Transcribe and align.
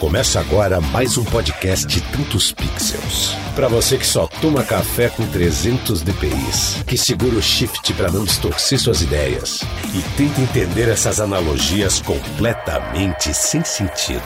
Começa 0.00 0.40
agora 0.40 0.80
mais 0.80 1.18
um 1.18 1.24
podcast 1.26 2.00
Tantos 2.10 2.52
Pixels. 2.52 3.34
Para 3.54 3.68
você 3.68 3.98
que 3.98 4.06
só 4.06 4.26
toma 4.40 4.64
café 4.64 5.10
com 5.10 5.26
300 5.26 6.00
dpi, 6.00 6.30
que 6.86 6.96
segura 6.96 7.36
o 7.36 7.42
shift 7.42 7.92
para 7.92 8.10
não 8.10 8.24
distorcer 8.24 8.80
suas 8.80 9.02
ideias 9.02 9.60
e 9.94 10.00
tenta 10.16 10.40
entender 10.40 10.88
essas 10.88 11.20
analogias 11.20 12.00
completamente 12.00 13.34
sem 13.34 13.62
sentido. 13.62 14.24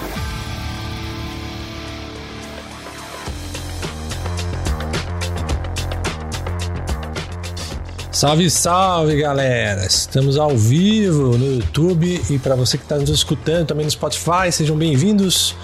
Salve, 8.12 8.48
salve 8.48 9.16
galera! 9.16 9.84
Estamos 9.84 10.38
ao 10.38 10.56
vivo 10.56 11.36
no 11.36 11.56
YouTube 11.56 12.22
e 12.30 12.38
para 12.38 12.54
você 12.54 12.78
que 12.78 12.84
está 12.84 12.96
nos 12.96 13.10
escutando 13.10 13.66
também 13.66 13.84
no 13.84 13.90
Spotify, 13.90 14.52
sejam 14.52 14.76
bem-vindos. 14.76 15.56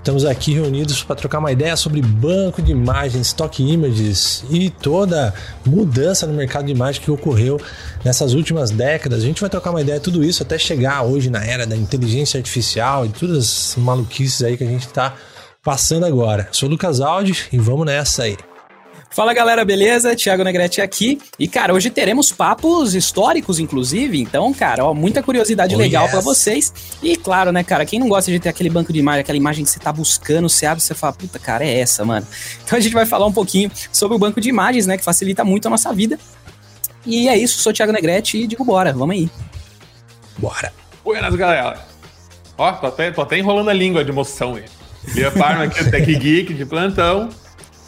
Estamos 0.00 0.24
aqui 0.24 0.54
reunidos 0.54 1.04
para 1.04 1.14
trocar 1.14 1.40
uma 1.40 1.52
ideia 1.52 1.76
sobre 1.76 2.00
banco 2.00 2.62
de 2.62 2.72
imagens, 2.72 3.26
stock 3.26 3.62
images 3.62 4.42
e 4.48 4.70
toda 4.70 5.34
mudança 5.64 6.26
no 6.26 6.32
mercado 6.32 6.64
de 6.64 6.72
imagem 6.72 7.02
que 7.02 7.10
ocorreu 7.10 7.60
nessas 8.02 8.32
últimas 8.32 8.70
décadas. 8.70 9.22
A 9.22 9.26
gente 9.26 9.42
vai 9.42 9.50
trocar 9.50 9.70
uma 9.70 9.82
ideia 9.82 9.98
de 9.98 10.04
tudo 10.04 10.24
isso 10.24 10.42
até 10.42 10.58
chegar 10.58 11.02
hoje 11.02 11.28
na 11.28 11.44
era 11.44 11.66
da 11.66 11.76
inteligência 11.76 12.38
artificial 12.38 13.04
e 13.04 13.10
todas 13.10 13.36
as 13.36 13.76
maluquices 13.76 14.42
aí 14.42 14.56
que 14.56 14.64
a 14.64 14.66
gente 14.66 14.86
está 14.86 15.14
passando 15.62 16.06
agora. 16.06 16.48
Sou 16.50 16.66
o 16.66 16.72
Lucas 16.72 17.02
Aldi 17.02 17.48
e 17.52 17.58
vamos 17.58 17.84
nessa 17.84 18.22
aí. 18.22 18.38
Fala 19.12 19.34
galera, 19.34 19.64
beleza? 19.64 20.14
Thiago 20.14 20.44
Negrete 20.44 20.80
aqui. 20.80 21.20
E 21.36 21.48
cara, 21.48 21.74
hoje 21.74 21.90
teremos 21.90 22.30
papos 22.30 22.94
históricos, 22.94 23.58
inclusive. 23.58 24.20
Então, 24.20 24.54
cara, 24.54 24.84
ó, 24.84 24.94
muita 24.94 25.20
curiosidade 25.20 25.74
oh, 25.74 25.78
legal 25.78 26.04
yes. 26.04 26.12
para 26.12 26.20
vocês. 26.20 26.72
E 27.02 27.16
claro, 27.16 27.50
né, 27.50 27.64
cara, 27.64 27.84
quem 27.84 27.98
não 27.98 28.08
gosta 28.08 28.30
de 28.30 28.38
ter 28.38 28.48
aquele 28.48 28.70
banco 28.70 28.92
de 28.92 29.00
imagem, 29.00 29.22
aquela 29.22 29.36
imagem 29.36 29.64
que 29.64 29.70
você 29.70 29.80
tá 29.80 29.92
buscando, 29.92 30.48
você 30.48 30.64
abre 30.64 30.80
e 30.80 30.86
você 30.86 30.94
fala, 30.94 31.12
puta, 31.12 31.40
cara, 31.40 31.64
é 31.64 31.80
essa, 31.80 32.04
mano. 32.04 32.26
Então 32.64 32.78
a 32.78 32.80
gente 32.80 32.92
vai 32.92 33.04
falar 33.04 33.26
um 33.26 33.32
pouquinho 33.32 33.68
sobre 33.92 34.16
o 34.16 34.18
banco 34.18 34.40
de 34.40 34.48
imagens, 34.48 34.86
né, 34.86 34.96
que 34.96 35.02
facilita 35.02 35.44
muito 35.44 35.66
a 35.66 35.70
nossa 35.70 35.92
vida. 35.92 36.16
E 37.04 37.28
é 37.28 37.36
isso, 37.36 37.58
sou 37.58 37.72
o 37.72 37.74
Thiago 37.74 37.90
Negrete 37.90 38.38
e 38.38 38.46
digo 38.46 38.64
bora, 38.64 38.92
vamos 38.92 39.16
aí. 39.16 39.28
Bora. 40.38 40.72
Buenas, 41.02 41.34
galera. 41.34 41.84
Ó, 42.56 42.70
tô 42.72 42.86
até, 42.86 43.10
tô 43.10 43.22
até 43.22 43.38
enrolando 43.38 43.70
a 43.70 43.72
língua 43.72 44.04
de 44.04 44.10
emoção 44.10 44.54
aí. 44.54 44.64
Lia 45.14 45.32
Parma 45.32 45.64
aqui, 45.64 45.90
Tech 45.90 46.14
Geek 46.14 46.54
de 46.54 46.64
plantão. 46.64 47.28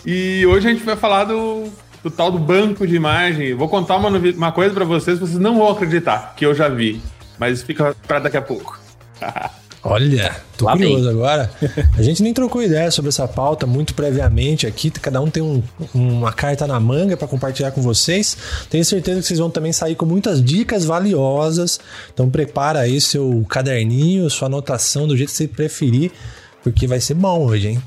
E 0.04 0.44
hoje 0.46 0.68
a 0.68 0.72
gente 0.72 0.84
vai 0.84 0.96
falar 0.96 1.24
do, 1.24 1.64
do 2.02 2.10
tal 2.10 2.30
do 2.30 2.38
banco 2.38 2.86
de 2.86 2.96
imagem. 2.96 3.54
Vou 3.54 3.68
contar 3.68 3.96
uma, 3.96 4.08
uma 4.08 4.52
coisa 4.52 4.74
para 4.74 4.84
vocês, 4.84 5.18
vocês 5.18 5.38
não 5.38 5.56
vão 5.58 5.70
acreditar, 5.70 6.34
que 6.36 6.44
eu 6.44 6.54
já 6.54 6.68
vi. 6.68 7.00
Mas 7.38 7.62
fica 7.62 7.94
para 8.06 8.20
daqui 8.20 8.36
a 8.36 8.42
pouco. 8.42 8.78
Olha, 9.84 10.36
tô 10.56 10.66
Lá 10.66 10.72
curioso 10.72 11.04
bem. 11.06 11.12
agora. 11.12 11.50
A 11.98 12.02
gente 12.02 12.22
nem 12.22 12.32
trocou 12.32 12.62
ideia 12.62 12.88
sobre 12.92 13.08
essa 13.08 13.26
pauta 13.26 13.66
muito 13.66 13.94
previamente 13.94 14.64
aqui. 14.64 14.92
Cada 14.92 15.20
um 15.20 15.28
tem 15.28 15.42
um, 15.42 15.60
uma 15.92 16.32
carta 16.32 16.68
na 16.68 16.78
manga 16.78 17.16
para 17.16 17.26
compartilhar 17.26 17.72
com 17.72 17.82
vocês. 17.82 18.36
Tenho 18.70 18.84
certeza 18.84 19.20
que 19.20 19.26
vocês 19.26 19.40
vão 19.40 19.50
também 19.50 19.72
sair 19.72 19.96
com 19.96 20.06
muitas 20.06 20.40
dicas 20.40 20.84
valiosas. 20.84 21.80
Então 22.14 22.30
prepara 22.30 22.78
aí 22.78 23.00
seu 23.00 23.44
caderninho, 23.48 24.30
sua 24.30 24.46
anotação 24.46 25.08
do 25.08 25.16
jeito 25.16 25.30
que 25.30 25.36
você 25.36 25.48
preferir, 25.48 26.12
porque 26.62 26.86
vai 26.86 27.00
ser 27.00 27.14
bom 27.14 27.44
hoje, 27.44 27.70
hein? 27.70 27.82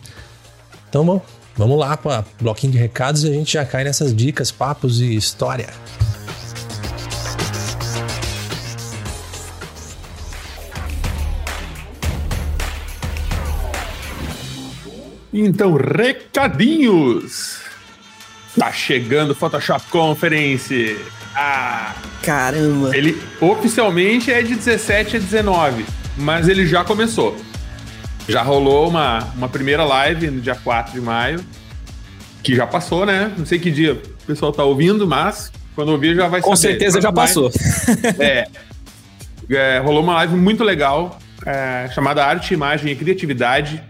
Então, 0.89 1.05
bom, 1.05 1.21
Vamos 1.58 1.80
lá 1.80 1.95
para 1.95 2.25
bloquinho 2.39 2.73
de 2.73 2.78
recados 2.78 3.23
e 3.23 3.30
a 3.30 3.31
gente 3.31 3.53
já 3.53 3.66
cai 3.66 3.86
nessas 3.86 4.14
dicas, 4.14 4.52
papos 4.52 5.00
e 5.00 5.16
história. 5.16 5.70
Então, 15.33 15.76
recadinhos. 15.76 17.59
Tá 18.58 18.72
chegando 18.72 19.31
o 19.31 19.36
Photoshop 19.36 19.86
Conference. 19.89 20.98
Ah, 21.36 21.94
caramba. 22.23 22.95
Ele 22.95 23.21
oficialmente 23.42 24.32
é 24.32 24.42
de 24.42 24.55
17 24.55 25.17
a 25.17 25.20
19, 25.20 25.86
mas 26.17 26.48
ele 26.48 26.65
já 26.65 26.86
começou. 26.86 27.36
Já 28.27 28.41
rolou 28.41 28.89
uma, 28.89 29.19
uma 29.36 29.47
primeira 29.47 29.83
live 29.83 30.30
no 30.31 30.41
dia 30.41 30.55
4 30.55 30.93
de 30.93 31.02
maio, 31.02 31.43
que 32.41 32.55
já 32.55 32.65
passou, 32.65 33.05
né? 33.05 33.31
Não 33.37 33.45
sei 33.45 33.59
que 33.59 33.69
dia 33.69 33.93
o 33.93 34.25
pessoal 34.25 34.52
tá 34.52 34.63
ouvindo, 34.63 35.08
mas 35.08 35.52
quando 35.75 35.89
ouvir 35.89 36.15
já 36.15 36.27
vai 36.27 36.41
Com 36.41 36.55
saber. 36.55 36.73
Com 36.73 36.80
certeza 36.80 37.02
já 37.02 37.11
passou. 37.11 37.52
é, 38.19 38.47
é, 39.49 39.80
rolou 39.80 40.02
uma 40.02 40.15
live 40.15 40.35
muito 40.35 40.64
legal, 40.64 41.19
é, 41.45 41.89
chamada 41.93 42.25
Arte, 42.25 42.53
Imagem 42.53 42.91
e 42.91 42.95
Criatividade, 42.95 43.83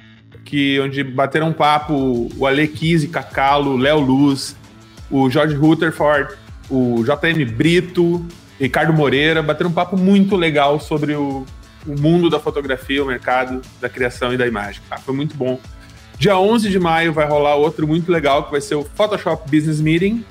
que 0.44 0.80
onde 0.80 1.04
bateram 1.04 1.50
um 1.50 1.54
papo 1.54 2.30
o 2.38 2.46
Ale 2.46 2.68
Kise, 2.68 3.08
Cacalo, 3.08 3.78
Léo 3.78 4.00
Luz, 4.00 4.56
o 5.10 5.30
Jorge 5.30 5.56
Rutherford, 5.56 6.34
o 6.70 7.04
JM 7.04 7.46
Brito, 7.52 8.26
Ricardo 8.60 8.94
Moreira, 8.94 9.42
bateram 9.42 9.70
um 9.70 9.74
papo 9.74 9.98
muito 9.98 10.36
legal 10.36 10.80
sobre 10.80 11.14
o, 11.14 11.46
o 11.86 12.00
mundo 12.00 12.30
da 12.30 12.40
fotografia, 12.40 13.04
o 13.04 13.08
mercado 13.08 13.62
da 13.80 13.90
criação 13.90 14.34
e 14.34 14.38
da 14.38 14.48
imagem. 14.48 14.82
Tá? 14.90 14.98
Foi 14.98 15.14
muito 15.14 15.36
bom. 15.36 15.60
Dia 16.18 16.38
11 16.38 16.70
de 16.70 16.80
maio 16.80 17.12
vai 17.12 17.28
rolar 17.28 17.56
outro 17.56 17.88
muito 17.88 18.12
legal, 18.12 18.44
que 18.46 18.52
vai 18.52 18.62
ser 18.62 18.76
o 18.76 18.84
Photoshop 18.84 19.50
Business 19.50 19.82
Meeting, 19.82 20.24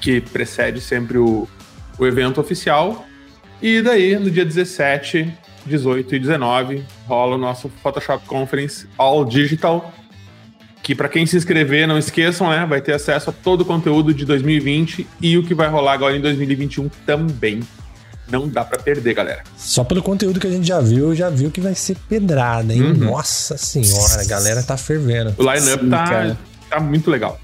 que 0.00 0.20
precede 0.20 0.80
sempre 0.80 1.18
o, 1.18 1.48
o 1.98 2.06
evento 2.06 2.40
oficial. 2.40 3.04
E 3.60 3.82
daí, 3.82 4.16
no 4.16 4.30
dia 4.30 4.44
17, 4.44 5.36
18 5.66 6.14
e 6.14 6.18
19, 6.18 6.84
rola 7.06 7.34
o 7.34 7.38
nosso 7.38 7.68
Photoshop 7.82 8.24
Conference 8.26 8.86
All 8.96 9.24
Digital, 9.24 9.92
que 10.82 10.94
para 10.94 11.08
quem 11.08 11.26
se 11.26 11.36
inscrever, 11.36 11.86
não 11.86 11.98
esqueçam, 11.98 12.48
né, 12.48 12.64
vai 12.64 12.80
ter 12.80 12.94
acesso 12.94 13.30
a 13.30 13.32
todo 13.32 13.62
o 13.62 13.64
conteúdo 13.64 14.14
de 14.14 14.24
2020 14.24 15.06
e 15.20 15.36
o 15.36 15.42
que 15.42 15.54
vai 15.54 15.68
rolar 15.68 15.92
agora 15.92 16.16
em 16.16 16.20
2021 16.20 16.88
também. 17.04 17.60
Não 18.30 18.48
dá 18.48 18.64
para 18.64 18.78
perder, 18.78 19.14
galera. 19.14 19.42
Só 19.56 19.82
pelo 19.84 20.02
conteúdo 20.02 20.38
que 20.38 20.46
a 20.46 20.50
gente 20.50 20.66
já 20.66 20.80
viu, 20.80 21.14
já 21.14 21.30
viu 21.30 21.50
que 21.50 21.60
vai 21.60 21.74
ser 21.74 21.96
pedrada, 22.08 22.74
hein? 22.74 22.82
Uhum. 22.82 22.94
Nossa 22.94 23.56
senhora, 23.56 24.20
a 24.20 24.24
galera 24.24 24.62
tá 24.62 24.76
fervendo. 24.76 25.34
O 25.38 25.42
line-up 25.42 25.88
tá, 25.88 26.36
tá 26.68 26.80
muito 26.80 27.10
legal. 27.10 27.40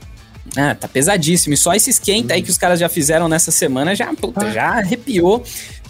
Ah, 0.56 0.74
tá 0.74 0.86
pesadíssimo. 0.86 1.54
E 1.54 1.56
só 1.56 1.74
esse 1.74 1.90
esquenta 1.90 2.34
aí 2.34 2.42
que 2.42 2.50
os 2.50 2.58
caras 2.58 2.78
já 2.78 2.88
fizeram 2.88 3.28
nessa 3.28 3.50
semana 3.50 3.94
já, 3.94 4.12
puta, 4.14 4.50
já 4.52 4.78
arrepiou. 4.78 5.42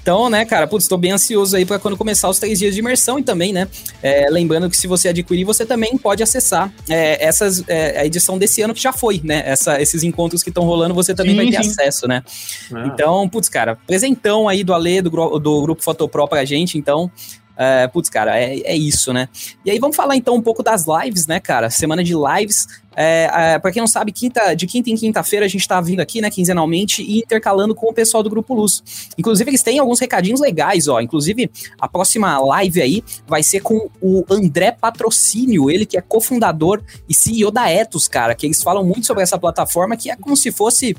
Então, 0.05 0.29
né, 0.29 0.45
cara, 0.45 0.67
putz, 0.67 0.87
tô 0.87 0.99
bem 0.99 1.13
ansioso 1.13 1.57
aí 1.57 1.65
para 1.65 1.79
quando 1.79 1.97
começar 1.97 2.29
os 2.29 2.39
três 2.39 2.59
dias 2.59 2.75
de 2.75 2.81
imersão 2.81 3.19
e 3.19 3.23
também, 3.23 3.55
né, 3.55 3.67
é, 4.03 4.29
lembrando 4.29 4.69
que 4.69 4.77
se 4.77 4.87
você 4.87 5.09
adquirir, 5.09 5.47
você 5.47 5.65
também 5.65 5.97
pode 5.97 6.23
acessar 6.23 6.71
é, 6.91 7.25
essas, 7.25 7.67
é, 7.67 8.01
a 8.01 8.05
edição 8.05 8.37
desse 8.37 8.61
ano 8.61 8.75
que 8.75 8.83
já 8.83 8.93
foi, 8.93 9.23
né, 9.25 9.43
essa, 9.47 9.81
esses 9.81 10.03
encontros 10.03 10.43
que 10.43 10.51
estão 10.51 10.65
rolando, 10.65 10.93
você 10.93 11.15
também 11.15 11.35
sim, 11.35 11.37
vai 11.39 11.47
ter 11.47 11.65
sim. 11.65 11.71
acesso, 11.71 12.07
né. 12.07 12.23
Ah. 12.71 12.87
Então, 12.87 13.27
putz, 13.31 13.49
cara, 13.49 13.79
presentão 13.87 14.47
aí 14.47 14.63
do 14.63 14.75
Ale, 14.75 15.01
do, 15.01 15.39
do 15.39 15.63
Grupo 15.63 15.83
Fotopro 15.83 16.29
pra 16.29 16.45
gente, 16.45 16.77
então, 16.77 17.11
é, 17.57 17.87
putz, 17.89 18.09
cara, 18.09 18.39
é, 18.39 18.61
é 18.61 18.77
isso, 18.77 19.13
né? 19.13 19.29
E 19.65 19.71
aí 19.71 19.79
vamos 19.79 19.97
falar 19.97 20.17
então 20.17 20.35
um 20.35 20.43
pouco 20.43 20.63
das 20.63 20.85
lives, 20.87 21.27
né, 21.27 21.41
cara? 21.41 21.71
Semana 21.71 22.03
de 22.03 22.15
lives. 22.15 22.67
É, 22.97 23.29
é, 23.33 23.59
para 23.59 23.73
quem 23.73 23.81
não 23.81 23.89
sabe, 23.89 24.13
quinta, 24.13 24.55
de 24.55 24.67
quinta 24.67 24.89
em 24.89 24.95
quinta-feira 24.95 25.45
a 25.45 25.49
gente 25.49 25.67
tá 25.67 25.81
vindo 25.81 25.99
aqui, 26.01 26.21
né, 26.21 26.31
quinzenalmente, 26.31 27.03
e 27.03 27.19
intercalando 27.19 27.75
com 27.75 27.87
o 27.89 27.93
pessoal 27.93 28.23
do 28.23 28.31
Grupo 28.31 28.55
Luz. 28.55 28.83
Inclusive, 29.19 29.51
eles 29.51 29.63
têm 29.63 29.79
alguns 29.79 29.99
recadinhos 29.99 30.41
legais, 30.41 30.87
ó. 30.87 31.01
Inclusive, 31.01 31.51
a 31.81 31.89
próxima 31.89 32.39
live 32.39 32.81
aí 32.81 33.05
vai 33.27 33.43
ser 33.43 33.61
com 33.61 33.91
o 34.01 34.25
André 34.31 34.71
Patrocínio, 34.71 35.71
ele 35.71 35.87
que 35.87 35.97
é 35.97 36.01
cofundador 36.01 36.83
e 37.09 37.15
CEO 37.15 37.51
da 37.51 37.69
Etos, 37.69 38.07
cara, 38.07 38.35
que 38.35 38.47
eles 38.47 38.63
falam 38.63 38.85
muito 38.85 39.07
sobre 39.07 39.23
essa 39.23 39.39
plataforma 39.39 39.97
que 39.97 40.11
é 40.11 40.17
como 40.17 40.37
se 40.37 40.53
fosse 40.53 40.97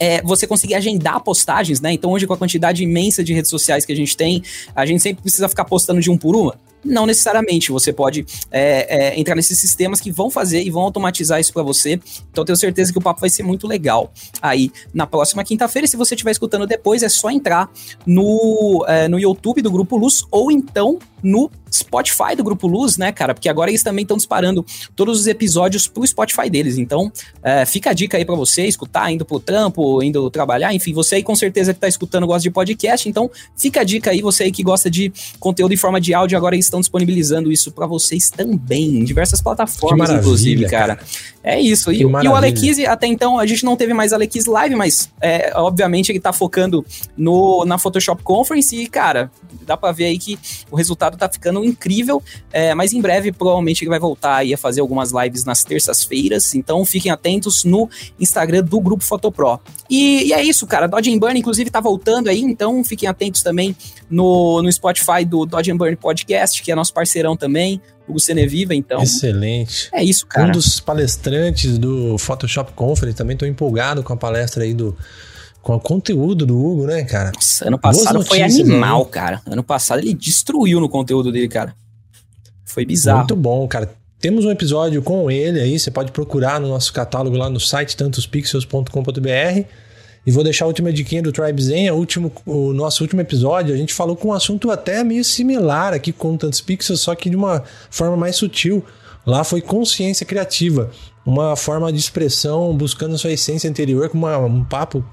é, 0.00 0.22
você 0.22 0.46
conseguir 0.46 0.74
agendar 0.74 1.20
postagens, 1.20 1.80
né? 1.80 1.92
Então, 1.92 2.10
hoje, 2.10 2.26
com 2.26 2.32
a 2.32 2.36
quantidade 2.36 2.82
imensa 2.82 3.22
de 3.22 3.34
redes 3.34 3.50
sociais 3.50 3.84
que 3.84 3.92
a 3.92 3.96
gente 3.96 4.16
tem, 4.16 4.42
a 4.74 4.86
gente 4.86 5.02
sempre 5.02 5.22
precisa 5.22 5.48
ficar 5.48 5.66
postando 5.66 6.00
de 6.00 6.10
um 6.10 6.16
por 6.16 6.34
uma. 6.34 6.58
Não 6.82 7.04
necessariamente, 7.04 7.70
você 7.70 7.92
pode 7.92 8.24
é, 8.50 9.10
é, 9.10 9.20
entrar 9.20 9.34
nesses 9.34 9.58
sistemas 9.58 10.00
que 10.00 10.10
vão 10.10 10.30
fazer 10.30 10.62
e 10.62 10.70
vão 10.70 10.82
automatizar 10.82 11.38
isso 11.38 11.52
para 11.52 11.62
você. 11.62 12.00
Então 12.32 12.42
tenho 12.42 12.56
certeza 12.56 12.90
que 12.90 12.98
o 12.98 13.02
papo 13.02 13.20
vai 13.20 13.28
ser 13.28 13.42
muito 13.42 13.66
legal. 13.66 14.10
Aí, 14.40 14.72
na 14.94 15.06
próxima 15.06 15.44
quinta-feira, 15.44 15.86
se 15.86 15.96
você 15.96 16.14
estiver 16.14 16.30
escutando 16.30 16.66
depois, 16.66 17.02
é 17.02 17.08
só 17.10 17.30
entrar 17.30 17.70
no, 18.06 18.82
é, 18.88 19.08
no 19.08 19.18
YouTube 19.18 19.60
do 19.60 19.70
Grupo 19.70 19.98
Luz 19.98 20.24
ou 20.30 20.50
então 20.50 20.98
no 21.22 21.50
Spotify 21.72 22.34
do 22.36 22.44
Grupo 22.44 22.66
Luz, 22.66 22.96
né, 22.96 23.12
cara? 23.12 23.34
Porque 23.34 23.48
agora 23.48 23.70
eles 23.70 23.82
também 23.82 24.02
estão 24.02 24.16
disparando 24.16 24.64
todos 24.96 25.20
os 25.20 25.26
episódios 25.26 25.86
pro 25.86 26.06
Spotify 26.06 26.50
deles. 26.50 26.78
Então, 26.78 27.12
é, 27.42 27.64
fica 27.64 27.90
a 27.90 27.92
dica 27.92 28.16
aí 28.16 28.24
para 28.24 28.34
você 28.34 28.66
escutar, 28.66 29.10
indo 29.10 29.24
pro 29.24 29.38
trampo, 29.38 30.02
indo 30.02 30.30
trabalhar, 30.30 30.74
enfim, 30.74 30.92
você 30.92 31.16
aí 31.16 31.22
com 31.22 31.34
certeza 31.34 31.72
que 31.72 31.80
tá 31.80 31.88
escutando 31.88 32.26
gosta 32.26 32.42
de 32.42 32.50
podcast, 32.50 33.08
então 33.08 33.30
fica 33.56 33.80
a 33.80 33.84
dica 33.84 34.10
aí, 34.10 34.20
você 34.20 34.44
aí 34.44 34.52
que 34.52 34.62
gosta 34.62 34.90
de 34.90 35.12
conteúdo 35.38 35.72
em 35.72 35.76
forma 35.76 36.00
de 36.00 36.14
áudio, 36.14 36.36
agora 36.36 36.54
eles 36.54 36.66
estão 36.66 36.80
disponibilizando 36.80 37.50
isso 37.52 37.72
para 37.72 37.86
vocês 37.86 38.30
também, 38.30 38.98
em 38.98 39.04
diversas 39.04 39.40
plataformas, 39.40 40.10
inclusive, 40.10 40.66
cara. 40.66 40.96
cara. 40.96 41.06
É 41.42 41.58
isso. 41.58 41.90
E, 41.90 42.00
e, 42.00 42.04
o 42.04 42.36
Alequise, 42.36 42.86
até 42.86 43.06
então, 43.06 43.38
a 43.38 43.46
gente 43.46 43.64
não 43.64 43.74
teve 43.74 43.94
mais 43.94 44.12
Alequise 44.12 44.48
Live, 44.48 44.74
mas 44.74 45.10
é, 45.20 45.52
obviamente 45.56 46.12
ele 46.12 46.20
tá 46.20 46.32
focando 46.32 46.84
no, 47.16 47.64
na 47.64 47.78
Photoshop 47.78 48.22
Conference 48.22 48.76
e, 48.76 48.86
cara, 48.86 49.30
dá 49.62 49.76
pra 49.76 49.90
ver 49.90 50.06
aí 50.06 50.18
que 50.18 50.38
o 50.70 50.76
resultado 50.76 51.16
tá 51.16 51.28
ficando 51.28 51.59
incrível, 51.64 52.22
é, 52.52 52.74
mas 52.74 52.92
em 52.92 53.00
breve 53.00 53.32
provavelmente 53.32 53.82
ele 53.82 53.90
vai 53.90 53.98
voltar 53.98 54.36
aí 54.36 54.52
a 54.54 54.58
fazer 54.58 54.80
algumas 54.80 55.12
lives 55.12 55.44
nas 55.44 55.64
terças-feiras, 55.64 56.54
então 56.54 56.84
fiquem 56.84 57.10
atentos 57.10 57.64
no 57.64 57.88
Instagram 58.18 58.62
do 58.62 58.80
Grupo 58.80 59.04
Fotopro. 59.04 59.60
E, 59.88 60.28
e 60.28 60.32
é 60.32 60.42
isso, 60.42 60.66
cara, 60.66 60.86
Dodge 60.86 61.16
Burn 61.18 61.38
inclusive 61.38 61.70
tá 61.70 61.80
voltando 61.80 62.28
aí, 62.28 62.40
então 62.40 62.82
fiquem 62.84 63.08
atentos 63.08 63.42
também 63.42 63.76
no, 64.08 64.62
no 64.62 64.72
Spotify 64.72 65.24
do 65.24 65.46
Dodge 65.46 65.72
Burn 65.72 65.96
Podcast, 65.96 66.62
que 66.62 66.70
é 66.70 66.74
nosso 66.74 66.92
parceirão 66.92 67.36
também, 67.36 67.80
Hugo 68.08 68.20
Ceneviva, 68.20 68.74
então. 68.74 69.02
Excelente. 69.02 69.88
É 69.92 70.02
isso, 70.02 70.26
cara. 70.26 70.48
Um 70.48 70.52
dos 70.52 70.80
palestrantes 70.80 71.78
do 71.78 72.18
Photoshop 72.18 72.72
Conference, 72.72 73.16
também 73.16 73.36
tô 73.36 73.46
empolgado 73.46 74.02
com 74.02 74.12
a 74.12 74.16
palestra 74.16 74.64
aí 74.64 74.74
do 74.74 74.96
com 75.62 75.74
o 75.74 75.80
conteúdo 75.80 76.46
do 76.46 76.58
Hugo, 76.58 76.86
né, 76.86 77.04
cara? 77.04 77.32
Nossa, 77.34 77.68
ano 77.68 77.78
passado 77.78 78.24
foi 78.24 78.42
animal, 78.42 79.04
né? 79.04 79.10
cara. 79.10 79.42
Ano 79.46 79.62
passado 79.62 79.98
ele 79.98 80.14
destruiu 80.14 80.80
no 80.80 80.88
conteúdo 80.88 81.30
dele, 81.30 81.48
cara. 81.48 81.74
Foi 82.64 82.84
bizarro. 82.84 83.18
Muito 83.18 83.36
bom, 83.36 83.66
cara. 83.68 83.90
Temos 84.20 84.44
um 84.44 84.50
episódio 84.50 85.02
com 85.02 85.30
ele 85.30 85.60
aí, 85.60 85.78
você 85.78 85.90
pode 85.90 86.12
procurar 86.12 86.60
no 86.60 86.68
nosso 86.68 86.92
catálogo 86.92 87.36
lá 87.36 87.48
no 87.48 87.58
site 87.58 87.96
tantospixels.com.br. 87.96 89.64
E 90.26 90.30
vou 90.30 90.44
deixar 90.44 90.66
a 90.66 90.68
última 90.68 90.92
diquinha 90.92 91.22
do 91.22 91.32
Tribe 91.32 91.62
Zen, 91.62 91.90
último, 91.92 92.30
o 92.44 92.74
nosso 92.74 93.02
último 93.02 93.22
episódio, 93.22 93.74
a 93.74 93.76
gente 93.76 93.94
falou 93.94 94.14
com 94.14 94.28
um 94.28 94.32
assunto 94.34 94.70
até 94.70 95.02
meio 95.02 95.24
similar 95.24 95.94
aqui 95.94 96.12
com 96.12 96.36
Tantos 96.36 96.60
Pixels, 96.60 97.00
só 97.00 97.14
que 97.14 97.30
de 97.30 97.36
uma 97.36 97.62
forma 97.90 98.16
mais 98.18 98.36
sutil. 98.36 98.84
Lá 99.24 99.44
foi 99.44 99.62
consciência 99.62 100.26
criativa, 100.26 100.90
uma 101.24 101.56
forma 101.56 101.90
de 101.90 101.98
expressão 101.98 102.76
buscando 102.76 103.16
sua 103.16 103.32
essência 103.32 103.68
interior 103.68 104.10
com 104.10 104.18
uma, 104.18 104.36
um 104.38 104.64
papo 104.64 105.04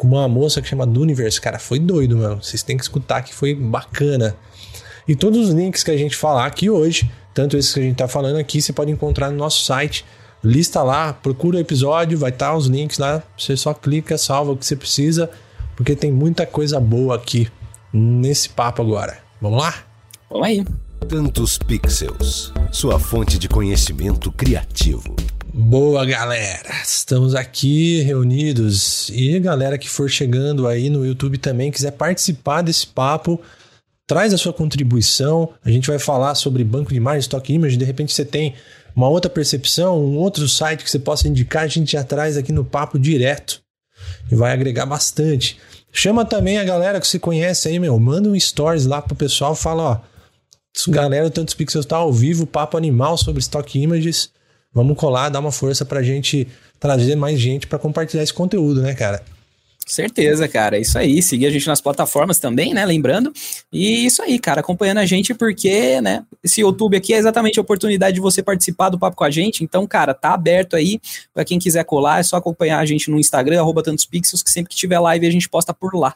com 0.00 0.08
uma 0.08 0.26
moça 0.26 0.62
que 0.62 0.68
chama 0.68 0.86
Duniverse. 0.86 1.38
Cara, 1.38 1.58
foi 1.58 1.78
doido, 1.78 2.16
mano. 2.16 2.42
Vocês 2.42 2.62
têm 2.62 2.74
que 2.74 2.82
escutar 2.82 3.20
que 3.20 3.34
foi 3.34 3.54
bacana. 3.54 4.34
E 5.06 5.14
todos 5.14 5.38
os 5.48 5.50
links 5.50 5.84
que 5.84 5.90
a 5.90 5.96
gente 5.96 6.16
falar 6.16 6.46
aqui 6.46 6.70
hoje, 6.70 7.10
tanto 7.34 7.54
esses 7.54 7.74
que 7.74 7.80
a 7.80 7.82
gente 7.82 7.96
tá 7.96 8.08
falando 8.08 8.36
aqui, 8.36 8.62
você 8.62 8.72
pode 8.72 8.90
encontrar 8.90 9.30
no 9.30 9.36
nosso 9.36 9.62
site. 9.62 10.06
Lista 10.42 10.82
lá, 10.82 11.12
procura 11.12 11.58
o 11.58 11.60
episódio, 11.60 12.18
vai 12.18 12.30
estar 12.30 12.48
tá 12.48 12.56
os 12.56 12.66
links 12.66 12.96
lá. 12.96 13.22
Você 13.36 13.54
só 13.58 13.74
clica, 13.74 14.16
salva 14.16 14.52
o 14.52 14.56
que 14.56 14.64
você 14.64 14.74
precisa, 14.74 15.30
porque 15.76 15.94
tem 15.94 16.10
muita 16.10 16.46
coisa 16.46 16.80
boa 16.80 17.16
aqui 17.16 17.46
nesse 17.92 18.48
papo 18.48 18.80
agora. 18.80 19.18
Vamos 19.38 19.60
lá? 19.60 19.74
Vamos 20.30 20.46
aí. 20.46 20.64
Tantos 21.06 21.58
Pixels, 21.58 22.54
sua 22.72 22.98
fonte 22.98 23.38
de 23.38 23.50
conhecimento 23.50 24.32
criativo. 24.32 25.14
Boa, 25.52 26.06
galera! 26.06 26.70
Estamos 26.84 27.34
aqui 27.34 28.02
reunidos 28.02 29.10
e 29.10 29.36
galera 29.40 29.76
que 29.76 29.88
for 29.88 30.08
chegando 30.08 30.68
aí 30.68 30.88
no 30.88 31.04
YouTube 31.04 31.38
também 31.38 31.72
quiser 31.72 31.90
participar 31.90 32.62
desse 32.62 32.86
papo, 32.86 33.40
traz 34.06 34.32
a 34.32 34.38
sua 34.38 34.52
contribuição. 34.52 35.52
A 35.64 35.68
gente 35.68 35.88
vai 35.88 35.98
falar 35.98 36.36
sobre 36.36 36.62
banco 36.62 36.90
de 36.90 36.98
imagem, 36.98 37.20
stock 37.20 37.52
image. 37.52 37.76
De 37.76 37.84
repente 37.84 38.14
você 38.14 38.24
tem 38.24 38.54
uma 38.94 39.08
outra 39.08 39.28
percepção, 39.28 39.98
um 39.98 40.18
outro 40.18 40.48
site 40.48 40.84
que 40.84 40.90
você 40.90 41.00
possa 41.00 41.26
indicar, 41.26 41.64
a 41.64 41.68
gente 41.68 41.92
já 41.92 42.04
traz 42.04 42.36
aqui 42.36 42.52
no 42.52 42.64
papo 42.64 42.96
direto 42.96 43.60
e 44.30 44.36
vai 44.36 44.52
agregar 44.52 44.86
bastante. 44.86 45.58
Chama 45.92 46.24
também 46.24 46.58
a 46.58 46.64
galera 46.64 47.00
que 47.00 47.08
você 47.08 47.18
conhece 47.18 47.66
aí, 47.66 47.80
meu. 47.80 47.98
Manda 47.98 48.28
um 48.28 48.38
stories 48.38 48.86
lá 48.86 49.02
pro 49.02 49.16
pessoal, 49.16 49.56
fala, 49.56 49.82
ó. 49.82 50.00
Galera, 50.88 51.28
tantos 51.28 51.54
pixels 51.54 51.86
tá 51.86 51.96
ao 51.96 52.12
vivo, 52.12 52.46
papo 52.46 52.76
animal 52.76 53.18
sobre 53.18 53.40
stock 53.40 53.76
images 53.76 54.30
Vamos 54.72 54.96
colar, 54.96 55.28
dar 55.28 55.40
uma 55.40 55.52
força 55.52 55.84
pra 55.84 56.02
gente 56.02 56.46
trazer 56.78 57.16
mais 57.16 57.38
gente 57.38 57.66
para 57.66 57.78
compartilhar 57.78 58.22
esse 58.22 58.32
conteúdo, 58.32 58.80
né, 58.80 58.94
cara? 58.94 59.22
Certeza, 59.86 60.46
cara. 60.46 60.78
Isso 60.78 60.96
aí. 60.96 61.20
Seguir 61.20 61.46
a 61.46 61.50
gente 61.50 61.66
nas 61.66 61.80
plataformas 61.80 62.38
também, 62.38 62.72
né? 62.72 62.86
Lembrando. 62.86 63.32
E 63.72 64.06
isso 64.06 64.22
aí, 64.22 64.38
cara. 64.38 64.60
Acompanhando 64.60 64.98
a 64.98 65.06
gente, 65.06 65.34
porque, 65.34 66.00
né? 66.00 66.24
Esse 66.44 66.60
YouTube 66.60 66.96
aqui 66.96 67.12
é 67.12 67.16
exatamente 67.16 67.58
a 67.58 67.62
oportunidade 67.62 68.14
de 68.14 68.20
você 68.20 68.40
participar 68.40 68.88
do 68.88 68.98
papo 68.98 69.16
com 69.16 69.24
a 69.24 69.30
gente. 69.30 69.64
Então, 69.64 69.86
cara, 69.88 70.14
tá 70.14 70.32
aberto 70.32 70.76
aí. 70.76 71.00
para 71.34 71.44
quem 71.44 71.58
quiser 71.58 71.84
colar, 71.84 72.20
é 72.20 72.22
só 72.22 72.36
acompanhar 72.36 72.78
a 72.78 72.86
gente 72.86 73.10
no 73.10 73.18
Instagram, 73.18 73.58
arroba 73.58 73.82
tantos 73.82 74.04
pixels, 74.04 74.42
que 74.42 74.50
sempre 74.50 74.70
que 74.70 74.76
tiver 74.76 75.00
live 75.00 75.26
a 75.26 75.30
gente 75.30 75.48
posta 75.48 75.74
por 75.74 75.92
lá. 75.94 76.14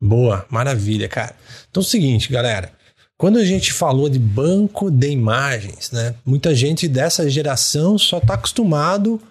Boa, 0.00 0.46
maravilha, 0.48 1.08
cara. 1.08 1.36
Então 1.70 1.82
é 1.82 1.84
o 1.84 1.88
seguinte, 1.88 2.32
galera. 2.32 2.72
Quando 3.22 3.38
a 3.38 3.44
gente 3.44 3.72
falou 3.72 4.08
de 4.08 4.18
banco 4.18 4.90
de 4.90 5.08
imagens, 5.08 5.92
né? 5.92 6.16
Muita 6.26 6.52
gente 6.56 6.88
dessa 6.88 7.30
geração 7.30 7.96
só 7.96 8.18
está 8.18 8.34
acostumado 8.34 9.22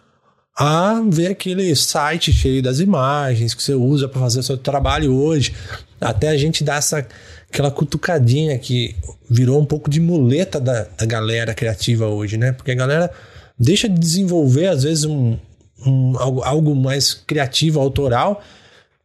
a 0.58 1.02
ver 1.10 1.28
aquele 1.28 1.76
site 1.76 2.32
cheio 2.32 2.64
das 2.64 2.80
imagens 2.80 3.54
que 3.54 3.62
você 3.62 3.74
usa 3.74 4.08
para 4.08 4.22
fazer 4.22 4.40
o 4.40 4.44
seu 4.44 4.58
trabalho 4.58 5.14
hoje. 5.14 5.54
Até 6.00 6.30
a 6.30 6.38
gente 6.38 6.64
dá 6.64 6.76
essa 6.76 7.06
aquela 7.50 7.70
cutucadinha 7.70 8.58
que 8.58 8.96
virou 9.30 9.60
um 9.60 9.66
pouco 9.66 9.90
de 9.90 10.00
muleta 10.00 10.58
da, 10.58 10.88
da 10.98 11.06
galera 11.06 11.54
criativa 11.54 12.08
hoje, 12.08 12.38
né? 12.38 12.54
Porque 12.54 12.72
a 12.72 12.76
galera 12.76 13.12
deixa 13.60 13.90
de 13.90 14.00
desenvolver, 14.00 14.68
às 14.68 14.84
vezes, 14.84 15.04
um, 15.04 15.38
um 15.86 16.18
algo, 16.18 16.42
algo 16.44 16.74
mais 16.74 17.14
criativo, 17.14 17.78
autoral, 17.78 18.42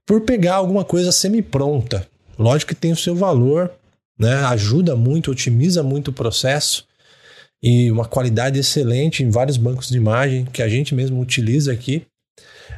por 0.06 0.20
pegar 0.20 0.54
alguma 0.54 0.84
coisa 0.84 1.10
semi-pronta. 1.10 2.06
Lógico 2.38 2.68
que 2.68 2.80
tem 2.80 2.92
o 2.92 2.96
seu 2.96 3.16
valor, 3.16 3.72
né? 4.18 4.34
Ajuda 4.44 4.96
muito, 4.96 5.30
otimiza 5.30 5.82
muito 5.82 6.08
o 6.08 6.14
processo 6.14 6.86
e 7.62 7.90
uma 7.90 8.04
qualidade 8.04 8.58
excelente 8.58 9.22
em 9.22 9.30
vários 9.30 9.56
bancos 9.56 9.88
de 9.88 9.96
imagem 9.96 10.44
que 10.44 10.62
a 10.62 10.68
gente 10.68 10.94
mesmo 10.94 11.20
utiliza 11.20 11.72
aqui. 11.72 12.06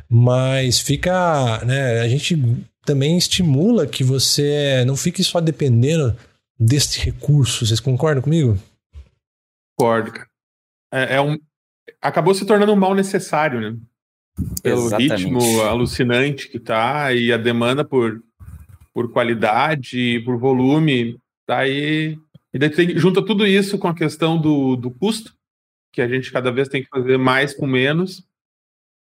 Mas 0.09 0.79
fica, 0.79 1.63
né, 1.65 2.01
a 2.01 2.09
gente 2.09 2.37
também 2.85 3.19
estimula 3.19 3.87
que 3.87 4.03
você 4.03 4.83
não 4.87 4.97
fique 4.97 5.23
só 5.23 5.41
dependendo 5.41 6.17
deste 6.59 7.05
recurso. 7.05 7.67
Vocês 7.67 7.81
concordam 7.81 8.23
comigo? 8.23 8.59
Concordo, 9.79 10.13
cara. 10.13 10.29
É, 10.93 11.17
é 11.17 11.21
um, 11.21 11.37
acabou 12.01 12.35
se 12.35 12.47
tornando 12.47 12.73
um 12.73 12.77
mal 12.77 12.95
necessário, 12.95 13.61
né? 13.61 13.77
Pelo 14.63 14.87
Exatamente. 14.87 15.25
ritmo 15.25 15.61
alucinante 15.63 16.49
que 16.49 16.59
tá 16.59 17.13
e 17.13 17.31
a 17.33 17.37
demanda 17.37 17.85
por, 17.85 18.23
por 18.95 19.13
qualidade, 19.13 20.21
por 20.25 20.39
volume 20.39 21.19
Daí, 21.49 22.19
e 22.53 22.59
daí 22.59 22.69
tem, 22.69 22.99
junta 22.99 23.25
tudo 23.25 23.47
isso 23.47 23.79
com 23.79 23.89
a 23.89 23.95
questão 23.95 24.39
do, 24.39 24.77
do 24.77 24.91
custo, 24.91 25.35
que 25.91 26.03
a 26.03 26.07
gente 26.07 26.31
cada 26.31 26.53
vez 26.53 26.69
tem 26.69 26.83
que 26.83 26.91
fazer 26.91 27.17
mais 27.17 27.55
com 27.55 27.67
menos, 27.67 28.23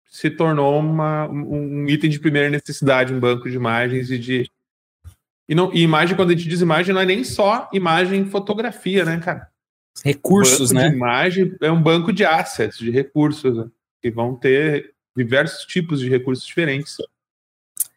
se 0.08 0.30
tornou 0.30 0.80
uma, 0.80 1.28
um 1.28 1.86
item 1.86 2.08
de 2.08 2.18
primeira 2.18 2.48
necessidade 2.48 3.12
um 3.12 3.20
banco 3.20 3.48
de 3.48 3.56
imagens 3.56 4.10
e 4.10 4.18
de. 4.18 4.50
E, 5.46 5.54
não, 5.54 5.72
e 5.74 5.82
imagem, 5.82 6.16
quando 6.16 6.30
a 6.30 6.32
gente 6.34 6.48
diz 6.48 6.60
imagem, 6.60 6.94
não 6.94 7.00
é 7.02 7.06
nem 7.06 7.22
só 7.22 7.68
imagem 7.72 8.24
fotografia, 8.24 9.04
né, 9.04 9.18
cara? 9.18 9.48
Recursos, 10.02 10.70
né? 10.70 10.88
imagem 10.88 11.54
é 11.60 11.70
um 11.70 11.82
banco 11.82 12.12
de 12.12 12.24
assets, 12.24 12.78
de 12.78 12.90
recursos, 12.90 13.56
né? 13.56 13.68
que 14.00 14.10
vão 14.10 14.34
ter 14.34 14.94
diversos 15.14 15.66
tipos 15.66 16.00
de 16.00 16.08
recursos 16.08 16.46
diferentes. 16.46 16.96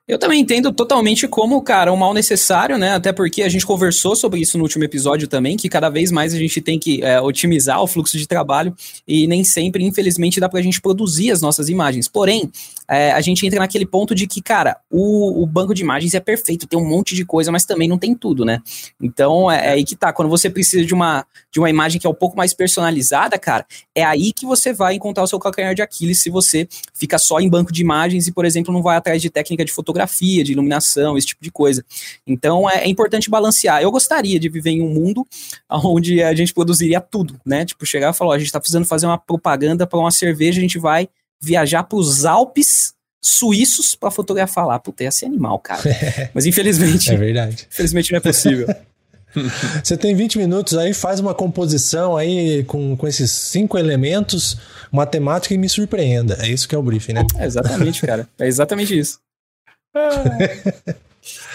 Eu 0.05 0.19
também 0.19 0.41
entendo 0.41 0.69
totalmente 0.73 1.29
como, 1.29 1.61
cara, 1.61 1.91
um 1.93 1.95
mal 1.95 2.13
necessário, 2.13 2.77
né? 2.77 2.93
Até 2.93 3.13
porque 3.13 3.41
a 3.41 3.47
gente 3.47 3.65
conversou 3.65 4.17
sobre 4.17 4.41
isso 4.41 4.57
no 4.57 4.65
último 4.65 4.83
episódio 4.83 5.29
também, 5.29 5.55
que 5.55 5.69
cada 5.69 5.89
vez 5.89 6.11
mais 6.11 6.33
a 6.33 6.37
gente 6.37 6.59
tem 6.59 6.77
que 6.77 7.01
é, 7.01 7.21
otimizar 7.21 7.81
o 7.81 7.87
fluxo 7.87 8.17
de 8.17 8.27
trabalho 8.27 8.75
e 9.07 9.25
nem 9.27 9.45
sempre, 9.45 9.81
infelizmente, 9.81 10.41
dá 10.41 10.49
pra 10.49 10.61
gente 10.61 10.81
produzir 10.81 11.31
as 11.31 11.41
nossas 11.41 11.69
imagens. 11.69 12.09
Porém, 12.09 12.51
é, 12.85 13.13
a 13.13 13.21
gente 13.21 13.47
entra 13.47 13.59
naquele 13.59 13.85
ponto 13.85 14.13
de 14.13 14.27
que, 14.27 14.41
cara, 14.41 14.75
o, 14.91 15.41
o, 15.41 15.45
banco 15.45 15.73
de 15.73 15.83
imagens 15.83 16.13
é 16.13 16.19
perfeito, 16.19 16.67
tem 16.67 16.77
um 16.77 16.85
monte 16.85 17.15
de 17.15 17.23
coisa, 17.23 17.49
mas 17.49 17.63
também 17.63 17.87
não 17.87 17.97
tem 17.97 18.13
tudo, 18.13 18.43
né? 18.43 18.61
Então, 19.01 19.49
é, 19.49 19.67
é 19.67 19.69
aí 19.69 19.85
que 19.85 19.95
tá. 19.95 20.11
Quando 20.11 20.27
você 20.27 20.49
precisa 20.49 20.85
de 20.85 20.93
uma, 20.93 21.25
de 21.49 21.59
uma 21.59 21.69
imagem 21.69 22.01
que 22.01 22.05
é 22.05 22.09
um 22.09 22.13
pouco 22.13 22.35
mais 22.35 22.53
personalizada, 22.53 23.39
cara, 23.39 23.65
é 23.95 24.03
aí 24.03 24.33
que 24.33 24.45
você 24.45 24.73
vai 24.73 24.95
encontrar 24.95 25.23
o 25.23 25.27
seu 25.27 25.39
calcanhar 25.39 25.73
de 25.73 25.81
Aquiles 25.81 26.21
se 26.21 26.29
você 26.29 26.67
fica 26.93 27.17
só 27.17 27.39
em 27.39 27.49
banco 27.49 27.71
de 27.71 27.81
imagens 27.81 28.27
e, 28.27 28.33
por 28.33 28.43
exemplo, 28.43 28.73
não 28.73 28.81
vai 28.81 28.97
atrás 28.97 29.21
de 29.21 29.29
técnica 29.29 29.63
de 29.63 29.71
fotografia 29.71 29.92
fotografia, 29.93 30.43
de 30.43 30.51
iluminação, 30.51 31.17
esse 31.17 31.27
tipo 31.27 31.43
de 31.43 31.51
coisa. 31.51 31.85
Então 32.25 32.69
é, 32.69 32.83
é, 32.83 32.89
importante 32.89 33.29
balancear. 33.29 33.81
Eu 33.81 33.91
gostaria 33.91 34.39
de 34.39 34.49
viver 34.49 34.71
em 34.71 34.81
um 34.81 34.89
mundo 34.89 35.25
onde 35.69 36.21
a 36.21 36.33
gente 36.33 36.53
produziria 36.53 36.99
tudo, 36.99 37.39
né? 37.45 37.65
Tipo, 37.65 37.85
chegar 37.85 38.11
e 38.11 38.13
falar, 38.13 38.31
ó, 38.31 38.33
a 38.33 38.37
gente 38.37 38.47
está 38.47 38.59
precisando 38.59 38.85
fazer 38.85 39.05
uma 39.05 39.17
propaganda 39.17 39.85
para 39.85 39.99
uma 39.99 40.11
cerveja, 40.11 40.59
a 40.59 40.61
gente 40.61 40.79
vai 40.79 41.07
viajar 41.39 41.83
para 41.83 41.97
os 41.97 42.25
Alpes 42.25 42.93
suíços 43.21 43.95
para 43.95 44.11
fotografar 44.11 44.65
lá. 44.65 44.79
Puta, 44.79 45.03
ia 45.03 45.11
ser 45.11 45.27
animal, 45.27 45.59
cara. 45.59 45.81
Mas 46.33 46.45
infelizmente. 46.45 47.11
é 47.11 47.17
verdade. 47.17 47.67
Infelizmente 47.71 48.11
não 48.11 48.17
é 48.17 48.21
possível. 48.21 48.67
Você 49.83 49.97
tem 49.97 50.15
20 50.15 50.37
minutos 50.37 50.77
aí, 50.77 50.93
faz 50.93 51.19
uma 51.19 51.33
composição 51.33 52.15
aí 52.15 52.63
com, 52.65 52.95
com 52.95 53.07
esses 53.07 53.31
cinco 53.31 53.79
elementos, 53.79 54.57
matemática 54.91 55.53
e 55.53 55.57
me 55.57 55.67
surpreenda. 55.67 56.37
É 56.39 56.47
isso 56.47 56.67
que 56.67 56.75
é 56.75 56.77
o 56.77 56.83
briefing, 56.83 57.13
né? 57.13 57.25
É 57.37 57.45
exatamente, 57.45 58.01
cara. 58.05 58.27
É 58.39 58.47
exatamente 58.47 58.97
isso. 58.97 59.19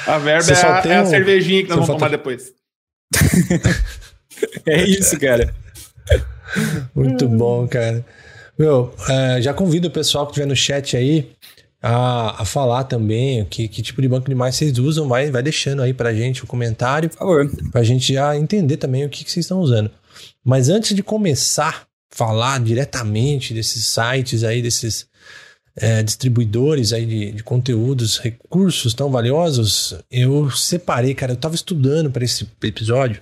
A 0.07 0.19
verba 0.19 0.53
é 0.53 0.55
a, 0.55 0.83
é 0.87 0.97
a, 0.99 1.07
cervejinha 1.07 1.63
que 1.65 1.69
nós 1.69 1.81
vamos 1.81 1.95
tomar 1.95 2.09
depois. 2.09 2.53
é 4.65 4.85
isso, 4.85 5.19
cara. 5.19 5.55
Muito 6.95 7.29
bom, 7.29 7.67
cara. 7.67 8.05
Meu, 8.59 8.95
uh, 9.01 9.43
já 9.43 9.53
convido 9.53 9.89
o 9.89 9.91
pessoal 9.91 10.27
que 10.27 10.33
estiver 10.33 10.47
no 10.47 10.57
chat 10.57 10.97
aí 10.97 11.31
a, 11.83 12.43
a 12.43 12.45
falar 12.45 12.85
também 12.85 13.45
que, 13.45 13.69
que 13.69 13.83
tipo 13.83 14.03
de 14.03 14.09
banco 14.09 14.27
de 14.27 14.33
imagens 14.33 14.57
vocês 14.57 14.79
usam, 14.79 15.09
vai, 15.09 15.31
vai 15.31 15.43
deixando 15.43 15.83
aí 15.83 15.93
pra 15.93 16.15
gente 16.15 16.45
o 16.45 16.47
comentário. 16.47 17.09
Por 17.11 17.19
favor. 17.19 17.51
Pra 17.71 17.83
gente 17.83 18.13
já 18.13 18.37
entender 18.37 18.77
também 18.77 19.05
o 19.05 19.09
que, 19.09 19.25
que 19.25 19.31
vocês 19.31 19.45
estão 19.45 19.61
usando. 19.61 19.91
Mas 20.45 20.69
antes 20.69 20.95
de 20.95 21.03
começar 21.03 21.87
a 22.11 22.17
falar 22.17 22.61
diretamente 22.61 23.53
desses 23.55 23.87
sites 23.87 24.43
aí, 24.43 24.63
desses 24.63 25.07
é, 25.81 26.03
distribuidores 26.03 26.93
aí 26.93 27.07
de, 27.07 27.33
de, 27.33 27.43
conteúdos, 27.43 28.19
recursos 28.19 28.93
tão 28.95 29.11
valiosos, 29.11 29.95
eu 30.11 30.51
separei, 30.51 31.15
cara, 31.15 31.33
eu 31.33 31.37
tava 31.37 31.55
estudando 31.55 32.11
para 32.11 32.25
esse 32.25 32.49
episódio 32.63 33.21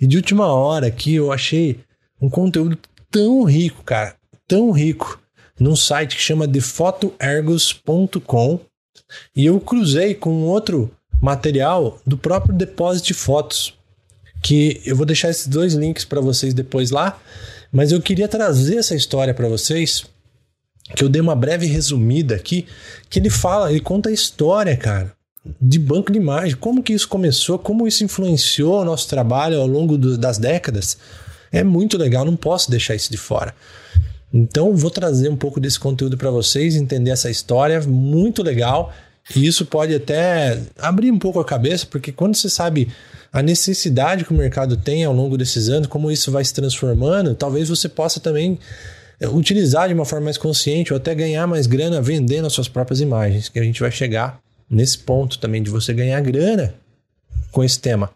e 0.00 0.06
de 0.06 0.16
última 0.16 0.46
hora 0.46 0.86
aqui 0.86 1.14
eu 1.14 1.32
achei 1.32 1.80
um 2.20 2.30
conteúdo 2.30 2.78
tão 3.10 3.44
rico, 3.44 3.82
cara, 3.82 4.16
tão 4.46 4.70
rico, 4.70 5.20
num 5.58 5.76
site 5.76 6.16
que 6.16 6.22
chama 6.22 6.46
defotoergos.com 6.46 8.60
e 9.34 9.46
eu 9.46 9.58
cruzei 9.60 10.14
com 10.14 10.42
outro 10.42 10.90
material 11.20 11.98
do 12.06 12.18
próprio 12.18 12.54
Deposit 12.54 13.06
de 13.06 13.14
Fotos, 13.14 13.74
que 14.42 14.80
eu 14.84 14.94
vou 14.94 15.06
deixar 15.06 15.30
esses 15.30 15.46
dois 15.46 15.74
links 15.74 16.04
para 16.04 16.20
vocês 16.20 16.52
depois 16.52 16.90
lá, 16.90 17.18
mas 17.72 17.92
eu 17.92 18.00
queria 18.00 18.28
trazer 18.28 18.76
essa 18.76 18.94
história 18.94 19.34
para 19.34 19.48
vocês 19.48 20.04
que 20.94 21.02
eu 21.02 21.08
dei 21.08 21.20
uma 21.20 21.34
breve 21.34 21.66
resumida 21.66 22.34
aqui, 22.34 22.66
que 23.10 23.18
ele 23.18 23.30
fala, 23.30 23.70
ele 23.70 23.80
conta 23.80 24.08
a 24.08 24.12
história, 24.12 24.76
cara, 24.76 25.12
de 25.60 25.78
banco 25.78 26.12
de 26.12 26.18
imagem, 26.18 26.56
como 26.56 26.82
que 26.82 26.92
isso 26.92 27.08
começou, 27.08 27.58
como 27.58 27.86
isso 27.86 28.04
influenciou 28.04 28.80
o 28.80 28.84
nosso 28.84 29.08
trabalho 29.08 29.60
ao 29.60 29.66
longo 29.66 29.96
do, 29.96 30.16
das 30.16 30.38
décadas. 30.38 30.96
É 31.52 31.62
muito 31.62 31.96
legal, 31.96 32.24
não 32.24 32.36
posso 32.36 32.70
deixar 32.70 32.94
isso 32.94 33.10
de 33.10 33.16
fora. 33.16 33.54
Então, 34.32 34.74
vou 34.74 34.90
trazer 34.90 35.28
um 35.28 35.36
pouco 35.36 35.60
desse 35.60 35.78
conteúdo 35.78 36.16
para 36.16 36.30
vocês, 36.30 36.74
entender 36.74 37.10
essa 37.10 37.30
história, 37.30 37.80
muito 37.82 38.42
legal. 38.42 38.92
E 39.34 39.46
isso 39.46 39.64
pode 39.64 39.94
até 39.94 40.60
abrir 40.78 41.10
um 41.10 41.18
pouco 41.18 41.40
a 41.40 41.44
cabeça, 41.44 41.86
porque 41.88 42.12
quando 42.12 42.36
você 42.36 42.48
sabe 42.48 42.88
a 43.32 43.42
necessidade 43.42 44.24
que 44.24 44.32
o 44.32 44.36
mercado 44.36 44.76
tem 44.76 45.04
ao 45.04 45.12
longo 45.12 45.36
desses 45.36 45.68
anos, 45.68 45.88
como 45.88 46.10
isso 46.10 46.30
vai 46.30 46.44
se 46.44 46.54
transformando, 46.54 47.34
talvez 47.34 47.68
você 47.68 47.88
possa 47.88 48.20
também 48.20 48.58
utilizar 49.22 49.88
de 49.88 49.94
uma 49.94 50.04
forma 50.04 50.26
mais 50.26 50.38
consciente 50.38 50.92
ou 50.92 50.96
até 50.98 51.14
ganhar 51.14 51.46
mais 51.46 51.66
grana 51.66 52.02
vendendo 52.02 52.46
as 52.46 52.52
suas 52.52 52.68
próprias 52.68 53.00
imagens, 53.00 53.48
que 53.48 53.58
a 53.58 53.62
gente 53.62 53.80
vai 53.80 53.90
chegar 53.90 54.40
nesse 54.68 54.98
ponto 54.98 55.38
também 55.38 55.62
de 55.62 55.70
você 55.70 55.94
ganhar 55.94 56.20
grana 56.20 56.74
com 57.50 57.64
esse 57.64 57.78
tema. 57.78 58.10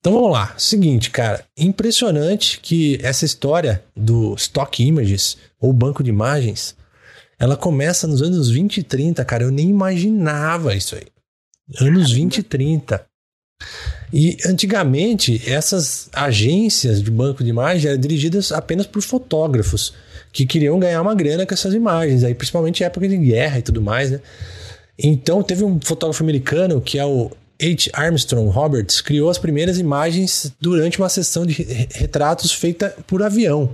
Então 0.00 0.14
vamos 0.14 0.32
lá. 0.32 0.54
Seguinte, 0.58 1.10
cara, 1.10 1.44
impressionante 1.56 2.58
que 2.60 2.98
essa 3.02 3.24
história 3.24 3.84
do 3.96 4.34
Stock 4.34 4.82
Images 4.82 5.36
ou 5.60 5.72
banco 5.72 6.02
de 6.02 6.10
imagens, 6.10 6.76
ela 7.38 7.56
começa 7.56 8.06
nos 8.06 8.20
anos 8.20 8.50
20 8.50 8.78
e 8.78 8.82
30, 8.82 9.24
cara. 9.24 9.44
Eu 9.44 9.52
nem 9.52 9.70
imaginava 9.70 10.74
isso 10.74 10.96
aí. 10.96 11.06
Anos 11.80 12.10
20 12.10 12.38
e 12.38 12.42
30. 12.42 13.06
E 14.12 14.36
antigamente, 14.44 15.40
essas 15.46 16.08
agências 16.12 17.02
de 17.02 17.10
banco 17.10 17.42
de 17.42 17.48
imagem 17.48 17.90
eram 17.90 18.00
dirigidas 18.00 18.52
apenas 18.52 18.86
por 18.86 19.00
fotógrafos 19.00 19.94
que 20.30 20.44
queriam 20.44 20.78
ganhar 20.78 21.00
uma 21.00 21.14
grana 21.14 21.46
com 21.46 21.54
essas 21.54 21.72
imagens, 21.72 22.22
aí 22.22 22.34
principalmente 22.34 22.82
em 22.82 22.86
época 22.86 23.08
de 23.08 23.16
guerra 23.16 23.58
e 23.58 23.62
tudo 23.62 23.80
mais, 23.80 24.10
né? 24.10 24.20
Então, 24.98 25.42
teve 25.42 25.64
um 25.64 25.80
fotógrafo 25.82 26.22
americano 26.22 26.80
que 26.80 26.98
é 26.98 27.04
o 27.06 27.30
H. 27.60 27.90
Armstrong 27.94 28.50
Roberts, 28.50 29.00
criou 29.00 29.30
as 29.30 29.38
primeiras 29.38 29.78
imagens 29.78 30.52
durante 30.60 30.98
uma 30.98 31.08
sessão 31.08 31.46
de 31.46 31.62
retratos 31.94 32.52
feita 32.52 32.94
por 33.06 33.22
avião. 33.22 33.70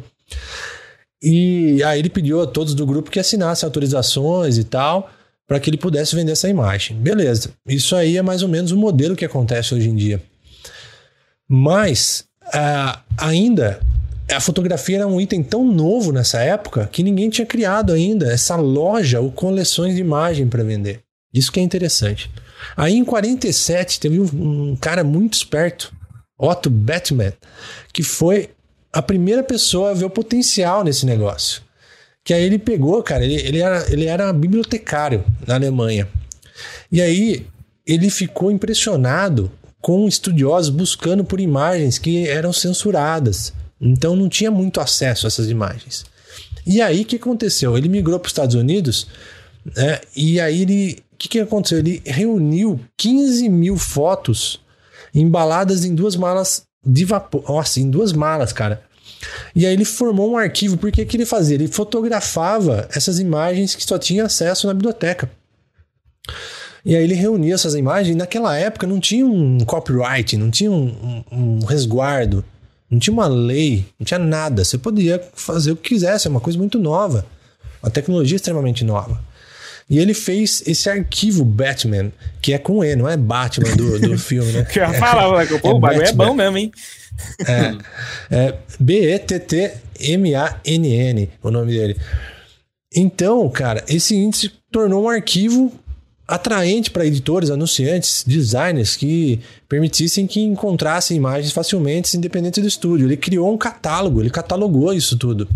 E 1.23 1.83
aí 1.83 1.99
ele 1.99 2.11
pediu 2.11 2.41
a 2.41 2.47
todos 2.47 2.75
do 2.75 2.87
grupo 2.87 3.11
que 3.11 3.19
assinassem 3.19 3.67
autorizações 3.67 4.57
e 4.57 4.65
tal 4.65 5.11
para 5.49 5.59
que 5.59 5.71
ele 5.71 5.79
pudesse 5.79 6.15
vender 6.15 6.33
essa 6.33 6.49
imagem. 6.49 6.95
Beleza, 6.99 7.51
isso 7.67 7.97
aí 7.97 8.19
é 8.19 8.23
mais 8.23 8.43
ou 8.43 8.49
menos 8.49 8.71
o 8.71 8.77
modelo 8.77 9.17
que 9.17 9.25
acontece 9.25 9.75
hoje 9.75 9.89
em 9.89 9.97
dia. 9.97 10.23
Mas 11.49 12.27
uh, 12.49 13.01
ainda 13.17 13.81
a 14.31 14.41
fotografia 14.41 14.99
era 14.99 15.07
um 15.09 15.19
item 15.19 15.43
tão 15.43 15.65
novo 15.65 16.13
nessa 16.13 16.41
época 16.43 16.87
que 16.93 17.03
ninguém 17.03 17.31
tinha 17.31 17.47
criado 17.47 17.93
ainda 17.95 18.31
essa 18.31 18.57
loja 18.57 19.21
ou 19.21 19.33
coleções 19.33 19.95
de 19.95 20.03
imagem 20.03 20.47
para 20.47 20.63
vender. 20.63 21.01
Isso 21.33 21.51
que 21.51 21.61
é 21.61 21.63
interessante. 21.63 22.31
Aí 22.77 22.95
em 22.95 23.05
47 23.05 23.99
teve 24.01 24.21
um, 24.21 24.73
um 24.73 24.77
cara 24.77 25.03
muito 25.03 25.35
esperto, 25.35 25.95
Otto 26.39 26.69
Batman, 26.69 27.33
que 27.93 28.03
foi 28.03 28.51
a 28.93 29.01
primeira 29.01 29.43
pessoa 29.43 29.91
a 29.91 29.95
ver 29.95 30.05
o 30.05 30.11
potencial 30.11 30.85
nesse 30.85 31.07
negócio. 31.07 31.63
Que 32.29 32.35
aí 32.35 32.45
ele 32.45 32.59
pegou, 32.59 33.03
cara, 33.03 33.25
ele, 33.25 33.37
ele, 33.37 33.63
era, 33.63 33.91
ele 33.91 34.05
era 34.05 34.31
bibliotecário 34.35 35.25
na 35.47 35.55
Alemanha. 35.55 36.07
E 36.93 37.01
aí 37.01 37.47
ele 37.87 38.11
ficou 38.11 38.51
impressionado 38.51 39.51
com 39.81 40.07
estudiosos 40.07 40.69
buscando 40.69 41.25
por 41.25 41.41
imagens 41.41 41.97
que 41.97 42.29
eram 42.29 42.53
censuradas. 42.53 43.55
Então 43.81 44.15
não 44.15 44.29
tinha 44.29 44.51
muito 44.51 44.79
acesso 44.79 45.27
a 45.27 45.29
essas 45.29 45.49
imagens. 45.49 46.05
E 46.67 46.83
aí 46.83 47.01
o 47.01 47.05
que 47.07 47.17
aconteceu? 47.17 47.79
Ele 47.79 47.89
migrou 47.89 48.19
para 48.21 48.27
os 48.27 48.33
Estados 48.33 48.57
Unidos 48.57 49.07
né, 49.75 49.99
e 50.15 50.39
aí 50.39 50.61
ele. 50.61 50.99
O 51.15 51.17
que, 51.17 51.29
que 51.29 51.41
aconteceu? 51.41 51.79
Ele 51.79 52.03
reuniu 52.05 52.79
15 52.99 53.49
mil 53.49 53.79
fotos 53.79 54.61
embaladas 55.15 55.83
em 55.83 55.95
duas 55.95 56.15
malas 56.15 56.65
de 56.85 57.07
vapor. 57.07 57.43
Nossa, 57.49 57.81
em 57.81 57.89
duas 57.89 58.13
malas, 58.13 58.53
cara. 58.53 58.83
E 59.55 59.67
aí 59.67 59.73
ele 59.73 59.85
formou 59.85 60.33
um 60.33 60.37
arquivo, 60.37 60.77
porque 60.77 61.05
que 61.05 61.17
ele 61.17 61.27
fazia? 61.27 61.57
Ele 61.57 61.69
fotografava 61.69 62.89
essas 62.93 63.19
imagens 63.19 63.75
que 63.75 63.85
só 63.85 63.99
tinha 63.99 64.25
acesso 64.25 64.67
na 64.67 64.75
biblioteca. 64.75 65.31
E 66.85 66.95
aí 66.97 67.03
ele 67.03 67.15
reunia 67.15 67.55
essas 67.55 67.75
imagens, 67.75 68.15
e 68.15 68.19
naquela 68.19 68.57
época 68.57 68.87
não 68.87 69.01
tinha 69.01 69.27
um 69.27 69.59
copyright, 69.61 70.37
não 70.37 70.51
tinha 70.51 70.71
um, 70.71 71.25
um, 71.31 71.59
um 71.61 71.65
resguardo, 71.65 72.45
não 72.91 72.99
tinha 72.99 73.13
uma 73.13 73.27
lei, 73.27 73.85
não 73.99 74.05
tinha 74.05 74.19
nada. 74.19 74.65
Você 74.65 74.79
podia 74.79 75.23
fazer 75.35 75.73
o 75.73 75.77
que 75.77 75.91
quisesse, 75.91 76.27
é 76.27 76.31
uma 76.31 76.41
coisa 76.41 76.59
muito 76.59 76.79
nova. 76.79 77.27
Uma 77.83 77.91
tecnologia 77.91 78.37
extremamente 78.37 78.85
nova. 78.85 79.21
E 79.91 79.99
ele 79.99 80.13
fez 80.13 80.63
esse 80.67 80.91
arquivo 80.91 81.45
Batman, 81.45 82.13
que 82.43 82.53
é 82.53 82.59
com 82.59 82.85
E, 82.85 82.95
não 82.95 83.09
é 83.09 83.17
Batman 83.17 83.75
do, 83.75 83.99
do 83.99 84.19
filme, 84.21 84.53
né? 84.53 84.65
Que 84.65 84.81
eu 84.81 84.93
falava, 84.95 85.43
né? 85.43 85.49
o 85.63 85.79
bagulho 85.79 86.05
é 86.05 86.13
bom 86.13 86.35
mesmo, 86.35 86.59
hein? 86.59 86.71
É, 87.47 87.75
é 88.31 88.55
B-E-T-T-M-A-N-N, 88.79 89.71
o 91.43 91.51
nome 91.51 91.73
dele. 91.73 91.97
Então, 92.95 93.49
cara, 93.49 93.83
esse 93.89 94.15
índice 94.15 94.53
tornou 94.71 95.05
um 95.05 95.09
arquivo 95.09 95.73
atraente 96.27 96.91
para 96.91 97.07
editores, 97.07 97.51
anunciantes, 97.51 98.23
designers 98.27 98.95
que 98.95 99.41
permitissem 99.67 100.27
que 100.27 100.41
encontrassem 100.41 101.17
imagens 101.17 101.51
facilmente, 101.53 102.15
independente 102.15 102.61
do 102.61 102.69
estúdio. 102.69 103.07
Ele 103.07 103.17
criou 103.17 103.51
um 103.51 103.57
catálogo, 103.57 104.21
ele 104.21 104.29
catalogou 104.29 104.93
isso 104.93 105.17
tudo. 105.17 105.49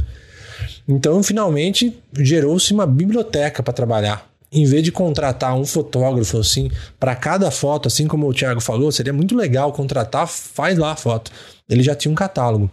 Então, 0.87 1.23
finalmente, 1.23 1.97
gerou-se 2.19 2.73
uma 2.73 2.87
biblioteca 2.87 3.63
para 3.63 3.73
trabalhar. 3.73 4.29
Em 4.51 4.67
vez 4.67 4.83
de 4.83 4.93
contratar 4.93 5.57
um 5.57 5.65
fotógrafo 5.65 6.39
assim 6.39 6.71
para 7.01 7.17
cada 7.17 7.51
foto, 7.51 7.89
assim 7.89 8.07
como 8.07 8.29
o 8.29 8.35
Thiago 8.35 8.61
falou, 8.61 8.93
seria 8.93 9.13
muito 9.13 9.35
legal 9.35 9.73
contratar, 9.73 10.27
faz 10.27 10.77
lá 10.77 10.93
a 10.93 10.97
foto. 10.97 11.31
Ele 11.69 11.83
já 11.83 11.95
tinha 11.95 12.13
um 12.13 12.15
catálogo. 12.15 12.71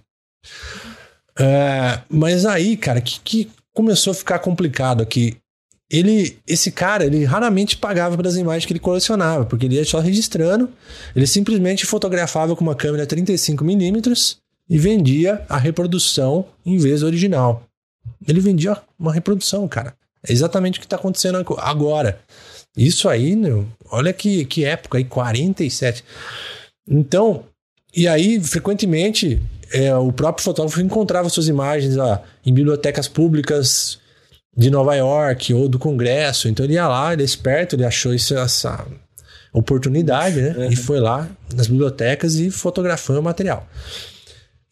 É, 1.40 2.02
mas 2.10 2.46
aí, 2.46 2.76
cara, 2.76 3.00
que, 3.00 3.22
que 3.22 3.50
começou 3.74 4.12
a 4.12 4.16
ficar 4.16 4.40
complicado 4.40 5.02
aqui. 5.02 5.38
Ele, 5.90 6.38
esse 6.46 6.70
cara, 6.72 7.06
ele 7.06 7.24
raramente 7.24 7.78
pagava 7.78 8.16
pelas 8.18 8.36
imagens 8.36 8.66
que 8.66 8.74
ele 8.74 8.80
colecionava, 8.80 9.46
porque 9.46 9.66
ele 9.66 9.76
ia 9.76 9.86
só 9.86 10.00
registrando. 10.00 10.70
Ele 11.16 11.26
simplesmente 11.26 11.86
fotografava 11.86 12.56
com 12.56 12.62
uma 12.62 12.76
câmera 12.76 13.08
35mm 13.08 14.38
e 14.70 14.78
vendia 14.78 15.44
a 15.48 15.58
reprodução 15.58 16.46
em 16.66 16.78
vez 16.78 17.00
do 17.00 17.08
original. 17.08 17.69
Ele 18.28 18.40
vendia 18.40 18.78
uma 18.98 19.14
reprodução, 19.14 19.68
cara. 19.68 19.94
É 20.28 20.32
exatamente 20.34 20.78
o 20.78 20.82
que 20.82 20.86
está 20.86 20.98
acontecendo 20.98 21.44
agora. 21.58 22.20
Isso 22.76 23.10
aí, 23.10 23.36
meu, 23.36 23.66
olha 23.90 24.14
que, 24.14 24.46
que 24.46 24.66
época 24.66 24.98
aí, 24.98 25.06
47. 25.06 26.04
Então, 26.88 27.44
e 27.96 28.08
aí, 28.08 28.40
frequentemente, 28.42 29.42
é, 29.72 29.96
o 29.96 30.12
próprio 30.12 30.44
fotógrafo 30.44 30.82
encontrava 30.82 31.30
suas 31.30 31.48
imagens 31.48 31.98
ó, 31.98 32.22
em 32.46 32.54
bibliotecas 32.54 33.08
públicas 33.08 34.00
de 34.56 34.70
Nova 34.70 34.96
York 34.96 35.54
ou 35.54 35.70
do 35.70 35.80
Congresso. 35.80 36.48
Então 36.48 36.66
ele 36.66 36.74
ia 36.74 36.88
lá, 36.88 37.14
ele 37.14 37.22
é 37.22 37.26
esperto, 37.26 37.76
ele 37.76 37.86
achou 37.86 38.14
isso, 38.14 38.36
essa 38.38 38.86
oportunidade, 39.54 40.42
né? 40.42 40.56
Uhum. 40.58 40.72
E 40.72 40.76
foi 40.76 41.00
lá 41.00 41.28
nas 41.56 41.68
bibliotecas 41.68 42.36
e 42.36 42.52
fotografou 42.52 43.20
o 43.20 43.24
material. 43.24 43.68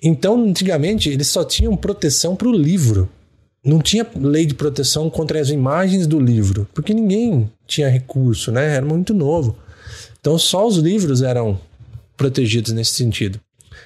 Então, 0.02 0.44
antigamente, 0.44 1.10
eles 1.10 1.28
só 1.28 1.44
tinham 1.44 1.76
proteção 1.76 2.36
para 2.36 2.48
o 2.48 2.54
livro. 2.54 3.10
Não 3.64 3.80
tinha 3.80 4.08
lei 4.16 4.46
de 4.46 4.54
proteção 4.54 5.10
contra 5.10 5.40
as 5.40 5.50
imagens 5.50 6.08
do 6.08 6.20
livro, 6.20 6.68
porque 6.74 6.94
ninguém 6.94 7.52
tinha 7.66 7.90
recurso, 7.90 8.52
né? 8.52 8.76
Era 8.76 8.86
muito 8.86 9.14
novo. 9.14 9.58
Então, 10.20 10.38
só 10.38 10.66
os 10.66 10.78
livros 10.78 11.22
eram 11.22 11.60
protegidos 12.16 12.72
nesse 12.72 12.94
sentido. 12.94 13.40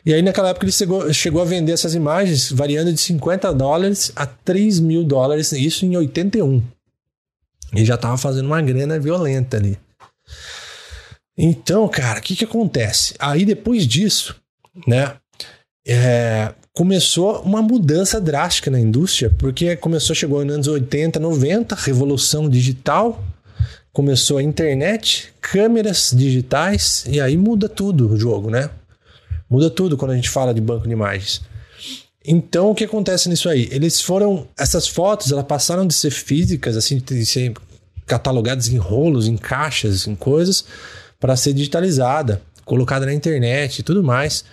E 0.05 0.13
aí, 0.13 0.21
naquela 0.21 0.49
época, 0.49 0.65
ele 0.65 0.71
chegou, 0.71 1.13
chegou 1.13 1.41
a 1.41 1.45
vender 1.45 1.71
essas 1.71 1.93
imagens 1.93 2.51
variando 2.51 2.91
de 2.91 2.99
50 2.99 3.53
dólares 3.53 4.11
a 4.15 4.25
3 4.25 4.79
mil 4.79 5.03
dólares, 5.03 5.51
isso 5.51 5.85
em 5.85 5.95
81. 5.95 6.63
E 7.73 7.85
já 7.85 7.97
tava 7.97 8.17
fazendo 8.17 8.47
uma 8.47 8.61
grana 8.61 8.99
violenta 8.99 9.57
ali. 9.57 9.77
Então, 11.37 11.87
cara, 11.87 12.19
o 12.19 12.21
que 12.21 12.35
que 12.35 12.45
acontece? 12.45 13.15
Aí 13.17 13.45
depois 13.45 13.87
disso, 13.87 14.35
né, 14.85 15.15
é, 15.87 16.53
começou 16.73 17.41
uma 17.41 17.61
mudança 17.61 18.19
drástica 18.19 18.71
na 18.71 18.79
indústria, 18.79 19.29
porque 19.37 19.75
começou, 19.75 20.15
chegou 20.15 20.43
nos 20.45 20.53
anos 20.53 20.67
80, 20.67 21.19
90, 21.19 21.75
revolução 21.75 22.49
digital, 22.49 23.21
começou 23.91 24.37
a 24.37 24.43
internet, 24.43 25.33
câmeras 25.41 26.11
digitais, 26.15 27.05
e 27.07 27.19
aí 27.19 27.35
muda 27.35 27.67
tudo 27.67 28.13
o 28.13 28.17
jogo, 28.17 28.49
né? 28.49 28.69
Muda 29.49 29.69
tudo 29.69 29.97
quando 29.97 30.11
a 30.11 30.15
gente 30.15 30.29
fala 30.29 30.53
de 30.53 30.61
banco 30.61 30.87
de 30.87 30.93
imagens. 30.93 31.41
Então, 32.25 32.69
o 32.69 32.75
que 32.75 32.83
acontece 32.85 33.27
nisso 33.27 33.49
aí? 33.49 33.67
Eles 33.71 33.99
foram. 33.99 34.47
Essas 34.57 34.87
fotos, 34.87 35.31
elas 35.31 35.45
passaram 35.45 35.85
de 35.85 35.93
ser 35.93 36.11
físicas, 36.11 36.77
assim, 36.77 36.99
de 36.99 37.25
ser 37.25 37.53
catalogadas 38.05 38.69
em 38.69 38.77
rolos, 38.77 39.27
em 39.27 39.35
caixas, 39.35 40.07
em 40.07 40.15
coisas, 40.15 40.63
para 41.19 41.35
ser 41.35 41.53
digitalizada, 41.53 42.41
colocada 42.63 43.05
na 43.07 43.13
internet 43.13 43.79
e 43.79 43.83
tudo 43.83 44.03
mais. 44.03 44.45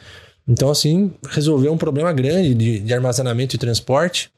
Então, 0.48 0.70
assim, 0.70 1.12
resolveu 1.28 1.72
um 1.72 1.78
problema 1.78 2.12
grande 2.12 2.54
de, 2.54 2.80
de 2.80 2.94
armazenamento 2.94 3.54
e 3.54 3.58
transporte. 3.58 4.30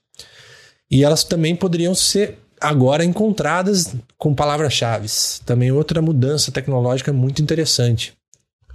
E 0.90 1.05
elas 1.05 1.23
também 1.23 1.55
poderiam 1.55 1.95
ser 1.95 2.38
agora 2.61 3.05
encontradas 3.05 3.95
com 4.19 4.35
palavras-chave. 4.35 5.07
Também 5.47 5.71
outra 5.71 6.02
mudança 6.02 6.50
tecnológica 6.50 7.12
muito 7.12 7.40
interessante, 7.40 8.12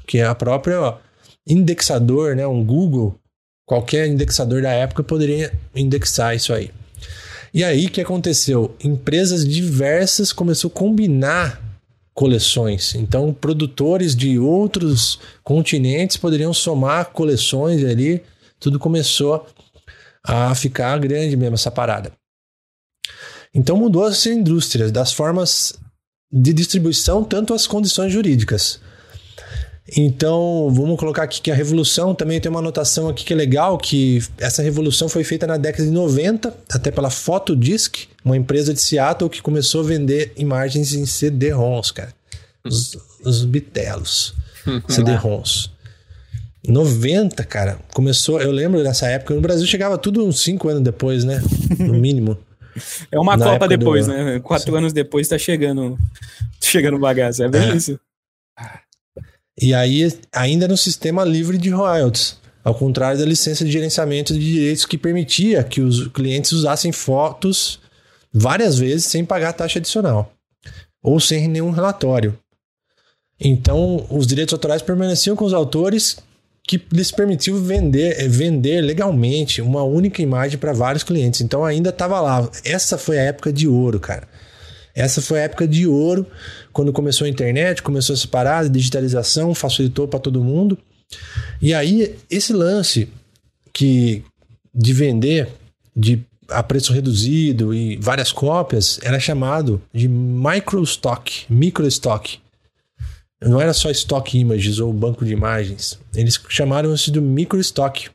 que 0.08 0.20
é 0.20 0.26
a 0.26 0.34
própria 0.34 0.82
ó, 0.82 0.98
indexador, 1.46 2.36
né, 2.36 2.48
um 2.48 2.64
Google, 2.64 3.20
qualquer 3.66 4.08
indexador 4.08 4.62
da 4.62 4.72
época 4.72 5.04
poderia 5.04 5.54
indexar 5.76 6.36
isso 6.36 6.54
aí. 6.54 6.72
E 7.54 7.64
aí 7.64 7.86
o 7.86 7.90
que 7.90 8.02
aconteceu? 8.02 8.76
Empresas 8.84 9.48
diversas 9.48 10.32
começaram 10.34 10.74
a 10.74 10.78
combinar 10.78 11.65
coleções. 12.16 12.96
Então, 12.96 13.34
produtores 13.34 14.16
de 14.16 14.40
outros 14.40 15.20
continentes 15.44 16.16
poderiam 16.16 16.54
somar 16.54 17.12
coleções 17.12 17.84
ali. 17.84 18.24
Tudo 18.58 18.80
começou 18.80 19.46
a 20.24 20.56
ficar 20.56 20.98
grande 20.98 21.36
mesmo 21.36 21.56
essa 21.56 21.70
parada. 21.70 22.12
Então 23.54 23.78
mudou 23.78 24.04
as 24.04 24.26
indústrias, 24.26 24.92
das 24.92 25.14
formas 25.14 25.74
de 26.32 26.52
distribuição, 26.52 27.24
tanto 27.24 27.54
as 27.54 27.68
condições 27.68 28.12
jurídicas. 28.12 28.80
Então, 29.96 30.70
vamos 30.74 31.00
colocar 31.00 31.24
aqui 31.24 31.40
que 31.40 31.52
a 31.52 31.56
revolução 31.56 32.16
também 32.16 32.42
tem 32.42 32.50
uma 32.50 32.60
anotação 32.60 33.08
aqui 33.08 33.24
que 33.24 33.34
é 33.34 33.36
legal, 33.36 33.78
que 33.78 34.20
essa 34.40 34.64
revolução 34.64 35.08
foi 35.08 35.24
feita 35.24 35.46
na 35.46 35.58
década 35.58 35.86
de 35.86 35.92
90, 35.92 36.58
até 36.72 36.90
pela 36.90 37.12
Photodisk, 37.12 38.08
uma 38.26 38.36
empresa 38.36 38.74
de 38.74 38.82
Seattle 38.82 39.30
que 39.30 39.42
começou 39.42 39.82
a 39.82 39.84
vender 39.84 40.34
imagens 40.36 40.94
em 40.94 41.06
CD-ROMs, 41.06 41.94
cara. 41.94 42.12
Os, 42.66 42.98
os 43.24 43.46
bitelos. 43.46 44.34
CD-ROMs. 44.90 45.70
90, 46.68 47.44
cara, 47.44 47.78
começou, 47.94 48.42
eu 48.42 48.52
lembro 48.52 48.82
dessa 48.82 49.08
época, 49.08 49.36
no 49.36 49.42
Brasil 49.42 49.68
chegava 49.68 50.00
tudo 50.00 50.26
uns 50.26 50.40
5 50.42 50.68
anos 50.68 50.82
depois, 50.82 51.24
né? 51.24 51.40
No 51.78 51.94
mínimo. 51.94 52.36
É 53.10 53.18
uma 53.18 53.38
Na 53.38 53.46
Copa 53.46 53.70
depois, 53.70 54.06
do... 54.06 54.12
né? 54.12 54.38
Quatro 54.42 54.74
Sim. 54.74 54.78
anos 54.80 54.92
depois 54.92 55.30
tá 55.30 55.38
chegando, 55.38 55.98
chegando 56.62 57.00
bagaço. 57.00 57.42
É 57.42 57.48
bem 57.48 57.70
é. 57.70 57.74
isso. 57.74 57.98
E 59.58 59.74
aí, 59.74 60.12
ainda 60.34 60.68
no 60.68 60.76
sistema 60.76 61.24
livre 61.24 61.58
de 61.58 61.70
royalties, 61.70 62.38
ao 62.66 62.76
contrário 62.76 63.18
da 63.18 63.26
licença 63.26 63.64
de 63.64 63.72
gerenciamento 63.72 64.34
de 64.34 64.42
direitos 64.42 64.86
que 64.86 64.98
permitia 64.98 65.64
que 65.64 65.80
os 65.80 66.10
clientes 66.10 66.52
usassem 66.52 66.92
fotos 66.92 67.80
várias 68.36 68.78
vezes 68.78 69.06
sem 69.06 69.24
pagar 69.24 69.54
taxa 69.54 69.80
adicional 69.80 70.32
ou 71.02 71.20
sem 71.20 71.48
nenhum 71.48 71.72
relatório. 71.72 72.38
Então, 73.40 74.06
os 74.10 74.28
direitos 74.28 74.54
autorais 74.54 74.82
permaneciam 74.82 75.36
com 75.36 75.46
os 75.46 75.54
autores 75.54 76.18
que 76.68 76.82
lhes 76.92 77.12
permitiu 77.12 77.62
vender, 77.62 78.20
eh, 78.20 78.28
vender 78.28 78.82
legalmente 78.82 79.62
uma 79.62 79.84
única 79.84 80.22
imagem 80.22 80.58
para 80.58 80.74
vários 80.74 81.04
clientes. 81.04 81.42
Então 81.42 81.64
ainda 81.64 81.92
estava 81.92 82.20
lá. 82.20 82.50
Essa 82.64 82.98
foi 82.98 83.20
a 83.20 83.24
época 83.24 83.54
de 83.54 83.68
ouro, 83.68 84.00
cara. 84.00 84.28
Essa 84.96 85.22
foi 85.22 85.40
a 85.40 85.44
época 85.44 85.68
de 85.68 85.86
ouro 85.86 86.26
quando 86.74 86.92
começou 86.92 87.26
a 87.26 87.30
internet, 87.30 87.84
começou 87.84 88.16
essa 88.16 88.28
parada, 88.28 88.70
digitalização 88.70 89.54
facilitou 89.54 90.08
para 90.08 90.20
todo 90.20 90.44
mundo. 90.44 90.78
E 91.62 91.74
aí 91.74 92.16
esse 92.32 92.52
lance 92.52 93.10
que 93.72 94.24
de 94.74 94.94
vender 94.94 95.48
de 95.96 96.26
a 96.50 96.64
preço 96.64 96.94
reduzido 96.94 97.74
e 97.74 97.98
várias 97.98 98.32
cópias 98.32 99.00
era 99.04 99.20
chamado 99.20 99.82
de 99.94 100.08
microstock, 100.08 101.46
microstock. 101.50 102.40
Não 103.42 103.62
era 103.62 103.74
só 103.74 103.92
Stock 103.92 104.38
Images 104.38 104.80
ou 104.80 104.92
banco 104.94 105.26
de 105.26 105.32
imagens. 105.32 106.00
Eles 106.16 106.40
chamaram 106.50 106.94
isso 106.94 107.12
de 107.12 107.20
microstock. 107.20 108.10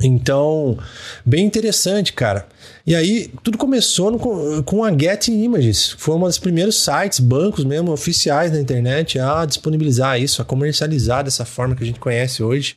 Então, 0.00 0.78
bem 1.24 1.44
interessante, 1.44 2.12
cara. 2.12 2.46
E 2.86 2.94
aí, 2.94 3.30
tudo 3.42 3.58
começou 3.58 4.10
no, 4.10 4.62
com 4.62 4.84
a 4.84 4.90
Get 4.90 5.28
Images. 5.28 5.94
Foi 5.98 6.14
um 6.14 6.20
dos 6.20 6.38
primeiros 6.38 6.82
sites, 6.82 7.20
bancos 7.20 7.64
mesmo, 7.64 7.92
oficiais 7.92 8.50
na 8.52 8.60
internet 8.60 9.18
a 9.18 9.44
disponibilizar 9.44 10.20
isso, 10.20 10.40
a 10.40 10.44
comercializar 10.44 11.24
dessa 11.24 11.44
forma 11.44 11.76
que 11.76 11.82
a 11.82 11.86
gente 11.86 12.00
conhece 12.00 12.42
hoje. 12.42 12.76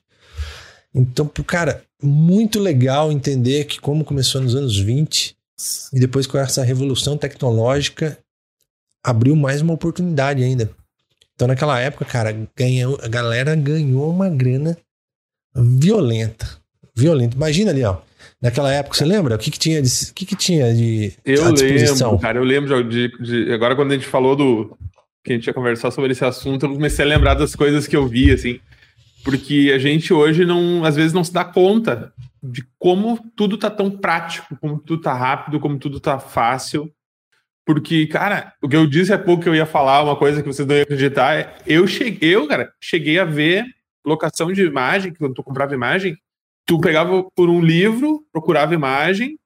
Então, 0.94 1.30
cara, 1.46 1.82
muito 2.06 2.60
legal 2.60 3.12
entender 3.12 3.66
que 3.66 3.80
como 3.80 4.06
começou 4.06 4.42
nos 4.42 4.56
anos 4.56 4.78
20 4.78 5.36
e 5.94 6.00
depois 6.00 6.28
com 6.28 6.38
essa 6.38 6.64
revolução 6.64 7.18
tecnológica 7.18 8.18
abriu 9.04 9.36
mais 9.36 9.62
uma 9.62 9.74
oportunidade 9.74 10.44
ainda. 10.44 10.70
Então, 11.36 11.48
naquela 11.48 11.80
época, 11.80 12.06
cara, 12.06 12.36
ganhou, 12.56 12.98
a 13.02 13.08
galera 13.08 13.56
ganhou 13.56 14.10
uma 14.10 14.30
grana 14.30 14.78
violenta. 15.54 16.48
Violenta. 16.96 17.36
Imagina 17.36 17.72
ali, 17.72 17.84
ó. 17.84 17.98
Naquela 18.42 18.72
época, 18.72 18.96
você 18.96 19.06
lembra? 19.06 19.36
O 19.36 19.38
que, 19.38 19.52
que 19.52 19.60
tinha 19.60 19.82
de. 19.82 19.90
O 19.90 20.14
que, 20.14 20.26
que 20.26 20.36
tinha 20.36 20.74
de. 20.74 21.14
Eu 21.26 21.52
lembro, 21.52 22.20
cara. 22.20 22.40
Eu 22.40 22.44
lembro 22.44 22.84
de, 22.90 23.12
de, 23.20 23.52
Agora, 23.54 23.76
quando 23.76 23.92
a 23.92 23.96
gente 23.96 24.08
falou 24.08 24.36
do. 24.36 24.78
Que 25.24 25.34
a 25.34 25.36
gente 25.36 25.48
ia 25.48 25.54
conversar 25.54 25.92
sobre 25.92 26.12
esse 26.12 26.24
assunto, 26.24 26.66
eu 26.66 26.74
comecei 26.74 27.04
a 27.04 27.08
lembrar 27.08 27.34
das 27.34 27.56
coisas 27.56 27.88
que 27.88 27.96
eu 27.96 28.08
vi, 28.08 28.32
assim. 28.32 28.60
Porque 29.26 29.72
a 29.74 29.80
gente 29.80 30.14
hoje 30.14 30.46
não, 30.46 30.86
às 30.86 30.96
vezes 30.96 31.12
não 31.12 31.24
se 31.24 31.34
dá 31.34 31.44
conta 31.44 32.14
de 32.44 32.64
como 32.78 33.20
tudo 33.36 33.58
tá 33.58 33.72
tão 33.72 33.90
prático, 33.90 34.56
como 34.62 34.78
tudo 34.78 35.02
tá 35.02 35.14
rápido, 35.16 35.60
como 35.60 35.80
tudo 35.80 36.00
tá 36.00 36.20
fácil. 36.20 36.94
Porque, 37.66 38.06
cara, 38.06 38.54
o 38.62 38.70
que 38.70 38.76
eu 38.76 38.86
disse 38.86 39.12
há 39.12 39.18
pouco 39.18 39.42
que 39.42 39.50
eu 39.50 39.56
ia 39.56 39.66
falar, 39.66 40.04
uma 40.04 40.16
coisa 40.16 40.44
que 40.44 40.48
vocês 40.48 40.68
não 40.68 40.76
iam 40.76 40.84
acreditar, 40.84 41.34
é, 41.34 41.56
eu 41.66 41.88
cheguei, 41.88 42.36
eu, 42.36 42.48
cara, 42.48 42.72
cheguei 42.80 43.18
a 43.18 43.26
ver 43.26 43.66
locação 44.06 44.54
de 44.54 44.64
imagem, 44.64 45.12
quando 45.16 45.34
tu 45.34 45.44
comprava 45.44 45.74
imagem, 45.74 46.16
tu 46.64 46.80
pegava 46.80 47.24
por 47.36 47.50
um 47.50 47.60
livro, 47.60 48.24
procurava 48.32 48.76
imagem, 48.76 49.40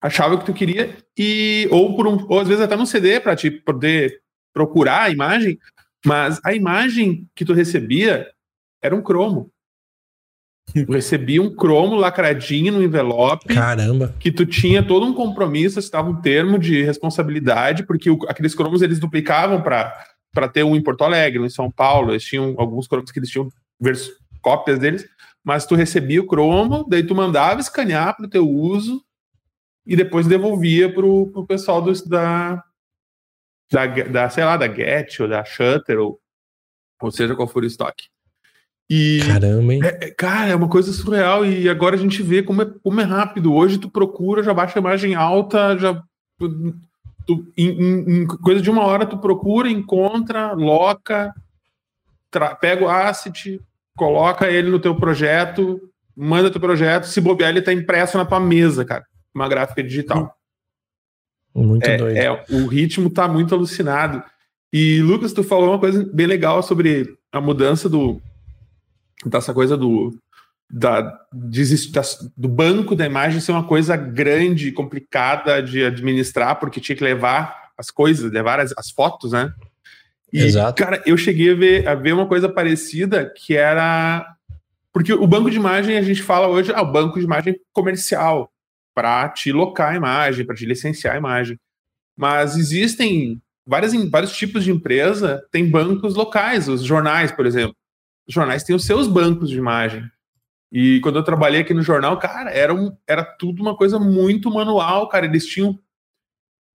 achava 0.00 0.36
o 0.36 0.38
que 0.38 0.46
tu 0.46 0.54
queria, 0.54 0.96
e 1.18 1.68
ou 1.70 1.94
por 1.94 2.06
um, 2.06 2.24
ou 2.30 2.40
às 2.40 2.48
vezes 2.48 2.64
até 2.64 2.74
no 2.74 2.86
CD 2.86 3.20
para 3.20 3.36
te 3.36 3.50
poder 3.50 4.22
procurar 4.54 5.02
a 5.02 5.10
imagem, 5.10 5.58
mas 6.06 6.40
a 6.42 6.54
imagem 6.54 7.28
que 7.36 7.44
tu 7.44 7.52
recebia 7.52 8.26
era 8.82 8.94
um 8.94 9.02
cromo. 9.02 9.50
Eu 10.74 10.86
recebi 10.86 11.40
um 11.40 11.54
cromo 11.54 11.96
lacradinho 11.96 12.72
no 12.72 12.82
envelope. 12.82 13.54
Caramba. 13.54 14.14
Que 14.20 14.30
tu 14.30 14.44
tinha 14.44 14.82
todo 14.82 15.06
um 15.06 15.14
compromisso, 15.14 15.78
estava 15.78 16.10
um 16.10 16.20
termo 16.20 16.58
de 16.58 16.82
responsabilidade, 16.82 17.86
porque 17.86 18.10
o, 18.10 18.18
aqueles 18.28 18.54
cromos 18.54 18.82
eles 18.82 18.98
duplicavam 18.98 19.62
para 19.62 20.48
ter 20.52 20.62
um 20.62 20.76
em 20.76 20.82
Porto 20.82 21.04
Alegre, 21.04 21.38
um 21.38 21.46
em 21.46 21.50
São 21.50 21.70
Paulo. 21.70 22.12
Eles 22.12 22.24
tinham 22.24 22.54
alguns 22.58 22.86
cromos 22.86 23.10
que 23.10 23.18
eles 23.18 23.30
tinham 23.30 23.48
cópias 24.42 24.78
deles, 24.78 25.08
mas 25.42 25.66
tu 25.66 25.74
recebia 25.74 26.20
o 26.20 26.26
cromo, 26.26 26.86
daí 26.88 27.02
tu 27.02 27.14
mandava 27.14 27.60
escanear 27.60 28.16
para 28.16 28.26
o 28.26 28.30
teu 28.30 28.48
uso 28.48 29.02
e 29.86 29.96
depois 29.96 30.26
devolvia 30.26 30.92
para 30.92 31.06
o 31.06 31.46
pessoal 31.46 31.80
do, 31.80 31.92
da, 32.06 32.62
da, 33.72 33.86
da, 33.86 34.30
sei 34.30 34.44
lá, 34.44 34.56
da 34.56 34.68
Get 34.68 35.18
ou 35.20 35.28
da 35.28 35.42
Shutter, 35.44 35.98
ou, 35.98 36.20
ou 37.00 37.10
seja 37.10 37.34
qual 37.34 37.48
for 37.48 37.62
o 37.62 37.66
estoque. 37.66 38.04
E, 38.90 39.20
Caramba, 39.26 39.74
hein? 39.74 39.80
É, 39.84 40.06
é, 40.06 40.10
cara, 40.10 40.50
é 40.50 40.54
uma 40.54 40.68
coisa 40.68 40.92
surreal. 40.92 41.44
E 41.44 41.68
agora 41.68 41.94
a 41.94 41.98
gente 41.98 42.22
vê 42.22 42.42
como 42.42 42.62
é, 42.62 42.66
como 42.82 43.00
é 43.00 43.04
rápido. 43.04 43.52
Hoje 43.52 43.78
tu 43.78 43.90
procura, 43.90 44.42
já 44.42 44.54
baixa 44.54 44.78
a 44.78 44.80
imagem 44.80 45.14
alta, 45.14 45.76
já. 45.76 46.02
Tu, 46.38 46.74
em, 47.56 47.68
em, 47.68 48.20
em, 48.22 48.26
coisa 48.26 48.62
de 48.62 48.70
uma 48.70 48.84
hora 48.84 49.04
tu 49.04 49.18
procura, 49.18 49.68
encontra, 49.68 50.52
loca, 50.52 51.34
pega 52.58 52.84
o 52.84 52.88
asset, 52.88 53.60
coloca 53.94 54.48
ele 54.48 54.70
no 54.70 54.80
teu 54.80 54.94
projeto, 54.94 55.78
manda 56.16 56.50
teu 56.50 56.60
projeto, 56.60 57.04
se 57.04 57.20
bobear, 57.20 57.50
ele 57.50 57.60
tá 57.60 57.72
impresso 57.72 58.16
na 58.16 58.24
tua 58.24 58.40
mesa, 58.40 58.84
cara. 58.84 59.04
Uma 59.34 59.48
gráfica 59.48 59.82
digital. 59.82 60.34
Muito 61.54 61.86
é, 61.86 61.96
doido. 61.98 62.16
É, 62.16 62.44
o 62.50 62.66
ritmo 62.66 63.10
tá 63.10 63.28
muito 63.28 63.54
alucinado. 63.54 64.22
E, 64.72 65.02
Lucas, 65.02 65.34
tu 65.34 65.42
falou 65.42 65.70
uma 65.70 65.78
coisa 65.78 66.08
bem 66.12 66.26
legal 66.26 66.62
sobre 66.62 67.06
a 67.30 67.40
mudança 67.40 67.88
do, 67.88 68.22
dessa 69.24 69.52
coisa 69.52 69.76
do, 69.76 70.16
da, 70.70 71.00
da, 71.02 72.02
do 72.36 72.48
banco 72.48 72.94
da 72.94 73.06
imagem 73.06 73.40
ser 73.40 73.52
uma 73.52 73.66
coisa 73.66 73.96
grande, 73.96 74.72
complicada 74.72 75.62
de 75.62 75.84
administrar, 75.84 76.58
porque 76.58 76.80
tinha 76.80 76.96
que 76.96 77.04
levar 77.04 77.70
as 77.76 77.90
coisas, 77.90 78.30
levar 78.30 78.60
as, 78.60 78.74
as 78.76 78.90
fotos, 78.90 79.32
né? 79.32 79.52
E, 80.32 80.42
Exato. 80.42 80.82
cara, 80.82 81.02
eu 81.06 81.16
cheguei 81.16 81.52
a 81.52 81.54
ver, 81.54 81.88
a 81.88 81.94
ver 81.94 82.12
uma 82.12 82.26
coisa 82.26 82.48
parecida 82.48 83.32
que 83.34 83.56
era. 83.56 84.34
Porque 84.92 85.12
o 85.12 85.26
banco 85.26 85.50
de 85.50 85.56
imagem, 85.56 85.96
a 85.96 86.02
gente 86.02 86.22
fala 86.22 86.48
hoje, 86.48 86.72
ah, 86.74 86.82
o 86.82 86.92
banco 86.92 87.18
de 87.18 87.24
imagem 87.24 87.58
comercial, 87.72 88.50
para 88.94 89.28
te 89.28 89.52
locar 89.52 89.92
a 89.92 89.96
imagem, 89.96 90.44
para 90.44 90.56
te 90.56 90.66
licenciar 90.66 91.14
a 91.14 91.18
imagem. 91.18 91.58
Mas 92.16 92.56
existem 92.56 93.40
várias, 93.64 93.92
vários 94.10 94.36
tipos 94.36 94.64
de 94.64 94.72
empresa, 94.72 95.42
tem 95.52 95.70
bancos 95.70 96.14
locais, 96.14 96.68
os 96.68 96.82
jornais, 96.82 97.30
por 97.30 97.46
exemplo. 97.46 97.76
Os 98.28 98.34
jornais 98.34 98.62
têm 98.62 98.76
os 98.76 98.84
seus 98.84 99.06
bancos 99.06 99.48
de 99.48 99.56
imagem. 99.56 100.08
E 100.70 101.00
quando 101.00 101.16
eu 101.16 101.24
trabalhei 101.24 101.62
aqui 101.62 101.72
no 101.72 101.82
jornal, 101.82 102.18
cara, 102.18 102.50
era, 102.50 102.74
um, 102.74 102.94
era 103.06 103.24
tudo 103.24 103.62
uma 103.62 103.74
coisa 103.74 103.98
muito 103.98 104.50
manual, 104.50 105.08
cara. 105.08 105.24
Eles 105.24 105.46
tinham 105.46 105.78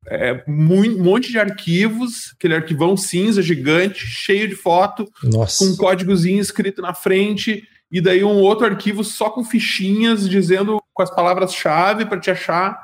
é, 0.08 0.44
muito, 0.48 1.00
um 1.00 1.04
monte 1.04 1.32
de 1.32 1.40
arquivos, 1.40 2.34
aquele 2.36 2.56
arquivão 2.56 2.98
cinza 2.98 3.42
gigante, 3.42 4.06
cheio 4.06 4.48
de 4.48 4.56
foto, 4.56 5.08
Nossa. 5.24 5.64
com 5.64 5.72
um 5.72 5.78
códigozinho 5.78 6.42
escrito 6.42 6.82
na 6.82 6.94
frente, 6.94 7.68
e 7.92 8.02
daí 8.02 8.24
um 8.24 8.42
outro 8.42 8.66
arquivo 8.66 9.04
só 9.04 9.30
com 9.30 9.44
fichinhas 9.44 10.28
dizendo 10.28 10.82
com 10.92 11.04
as 11.04 11.14
palavras-chave 11.14 12.06
para 12.06 12.20
te 12.20 12.32
achar. 12.32 12.78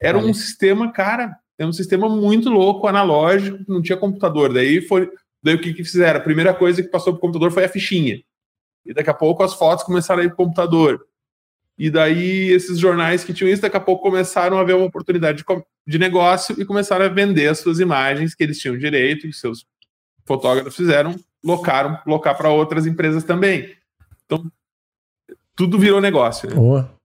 Era 0.00 0.18
um 0.18 0.32
sistema, 0.32 0.90
cara, 0.90 1.36
é 1.58 1.66
um 1.66 1.72
sistema 1.72 2.08
muito 2.08 2.48
louco, 2.48 2.86
analógico, 2.86 3.58
não 3.68 3.82
tinha 3.82 3.96
computador. 3.98 4.52
Daí 4.52 4.80
foi, 4.80 5.10
daí 5.46 5.54
o 5.54 5.60
que, 5.60 5.72
que 5.72 5.84
fizeram? 5.84 6.20
A 6.20 6.22
primeira 6.22 6.52
coisa 6.52 6.82
que 6.82 6.88
passou 6.88 7.12
pro 7.14 7.20
computador 7.20 7.50
foi 7.50 7.64
a 7.64 7.68
fichinha. 7.68 8.20
E 8.84 8.92
daqui 8.92 9.08
a 9.08 9.14
pouco 9.14 9.42
as 9.42 9.54
fotos 9.54 9.84
começaram 9.84 10.20
a 10.20 10.24
ir 10.24 10.28
pro 10.28 10.36
computador. 10.36 11.06
E 11.78 11.90
daí 11.90 12.50
esses 12.50 12.78
jornais 12.78 13.24
que 13.24 13.32
tinham 13.32 13.50
isso, 13.50 13.62
daqui 13.62 13.76
a 13.76 13.80
pouco 13.80 14.02
começaram 14.02 14.58
a 14.58 14.64
ver 14.64 14.74
uma 14.74 14.86
oportunidade 14.86 15.38
de, 15.38 15.44
de 15.86 15.98
negócio 15.98 16.54
e 16.60 16.64
começaram 16.64 17.04
a 17.04 17.08
vender 17.08 17.48
as 17.48 17.58
suas 17.58 17.80
imagens 17.80 18.34
que 18.34 18.42
eles 18.42 18.58
tinham 18.58 18.78
direito, 18.78 19.26
que 19.26 19.32
seus 19.32 19.66
fotógrafos 20.24 20.74
fizeram, 20.74 21.14
locaram, 21.44 21.98
locar 22.06 22.36
para 22.36 22.50
outras 22.50 22.86
empresas 22.86 23.24
também. 23.24 23.74
Então, 24.24 24.50
tudo 25.54 25.78
virou 25.78 26.00
negócio. 26.00 26.48
Né? 26.48 26.56
Boa. 26.56 26.95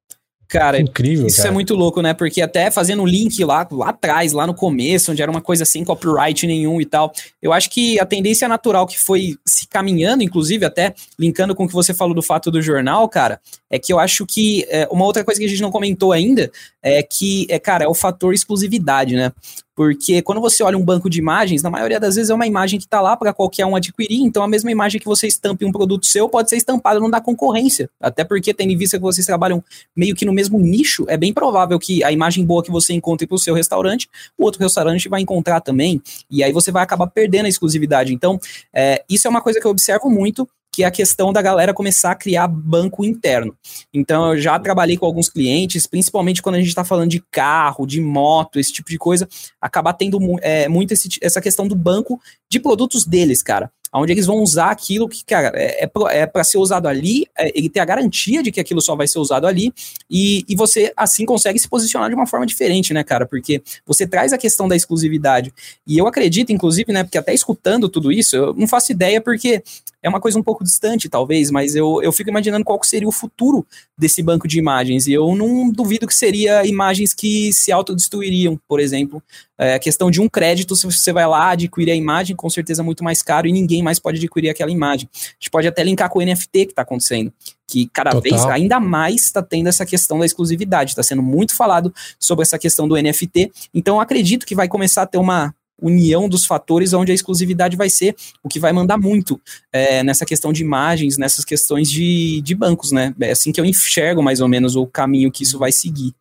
Cara, 0.52 0.82
incrível. 0.82 1.28
Isso 1.28 1.38
cara. 1.38 1.48
é 1.48 1.52
muito 1.52 1.74
louco, 1.74 2.02
né? 2.02 2.14
Porque 2.14 2.42
até 2.42 2.70
fazendo 2.70 3.04
um 3.04 3.08
link 3.08 3.42
lá, 3.46 3.66
lá 3.72 3.90
atrás, 3.90 4.34
lá 4.34 4.46
no 4.46 4.54
começo, 4.54 5.14
onde 5.14 5.22
era 5.22 5.32
uma 5.32 5.40
coisa 5.40 5.64
sem 5.64 5.86
copyright 5.86 6.46
nenhum 6.46 6.82
e 6.82 6.86
tal, 6.86 7.14
eu 7.42 7.54
acho 7.54 7.70
que 7.70 7.98
a 8.02 8.06
tendência 8.06 8.50
natural 8.50 8.86
que 8.86 9.00
foi 9.00 9.38
se 9.46 9.66
caminhando, 9.66 10.24
inclusive, 10.24 10.66
até 10.66 10.94
linkando 11.18 11.56
com 11.56 11.64
o 11.64 11.68
que 11.70 11.74
você 11.74 11.94
falou 11.94 12.14
do 12.14 12.22
fato 12.22 12.52
do 12.52 12.62
jornal, 12.62 13.08
cara, 13.08 13.40
é 13.70 13.80
que 13.80 13.94
eu 13.94 13.98
acho 13.98 14.26
que 14.26 14.66
é, 14.68 14.86
uma 14.92 15.06
outra 15.06 15.24
coisa 15.24 15.40
que 15.40 15.46
a 15.46 15.50
gente 15.50 15.62
não 15.62 15.72
comentou 15.72 16.12
ainda 16.12 16.52
é 16.84 17.04
que, 17.04 17.46
é, 17.50 17.60
cara, 17.60 17.84
é 17.86 17.88
o 17.88 17.94
fator 17.94 18.34
exclusividade, 18.34 19.16
né? 19.16 19.32
Porque 19.76 20.22
quando 20.22 20.42
você 20.42 20.62
olha 20.64 20.78
um 20.78 20.84
banco 20.84 21.10
de 21.10 21.18
imagens, 21.18 21.64
na 21.64 21.70
maioria 21.70 22.00
das 22.00 22.16
vezes 22.16 22.30
é 22.30 22.34
uma 22.34 22.46
imagem 22.46 22.78
que 22.78 22.86
está 22.86 23.00
lá 23.02 23.16
para 23.16 23.34
qualquer 23.34 23.66
um 23.66 23.76
adquirir, 23.76 24.22
então 24.22 24.44
a 24.44 24.48
mesma 24.48 24.70
imagem 24.70 25.00
que 25.00 25.06
você 25.06 25.28
estampa 25.28 25.64
em 25.64 25.68
um 25.68 25.72
produto 25.72 26.06
seu 26.06 26.28
pode 26.28 26.50
ser 26.50 26.58
estampada 26.58 27.00
no 27.00 27.10
da 27.10 27.22
concorrência. 27.22 27.90
Até 28.00 28.24
porque, 28.24 28.54
tendo 28.54 28.72
em 28.72 28.78
vista 28.78 28.98
que 28.98 29.04
vocês 29.04 29.26
trabalham 29.26 29.64
meio 29.96 30.14
que 30.14 30.26
no 30.26 30.34
mesmo 30.34 30.60
nicho, 30.60 31.06
é 31.08 31.18
bem 31.18 31.34
provável 31.34 31.80
que 31.80 32.04
a 32.04 32.12
imagem 32.12 32.46
boa 32.46 32.62
que 32.62 32.70
você 32.70 32.94
encontre 32.94 33.26
para 33.26 33.36
o 33.36 33.40
seu 33.40 33.56
restaurante, 33.56 34.10
o 34.38 34.44
outro 34.44 34.62
restaurante 34.62 35.08
vai 35.08 35.22
encontrar 35.22 35.62
também, 35.62 36.02
e 36.30 36.44
aí 36.44 36.52
você 36.52 36.72
vai 36.72 36.84
acabar 36.84 37.08
perdendo 37.08 37.46
a 37.46 37.50
exclusividade. 37.50 38.14
Então, 38.14 38.40
é, 38.74 39.04
isso 39.10 39.26
é 39.26 39.30
uma 39.30 39.42
coisa 39.42 39.60
que 39.60 39.66
eu 39.66 39.72
observo 39.72 40.10
muito, 40.10 40.48
que 40.72 40.84
é 40.84 40.86
a 40.86 40.92
questão 40.92 41.34
da 41.34 41.42
galera 41.42 41.74
começar 41.74 42.12
a 42.12 42.16
criar 42.16 42.48
banco 42.48 43.04
interno. 43.04 43.56
Então, 43.94 44.34
eu 44.34 44.42
já 44.42 44.58
trabalhei 44.58 44.98
com 44.98 45.06
alguns 45.06 45.30
clientes, 45.30 45.86
principalmente 45.86 46.42
quando 46.42 46.56
a 46.56 46.60
gente 46.60 46.70
está 46.70 46.84
falando 46.84 47.10
de 47.10 47.22
carro, 47.32 47.86
de 47.86 48.00
moto, 48.00 48.60
esse 48.60 48.72
tipo 48.72 48.90
de 48.90 48.98
coisa, 48.98 49.28
acabar 49.60 49.94
tendo 49.94 50.20
é, 50.42 50.68
muito 50.70 50.94
esse, 50.94 51.10
essa 51.22 51.42
questão 51.42 51.68
do 51.68 51.76
banco 51.76 52.20
de 52.50 52.60
produtos 52.60 53.06
deles, 53.06 53.44
cara 53.44 53.72
onde 53.94 54.14
eles 54.14 54.26
vão 54.26 54.38
usar 54.38 54.72
aquilo 54.72 55.08
que, 55.10 55.24
cara, 55.26 55.52
é, 55.54 55.84
é 55.84 56.26
para 56.26 56.44
ser 56.44 56.58
usado 56.58 56.88
ali, 56.88 57.26
é, 57.38 57.52
ele 57.54 57.70
tem 57.70 57.82
a 57.82 57.86
garantia 57.86 58.42
de 58.42 58.52
que 58.52 58.60
aquilo 58.60 58.82
só 58.82 58.96
vai 58.96 59.08
ser 59.08 59.20
usado 59.20 59.46
ali, 59.46 59.74
e, 60.10 60.46
e 60.48 60.56
você, 60.56 60.94
assim, 60.96 61.26
consegue 61.26 61.60
se 61.60 61.68
posicionar 61.68 62.10
de 62.10 62.16
uma 62.16 62.26
forma 62.26 62.46
diferente, 62.46 62.94
né, 62.94 63.04
cara? 63.04 63.26
Porque 63.26 63.62
você 63.86 64.08
traz 64.08 64.32
a 64.32 64.38
questão 64.38 64.68
da 64.68 64.76
exclusividade. 64.76 65.54
E 65.86 65.98
eu 65.98 66.08
acredito, 66.08 66.52
inclusive, 66.52 66.92
né, 66.94 67.04
porque 67.04 67.18
até 67.18 67.34
escutando 67.34 67.90
tudo 67.90 68.12
isso, 68.12 68.36
eu 68.36 68.54
não 68.54 68.68
faço 68.68 68.92
ideia 68.92 69.20
porque 69.20 69.62
é 70.04 70.10
uma 70.10 70.20
coisa 70.20 70.40
um 70.40 70.44
pouco 70.44 70.64
distante, 70.64 71.08
talvez, 71.08 71.52
mas 71.52 71.76
eu, 71.76 72.02
eu 72.02 72.12
fico 72.12 72.30
imaginando 72.30 72.66
qual 72.66 72.82
seria 72.84 73.08
o 73.08 73.12
futuro 73.12 73.66
desse 73.98 74.24
banco 74.24 74.48
de 74.48 74.58
imagens, 74.58 75.08
e 75.08 75.14
eu 75.14 75.36
não 75.36 75.70
duvido 75.70 76.08
que 76.08 76.14
seria 76.14 76.66
imagens 76.66 77.14
que 77.14 77.54
se 77.54 77.72
autodestruiriam, 77.72 78.60
por 78.68 78.80
exemplo. 78.80 79.22
É, 79.58 79.76
a 79.76 79.80
questão 79.80 80.10
de 80.10 80.20
um 80.20 80.28
crédito, 80.28 80.76
se 80.76 80.86
você 80.86 81.14
vai 81.14 81.28
lá 81.28 81.52
adquirir 81.52 81.92
a 81.92 81.96
imagem, 81.96 82.36
com 82.36 82.50
certeza 82.50 82.82
é 82.82 82.86
muito 82.86 83.04
mais 83.04 83.22
caro 83.22 83.48
e 83.48 83.52
ninguém 83.52 83.84
mais 83.84 84.00
pode 84.00 84.18
adquirir 84.18 84.50
aquela 84.50 84.72
imagem. 84.72 85.08
A 85.14 85.34
gente 85.40 85.52
pode 85.52 85.68
até 85.68 85.84
linkar 85.84 86.10
com 86.10 86.18
o 86.18 86.26
NFT 86.26 86.66
que 86.66 86.72
está 86.72 86.82
acontecendo, 86.82 87.32
que 87.68 87.88
cada 87.94 88.10
Total. 88.10 88.22
vez 88.24 88.46
ainda 88.46 88.80
mais 88.80 89.26
está 89.26 89.44
tendo 89.44 89.70
essa 89.70 89.86
questão 89.86 90.18
da 90.18 90.26
exclusividade, 90.26 90.92
está 90.92 91.04
sendo 91.04 91.22
muito 91.22 91.56
falado 91.56 91.94
sobre 92.20 92.42
essa 92.42 92.58
questão 92.58 92.88
do 92.88 92.96
NFT. 92.96 93.52
Então, 93.72 94.02
acredito 94.02 94.48
que 94.48 94.56
vai 94.56 94.68
começar 94.68 95.04
a 95.04 95.06
ter 95.06 95.20
uma 95.20 95.54
união 95.82 96.30
dos 96.30 96.46
fatores 96.46 96.94
onde 96.94 97.12
a 97.12 97.16
exclusividade 97.16 97.76
vai 97.76 97.90
ser 97.90 98.16
o 98.44 98.48
que 98.48 98.60
vai 98.60 98.72
mandar 98.72 98.98
muito 98.98 99.42
é, 99.74 100.04
nessa 100.04 100.26
questão 100.26 100.54
de 100.54 100.62
imagens, 100.62 101.18
nessas 101.18 101.44
questões 101.44 101.90
de, 101.90 102.42
de 102.42 102.56
bancos, 102.56 102.92
né? 102.92 103.14
É 103.20 103.32
assim 103.32 103.52
que 103.52 103.60
eu 103.60 103.66
enxergo 103.66 104.22
mais 104.22 104.40
ou 104.40 104.48
menos 104.48 104.76
o 104.76 104.86
caminho 104.86 105.32
que 105.32 105.44
isso 105.44 105.58
vai 105.58 105.72
seguir. 105.72 106.14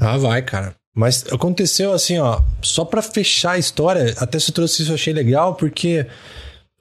Ah, 0.00 0.16
vai, 0.16 0.42
cara. 0.42 0.74
Mas 0.94 1.24
aconteceu 1.30 1.92
assim, 1.92 2.18
ó, 2.18 2.40
só 2.60 2.84
para 2.84 3.02
fechar 3.02 3.52
a 3.52 3.58
história, 3.58 4.14
até 4.16 4.38
se 4.38 4.50
eu 4.50 4.54
trouxe 4.54 4.82
isso 4.82 4.90
eu 4.90 4.96
achei 4.96 5.12
legal, 5.12 5.54
porque 5.54 6.06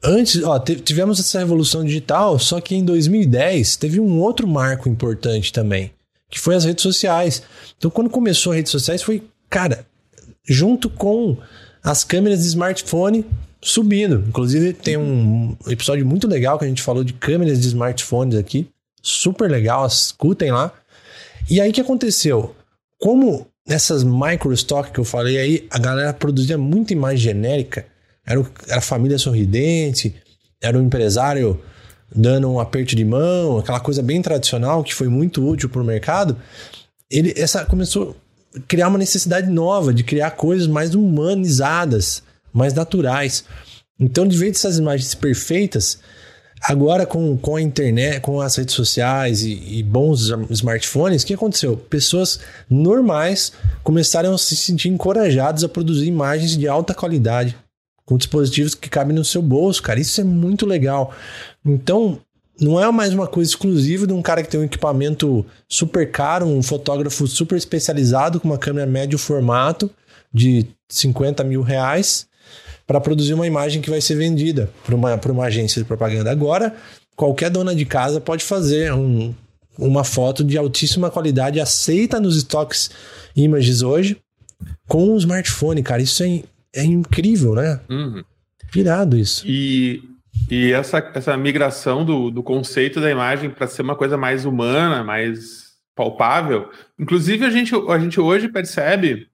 antes, 0.04 0.42
ó, 0.44 0.58
tivemos 0.60 1.20
essa 1.20 1.38
revolução 1.38 1.84
digital, 1.84 2.40
só 2.40 2.60
que 2.60 2.74
em 2.76 2.84
2010 2.84 3.76
teve 3.76 4.00
um 4.00 4.20
outro 4.20 4.48
marco 4.48 4.90
importante 4.90 5.54
também, 5.54 5.92
que 6.32 6.40
foi 6.40 6.56
as 6.56 6.66
redes 6.66 6.82
sociais. 6.82 7.44
Então, 7.78 7.92
quando 7.92 8.10
começou 8.10 8.54
as 8.54 8.58
redes 8.58 8.72
sociais, 8.72 9.04
foi, 9.04 9.24
cara, 9.50 9.86
junto 10.44 10.90
com 10.90 11.38
as 11.88 12.04
câmeras 12.04 12.42
de 12.42 12.48
smartphone 12.48 13.26
subindo. 13.62 14.22
Inclusive, 14.28 14.74
tem 14.74 14.98
um 14.98 15.56
episódio 15.68 16.06
muito 16.06 16.28
legal 16.28 16.60
que 16.60 16.66
a 16.66 16.68
gente 16.68 16.82
falou 16.82 17.02
de 17.02 17.14
câmeras 17.14 17.62
de 17.62 17.68
smartphones 17.68 18.38
aqui. 18.38 18.70
Super 19.02 19.50
legal, 19.50 19.88
escutem 19.88 20.52
lá. 20.52 20.74
E 21.50 21.62
aí 21.62 21.70
o 21.70 21.74
que 21.74 21.80
aconteceu? 21.80 22.54
Como 23.00 23.48
nessas 23.66 24.04
micro 24.04 24.52
stock 24.52 24.92
que 24.92 25.00
eu 25.00 25.06
falei 25.06 25.38
aí, 25.38 25.68
a 25.70 25.80
galera 25.80 26.14
produzia 26.14 26.58
muita 26.58 26.92
imagem 26.92 27.20
genérica. 27.20 27.86
Era, 28.26 28.42
o, 28.42 28.48
era 28.68 28.80
a 28.80 28.82
família 28.82 29.18
sorridente, 29.18 30.14
era 30.62 30.78
o 30.78 30.82
empresário 30.82 31.62
dando 32.14 32.52
um 32.52 32.60
aperto 32.60 32.98
de 32.98 33.06
mão, 33.06 33.60
aquela 33.60 33.80
coisa 33.80 34.04
bem 34.04 34.22
tradicional 34.22 34.84
que 34.84 34.94
foi 34.94 35.08
muito 35.08 35.46
útil 35.48 35.70
para 35.70 35.82
o 35.82 35.86
mercado. 35.86 36.36
Ele 37.10 37.34
essa 37.38 37.64
começou 37.64 38.14
criar 38.68 38.88
uma 38.88 38.98
necessidade 38.98 39.50
nova 39.50 39.94
de 39.94 40.04
criar 40.04 40.32
coisas 40.32 40.68
mais 40.68 40.96
humanizadas, 40.96 42.24
mais 42.54 42.74
naturais. 42.74 43.44
Então, 44.00 44.28
de 44.28 44.38
vez 44.38 44.54
dessas 44.54 44.78
imagens 44.78 45.16
perfeitas, 45.16 46.00
Agora, 46.62 47.06
com, 47.06 47.38
com 47.38 47.56
a 47.56 47.62
internet, 47.62 48.20
com 48.20 48.42
as 48.42 48.56
redes 48.56 48.74
sociais 48.74 49.44
e, 49.44 49.78
e, 49.78 49.84
bons 49.84 50.32
smartphones, 50.50 51.22
o 51.22 51.26
que 51.26 51.34
aconteceu? 51.34 51.78
Pessoas 51.78 52.40
normais 52.70 53.54
começaram 53.84 54.34
a 54.34 54.38
se 54.38 54.56
sentir 54.56 54.90
encorajadas 54.90 55.64
a 55.64 55.70
produzir 55.70 56.08
imagens 56.08 56.58
de 56.58 56.68
alta 56.68 56.94
qualidade 56.94 57.56
com 58.06 58.18
dispositivos 58.18 58.74
que 58.74 58.90
cabem 58.90 59.16
no 59.16 59.24
seu 59.24 59.42
bolso, 59.42 59.84
cara. 59.84 60.00
Isso 60.00 60.20
é 60.20 60.24
muito 60.24 60.66
legal. 60.66 61.14
Então, 61.66 62.20
não 62.60 62.82
é 62.82 62.92
mais 62.92 63.14
uma 63.14 63.28
coisa 63.28 63.50
exclusiva 63.50 64.08
de 64.08 64.14
um 64.14 64.22
cara 64.22 64.42
que 64.42 64.50
tem 64.50 64.60
um 64.60 64.64
equipamento 64.64 65.46
super 65.68 66.10
caro, 66.12 66.46
um 66.46 66.64
fotógrafo 66.64 67.28
super 67.28 67.56
especializado 67.56 68.40
com 68.40 68.48
uma 68.48 68.58
câmera 68.58 68.88
médio 68.88 69.18
formato 69.18 69.90
de 70.34 70.66
50 70.90 71.44
mil 71.44 71.62
reais 71.62 72.28
para 72.86 73.02
produzir 73.02 73.34
uma 73.34 73.46
imagem 73.46 73.82
que 73.82 73.90
vai 73.90 74.02
ser 74.02 74.16
vendida 74.16 74.72
para 74.86 74.96
uma, 74.96 75.16
uma 75.16 75.46
agência 75.46 75.82
de 75.82 75.88
propaganda. 75.88 76.32
Agora, 76.32 76.76
qualquer 77.16 77.50
dona 77.50 77.76
de 77.76 77.86
casa 77.86 78.22
pode 78.22 78.44
fazer 78.44 78.94
um, 78.94 79.36
uma 79.78 80.04
foto 80.04 80.44
de 80.44 80.58
altíssima 80.58 81.12
qualidade 81.12 81.60
aceita 81.60 82.20
nos 82.20 82.38
estoques 82.38 82.90
images 83.36 83.82
hoje 83.82 84.18
com 84.88 85.14
um 85.14 85.18
smartphone, 85.18 85.84
cara. 85.84 86.02
Isso 86.02 86.24
é, 86.24 86.44
é 86.74 86.84
incrível, 86.84 87.54
né? 87.54 87.80
Uhum. 87.90 88.24
Virado 88.72 89.18
isso. 89.18 89.46
E, 89.48 90.02
e 90.50 90.72
essa, 90.72 91.00
essa 91.14 91.36
migração 91.36 92.06
do, 92.06 92.32
do 92.32 92.42
conceito 92.42 93.02
da 93.02 93.12
imagem 93.12 93.50
para 93.50 93.68
ser 93.68 93.82
uma 93.82 93.96
coisa 93.96 94.18
mais 94.18 94.46
humana, 94.46 95.04
mais 95.04 95.76
palpável. 95.96 96.72
Inclusive, 96.98 97.46
a 97.46 97.50
gente, 97.50 97.74
a 97.90 98.00
gente 98.00 98.20
hoje 98.20 98.48
percebe, 98.48 99.30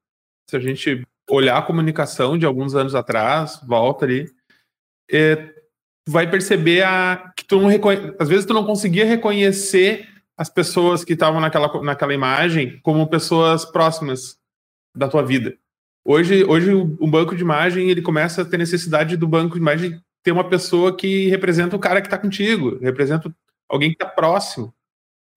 se 0.49 0.55
a 0.55 0.59
gente 0.59 1.05
olhar 1.29 1.57
a 1.57 1.61
comunicação 1.61 2.37
de 2.37 2.45
alguns 2.45 2.73
anos 2.75 2.95
atrás, 2.95 3.59
volta 3.67 4.05
ali, 4.05 4.29
é, 5.11 5.53
vai 6.07 6.29
perceber 6.29 6.83
a, 6.83 7.31
que 7.35 7.45
tu 7.45 7.59
não 7.59 7.67
reconhe... 7.67 8.13
às 8.19 8.27
vezes 8.27 8.45
tu 8.45 8.53
não 8.53 8.65
conseguia 8.65 9.05
reconhecer 9.05 10.07
as 10.37 10.49
pessoas 10.49 11.03
que 11.03 11.13
estavam 11.13 11.39
naquela, 11.39 11.81
naquela 11.83 12.13
imagem 12.13 12.79
como 12.81 13.07
pessoas 13.07 13.65
próximas 13.65 14.37
da 14.95 15.07
tua 15.07 15.23
vida. 15.23 15.55
Hoje, 16.05 16.43
hoje 16.43 16.73
o 16.73 17.07
banco 17.07 17.35
de 17.35 17.43
imagem 17.43 17.89
ele 17.89 18.01
começa 18.01 18.41
a 18.41 18.45
ter 18.45 18.57
necessidade 18.57 19.15
do 19.15 19.27
banco 19.27 19.55
de 19.55 19.61
imagem 19.61 20.01
ter 20.23 20.31
uma 20.31 20.47
pessoa 20.47 20.95
que 20.95 21.27
representa 21.29 21.75
o 21.75 21.79
cara 21.79 22.01
que 22.01 22.07
está 22.07 22.17
contigo, 22.17 22.79
representa 22.79 23.33
alguém 23.69 23.89
que 23.89 23.95
está 23.95 24.05
próximo. 24.07 24.73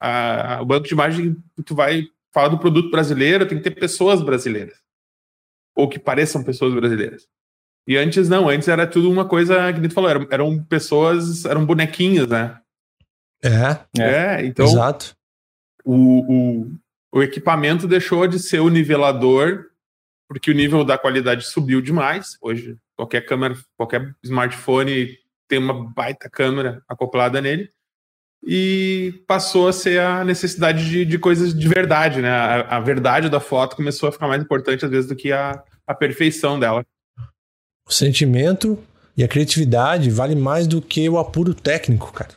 A, 0.01 0.61
o 0.63 0.65
banco 0.65 0.87
de 0.87 0.95
imagem, 0.95 1.37
tu 1.65 1.75
vai 1.75 2.09
falar 2.33 2.49
do 2.49 2.59
produto 2.59 2.91
brasileiro, 2.91 3.47
tem 3.47 3.59
que 3.59 3.65
ter 3.65 3.73
pessoas 3.73 4.23
brasileiras. 4.23 4.79
Ou 5.75 5.89
que 5.89 5.99
pareçam 5.99 6.45
pessoas 6.45 6.73
brasileiras. 6.73 7.27
E 7.87 7.97
antes 7.97 8.29
não, 8.29 8.49
antes 8.49 8.69
era 8.69 8.87
tudo 8.87 9.11
uma 9.11 9.25
coisa 9.25 9.73
que 9.73 9.81
tu 9.89 9.95
falou, 9.95 10.11
eram, 10.11 10.27
eram 10.31 10.65
pessoas, 10.65 11.45
eram 11.45 11.65
bonequinhos, 11.65 12.27
né? 12.27 12.59
É, 13.43 13.79
É, 14.03 14.47
então 14.47 14.67
exato. 14.67 15.17
o, 15.85 15.95
o, 15.95 16.71
o 17.13 17.23
equipamento 17.23 17.87
deixou 17.87 18.27
de 18.27 18.39
ser 18.39 18.61
o 18.61 18.69
nivelador, 18.69 19.67
porque 20.29 20.51
o 20.51 20.55
nível 20.55 20.85
da 20.85 20.99
qualidade 20.99 21.45
subiu 21.45 21.81
demais. 21.81 22.37
Hoje, 22.41 22.77
qualquer 22.97 23.23
câmera, 23.23 23.57
qualquer 23.77 24.15
smartphone 24.23 25.17
tem 25.49 25.59
uma 25.59 25.89
baita 25.93 26.29
câmera 26.29 26.83
acoplada 26.89 27.41
nele. 27.41 27.71
E 28.45 29.25
passou 29.27 29.67
a 29.67 29.73
ser 29.73 30.01
a 30.01 30.23
necessidade 30.23 30.89
de, 30.89 31.05
de 31.05 31.19
coisas 31.19 31.59
de 31.59 31.69
verdade, 31.69 32.21
né? 32.21 32.31
A, 32.31 32.77
a 32.77 32.81
verdade 32.81 33.29
da 33.29 33.41
foto 33.41 33.77
começou 33.77 34.09
a 34.09 34.13
ficar 34.13 34.29
mais 34.29 34.43
importante, 34.43 34.85
às 34.85 34.91
vezes, 34.91 35.09
do 35.09 35.17
que 35.17 35.33
a, 35.33 35.63
a 35.87 35.95
perfeição 35.95 36.59
dela. 36.59 36.85
O 37.89 37.93
sentimento 37.93 38.79
e 39.17 39.25
a 39.25 39.29
criatividade 39.29 40.11
vale 40.11 40.35
mais 40.35 40.67
do 40.67 40.83
que 40.83 41.09
o 41.09 41.19
apuro 41.19 41.55
técnico, 41.55 42.13
cara. 42.13 42.35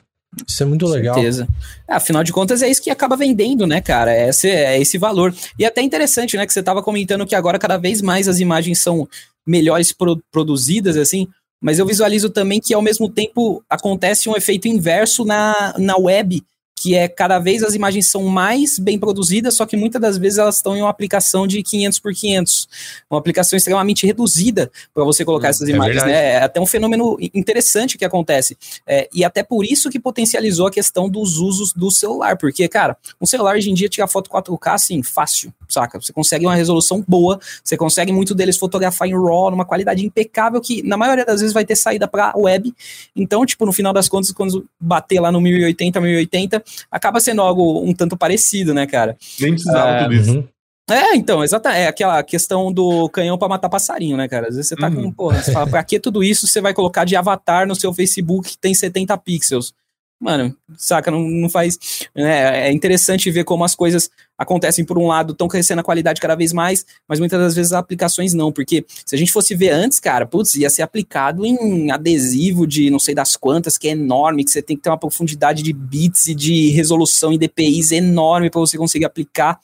Isso 0.48 0.62
é 0.64 0.66
muito 0.66 0.86
legal. 0.86 1.16
certeza. 1.16 1.48
É, 1.88 1.94
afinal 1.96 2.24
de 2.24 2.32
contas, 2.32 2.62
é 2.62 2.70
isso 2.70 2.82
que 2.82 2.90
acaba 2.90 3.16
vendendo, 3.18 3.66
né, 3.66 3.82
cara? 3.82 4.14
É 4.14 4.30
esse, 4.30 4.50
é 4.50 4.80
esse 4.80 4.98
valor. 4.98 5.34
E 5.58 5.66
até 5.66 5.82
interessante, 5.82 6.38
né, 6.38 6.46
que 6.46 6.54
você 6.54 6.62
tava 6.64 6.84
comentando 6.84 7.26
que 7.26 7.36
agora 7.36 7.58
cada 7.60 7.78
vez 7.78 8.02
mais 8.02 8.28
as 8.28 8.40
imagens 8.40 8.80
são 8.80 9.08
melhores 9.46 9.92
pro- 9.92 10.22
produzidas, 10.32 10.96
assim. 10.98 11.28
Mas 11.62 11.80
eu 11.80 11.86
visualizo 11.86 12.30
também 12.30 12.60
que 12.62 12.74
ao 12.74 12.82
mesmo 12.82 13.10
tempo 13.10 13.64
acontece 13.70 14.30
um 14.30 14.36
efeito 14.36 14.68
inverso 14.68 15.26
na, 15.26 15.74
na 15.78 15.98
web, 15.98 16.42
que 16.80 16.96
é 16.96 17.10
cada 17.10 17.40
vez 17.40 17.62
as 17.62 17.76
imagens 17.76 18.08
são 18.08 18.24
mais 18.24 18.80
bem 18.80 18.98
produzidas, 18.98 19.54
só 19.56 19.66
que 19.66 19.76
muitas 19.76 20.02
das 20.02 20.18
vezes 20.18 20.40
elas 20.40 20.56
estão 20.56 20.78
em 20.78 20.82
uma 20.82 20.90
aplicação 20.90 21.46
de 21.46 21.62
500 21.62 22.00
por 22.00 22.14
500, 22.14 22.70
uma 23.10 23.20
aplicação 23.20 23.58
extremamente 23.58 24.06
reduzida 24.08 24.72
para 24.94 25.04
você 25.04 25.26
colocar 25.26 25.48
Hum, 25.48 25.50
essas 25.50 25.68
é 25.68 25.72
imagens, 25.74 25.96
verdade. 25.96 26.14
né? 26.14 26.32
É 26.36 26.44
até 26.44 26.62
um 26.62 26.66
fenômeno 26.66 27.18
interessante 27.34 27.98
que 27.98 28.06
acontece. 28.06 28.58
É, 28.88 29.10
e 29.14 29.26
até 29.26 29.44
por 29.44 29.66
isso 29.66 29.90
que 29.90 30.00
potencializou 30.00 30.68
a 30.68 30.72
questão 30.72 31.10
dos 31.10 31.38
usos 31.38 31.74
do 31.74 31.92
celular, 31.92 32.38
porque, 32.38 32.66
cara, 32.70 32.96
um 33.20 33.26
celular 33.26 33.58
hoje 33.58 33.70
em 33.70 33.74
dia 33.74 33.90
tira 33.90 34.08
foto 34.08 34.30
4K 34.30 34.74
assim, 34.74 35.04
fácil, 35.04 35.54
saca? 35.70 36.00
Você 36.02 36.12
consegue 36.12 36.46
uma 36.46 36.56
resolução 36.56 37.04
boa, 37.08 37.40
você 37.64 37.78
consegue 37.78 38.12
muito 38.12 38.34
deles 38.36 38.58
fotografar 38.58 39.08
em 39.08 39.14
RAW, 39.14 39.52
numa 39.52 39.66
qualidade 39.66 40.06
impecável, 40.06 40.60
que 40.60 40.82
na 40.84 40.98
maioria 40.98 41.26
das 41.26 41.40
vezes 41.42 41.54
vai 41.54 41.64
ter 41.64 41.76
saída 41.76 42.08
pra 42.08 42.34
web. 42.36 42.74
Então, 43.16 43.46
tipo, 43.46 43.66
no 43.66 43.72
final 43.72 43.94
das 43.94 44.10
contas, 44.10 44.32
quando 44.32 44.66
bater 44.80 45.20
lá 45.20 45.32
no 45.32 45.40
1080, 45.40 46.02
1080, 46.02 46.64
acaba 46.92 47.20
sendo 47.20 47.42
algo 47.42 47.82
um 47.84 47.94
tanto 47.94 48.18
parecido, 48.18 48.74
né, 48.74 48.86
cara? 48.88 49.18
Nem 49.40 49.52
precisava 49.54 49.90
É, 49.90 50.04
tudo 50.04 50.14
isso. 50.14 50.32
Uhum. 50.32 50.48
É, 50.92 51.16
então, 51.16 51.44
exata, 51.44 51.70
é 51.72 51.88
aquela 51.88 52.24
questão 52.24 52.74
do 52.74 53.08
canhão 53.10 53.38
pra 53.38 53.48
matar 53.48 53.70
passarinho, 53.70 54.18
né, 54.18 54.28
cara? 54.28 54.48
Às 54.48 54.56
vezes 54.56 54.70
você 54.70 54.76
tá 54.76 54.90
com, 54.90 55.02
Uhum. 55.02 55.12
porra, 55.12 55.40
você 55.44 55.52
fala, 55.52 55.68
pra 55.68 55.84
que 55.84 56.00
tudo 56.00 56.24
isso 56.24 56.48
você 56.48 56.60
vai 56.60 56.74
colocar 56.74 57.06
de 57.06 57.16
avatar 57.16 57.68
no 57.68 57.76
seu 57.76 57.94
Facebook 57.94 58.50
que 58.50 58.58
tem 58.58 58.74
70 58.74 59.16
pixels? 59.20 59.72
Mano, 60.20 60.54
saca, 60.78 61.10
não, 61.10 61.22
não 61.22 61.50
faz. 61.50 61.80
né, 62.14 62.68
é 62.68 62.72
interessante 62.74 63.32
ver 63.32 63.46
como 63.46 63.64
as 63.64 63.74
coisas 63.74 64.10
acontecem 64.38 64.84
por 64.84 64.98
um 64.98 65.08
lado, 65.08 65.32
estão 65.32 65.48
crescendo 65.48 65.80
a 65.80 65.84
qualidade 65.84 66.20
cada 66.20 66.36
vez 66.36 66.52
mais, 66.52 66.86
mas 67.08 67.20
muitas 67.20 67.40
das 67.40 67.56
vezes 67.56 67.72
as 67.72 67.80
aplicações 67.80 68.34
não, 68.34 68.52
porque 68.52 68.86
se 69.06 69.16
a 69.16 69.18
gente 69.18 69.32
fosse 69.32 69.56
ver 69.56 69.70
antes, 69.70 69.98
cara, 69.98 70.26
putz, 70.26 70.56
ia 70.56 70.70
ser 70.70 70.82
aplicado 70.82 71.46
em 71.46 71.90
adesivo 71.90 72.68
de 72.68 72.90
não 72.90 73.00
sei 73.00 73.16
das 73.16 73.38
quantas, 73.38 73.78
que 73.78 73.88
é 73.88 73.92
enorme, 73.92 74.44
que 74.44 74.52
você 74.52 74.62
tem 74.62 74.76
que 74.76 74.84
ter 74.84 74.90
uma 74.90 74.98
profundidade 74.98 75.64
de 75.64 75.72
bits 75.72 76.28
e 76.28 76.36
de 76.36 76.70
resolução 76.72 77.32
em 77.32 77.38
DPIs 77.38 77.92
enorme 77.94 78.50
para 78.50 78.60
você 78.60 78.78
conseguir 78.78 79.06
aplicar 79.06 79.58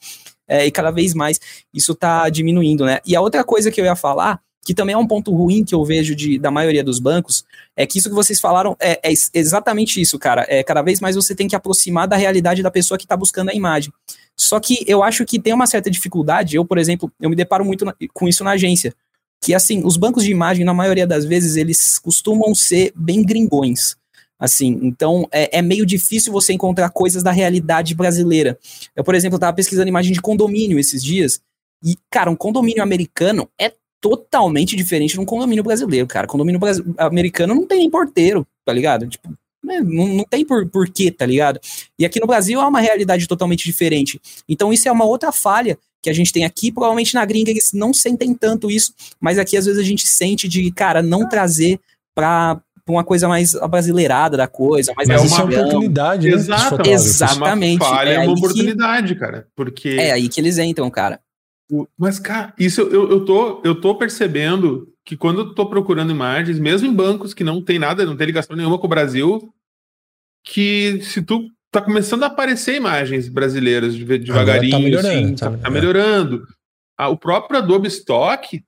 é, 0.48 0.64
e 0.64 0.70
cada 0.70 0.90
vez 0.90 1.12
mais 1.12 1.40
isso 1.74 1.92
está 1.92 2.28
diminuindo, 2.30 2.84
né? 2.86 3.00
E 3.04 3.16
a 3.16 3.20
outra 3.20 3.44
coisa 3.44 3.70
que 3.70 3.80
eu 3.80 3.84
ia 3.84 3.96
falar, 3.96 4.40
que 4.66 4.74
também 4.74 4.94
é 4.94 4.98
um 4.98 5.06
ponto 5.06 5.32
ruim 5.32 5.64
que 5.64 5.72
eu 5.72 5.84
vejo 5.84 6.12
de, 6.16 6.40
da 6.40 6.50
maioria 6.50 6.82
dos 6.82 6.98
bancos, 6.98 7.44
é 7.76 7.86
que 7.86 7.98
isso 7.98 8.08
que 8.08 8.14
vocês 8.16 8.40
falaram 8.40 8.76
é, 8.80 8.98
é 9.00 9.10
ex- 9.10 9.30
exatamente 9.32 10.00
isso, 10.00 10.18
cara. 10.18 10.44
É, 10.48 10.64
cada 10.64 10.82
vez 10.82 10.98
mais 11.00 11.14
você 11.14 11.36
tem 11.36 11.46
que 11.46 11.54
aproximar 11.54 12.08
da 12.08 12.16
realidade 12.16 12.64
da 12.64 12.70
pessoa 12.70 12.98
que 12.98 13.04
está 13.04 13.16
buscando 13.16 13.50
a 13.50 13.54
imagem. 13.54 13.92
Só 14.36 14.58
que 14.58 14.84
eu 14.88 15.04
acho 15.04 15.24
que 15.24 15.38
tem 15.38 15.54
uma 15.54 15.68
certa 15.68 15.88
dificuldade. 15.88 16.56
Eu, 16.56 16.64
por 16.64 16.78
exemplo, 16.78 17.12
eu 17.20 17.30
me 17.30 17.36
deparo 17.36 17.64
muito 17.64 17.84
na- 17.84 17.94
com 18.12 18.26
isso 18.26 18.42
na 18.42 18.50
agência. 18.50 18.92
Que 19.40 19.54
assim, 19.54 19.82
os 19.84 19.96
bancos 19.96 20.24
de 20.24 20.32
imagem, 20.32 20.64
na 20.64 20.74
maioria 20.74 21.06
das 21.06 21.24
vezes, 21.24 21.54
eles 21.54 21.96
costumam 22.00 22.52
ser 22.52 22.92
bem 22.96 23.22
gringões. 23.22 23.96
Assim, 24.36 24.80
então 24.82 25.28
é, 25.30 25.58
é 25.58 25.62
meio 25.62 25.86
difícil 25.86 26.32
você 26.32 26.52
encontrar 26.52 26.90
coisas 26.90 27.22
da 27.22 27.30
realidade 27.30 27.94
brasileira. 27.94 28.58
Eu, 28.96 29.04
por 29.04 29.14
exemplo, 29.14 29.36
estava 29.36 29.52
pesquisando 29.54 29.88
imagem 29.88 30.12
de 30.12 30.20
condomínio 30.20 30.76
esses 30.76 31.04
dias. 31.04 31.40
E, 31.84 31.96
cara, 32.10 32.28
um 32.28 32.34
condomínio 32.36 32.82
americano 32.82 33.48
é 33.60 33.72
totalmente 34.08 34.76
diferente 34.76 35.14
de 35.14 35.20
um 35.20 35.24
condomínio 35.24 35.62
brasileiro, 35.64 36.06
cara. 36.06 36.26
Condomínio 36.26 36.60
americano 36.98 37.54
não 37.54 37.66
tem 37.66 37.78
nem 37.80 37.90
porteiro, 37.90 38.46
tá 38.64 38.72
ligado? 38.72 39.06
Tipo, 39.08 39.28
né, 39.64 39.80
não, 39.80 40.06
não 40.08 40.24
tem 40.24 40.44
por, 40.44 40.66
porquê, 40.68 41.10
tá 41.10 41.26
ligado? 41.26 41.58
E 41.98 42.04
aqui 42.06 42.20
no 42.20 42.26
Brasil 42.26 42.60
é 42.60 42.66
uma 42.66 42.80
realidade 42.80 43.26
totalmente 43.26 43.64
diferente. 43.64 44.20
Então 44.48 44.72
isso 44.72 44.88
é 44.88 44.92
uma 44.92 45.04
outra 45.04 45.32
falha 45.32 45.76
que 46.02 46.08
a 46.08 46.12
gente 46.12 46.32
tem 46.32 46.44
aqui. 46.44 46.70
Provavelmente 46.70 47.14
na 47.14 47.24
gringa 47.24 47.50
eles 47.50 47.72
não 47.72 47.92
sentem 47.92 48.32
tanto 48.34 48.70
isso, 48.70 48.92
mas 49.20 49.38
aqui 49.38 49.56
às 49.56 49.66
vezes 49.66 49.80
a 49.80 49.84
gente 49.84 50.06
sente 50.06 50.46
de, 50.48 50.70
cara, 50.70 51.02
não 51.02 51.28
trazer 51.28 51.80
pra, 52.14 52.60
uma 52.88 53.02
coisa 53.02 53.26
mais 53.26 53.56
abrasileirada 53.56 54.36
da 54.36 54.46
coisa, 54.46 54.92
mais 54.96 55.08
Mas 55.08 55.22
É 55.22 55.26
isso 55.26 55.34
é 55.34 55.38
uma 55.38 55.44
uma- 55.50 55.58
oportunidade, 55.60 56.28
né? 56.28 56.34
Exato. 56.36 56.88
Exatamente, 56.88 57.82
Uma 57.82 57.88
falha 57.90 58.10
é 58.10 58.14
é 58.14 58.18
uma 58.20 58.26
que- 58.34 58.38
oportunidade, 58.40 59.14
cara. 59.16 59.48
Porque. 59.56 59.88
É 59.98 60.12
aí 60.12 60.28
que 60.28 60.40
eles 60.40 60.58
entram, 60.58 60.88
cara. 60.88 61.18
Mas, 61.98 62.18
cara, 62.18 62.54
isso 62.58 62.80
eu, 62.82 63.10
eu, 63.10 63.24
tô, 63.24 63.60
eu 63.64 63.80
tô 63.80 63.96
percebendo 63.96 64.92
que 65.04 65.16
quando 65.16 65.40
eu 65.40 65.54
tô 65.54 65.66
procurando 65.66 66.12
imagens, 66.12 66.58
mesmo 66.58 66.86
em 66.88 66.94
bancos 66.94 67.34
que 67.34 67.44
não 67.44 67.62
tem 67.62 67.78
nada, 67.78 68.04
não 68.04 68.16
tem 68.16 68.26
ligação 68.26 68.56
nenhuma 68.56 68.78
com 68.78 68.86
o 68.86 68.90
Brasil, 68.90 69.52
que 70.44 71.00
se 71.02 71.22
tu 71.22 71.48
tá 71.70 71.80
começando 71.80 72.22
a 72.22 72.26
aparecer 72.26 72.76
imagens 72.76 73.28
brasileiras 73.28 73.94
de- 73.94 74.04
devagarinho, 74.18 74.70
tá 74.70 74.78
melhorando, 74.78 75.08
assim, 75.08 75.34
tá- 75.34 75.50
tá, 75.50 75.58
tá 75.58 75.70
melhorando. 75.70 76.46
Ah, 76.96 77.08
o 77.08 77.16
próprio 77.16 77.58
Adobe 77.58 77.88
Stock 77.88 78.64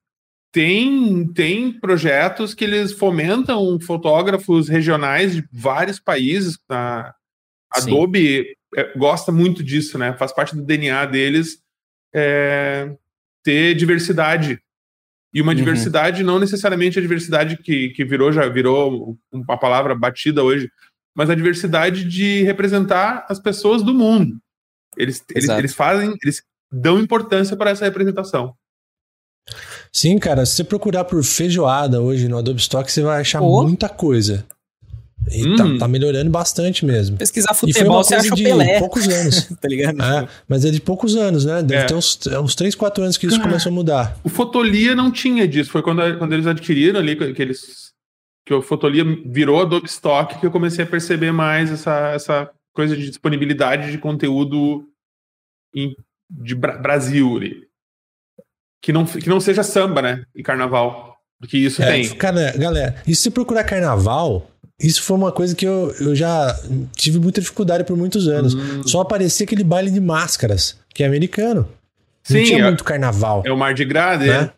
tem, 0.52 1.26
tem 1.32 1.72
projetos 1.72 2.54
que 2.54 2.64
eles 2.64 2.92
fomentam 2.92 3.78
fotógrafos 3.80 4.68
regionais 4.68 5.34
de 5.36 5.48
vários 5.52 6.00
países. 6.00 6.58
A 6.68 7.14
Sim. 7.76 7.92
Adobe 7.92 8.46
é, 8.76 8.98
gosta 8.98 9.30
muito 9.30 9.62
disso, 9.62 9.98
né? 9.98 10.14
Faz 10.18 10.32
parte 10.32 10.54
do 10.56 10.62
DNA 10.62 11.06
deles 11.06 11.62
é, 12.14 12.94
ter 13.42 13.74
diversidade. 13.74 14.60
E 15.32 15.42
uma 15.42 15.52
Uhum. 15.52 15.56
diversidade, 15.56 16.22
não 16.22 16.38
necessariamente 16.38 16.98
a 16.98 17.02
diversidade 17.02 17.58
que, 17.58 17.90
que 17.90 18.04
virou, 18.04 18.32
já 18.32 18.48
virou 18.48 19.18
uma 19.30 19.58
palavra 19.58 19.94
batida 19.94 20.42
hoje, 20.42 20.70
mas 21.14 21.28
a 21.28 21.34
diversidade 21.34 22.04
de 22.04 22.42
representar 22.44 23.26
as 23.28 23.38
pessoas 23.38 23.82
do 23.82 23.92
mundo. 23.92 24.38
Eles, 24.96 25.22
eles, 25.34 25.48
eles 25.48 25.74
fazem, 25.74 26.14
eles 26.22 26.42
dão 26.72 26.98
importância 26.98 27.56
para 27.56 27.70
essa 27.70 27.84
representação. 27.84 28.54
Sim, 29.92 30.18
cara, 30.18 30.44
se 30.44 30.56
você 30.56 30.64
procurar 30.64 31.04
por 31.04 31.22
feijoada 31.22 32.00
hoje 32.00 32.28
no 32.28 32.38
Adobe 32.38 32.60
Stock, 32.60 32.90
você 32.90 33.02
vai 33.02 33.20
achar 33.20 33.40
Pô. 33.40 33.62
muita 33.62 33.88
coisa. 33.88 34.46
E 35.32 35.56
tá, 35.56 35.64
Uhum. 35.64 35.78
tá 35.78 35.88
melhorando 35.88 36.30
bastante 36.30 36.84
mesmo. 36.84 37.16
Pesquisar 37.16 37.52
E 37.52 37.54
foi 37.56 37.72
futebol, 37.72 37.96
uma 37.96 38.04
você 38.04 38.14
coisa 38.16 38.32
acha 38.34 38.34
o 38.40 38.44
Pelé, 38.44 38.78
poucos 38.78 39.08
anos. 39.08 39.44
tá 39.60 39.68
ligado? 39.68 40.02
É, 40.02 40.28
mas 40.48 40.64
é 40.64 40.70
de 40.70 40.80
poucos 40.80 41.16
anos, 41.16 41.44
né? 41.44 41.62
Deve 41.62 41.82
É. 41.82 41.86
ter 41.86 41.94
uns, 41.94 42.18
uns 42.26 42.54
3, 42.54 42.74
4 42.74 43.02
anos 43.04 43.16
que 43.16 43.26
isso 43.26 43.36
Cara. 43.36 43.48
começou 43.48 43.70
a 43.70 43.74
mudar. 43.74 44.18
O 44.24 44.28
Fotolia 44.28 44.94
não 44.94 45.10
tinha 45.10 45.46
disso. 45.46 45.70
Foi 45.70 45.82
quando, 45.82 46.00
quando 46.18 46.32
eles 46.32 46.46
adquiriram 46.46 46.98
ali, 47.00 47.16
que 47.34 47.42
eles. 47.42 47.88
Que 48.46 48.54
o 48.54 48.62
Fotolia 48.62 49.04
virou 49.26 49.60
Adobe 49.60 49.86
Stock 49.88 50.38
que 50.40 50.46
eu 50.46 50.50
comecei 50.50 50.82
a 50.82 50.88
perceber 50.88 51.32
mais 51.32 51.70
essa, 51.70 52.08
essa 52.12 52.50
coisa 52.74 52.96
de 52.96 53.06
disponibilidade 53.08 53.90
de 53.92 53.98
conteúdo 53.98 54.88
em, 55.74 55.94
de 56.30 56.54
Bra- 56.54 56.78
Brasil 56.78 57.36
ali. 57.36 57.68
Que 58.82 58.92
não, 58.92 59.04
que 59.04 59.28
não 59.28 59.40
seja 59.40 59.62
samba, 59.62 60.00
né? 60.00 60.22
E 60.34 60.42
carnaval. 60.42 61.16
Porque 61.40 61.58
isso 61.58 61.82
É, 61.82 61.92
tem. 61.92 62.08
cara, 62.16 62.52
galera, 62.56 63.02
e 63.06 63.14
se 63.14 63.22
você 63.22 63.30
procurar 63.30 63.64
carnaval, 63.64 64.48
isso 64.80 65.02
foi 65.02 65.16
uma 65.16 65.32
coisa 65.32 65.54
que 65.56 65.66
eu, 65.66 65.92
eu 66.00 66.14
já 66.14 66.54
tive 66.96 67.18
muita 67.18 67.40
dificuldade 67.40 67.84
por 67.84 67.96
muitos 67.96 68.28
anos. 68.28 68.54
Hum. 68.54 68.82
Só 68.86 69.00
aparecia 69.00 69.44
aquele 69.44 69.64
baile 69.64 69.90
de 69.90 70.00
máscaras, 70.00 70.78
que 70.94 71.02
é 71.02 71.06
americano. 71.06 71.68
Não 72.30 72.36
Sim, 72.40 72.44
tinha 72.44 72.58
é- 72.60 72.64
muito 72.64 72.84
carnaval, 72.84 73.42
É 73.46 73.50
o 73.50 73.56
Mardi 73.56 73.84
Gras 73.84 74.18
dele. 74.18 74.32
né? 74.32 74.50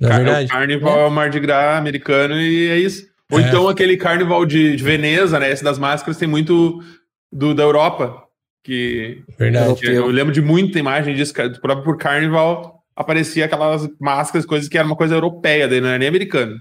Na 0.00 0.08
Car- 0.08 0.16
verdade. 0.24 0.46
O 0.46 0.48
carnaval 0.50 1.00
é 1.00 1.06
o 1.06 1.10
Mardi 1.10 1.40
Gras 1.40 1.78
americano 1.78 2.34
e 2.40 2.68
é 2.68 2.78
isso. 2.78 3.06
Ou 3.30 3.38
É. 3.40 3.42
então 3.48 3.68
aquele 3.68 3.96
carnaval 3.96 4.44
de, 4.44 4.76
de 4.76 4.82
Veneza, 4.82 5.38
né? 5.38 5.50
Esse 5.50 5.62
das 5.64 5.78
máscaras 5.78 6.16
tem 6.18 6.28
muito 6.28 6.82
do, 7.32 7.54
da 7.54 7.62
Europa. 7.62 8.20
Que 8.64 9.22
Verdade. 9.38 9.66
Europeu. 9.66 9.92
eu 9.94 10.06
lembro 10.08 10.32
de 10.32 10.40
muita 10.40 10.78
imagem 10.78 11.14
disso, 11.14 11.32
próprio 11.34 11.82
por 11.84 11.96
carnaval. 11.96 12.80
aparecia 12.94 13.44
aquelas 13.46 13.88
máscaras, 14.00 14.44
coisas 14.44 14.68
que 14.68 14.76
era 14.76 14.86
uma 14.86 14.94
coisa 14.96 15.14
europeia, 15.14 15.66
daí 15.66 15.80
não 15.80 15.88
era 15.88 15.98
nem 15.98 16.06
americano. 16.08 16.56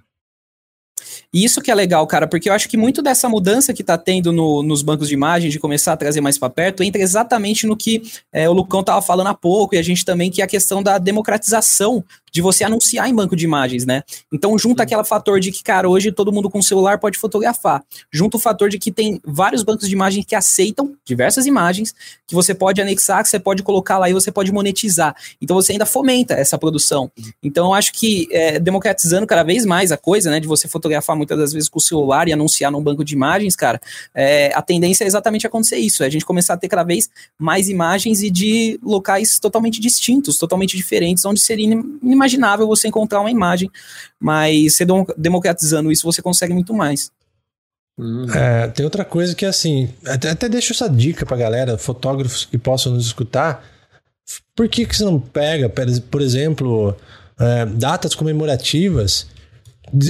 E 1.34 1.46
isso 1.46 1.62
que 1.62 1.72
é 1.72 1.76
legal, 1.76 2.06
cara, 2.08 2.28
porque 2.28 2.50
eu 2.50 2.54
acho 2.54 2.67
que 2.67 2.76
muito 2.76 3.02
dessa 3.02 3.30
mudança 3.30 3.74
que 3.74 3.84
tá 3.84 3.98
tendo 3.98 4.34
no, 4.34 4.62
nos 4.62 4.82
bancos 4.82 5.08
de 5.08 5.13
imagem, 5.13 5.50
de 5.50 5.60
começar 5.60 5.94
a 5.94 5.98
trazer 5.98 6.20
mais 6.20 6.38
para 6.38 6.50
perto, 6.50 6.84
entra 6.84 7.02
exatamente 7.02 7.65
no 7.65 7.78
que 7.78 8.02
é, 8.34 8.50
o 8.50 8.54
Lucão 8.54 8.84
tava 8.84 9.02
falando 9.02 9.28
há 9.28 9.34
pouco, 9.34 9.74
e 9.74 9.78
a 9.78 9.82
gente 9.82 10.04
também, 10.04 10.30
que 10.30 10.41
é 10.41 10.44
a 10.44 10.48
questão 10.48 10.84
da 10.84 10.98
democratização 10.98 12.04
de 12.32 12.41
você 12.41 12.63
anunciar 12.63 13.10
em 13.10 13.13
banco 13.13 13.36
de 13.36 13.44
imagens, 13.44 13.86
né? 13.86 14.04
Então, 14.32 14.58
junta 14.58 14.84
aquele 14.84 15.04
fator 15.04 15.39
de 15.39 15.52
que, 15.52 15.62
cara, 15.62 15.89
hoje 15.89 16.12
todo 16.12 16.32
mundo 16.32 16.50
com 16.50 16.62
celular 16.62 16.98
pode 16.98 17.17
fotografar. 17.17 17.84
Junta 18.12 18.38
o 18.38 18.39
fator 18.39 18.70
de 18.70 18.80
que 18.80 18.91
tem 18.91 19.20
vários 19.26 19.63
bancos 19.63 19.88
de 19.88 19.94
imagens 19.94 20.26
que 20.26 20.34
aceitam 20.34 20.96
diversas 21.06 21.46
imagens, 21.46 21.94
que 22.26 22.34
você 22.34 22.56
pode 22.56 22.82
anexar, 22.82 23.22
que 23.22 23.30
você 23.30 23.39
pode 23.39 23.63
colocar 23.63 23.98
lá 23.98 24.10
e 24.10 24.13
você 24.13 24.32
pode 24.32 24.52
monetizar. 24.52 25.13
Então, 25.41 25.56
você 25.56 25.74
ainda 25.74 25.86
fomenta 25.86 26.34
essa 26.36 26.58
produção. 26.58 27.12
Então, 27.44 27.67
eu 27.67 27.74
acho 27.74 27.91
que 27.91 28.28
é, 28.32 28.60
democratizando 28.60 29.28
cada 29.28 29.44
vez 29.44 29.65
mais 29.65 29.91
a 29.91 29.98
coisa, 29.98 30.32
né, 30.32 30.39
de 30.39 30.48
você 30.48 30.67
fotografar 30.67 31.15
muitas 31.15 31.38
das 31.38 31.52
vezes 31.52 31.67
com 31.67 31.80
o 31.80 31.82
celular 31.82 32.28
e 32.30 32.34
anunciar 32.34 32.72
num 32.72 32.82
banco 32.82 33.04
de 33.04 33.13
imagens, 33.13 33.56
cara, 33.56 33.82
é, 34.15 34.52
a 34.56 34.62
tendência 34.62 35.04
é 35.04 35.08
exatamente 35.08 35.46
acontecer 35.46 35.78
isso, 35.78 36.04
é 36.04 36.06
a 36.08 36.10
gente 36.10 36.26
começar 36.26 36.54
a 36.54 36.58
ter 36.58 36.70
cada 36.70 36.84
vez 36.84 37.10
mais 37.38 37.67
imagens 37.67 38.24
e 38.24 38.30
de 38.30 38.80
locais 38.82 39.38
totalmente 39.38 39.82
distintos, 39.82 40.38
totalmente 40.38 40.78
diferentes, 40.78 41.26
onde 41.26 41.39
seria 41.39 41.65
inimaginável 41.65 42.20
você 42.67 42.88
encontrar 42.88 43.21
uma 43.21 43.31
imagem, 43.31 43.69
mas 44.19 44.75
você 44.75 44.86
democratizando 45.17 45.91
isso, 45.91 46.03
você 46.03 46.21
consegue 46.21 46.53
muito 46.53 46.73
mais. 46.73 47.12
Hum. 47.97 48.25
É, 48.34 48.67
tem 48.67 48.84
outra 48.84 49.05
coisa 49.05 49.36
que 49.36 49.45
assim, 49.45 49.89
até, 50.05 50.29
até 50.29 50.49
deixo 50.49 50.73
essa 50.73 50.89
dica 50.89 51.25
pra 51.25 51.38
galera, 51.38 51.77
fotógrafos 51.77 52.45
que 52.45 52.57
possam 52.57 52.93
nos 52.93 53.05
escutar. 53.05 53.63
Por 54.55 54.67
que, 54.67 54.86
que 54.86 54.95
você 54.95 55.03
não 55.03 55.19
pega, 55.19 55.69
por 56.10 56.21
exemplo, 56.21 56.95
é, 57.39 57.65
datas 57.65 58.15
comemorativas? 58.15 59.27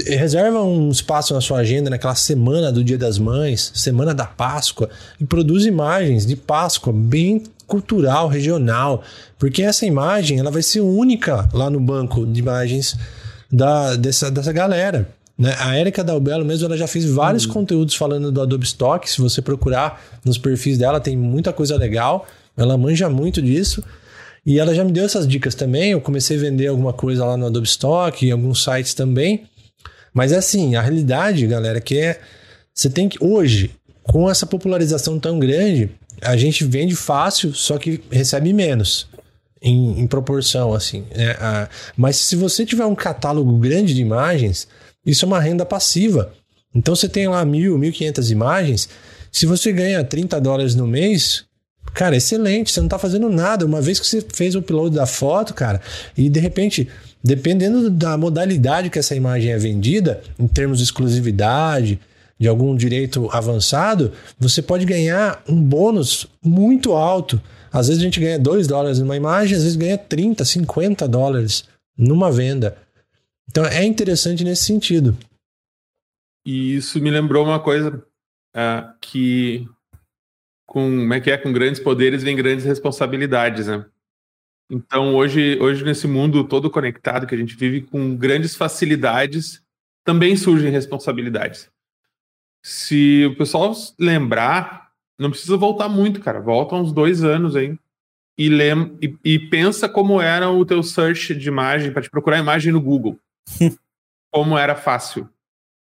Reserva 0.06 0.62
um 0.62 0.89
espaço 0.89 1.34
na 1.34 1.41
sua 1.41 1.60
agenda 1.60 1.89
naquela 1.89 2.13
semana 2.13 2.71
do 2.71 2.84
Dia 2.84 3.00
das 3.00 3.17
Mães, 3.17 3.71
semana 3.74 4.13
da 4.13 4.26
Páscoa, 4.26 4.89
e 5.19 5.26
produz 5.26 5.65
imagens 5.65 6.24
de 6.26 6.36
Páscoa 6.36 6.93
bem 6.93 7.43
cultural, 7.72 8.28
regional, 8.28 9.02
porque 9.40 9.64
essa 9.64 9.86
imagem 9.86 10.40
ela 10.40 10.52
vai 10.52 10.62
ser 10.62 10.82
única 10.82 11.48
lá 11.54 11.70
no 11.70 11.80
banco 11.80 12.26
de 12.26 12.42
imagens 12.42 12.98
da, 13.50 13.96
dessa, 13.96 14.30
dessa 14.30 14.52
galera. 14.52 15.08
Né? 15.38 15.56
A 15.58 15.80
Erika 15.80 16.04
Dalbello 16.04 16.44
mesmo 16.44 16.66
ela 16.66 16.76
já 16.76 16.86
fez 16.86 17.06
vários 17.06 17.46
uhum. 17.46 17.54
conteúdos 17.54 17.96
falando 17.96 18.30
do 18.30 18.42
Adobe 18.42 18.66
Stock. 18.66 19.10
Se 19.10 19.22
você 19.22 19.42
procurar 19.42 20.04
nos 20.26 20.38
perfis 20.38 20.78
dela, 20.78 21.00
tem 21.00 21.16
muita 21.16 21.54
coisa 21.54 21.78
legal. 21.78 22.28
Ela 22.58 22.78
manja 22.78 23.10
muito 23.10 23.42
disso. 23.42 23.82
E 24.46 24.60
ela 24.60 24.76
já 24.76 24.84
me 24.84 24.92
deu 24.92 25.06
essas 25.06 25.26
dicas 25.26 25.56
também. 25.56 25.92
Eu 25.92 26.02
comecei 26.02 26.36
a 26.36 26.42
vender 26.42 26.68
alguma 26.68 26.92
coisa 26.92 27.24
lá 27.24 27.38
no 27.38 27.46
Adobe 27.46 27.68
Stock, 27.68 28.26
em 28.26 28.32
alguns 28.32 28.62
sites 28.62 28.94
também. 28.94 29.46
Mas 30.14 30.34
é 30.34 30.38
assim, 30.38 30.76
a 30.76 30.82
realidade, 30.82 31.48
galera, 31.48 31.80
que 31.80 31.98
é. 31.98 32.20
Você 32.74 32.90
tem 32.90 33.08
que. 33.08 33.18
Hoje, 33.24 33.72
com 34.04 34.30
essa 34.30 34.46
popularização 34.46 35.18
tão 35.18 35.40
grande, 35.40 35.90
a 36.22 36.38
gente 36.38 36.64
vende 36.64 36.96
fácil, 36.96 37.54
só 37.54 37.78
que 37.78 38.02
recebe 38.12 38.54
menos. 38.54 39.08
Em, 39.64 40.00
em 40.00 40.08
proporção, 40.08 40.74
assim. 40.74 41.06
Né? 41.16 41.36
Mas 41.96 42.16
se 42.16 42.36
você 42.36 42.66
tiver 42.66 42.86
um 42.86 42.96
catálogo 42.96 43.58
grande 43.60 43.94
de 43.94 44.02
imagens, 44.02 44.68
isso 45.06 45.24
é 45.24 45.28
uma 45.28 45.40
renda 45.40 45.64
passiva. 45.64 46.34
Então 46.74 46.96
você 46.96 47.08
tem 47.08 47.28
lá 47.28 47.46
mil, 47.46 47.78
mil 47.78 47.92
quinhentas 47.92 48.32
imagens. 48.32 48.90
Se 49.32 49.46
você 49.46 49.72
ganha 49.72 50.04
30 50.04 50.42
dólares 50.42 50.74
no 50.74 50.88
mês, 50.88 51.46
cara, 51.94 52.16
excelente. 52.16 52.72
Você 52.72 52.80
não 52.80 52.88
está 52.88 52.98
fazendo 52.98 53.30
nada. 53.30 53.66
Uma 53.66 53.82
vez 53.82 54.00
que 54.00 54.08
você 54.08 54.26
fez 54.34 54.56
o 54.56 54.60
upload 54.60 54.96
da 54.96 55.06
foto, 55.06 55.54
cara, 55.54 55.80
e 56.18 56.28
de 56.28 56.40
repente, 56.40 56.88
dependendo 57.24 57.90
da 57.90 58.18
modalidade 58.18 58.90
que 58.90 58.98
essa 59.00 59.16
imagem 59.16 59.52
é 59.52 59.58
vendida, 59.58 60.22
em 60.40 60.48
termos 60.48 60.80
de 60.80 60.86
exclusividade, 60.86 62.00
de 62.42 62.48
algum 62.48 62.76
direito 62.76 63.30
avançado, 63.32 64.12
você 64.40 64.64
pode 64.64 64.84
ganhar 64.84 65.44
um 65.48 65.62
bônus 65.62 66.26
muito 66.44 66.94
alto. 66.94 67.40
Às 67.72 67.88
vezes 67.88 68.02
a 68.02 68.06
gente 68.06 68.20
ganha 68.20 68.40
2 68.40 68.66
dólares 68.66 68.98
numa 68.98 69.16
imagem, 69.16 69.56
às 69.56 69.62
vezes 69.62 69.78
ganha 69.78 69.96
30, 69.96 70.44
50 70.44 71.08
dólares 71.08 71.70
numa 71.96 72.32
venda. 72.32 72.76
Então 73.48 73.64
é 73.64 73.84
interessante 73.84 74.44
nesse 74.44 74.64
sentido. 74.64 75.16
E 76.44 76.78
isso 76.78 77.00
me 77.00 77.12
lembrou 77.12 77.46
uma 77.46 77.60
coisa 77.60 78.04
uh, 78.56 78.92
que 79.00 79.68
com 80.66 80.90
como 80.90 81.14
é 81.14 81.22
que 81.22 81.30
é 81.30 81.38
com 81.38 81.54
grandes 81.54 81.80
poderes 81.80 82.24
vem 82.24 82.36
grandes 82.36 82.66
responsabilidades, 82.66 83.68
né? 83.68 83.86
Então 84.68 85.14
hoje 85.14 85.60
hoje 85.62 85.86
nesse 85.86 86.08
mundo 86.08 86.44
todo 86.48 86.72
conectado 86.72 87.28
que 87.28 87.36
a 87.36 87.38
gente 87.38 87.56
vive 87.56 87.82
com 87.82 88.16
grandes 88.16 88.56
facilidades 88.56 89.62
também 90.04 90.36
surgem 90.36 90.72
responsabilidades 90.72 91.70
se 92.63 93.26
o 93.26 93.36
pessoal 93.36 93.74
lembrar, 94.00 94.91
não 95.19 95.30
precisa 95.30 95.58
voltar 95.58 95.89
muito, 95.89 96.19
cara. 96.19 96.39
Volta 96.39 96.76
uns 96.76 96.91
dois 96.91 97.24
anos 97.24 97.56
aí. 97.56 97.78
E, 98.38 98.50
lem 98.50 98.97
e, 99.02 99.15
e 99.24 99.39
pensa 99.39 99.89
como 99.89 100.21
era 100.21 100.50
o 100.50 100.65
teu 100.65 100.82
search 100.82 101.36
de 101.36 101.47
imagem, 101.47 101.91
para 101.91 102.02
te 102.02 102.10
procurar 102.10 102.39
imagem 102.39 102.71
no 102.71 102.82
Google. 102.82 103.19
como 104.32 104.58
era 104.58 104.76
fácil. 104.76 105.30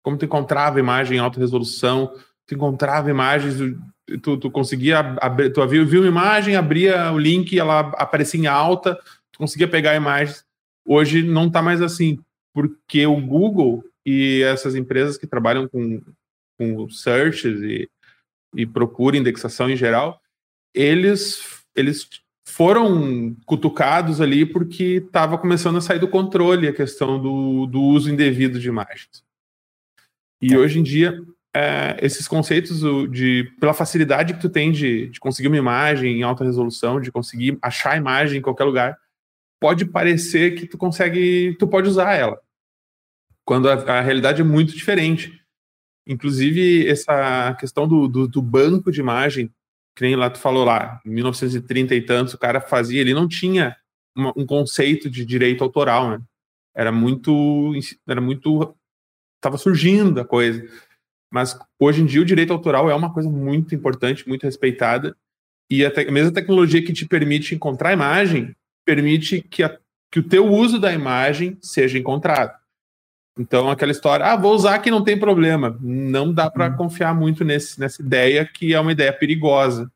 Como 0.01 0.17
tu 0.17 0.25
encontrava 0.25 0.79
imagem 0.79 1.17
em 1.17 1.19
alta 1.19 1.39
resolução, 1.39 2.13
tu 2.47 2.55
encontrava 2.55 3.09
imagens, 3.09 3.55
tu, 4.23 4.37
tu 4.37 4.49
conseguia 4.49 4.99
abrir, 5.21 5.51
tu 5.51 5.65
viu, 5.67 5.85
viu 5.85 6.01
uma 6.01 6.07
imagem, 6.07 6.55
abria 6.55 7.11
o 7.11 7.19
link, 7.19 7.57
ela 7.59 7.79
aparecia 7.79 8.39
em 8.39 8.47
alta, 8.47 8.95
tu 9.31 9.37
conseguia 9.37 9.67
pegar 9.67 9.95
imagens. 9.95 10.45
Hoje 10.85 11.21
não 11.21 11.49
tá 11.49 11.61
mais 11.61 11.81
assim, 11.81 12.17
porque 12.53 13.05
o 13.05 13.19
Google 13.19 13.83
e 14.05 14.41
essas 14.43 14.73
empresas 14.73 15.17
que 15.17 15.27
trabalham 15.27 15.67
com 15.67 16.01
com 16.59 16.89
searches 16.89 17.61
e, 17.61 17.89
e 18.53 18.65
procura 18.65 19.17
indexação 19.17 19.69
em 19.69 19.77
geral, 19.77 20.21
eles, 20.75 21.63
eles 21.73 22.07
foram 22.45 23.35
cutucados 23.45 24.19
ali 24.19 24.45
porque 24.45 25.01
estava 25.05 25.37
começando 25.37 25.77
a 25.77 25.81
sair 25.81 25.99
do 25.99 26.09
controle 26.09 26.67
a 26.67 26.73
questão 26.73 27.19
do, 27.19 27.65
do 27.65 27.81
uso 27.81 28.11
indevido 28.11 28.59
de 28.59 28.67
imagens. 28.67 29.23
E 30.41 30.57
hoje 30.57 30.79
em 30.79 30.83
dia, 30.83 31.17
é, 31.55 31.97
esses 32.01 32.27
conceitos 32.27 32.81
de 33.11 33.51
pela 33.59 33.73
facilidade 33.73 34.33
que 34.33 34.41
tu 34.41 34.49
tem 34.49 34.71
de, 34.71 35.07
de 35.07 35.19
conseguir 35.19 35.47
uma 35.47 35.57
imagem 35.57 36.19
em 36.19 36.23
alta 36.23 36.43
resolução, 36.43 36.99
de 36.99 37.11
conseguir 37.11 37.57
achar 37.61 37.93
a 37.93 37.97
imagem 37.97 38.39
em 38.39 38.41
qualquer 38.41 38.65
lugar, 38.65 38.97
pode 39.59 39.85
parecer 39.85 40.55
que 40.55 40.67
tu 40.67 40.77
consegue, 40.77 41.55
tu 41.59 41.67
pode 41.67 41.87
usar 41.87 42.13
ela. 42.13 42.39
Quando 43.45 43.69
a, 43.69 43.73
a 43.73 44.01
realidade 44.01 44.41
é 44.41 44.45
muito 44.45 44.75
diferente. 44.75 45.38
Inclusive, 46.09 46.87
essa 46.87 47.55
questão 47.59 47.87
do, 47.87 48.07
do, 48.07 48.27
do, 48.27 48.41
banco 48.41 48.91
de 48.91 48.99
imagem, 48.99 49.51
que 49.95 50.01
nem 50.01 50.15
lá 50.15 50.27
tu 50.27 50.39
falou 50.39 50.65
lá, 50.65 50.99
em 51.05 51.11
1930 51.11 51.93
e 51.93 52.01
tantos, 52.01 52.33
o 52.33 52.37
cara 52.39 52.59
fazia, 52.59 52.99
ele 52.99 53.13
não 53.13 53.27
tinha 53.27 53.77
uma, 54.17 54.33
um 54.35 54.43
conceito 54.43 55.07
de 55.07 55.23
direito 55.23 55.63
autoral, 55.63 56.09
né? 56.09 56.19
Era 56.75 56.91
muito. 56.91 57.73
Era 58.07 58.19
muito. 58.19 58.75
Estava 59.37 59.57
surgindo 59.57 60.19
a 60.19 60.25
coisa. 60.25 60.67
Mas 61.31 61.57
hoje 61.79 62.01
em 62.01 62.05
dia 62.07 62.21
o 62.21 62.25
direito 62.25 62.51
autoral 62.51 62.89
é 62.89 62.95
uma 62.95 63.13
coisa 63.13 63.29
muito 63.29 63.75
importante, 63.75 64.27
muito 64.27 64.43
respeitada. 64.43 65.15
E 65.69 65.85
a, 65.85 65.91
te, 65.91 66.07
a 66.07 66.11
mesma 66.11 66.31
tecnologia 66.31 66.83
que 66.83 66.91
te 66.91 67.05
permite 67.05 67.53
encontrar 67.53 67.89
a 67.89 67.93
imagem 67.93 68.55
permite 68.83 69.41
que, 69.43 69.61
a, 69.61 69.77
que 70.11 70.19
o 70.19 70.27
teu 70.27 70.47
uso 70.47 70.79
da 70.79 70.91
imagem 70.91 71.55
seja 71.61 71.99
encontrado. 71.99 72.58
Então, 73.37 73.69
aquela 73.69 73.91
história, 73.91 74.25
ah, 74.25 74.35
vou 74.35 74.53
usar 74.53 74.79
que 74.79 74.91
não 74.91 75.03
tem 75.03 75.17
problema. 75.17 75.77
Não 75.81 76.33
dá 76.33 76.49
para 76.49 76.69
uhum. 76.69 76.75
confiar 76.75 77.15
muito 77.15 77.45
nesse, 77.45 77.79
nessa 77.79 78.01
ideia, 78.01 78.45
que 78.45 78.73
é 78.73 78.79
uma 78.79 78.91
ideia 78.91 79.13
perigosa. 79.13 79.89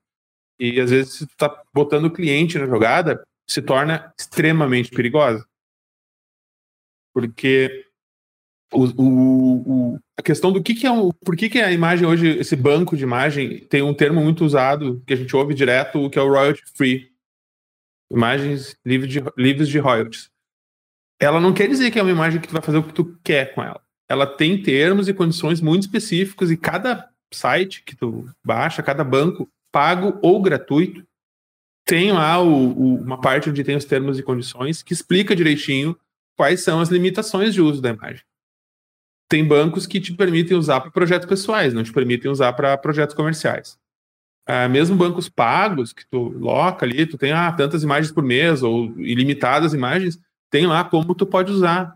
E 0.60 0.80
às 0.80 0.92
vezes, 0.92 1.14
se 1.14 1.28
tu 1.28 1.36
tá 1.36 1.64
botando 1.74 2.06
o 2.06 2.12
cliente 2.12 2.58
na 2.58 2.66
jogada, 2.66 3.22
se 3.46 3.62
torna 3.62 4.14
extremamente 4.18 4.90
perigosa. 4.92 5.46
Porque 7.14 7.86
o, 8.72 8.86
o, 8.86 9.94
o, 9.94 10.00
a 10.18 10.22
questão 10.22 10.52
do 10.52 10.64
que, 10.64 10.74
que 10.74 10.88
é 10.88 10.92
o. 10.92 11.12
Por 11.14 11.36
que, 11.36 11.50
que 11.50 11.60
a 11.60 11.72
imagem 11.72 12.08
hoje, 12.08 12.40
esse 12.40 12.56
banco 12.56 12.96
de 12.96 13.04
imagem, 13.04 13.60
tem 13.66 13.82
um 13.82 13.94
termo 13.94 14.22
muito 14.22 14.46
usado 14.46 15.04
que 15.06 15.14
a 15.14 15.18
gente 15.18 15.36
ouve 15.36 15.54
direto, 15.54 16.10
que 16.10 16.18
é 16.18 16.22
o 16.22 16.30
royalty 16.30 16.64
free. 16.76 17.12
Imagens 18.10 18.78
livres 18.86 19.12
de, 19.12 19.24
livres 19.38 19.68
de 19.68 19.80
royalties 19.80 20.33
ela 21.24 21.40
não 21.40 21.54
quer 21.54 21.68
dizer 21.68 21.90
que 21.90 21.98
é 21.98 22.02
uma 22.02 22.12
imagem 22.12 22.40
que 22.40 22.48
tu 22.48 22.54
vai 22.54 22.62
fazer 22.62 22.78
o 22.78 22.84
que 22.84 22.94
tu 22.94 23.18
quer 23.24 23.54
com 23.54 23.64
ela. 23.64 23.82
Ela 24.10 24.28
tem 24.28 24.62
termos 24.62 25.08
e 25.08 25.14
condições 25.14 25.62
muito 25.62 25.84
específicos 25.84 26.52
e 26.52 26.58
cada 26.58 27.10
site 27.34 27.84
que 27.84 27.96
tu 27.96 28.30
baixa, 28.44 28.84
cada 28.84 29.04
banco, 29.04 29.50
pago 29.72 30.20
ou 30.22 30.42
gratuito, 30.42 31.04
tem 31.86 32.12
lá 32.12 32.42
o, 32.42 32.48
o, 32.48 32.96
uma 32.96 33.20
parte 33.20 33.50
onde 33.50 33.64
tem 33.64 33.76
os 33.76 33.86
termos 33.86 34.20
e 34.20 34.24
condições 34.24 34.84
que 34.84 34.94
explica 34.94 35.36
direitinho 35.36 35.98
quais 36.38 36.62
são 36.62 36.80
as 36.80 36.90
limitações 36.90 37.54
de 37.54 37.62
uso 37.62 37.82
da 37.82 37.90
imagem. 37.90 38.24
Tem 39.30 39.46
bancos 39.46 39.88
que 39.88 40.00
te 40.00 40.14
permitem 40.14 40.58
usar 40.58 40.82
para 40.82 40.92
projetos 40.92 41.28
pessoais, 41.28 41.74
não 41.74 41.84
te 41.84 41.92
permitem 41.92 42.30
usar 42.30 42.54
para 42.54 42.78
projetos 42.78 43.16
comerciais. 43.16 43.78
Ah, 44.46 44.68
mesmo 44.68 44.96
bancos 44.96 45.30
pagos 45.30 45.94
que 45.94 46.06
tu 46.06 46.30
loca 46.38 46.86
ali, 46.86 47.06
tu 47.06 47.18
tem 47.18 47.32
ah, 47.32 47.52
tantas 47.52 47.82
imagens 47.82 48.12
por 48.12 48.24
mês 48.24 48.62
ou 48.62 48.86
ilimitadas 49.00 49.74
imagens, 49.74 50.20
tem 50.54 50.68
lá 50.68 50.84
como 50.84 51.16
tu 51.16 51.26
pode 51.26 51.52
usar. 51.52 51.96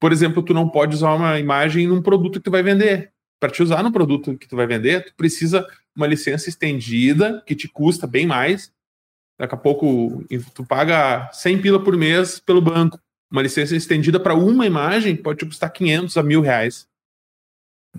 Por 0.00 0.10
exemplo, 0.10 0.42
tu 0.42 0.52
não 0.52 0.68
pode 0.68 0.96
usar 0.96 1.14
uma 1.14 1.38
imagem 1.38 1.86
num 1.86 2.02
produto 2.02 2.40
que 2.40 2.44
tu 2.44 2.50
vai 2.50 2.60
vender. 2.60 3.12
Para 3.38 3.52
te 3.52 3.62
usar 3.62 3.84
no 3.84 3.92
produto 3.92 4.36
que 4.36 4.48
tu 4.48 4.56
vai 4.56 4.66
vender, 4.66 5.04
tu 5.04 5.14
precisa 5.14 5.64
uma 5.94 6.08
licença 6.08 6.48
estendida 6.48 7.40
que 7.46 7.54
te 7.54 7.68
custa 7.68 8.04
bem 8.04 8.26
mais. 8.26 8.72
Daqui 9.38 9.54
a 9.54 9.58
pouco 9.58 10.24
tu 10.52 10.66
paga 10.66 11.30
100 11.32 11.62
pila 11.62 11.84
por 11.84 11.96
mês 11.96 12.40
pelo 12.40 12.60
banco. 12.60 12.98
Uma 13.30 13.42
licença 13.42 13.76
estendida 13.76 14.18
para 14.18 14.34
uma 14.34 14.66
imagem 14.66 15.14
pode 15.14 15.38
te 15.38 15.46
custar 15.46 15.72
500 15.72 16.16
a 16.16 16.22
mil 16.24 16.40
reais. 16.40 16.88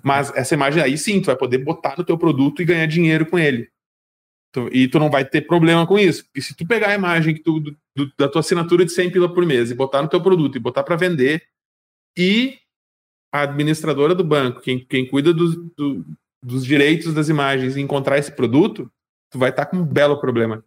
Mas 0.04 0.30
essa 0.36 0.56
imagem 0.56 0.84
aí 0.84 0.98
sim, 0.98 1.22
tu 1.22 1.28
vai 1.28 1.38
poder 1.38 1.60
botar 1.60 1.96
no 1.98 2.04
teu 2.04 2.18
produto 2.18 2.62
e 2.62 2.66
ganhar 2.66 2.86
dinheiro 2.86 3.26
com 3.26 3.40
ele. 3.40 3.72
Tu, 4.52 4.68
e 4.74 4.88
tu 4.88 5.00
não 5.00 5.10
vai 5.10 5.24
ter 5.24 5.42
problema 5.42 5.86
com 5.86 5.98
isso. 6.00 6.26
Porque 6.26 6.42
se 6.42 6.56
tu 6.56 6.66
pegar 6.66 6.90
a 6.90 6.96
imagem 6.96 7.36
que 7.36 7.44
tu, 7.44 7.60
do, 7.60 8.12
da 8.18 8.28
tua 8.28 8.40
assinatura 8.40 8.84
de 8.84 8.92
100 8.92 9.12
pila 9.12 9.34
por 9.34 9.46
mês 9.46 9.70
e 9.70 9.76
botar 9.76 10.02
no 10.02 10.10
teu 10.10 10.22
produto 10.22 10.56
e 10.56 10.60
botar 10.60 10.84
para 10.84 10.96
vender, 10.96 11.44
e 12.18 12.58
a 13.32 13.42
administradora 13.42 14.16
do 14.16 14.24
banco, 14.24 14.62
quem, 14.62 14.80
quem 14.80 15.08
cuida 15.08 15.32
do, 15.32 15.72
do, 15.78 16.06
dos 16.44 16.66
direitos 16.66 17.14
das 17.14 17.30
imagens 17.30 17.76
e 17.76 17.82
encontrar 17.82 18.18
esse 18.18 18.32
produto, 18.32 18.92
tu 19.32 19.38
vai 19.38 19.52
estar 19.52 19.66
tá 19.66 19.72
com 19.72 19.78
um 19.78 19.86
belo 19.86 20.20
problema. 20.20 20.64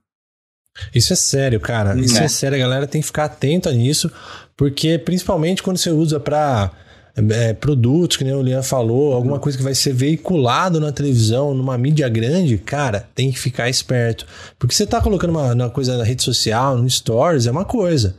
Isso 0.94 1.12
é 1.12 1.16
sério, 1.16 1.60
cara. 1.60 1.98
Isso 1.98 2.18
é. 2.18 2.24
é 2.24 2.28
sério. 2.28 2.56
A 2.56 2.60
galera 2.60 2.86
tem 2.86 3.00
que 3.00 3.06
ficar 3.06 3.24
atenta 3.24 3.72
nisso, 3.72 4.10
porque 4.56 4.98
principalmente 4.98 5.62
quando 5.62 5.76
você 5.76 5.90
usa 5.90 6.18
para 6.18 6.70
é, 7.16 7.52
produtos, 7.52 8.16
que 8.16 8.24
nem 8.24 8.34
o 8.34 8.42
Lian 8.42 8.62
falou, 8.62 9.12
alguma 9.12 9.38
coisa 9.38 9.58
que 9.58 9.64
vai 9.64 9.74
ser 9.74 9.92
veiculado 9.92 10.80
na 10.80 10.92
televisão, 10.92 11.54
numa 11.54 11.76
mídia 11.76 12.08
grande, 12.08 12.56
cara, 12.58 13.08
tem 13.14 13.30
que 13.30 13.38
ficar 13.38 13.68
esperto. 13.68 14.26
Porque 14.58 14.74
você 14.74 14.86
tá 14.86 15.00
colocando 15.00 15.30
uma, 15.30 15.52
uma 15.52 15.70
coisa 15.70 15.98
na 15.98 16.04
rede 16.04 16.22
social, 16.22 16.76
no 16.76 16.88
Stories, 16.88 17.46
é 17.46 17.50
uma 17.50 17.64
coisa. 17.64 18.16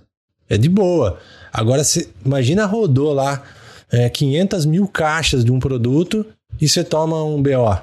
É 0.49 0.57
de 0.57 0.69
boa. 0.69 1.19
Agora, 1.51 1.83
você, 1.83 2.09
imagina 2.23 2.65
rodou 2.65 3.13
lá 3.13 3.41
é, 3.91 4.09
500 4.09 4.65
mil 4.65 4.87
caixas 4.87 5.43
de 5.43 5.51
um 5.51 5.59
produto 5.59 6.25
e 6.61 6.67
você 6.67 6.83
toma 6.83 7.23
um 7.23 7.41
BO. 7.41 7.77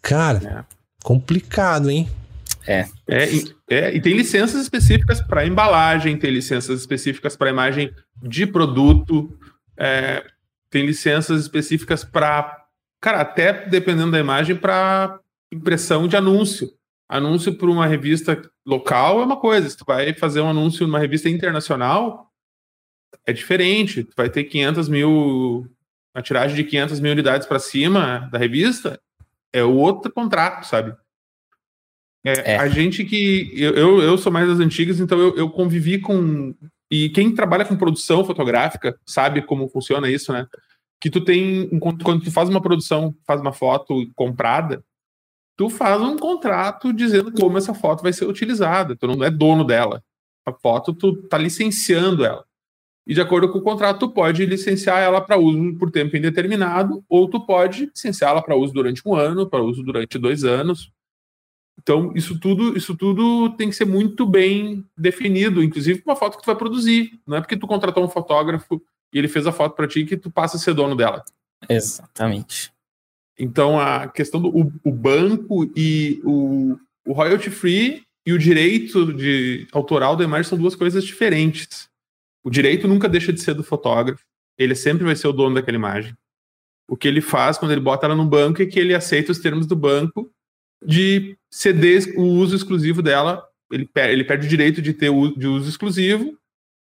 Cara, 0.00 0.64
é. 0.66 0.74
complicado, 1.02 1.90
hein? 1.90 2.08
É. 2.66 2.86
É, 3.08 3.28
é, 3.68 3.94
e 3.94 4.00
tem 4.00 4.16
licenças 4.16 4.62
específicas 4.62 5.20
para 5.20 5.46
embalagem, 5.46 6.16
tem 6.16 6.30
licenças 6.30 6.80
específicas 6.80 7.36
para 7.36 7.50
imagem 7.50 7.90
de 8.22 8.46
produto, 8.46 9.36
é, 9.80 10.24
tem 10.68 10.84
licenças 10.84 11.40
específicas 11.40 12.04
para, 12.04 12.66
cara, 13.00 13.20
até 13.20 13.66
dependendo 13.66 14.12
da 14.12 14.20
imagem, 14.20 14.54
para 14.54 15.18
impressão 15.52 16.06
de 16.06 16.16
anúncio. 16.16 16.70
Anúncio 17.08 17.54
para 17.54 17.70
uma 17.70 17.86
revista 17.86 18.40
local 18.64 19.20
é 19.20 19.24
uma 19.24 19.40
coisa, 19.40 19.68
se 19.68 19.76
tu 19.76 19.84
vai 19.84 20.14
fazer 20.14 20.40
um 20.40 20.50
anúncio 20.50 20.86
numa 20.86 20.98
revista 20.98 21.28
internacional, 21.28 22.30
é 23.26 23.32
diferente. 23.32 24.04
Tu 24.04 24.12
vai 24.16 24.30
ter 24.30 24.44
500 24.44 24.88
mil, 24.88 25.66
uma 26.14 26.22
tiragem 26.22 26.56
de 26.56 26.64
500 26.64 27.00
mil 27.00 27.12
unidades 27.12 27.48
para 27.48 27.58
cima 27.58 28.28
da 28.30 28.38
revista, 28.38 29.00
é 29.52 29.64
outro 29.64 30.12
contrato, 30.12 30.64
sabe? 30.64 30.94
É, 32.24 32.52
é. 32.52 32.56
A 32.58 32.68
gente 32.68 33.04
que. 33.04 33.50
Eu, 33.56 34.00
eu 34.00 34.18
sou 34.18 34.30
mais 34.30 34.46
das 34.46 34.60
antigas, 34.60 35.00
então 35.00 35.18
eu, 35.18 35.36
eu 35.36 35.50
convivi 35.50 35.98
com. 35.98 36.54
E 36.90 37.08
quem 37.10 37.34
trabalha 37.34 37.64
com 37.64 37.76
produção 37.76 38.24
fotográfica 38.24 38.98
sabe 39.06 39.42
como 39.42 39.68
funciona 39.68 40.10
isso, 40.10 40.32
né? 40.32 40.46
Que 41.00 41.08
tu 41.08 41.20
tem. 41.22 41.68
Quando 41.78 42.24
tu 42.24 42.30
faz 42.30 42.48
uma 42.48 42.60
produção, 42.60 43.14
faz 43.26 43.40
uma 43.40 43.52
foto 43.52 44.10
comprada, 44.14 44.84
tu 45.56 45.70
faz 45.70 46.00
um 46.00 46.16
contrato 46.16 46.92
dizendo 46.92 47.32
como 47.32 47.56
essa 47.56 47.72
foto 47.72 48.02
vai 48.02 48.12
ser 48.12 48.26
utilizada. 48.26 48.96
Tu 48.96 49.06
não 49.06 49.22
é 49.24 49.30
dono 49.30 49.64
dela. 49.64 50.02
A 50.44 50.52
foto, 50.52 50.92
tu 50.92 51.28
tá 51.28 51.38
licenciando 51.38 52.24
ela. 52.24 52.44
E 53.06 53.14
de 53.14 53.20
acordo 53.20 53.48
com 53.50 53.58
o 53.58 53.62
contrato, 53.62 54.00
tu 54.00 54.10
pode 54.10 54.44
licenciar 54.46 55.00
ela 55.00 55.20
para 55.20 55.36
uso 55.36 55.76
por 55.78 55.90
tempo 55.90 56.16
indeterminado, 56.16 57.04
ou 57.08 57.28
tu 57.28 57.44
pode 57.44 57.86
licenciá-la 57.86 58.42
para 58.42 58.56
uso 58.56 58.72
durante 58.72 59.02
um 59.06 59.14
ano, 59.14 59.48
para 59.48 59.62
uso 59.62 59.82
durante 59.82 60.18
dois 60.18 60.44
anos. 60.44 60.92
Então, 61.82 62.12
isso 62.14 62.38
tudo, 62.38 62.76
isso 62.76 62.94
tudo 62.94 63.50
tem 63.56 63.70
que 63.70 63.74
ser 63.74 63.86
muito 63.86 64.26
bem 64.26 64.84
definido, 64.96 65.62
inclusive 65.62 66.02
uma 66.04 66.14
foto 66.14 66.36
que 66.36 66.42
tu 66.42 66.46
vai 66.46 66.54
produzir. 66.54 67.18
Não 67.26 67.38
é 67.38 67.40
porque 67.40 67.56
tu 67.56 67.66
contratou 67.66 68.04
um 68.04 68.08
fotógrafo 68.08 68.82
e 69.12 69.18
ele 69.18 69.28
fez 69.28 69.46
a 69.46 69.52
foto 69.52 69.74
para 69.74 69.88
ti 69.88 70.04
que 70.04 70.16
tu 70.16 70.30
passa 70.30 70.58
a 70.58 70.60
ser 70.60 70.74
dono 70.74 70.94
dela. 70.94 71.24
Exatamente. 71.68 72.70
Então, 73.38 73.80
a 73.80 74.08
questão 74.08 74.42
do 74.42 74.48
o, 74.48 74.70
o 74.84 74.92
banco 74.92 75.70
e 75.74 76.20
o, 76.22 76.76
o 77.06 77.12
royalty 77.14 77.48
free 77.48 78.02
e 78.26 78.32
o 78.34 78.38
direito 78.38 79.10
de 79.14 79.66
autoral 79.72 80.14
da 80.14 80.24
imagem 80.24 80.50
são 80.50 80.58
duas 80.58 80.74
coisas 80.74 81.02
diferentes. 81.02 81.88
O 82.44 82.50
direito 82.50 82.86
nunca 82.86 83.08
deixa 83.08 83.32
de 83.32 83.40
ser 83.40 83.54
do 83.54 83.64
fotógrafo. 83.64 84.22
Ele 84.58 84.74
sempre 84.74 85.04
vai 85.04 85.16
ser 85.16 85.28
o 85.28 85.32
dono 85.32 85.54
daquela 85.54 85.78
imagem. 85.78 86.14
O 86.86 86.96
que 86.96 87.08
ele 87.08 87.22
faz 87.22 87.56
quando 87.56 87.72
ele 87.72 87.80
bota 87.80 88.04
ela 88.04 88.14
no 88.14 88.26
banco 88.26 88.60
é 88.60 88.66
que 88.66 88.78
ele 88.78 88.94
aceita 88.94 89.32
os 89.32 89.38
termos 89.38 89.66
do 89.66 89.76
banco 89.76 90.30
de 90.82 91.36
ceder 91.50 92.14
o 92.16 92.22
uso 92.22 92.56
exclusivo 92.56 93.02
dela. 93.02 93.44
Ele, 93.70 93.86
per 93.86 94.10
ele 94.10 94.24
perde 94.24 94.46
o 94.46 94.50
direito 94.50 94.82
de 94.82 94.92
ter 94.92 95.10
o 95.10 95.28
de 95.36 95.46
uso 95.46 95.68
exclusivo. 95.68 96.36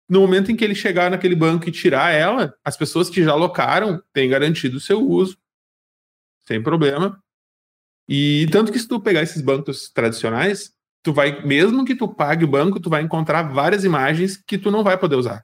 No 0.08 0.22
momento 0.22 0.52
em 0.52 0.56
que 0.56 0.64
ele 0.64 0.76
chegar 0.76 1.10
naquele 1.10 1.36
banco 1.36 1.68
e 1.68 1.72
tirar 1.72 2.12
ela, 2.12 2.54
as 2.64 2.78
pessoas 2.78 3.10
que 3.10 3.24
já 3.24 3.32
alocaram 3.32 4.02
têm 4.14 4.30
garantido 4.30 4.78
o 4.78 4.82
seu 4.82 5.02
uso, 5.02 5.38
sem 6.48 6.62
problema. 6.62 7.20
E 8.08 8.48
tanto 8.52 8.72
que 8.72 8.78
se 8.78 8.88
tu 8.88 9.00
pegar 9.00 9.24
esses 9.24 9.42
bancos 9.42 9.90
tradicionais, 9.90 10.76
tu 11.02 11.12
vai, 11.12 11.44
mesmo 11.44 11.84
que 11.86 11.96
tu 11.96 12.08
pague 12.08 12.46
o 12.46 12.48
banco, 12.48 12.80
tu 12.80 12.90
vai 12.90 13.02
encontrar 13.02 13.44
várias 13.44 13.84
imagens 13.84 14.38
que 14.38 14.58
tu 14.58 14.70
não 14.70 14.84
vai 14.84 14.98
poder 14.98 15.16
usar. 15.16 15.44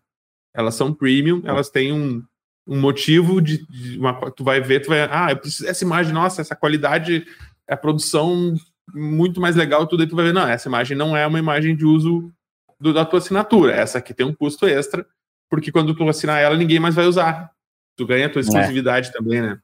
Elas 0.54 0.76
são 0.76 0.94
premium, 0.94 1.42
elas 1.46 1.70
têm 1.70 1.92
um, 1.92 2.24
um 2.68 2.80
motivo 2.80 3.42
de, 3.42 3.66
de 3.68 3.98
uma, 3.98 4.32
tu 4.32 4.44
vai 4.44 4.62
ver, 4.62 4.82
tu 4.82 4.89
vai, 4.89 5.02
ah, 5.10 5.32
eu 5.32 5.38
preciso 5.38 5.64
dessa 5.64 5.84
imagem, 5.84 6.14
nossa, 6.14 6.42
essa 6.42 6.56
qualidade 6.56 7.26
a 7.72 7.78
produção 7.78 8.53
muito 8.93 9.39
mais 9.39 9.55
legal, 9.55 9.88
tudo 9.88 10.01
aí 10.01 10.07
tu 10.07 10.15
vai 10.15 10.26
ver, 10.26 10.34
não, 10.34 10.47
essa 10.47 10.67
imagem 10.67 10.97
não 10.97 11.15
é 11.15 11.26
uma 11.26 11.39
imagem 11.39 11.76
de 11.76 11.86
uso 11.86 12.32
do, 12.80 12.93
da 12.93 13.05
tua 13.05 13.19
assinatura, 13.19 13.74
essa 13.74 13.99
aqui 13.99 14.13
tem 14.13 14.26
um 14.26 14.34
custo 14.34 14.65
extra, 14.65 15.05
porque 15.49 15.72
quando 15.72 15.95
tu 15.95 16.07
assinar 16.09 16.41
ela, 16.41 16.57
ninguém 16.57 16.80
mais 16.80 16.95
vai 16.95 17.05
usar. 17.05 17.51
Tu 17.95 18.05
ganha 18.05 18.28
a 18.28 18.30
tua 18.30 18.41
é. 18.41 18.43
exclusividade 18.43 19.09
é. 19.09 19.11
também, 19.11 19.41
né? 19.41 19.59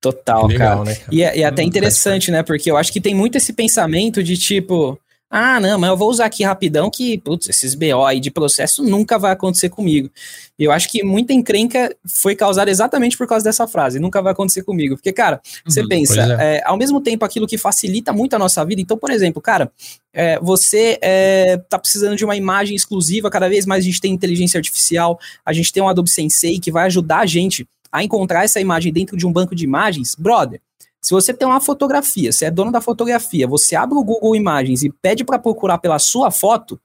Total, 0.00 0.46
Legal, 0.46 0.78
cara. 0.78 0.84
Né, 0.84 0.94
cara. 0.94 1.08
E, 1.12 1.22
é, 1.22 1.38
e 1.38 1.42
é 1.42 1.46
até 1.46 1.62
interessante, 1.62 2.30
né? 2.30 2.42
Porque 2.42 2.70
eu 2.70 2.76
acho 2.76 2.92
que 2.92 3.00
tem 3.00 3.14
muito 3.14 3.36
esse 3.36 3.52
pensamento 3.52 4.22
de 4.22 4.36
tipo, 4.36 4.98
ah, 5.32 5.60
não, 5.60 5.78
mas 5.78 5.90
eu 5.90 5.96
vou 5.96 6.10
usar 6.10 6.24
aqui 6.26 6.42
rapidão 6.42 6.90
que, 6.90 7.16
putz, 7.18 7.48
esses 7.48 7.76
BO 7.76 8.04
aí 8.04 8.18
de 8.18 8.32
processo 8.32 8.82
nunca 8.82 9.16
vai 9.16 9.30
acontecer 9.30 9.68
comigo. 9.68 10.10
Eu 10.58 10.72
acho 10.72 10.90
que 10.90 11.04
muita 11.04 11.32
encrenca 11.32 11.94
foi 12.04 12.34
causada 12.34 12.68
exatamente 12.68 13.16
por 13.16 13.28
causa 13.28 13.44
dessa 13.44 13.64
frase, 13.68 14.00
nunca 14.00 14.20
vai 14.20 14.32
acontecer 14.32 14.64
comigo. 14.64 14.96
Porque, 14.96 15.12
cara, 15.12 15.36
uhum, 15.36 15.70
você 15.70 15.86
pensa, 15.86 16.20
é. 16.20 16.56
É, 16.56 16.62
ao 16.64 16.76
mesmo 16.76 17.00
tempo 17.00 17.24
aquilo 17.24 17.46
que 17.46 17.56
facilita 17.56 18.12
muito 18.12 18.34
a 18.34 18.40
nossa 18.40 18.64
vida, 18.64 18.80
então, 18.80 18.98
por 18.98 19.10
exemplo, 19.10 19.40
cara, 19.40 19.70
é, 20.12 20.36
você 20.40 20.98
é, 21.00 21.58
tá 21.68 21.78
precisando 21.78 22.16
de 22.16 22.24
uma 22.24 22.34
imagem 22.34 22.74
exclusiva, 22.74 23.30
cada 23.30 23.48
vez 23.48 23.64
mais 23.64 23.84
a 23.84 23.86
gente 23.86 24.00
tem 24.00 24.12
inteligência 24.12 24.58
artificial, 24.58 25.16
a 25.46 25.52
gente 25.52 25.72
tem 25.72 25.80
um 25.80 25.88
Adobe 25.88 26.10
Sensei 26.10 26.58
que 26.58 26.72
vai 26.72 26.86
ajudar 26.86 27.20
a 27.20 27.26
gente 27.26 27.68
a 27.92 28.02
encontrar 28.02 28.44
essa 28.44 28.60
imagem 28.60 28.92
dentro 28.92 29.16
de 29.16 29.24
um 29.24 29.32
banco 29.32 29.54
de 29.54 29.62
imagens, 29.62 30.16
brother, 30.16 30.60
se 31.00 31.12
você 31.12 31.32
tem 31.32 31.48
uma 31.48 31.60
fotografia, 31.60 32.30
você 32.30 32.44
é 32.46 32.50
dono 32.50 32.70
da 32.70 32.80
fotografia, 32.80 33.46
você 33.46 33.74
abre 33.74 33.96
o 33.96 34.04
Google 34.04 34.36
Imagens 34.36 34.82
e 34.82 34.90
pede 34.90 35.24
para 35.24 35.38
procurar 35.38 35.78
pela 35.78 35.98
sua 35.98 36.30
foto, 36.30 36.78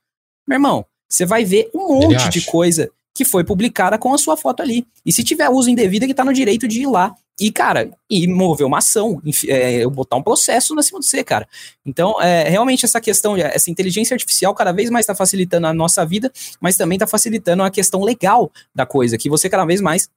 meu 0.47 0.55
irmão, 0.55 0.85
você 1.09 1.25
vai 1.25 1.43
ver 1.43 1.69
um 1.73 1.99
monte 2.01 2.29
de 2.29 2.41
coisa 2.41 2.89
que 3.13 3.23
foi 3.23 3.43
publicada 3.43 3.97
com 3.97 4.13
a 4.13 4.17
sua 4.17 4.35
foto 4.35 4.61
ali. 4.61 4.85
E 5.05 5.11
se 5.11 5.23
tiver 5.23 5.49
uso 5.49 5.69
indevido, 5.69 6.03
ele 6.03 6.11
está 6.11 6.23
no 6.23 6.33
direito 6.33 6.67
de 6.67 6.81
ir 6.81 6.87
lá 6.87 7.15
e, 7.39 7.51
cara, 7.51 7.89
e 8.09 8.27
mover 8.27 8.65
uma 8.65 8.79
ação, 8.79 9.21
é, 9.47 9.85
botar 9.87 10.17
um 10.17 10.23
processo 10.23 10.75
na 10.75 10.81
cima 10.81 10.99
de 10.99 11.05
você, 11.05 11.23
cara. 11.23 11.47
Então, 11.85 12.21
é, 12.21 12.47
realmente 12.49 12.85
essa 12.85 12.99
questão, 12.99 13.37
essa 13.37 13.69
inteligência 13.69 14.13
artificial 14.13 14.53
cada 14.53 14.71
vez 14.71 14.89
mais 14.89 15.03
está 15.03 15.15
facilitando 15.15 15.67
a 15.67 15.73
nossa 15.73 16.05
vida, 16.05 16.31
mas 16.59 16.77
também 16.77 16.97
está 16.97 17.07
facilitando 17.07 17.63
a 17.63 17.69
questão 17.69 18.03
legal 18.03 18.51
da 18.73 18.85
coisa, 18.85 19.17
que 19.17 19.29
você 19.29 19.49
cada 19.49 19.65
vez 19.65 19.81
mais 19.81 20.09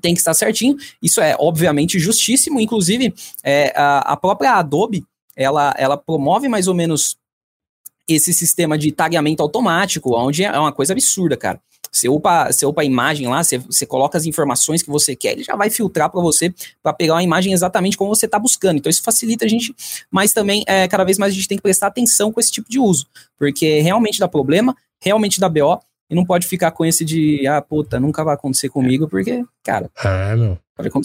tem 0.00 0.14
que 0.14 0.20
estar 0.20 0.34
certinho. 0.34 0.76
Isso 1.02 1.20
é 1.20 1.36
obviamente 1.38 1.98
justíssimo. 1.98 2.60
Inclusive, 2.60 3.14
é, 3.42 3.72
a, 3.76 4.12
a, 4.12 4.16
própria 4.16 4.52
Adobe 4.54 5.04
ela, 5.34 5.74
ela 5.76 5.96
promove 5.96 6.48
mais 6.48 6.66
ou 6.68 6.74
menos 6.74 7.16
esse 8.08 8.32
sistema 8.32 8.78
de 8.78 8.92
tagamento 8.92 9.42
automático, 9.42 10.16
onde 10.16 10.44
é 10.44 10.58
uma 10.58 10.72
coisa 10.72 10.92
absurda, 10.92 11.36
cara. 11.36 11.60
Você 11.90 12.08
upa, 12.08 12.52
você 12.52 12.66
upa 12.66 12.82
a 12.82 12.84
imagem 12.84 13.26
lá, 13.26 13.42
você, 13.42 13.58
você 13.58 13.86
coloca 13.86 14.18
as 14.18 14.26
informações 14.26 14.82
que 14.82 14.90
você 14.90 15.16
quer, 15.16 15.32
ele 15.32 15.42
já 15.42 15.56
vai 15.56 15.70
filtrar 15.70 16.10
para 16.10 16.20
você 16.20 16.52
para 16.82 16.92
pegar 16.92 17.14
uma 17.14 17.22
imagem 17.22 17.52
exatamente 17.52 17.96
como 17.96 18.14
você 18.14 18.26
está 18.26 18.38
buscando. 18.38 18.76
Então 18.76 18.90
isso 18.90 19.02
facilita 19.02 19.44
a 19.46 19.48
gente, 19.48 19.74
mas 20.10 20.32
também 20.32 20.62
é, 20.66 20.86
cada 20.88 21.04
vez 21.04 21.18
mais 21.18 21.32
a 21.32 21.34
gente 21.34 21.48
tem 21.48 21.56
que 21.56 21.62
prestar 21.62 21.86
atenção 21.86 22.30
com 22.30 22.38
esse 22.38 22.52
tipo 22.52 22.68
de 22.68 22.78
uso, 22.78 23.06
porque 23.38 23.80
realmente 23.80 24.18
dá 24.18 24.28
problema, 24.28 24.76
realmente 25.00 25.40
dá 25.40 25.48
BO, 25.48 25.80
e 26.08 26.14
não 26.14 26.24
pode 26.24 26.46
ficar 26.46 26.70
com 26.70 26.84
esse 26.84 27.04
de, 27.04 27.46
ah, 27.46 27.60
puta, 27.60 27.98
nunca 27.98 28.22
vai 28.22 28.34
acontecer 28.34 28.68
comigo, 28.68 29.08
porque, 29.08 29.44
cara. 29.64 29.90
É, 30.04 30.36
meu. 30.36 30.58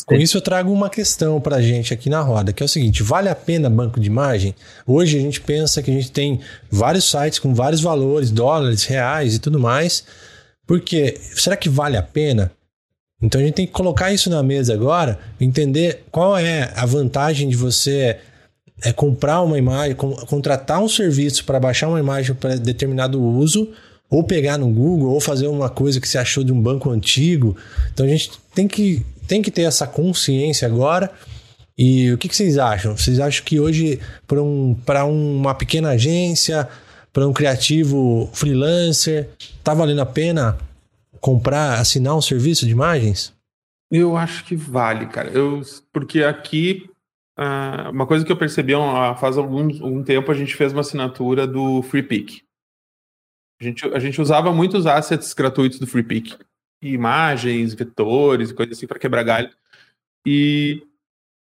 Com 0.05 0.15
isso 0.15 0.35
eu 0.35 0.41
trago 0.41 0.69
uma 0.69 0.89
questão 0.89 1.39
para 1.39 1.55
a 1.55 1.61
gente 1.61 1.93
aqui 1.93 2.09
na 2.09 2.19
roda, 2.19 2.51
que 2.51 2.61
é 2.61 2.65
o 2.65 2.69
seguinte: 2.69 3.01
vale 3.01 3.29
a 3.29 3.35
pena 3.35 3.69
banco 3.69 4.01
de 4.01 4.07
imagem? 4.07 4.53
Hoje 4.85 5.17
a 5.17 5.21
gente 5.21 5.39
pensa 5.39 5.81
que 5.81 5.89
a 5.89 5.93
gente 5.93 6.11
tem 6.11 6.41
vários 6.69 7.09
sites 7.09 7.39
com 7.39 7.53
vários 7.53 7.79
valores, 7.79 8.31
dólares, 8.31 8.83
reais 8.83 9.35
e 9.35 9.39
tudo 9.39 9.57
mais. 9.57 10.03
Porque 10.67 11.17
será 11.35 11.55
que 11.55 11.69
vale 11.69 11.95
a 11.95 12.03
pena? 12.03 12.51
Então 13.21 13.39
a 13.39 13.43
gente 13.43 13.53
tem 13.53 13.65
que 13.65 13.71
colocar 13.71 14.11
isso 14.11 14.29
na 14.29 14.43
mesa 14.43 14.73
agora, 14.73 15.19
entender 15.39 16.03
qual 16.11 16.37
é 16.37 16.73
a 16.75 16.85
vantagem 16.85 17.47
de 17.47 17.55
você 17.55 18.17
é, 18.83 18.91
comprar 18.91 19.41
uma 19.41 19.57
imagem, 19.57 19.95
contratar 19.95 20.81
um 20.81 20.89
serviço 20.89 21.45
para 21.45 21.59
baixar 21.59 21.87
uma 21.87 21.99
imagem 21.99 22.35
para 22.35 22.55
determinado 22.55 23.21
uso, 23.21 23.69
ou 24.11 24.25
pegar 24.25 24.57
no 24.57 24.69
Google, 24.69 25.13
ou 25.13 25.21
fazer 25.21 25.47
uma 25.47 25.69
coisa 25.69 26.01
que 26.01 26.07
você 26.07 26.17
achou 26.17 26.43
de 26.43 26.51
um 26.51 26.61
banco 26.61 26.89
antigo. 26.89 27.55
Então 27.93 28.05
a 28.05 28.09
gente 28.09 28.31
tem 28.53 28.67
que 28.67 29.05
tem 29.25 29.41
que 29.41 29.49
ter 29.49 29.61
essa 29.61 29.87
consciência 29.87 30.67
agora. 30.67 31.09
E 31.77 32.11
o 32.11 32.17
que, 32.17 32.27
que 32.27 32.35
vocês 32.35 32.57
acham? 32.57 32.97
Vocês 32.97 33.19
acham 33.21 33.45
que 33.45 33.57
hoje, 33.57 33.99
para 34.27 35.05
um, 35.05 35.37
uma 35.37 35.55
pequena 35.55 35.91
agência, 35.91 36.67
para 37.13 37.25
um 37.25 37.31
criativo 37.31 38.29
freelancer, 38.33 39.29
tá 39.63 39.73
valendo 39.73 40.01
a 40.01 40.05
pena 40.05 40.57
comprar, 41.21 41.79
assinar 41.79 42.15
um 42.15 42.21
serviço 42.21 42.65
de 42.65 42.73
imagens? 42.73 43.33
Eu 43.89 44.17
acho 44.17 44.43
que 44.43 44.55
vale, 44.55 45.05
cara. 45.05 45.29
Eu, 45.29 45.61
porque 45.93 46.23
aqui, 46.23 46.89
uh, 47.39 47.89
uma 47.91 48.05
coisa 48.05 48.25
que 48.25 48.31
eu 48.31 48.37
percebi 48.37 48.73
faz 49.17 49.37
algum, 49.37 49.61
algum 49.83 50.03
tempo, 50.03 50.29
a 50.29 50.35
gente 50.35 50.55
fez 50.55 50.73
uma 50.73 50.81
assinatura 50.81 51.47
do 51.47 51.81
FreePick. 51.83 52.41
A 53.61 53.63
gente, 53.63 53.85
a 53.85 53.99
gente 53.99 54.19
usava 54.19 54.51
muitos 54.51 54.87
assets 54.87 55.33
gratuitos 55.33 55.79
do 55.79 55.85
FreePick 55.85 56.35
imagens, 56.81 57.75
vetores, 57.75 58.51
coisas 58.51 58.75
assim 58.75 58.87
para 58.87 58.97
quebrar 58.97 59.23
galho. 59.23 59.51
E 60.25 60.81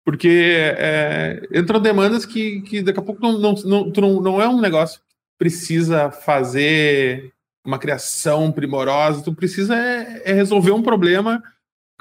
porque 0.04 0.74
é, 0.76 1.42
entram 1.54 1.80
demandas 1.80 2.26
que, 2.26 2.62
que 2.62 2.82
daqui 2.82 2.98
a 2.98 3.02
pouco 3.02 3.22
não, 3.22 3.38
não, 3.38 3.54
não, 3.54 3.92
não, 3.96 4.20
não 4.20 4.42
é 4.42 4.48
um 4.48 4.60
negócio 4.60 4.98
que 4.98 5.06
precisa 5.38 6.10
fazer 6.10 7.32
uma 7.64 7.78
criação 7.78 8.50
primorosa, 8.50 9.22
tu 9.22 9.32
precisa 9.32 9.76
é, 9.76 10.22
é 10.24 10.32
resolver 10.32 10.72
um 10.72 10.82
problema 10.82 11.42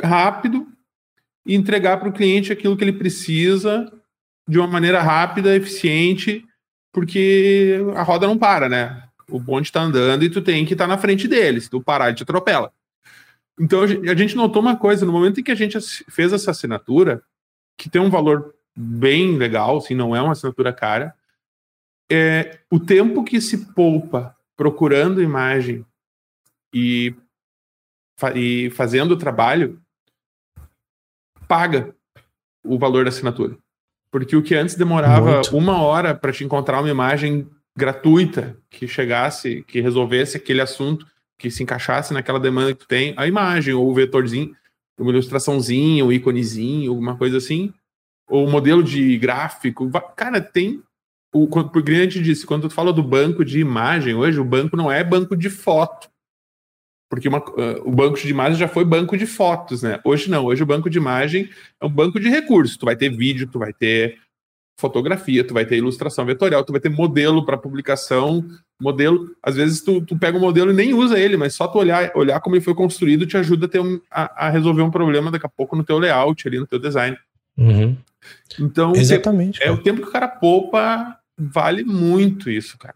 rápido 0.01 0.67
e 1.45 1.53
entregar 1.53 1.97
para 1.97 2.09
o 2.09 2.13
cliente 2.13 2.51
aquilo 2.51 2.75
que 2.75 2.83
ele 2.83 2.93
precisa 2.93 3.91
de 4.47 4.57
uma 4.57 4.67
maneira 4.67 5.01
rápida, 5.01 5.55
eficiente, 5.55 6.43
porque 6.91 7.79
a 7.95 8.01
roda 8.01 8.25
não 8.25 8.37
para, 8.37 8.67
né? 8.67 9.08
O 9.29 9.39
bonde 9.39 9.67
está 9.67 9.81
andando 9.81 10.23
e 10.23 10.29
tu 10.29 10.41
tem 10.41 10.65
que 10.65 10.73
estar 10.73 10.85
tá 10.85 10.87
na 10.87 10.97
frente 10.97 11.27
dele. 11.27 11.61
Se 11.61 11.69
tu 11.69 11.81
parar, 11.81 12.07
ele 12.07 12.17
te 12.17 12.23
atropela. 12.23 12.71
Então 13.59 13.81
a 13.81 14.15
gente 14.15 14.35
notou 14.35 14.61
uma 14.61 14.77
coisa, 14.77 15.05
no 15.05 15.11
momento 15.11 15.39
em 15.39 15.43
que 15.43 15.51
a 15.51 15.55
gente 15.55 15.77
fez 16.09 16.31
essa 16.31 16.51
assinatura, 16.51 17.21
que 17.77 17.89
tem 17.89 18.01
um 18.01 18.09
valor 18.09 18.55
bem 18.75 19.37
legal, 19.37 19.77
assim, 19.77 19.93
não 19.93 20.15
é 20.15 20.21
uma 20.21 20.31
assinatura 20.31 20.71
cara, 20.71 21.13
é, 22.09 22.59
o 22.71 22.79
tempo 22.79 23.23
que 23.23 23.41
se 23.41 23.73
poupa 23.73 24.35
procurando 24.55 25.21
imagem 25.21 25.85
e, 26.73 27.13
e 28.35 28.69
fazendo 28.71 29.11
o 29.11 29.17
trabalho 29.17 29.81
paga 31.47 31.93
o 32.63 32.77
valor 32.77 33.03
da 33.03 33.09
assinatura. 33.09 33.57
Porque 34.11 34.35
o 34.35 34.41
que 34.41 34.55
antes 34.55 34.75
demorava 34.75 35.35
Muito. 35.35 35.57
uma 35.57 35.81
hora 35.81 36.15
para 36.15 36.31
te 36.31 36.43
encontrar 36.43 36.79
uma 36.79 36.89
imagem 36.89 37.49
gratuita 37.79 38.57
que 38.69 38.87
chegasse, 38.87 39.63
que 39.67 39.81
resolvesse 39.81 40.37
aquele 40.37 40.61
assunto, 40.61 41.07
que 41.37 41.49
se 41.49 41.63
encaixasse 41.63 42.13
naquela 42.13 42.39
demanda 42.39 42.73
que 42.73 42.79
tu 42.79 42.87
tem, 42.87 43.13
a 43.17 43.25
imagem, 43.25 43.73
ou 43.73 43.89
o 43.89 43.93
vetorzinho, 43.93 44.53
uma 44.99 45.11
ilustraçãozinha, 45.11 46.03
um 46.03 46.11
íconezinho, 46.11 46.91
alguma 46.91 47.17
coisa 47.17 47.37
assim, 47.37 47.73
ou 48.27 48.45
o 48.45 48.51
modelo 48.51 48.83
de 48.83 49.17
gráfico. 49.17 49.89
Cara, 50.15 50.41
tem. 50.41 50.83
O, 51.33 51.43
o 51.43 51.83
cliente 51.83 52.21
disse, 52.21 52.45
quando 52.45 52.67
tu 52.67 52.73
fala 52.73 52.91
do 52.91 53.01
banco 53.01 53.45
de 53.45 53.59
imagem, 53.59 54.13
hoje 54.13 54.39
o 54.39 54.45
banco 54.45 54.75
não 54.75 54.91
é 54.91 55.03
banco 55.03 55.35
de 55.37 55.49
foto. 55.49 56.09
Porque 57.09 57.27
uma, 57.27 57.39
uh, 57.39 57.81
o 57.85 57.91
banco 57.91 58.19
de 58.19 58.29
imagem 58.29 58.59
já 58.59 58.67
foi 58.67 58.83
banco 58.85 59.17
de 59.17 59.25
fotos, 59.25 59.81
né? 59.81 59.99
Hoje 60.03 60.29
não, 60.29 60.45
hoje 60.45 60.61
o 60.61 60.65
banco 60.65 60.89
de 60.89 60.97
imagem 60.97 61.49
é 61.81 61.85
um 61.85 61.89
banco 61.89 62.19
de 62.19 62.29
recursos. 62.29 62.77
Tu 62.77 62.85
vai 62.85 62.95
ter 62.95 63.09
vídeo, 63.09 63.47
tu 63.47 63.57
vai 63.57 63.73
ter 63.73 64.19
fotografia, 64.79 65.43
tu 65.43 65.53
vai 65.53 65.65
ter 65.65 65.77
ilustração 65.77 66.25
vetorial, 66.25 66.63
tu 66.63 66.71
vai 66.71 66.79
ter 66.79 66.89
modelo 66.89 67.45
para 67.45 67.57
publicação, 67.57 68.45
modelo. 68.81 69.29
Às 69.43 69.55
vezes 69.55 69.81
tu, 69.81 70.01
tu 70.01 70.17
pega 70.17 70.37
o 70.37 70.39
um 70.39 70.43
modelo 70.43 70.71
e 70.71 70.73
nem 70.73 70.93
usa 70.93 71.19
ele, 71.19 71.35
mas 71.35 71.53
só 71.53 71.67
tu 71.67 71.77
olhar, 71.77 72.11
olhar 72.15 72.39
como 72.39 72.55
ele 72.55 72.63
foi 72.63 72.73
construído 72.73 73.27
te 73.27 73.35
ajuda 73.35 73.65
a, 73.65 73.69
ter 73.69 73.81
um, 73.81 73.99
a, 74.09 74.47
a 74.47 74.49
resolver 74.49 74.81
um 74.81 74.89
problema 74.89 75.29
daqui 75.29 75.45
a 75.45 75.49
pouco 75.49 75.75
no 75.75 75.83
teu 75.83 75.99
layout, 75.99 76.47
ali 76.47 76.59
no 76.59 76.65
teu 76.65 76.79
design. 76.79 77.17
Uhum. 77.57 77.97
Então, 78.57 78.93
Exatamente, 78.95 79.61
é 79.61 79.69
o 79.69 79.77
tempo 79.77 80.01
que 80.01 80.07
o 80.07 80.11
cara 80.11 80.27
poupa, 80.27 81.17
vale 81.37 81.83
muito 81.83 82.49
isso, 82.49 82.77
cara. 82.77 82.95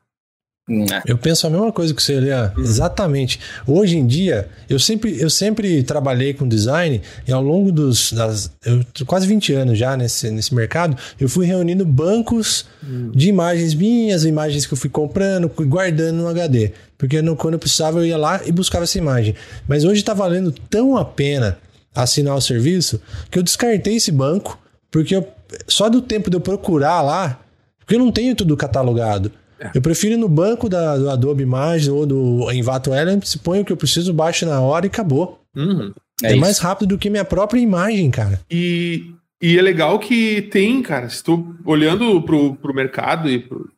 É. 0.70 1.11
Eu 1.11 1.18
penso 1.18 1.45
a 1.45 1.49
mesma 1.49 1.74
coisa 1.74 1.93
que 1.93 2.01
você, 2.01 2.18
Leah. 2.20 2.53
Exatamente. 2.57 3.38
Hoje 3.68 3.97
em 3.97 4.07
dia, 4.07 4.47
eu 4.70 4.80
sempre, 4.80 5.20
eu 5.20 5.30
sempre 5.30 5.84
trabalhei 5.84 6.34
com 6.34 6.47
design 6.47 7.01
e 7.28 7.34
ao 7.34 7.41
longo 7.41 7.70
dos 7.70 8.14
das, 8.14 8.49
eu, 8.66 8.82
quase 9.05 9.28
20 9.28 9.53
anos 9.53 9.78
já 9.78 9.97
nesse, 9.97 10.32
nesse 10.32 10.55
mercado, 10.55 10.95
eu 11.20 11.28
fui 11.28 11.45
reunindo 11.45 11.86
bancos 11.86 12.66
hum. 12.82 13.11
de 13.14 13.28
imagens 13.28 13.74
minhas, 13.74 14.24
imagens 14.24 14.66
que 14.66 14.74
eu 14.74 14.78
fui 14.78 14.89
comprando, 14.89 15.49
guardando 15.49 16.18
no 16.18 16.28
HD. 16.30 16.72
Porque 16.97 17.22
no, 17.22 17.36
quando 17.36 17.55
eu 17.55 17.59
precisava, 17.59 17.99
eu 17.99 18.05
ia 18.05 18.18
lá 18.18 18.39
e 18.45 18.51
buscava 18.51 18.86
essa 18.86 18.97
imagem. 18.97 19.36
Mas 19.68 19.84
hoje 19.84 19.99
está 19.99 20.14
valendo 20.14 20.53
tão 20.70 20.95
a 20.95 21.03
pena 21.03 21.57
assinar 21.93 22.36
o 22.36 22.41
serviço 22.41 23.01
que 23.30 23.38
eu 23.38 23.43
descartei 23.43 23.97
esse 23.97 24.14
banco, 24.14 24.57
porque 24.89 25.14
eu, 25.14 25.28
só 25.68 25.89
do 25.89 26.01
tempo 26.01 26.30
de 26.30 26.38
eu 26.38 26.41
procurar 26.41 27.01
lá, 27.01 27.41
porque 27.80 27.95
eu 27.95 27.99
não 27.99 28.14
tenho 28.14 28.34
tudo 28.34 28.55
catalogado. 28.55 29.30
É. 29.64 29.72
Eu 29.74 29.82
prefiro 29.82 30.16
ir 30.16 30.18
no 30.18 30.28
banco 30.28 30.68
da, 30.68 30.97
do 30.97 31.09
Adobe 31.09 31.43
Imagens 31.43 31.88
ou 31.88 32.05
do 32.05 32.51
Envato 32.51 32.93
Elements, 32.93 33.36
põe 33.38 33.61
o 33.61 33.66
que 33.66 33.72
eu 33.72 33.78
preciso, 33.78 34.14
baixo 34.14 34.45
na 34.45 34.59
hora 34.59 34.86
e 34.86 34.88
acabou. 34.88 35.41
Uhum. 35.55 35.93
É, 36.22 36.34
é 36.34 36.36
mais 36.36 36.59
rápido 36.59 36.89
do 36.89 36.97
que 36.97 37.09
minha 37.09 37.24
própria 37.24 37.59
imagem, 37.59 38.11
cara. 38.11 38.41
E, 38.51 39.14
e 39.41 39.57
é 39.57 39.61
legal 39.61 39.97
que 39.99 40.41
tem, 40.43 40.82
cara, 40.82 41.09
se 41.09 41.24
tu 41.24 41.55
olhando 41.66 42.22
pro, 42.24 42.55
pro 42.55 42.74
mercado 42.74 43.30
e 43.30 43.39
pro, 43.39 43.72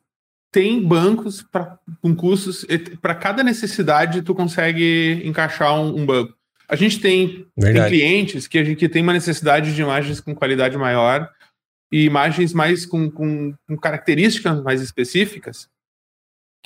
tem 0.52 0.82
bancos 0.82 1.42
pra, 1.42 1.78
com 2.02 2.14
custos, 2.14 2.66
para 3.00 3.14
cada 3.14 3.44
necessidade 3.44 4.22
tu 4.22 4.34
consegue 4.34 5.22
encaixar 5.24 5.78
um, 5.78 6.00
um 6.00 6.06
banco. 6.06 6.34
A 6.68 6.74
gente 6.74 6.98
tem, 6.98 7.46
tem, 7.60 7.86
clientes 7.86 8.48
que 8.48 8.58
a 8.58 8.64
gente 8.64 8.76
que 8.76 8.88
tem 8.88 9.02
uma 9.02 9.12
necessidade 9.12 9.72
de 9.72 9.82
imagens 9.82 10.20
com 10.20 10.34
qualidade 10.34 10.76
maior 10.76 11.30
e 11.92 12.04
imagens 12.04 12.52
mais 12.52 12.84
com, 12.84 13.08
com, 13.08 13.54
com 13.68 13.76
características 13.76 14.60
mais 14.62 14.82
específicas 14.82 15.68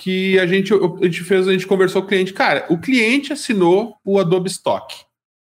que 0.01 0.38
a 0.38 0.46
gente, 0.46 0.72
a 0.72 1.05
gente 1.05 1.22
fez, 1.22 1.46
a 1.46 1.53
gente 1.53 1.66
conversou 1.66 2.01
com 2.01 2.07
o 2.07 2.09
cliente. 2.09 2.32
Cara, 2.32 2.64
o 2.70 2.78
cliente 2.78 3.34
assinou 3.34 3.96
o 4.03 4.18
Adobe 4.18 4.48
Stock, 4.48 4.96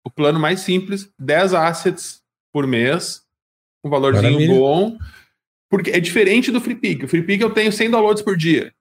o 0.04 0.11
plano 0.11 0.40
mais 0.40 0.61
simples, 0.61 1.09
10 1.16 1.54
assets 1.54 2.20
por 2.52 2.66
mês, 2.66 3.22
um 3.84 3.88
valorzinho 3.88 4.32
Maravilha. 4.32 4.54
bom, 4.59 4.98
porque 5.70 5.90
é 5.90 6.00
diferente 6.00 6.50
do 6.50 6.61
FreePick. 6.61 7.04
O 7.04 7.09
FreePick 7.09 7.40
eu 7.40 7.50
tenho 7.50 7.70
100 7.70 7.90
downloads 7.90 8.20
por 8.20 8.36
dia. 8.36 8.72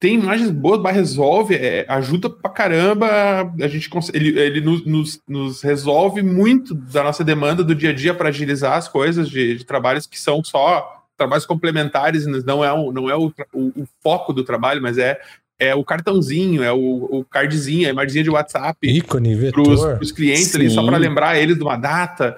Tem 0.00 0.14
imagens 0.14 0.50
boas, 0.52 0.80
mas 0.80 0.94
resolve, 0.94 1.56
é, 1.56 1.84
ajuda 1.88 2.30
pra 2.30 2.50
caramba. 2.50 3.52
A 3.60 3.66
gente 3.66 3.90
ele, 4.12 4.38
ele 4.38 4.60
nos, 4.60 4.86
nos, 4.86 5.20
nos, 5.26 5.62
resolve 5.62 6.22
muito 6.22 6.72
da 6.72 7.02
nossa 7.02 7.24
demanda 7.24 7.64
do 7.64 7.74
dia 7.74 7.90
a 7.90 7.94
dia 7.94 8.14
para 8.14 8.28
agilizar 8.28 8.76
as 8.76 8.86
coisas 8.86 9.28
de, 9.28 9.56
de 9.56 9.64
trabalhos 9.64 10.06
que 10.06 10.20
são 10.20 10.44
só 10.44 11.03
trabalhos 11.16 11.46
complementares, 11.46 12.26
não 12.26 12.64
é, 12.64 12.72
o, 12.72 12.92
não 12.92 13.08
é 13.08 13.16
o, 13.16 13.32
o, 13.52 13.82
o 13.82 13.88
foco 14.02 14.32
do 14.32 14.44
trabalho, 14.44 14.82
mas 14.82 14.98
é, 14.98 15.20
é 15.58 15.74
o 15.74 15.84
cartãozinho, 15.84 16.62
é 16.62 16.72
o, 16.72 17.04
o 17.10 17.24
cardzinho, 17.24 17.86
a 17.86 17.90
imagenzinha 17.90 18.24
de 18.24 18.30
WhatsApp. 18.30 18.78
Ícone, 18.82 19.34
vetor. 19.34 19.94
Para 19.94 20.02
os 20.02 20.12
clientes 20.12 20.48
Sim. 20.48 20.58
ali, 20.58 20.70
só 20.70 20.84
para 20.84 20.96
lembrar 20.96 21.38
eles 21.38 21.56
de 21.56 21.62
uma 21.62 21.76
data. 21.76 22.36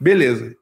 Beleza. 0.00 0.54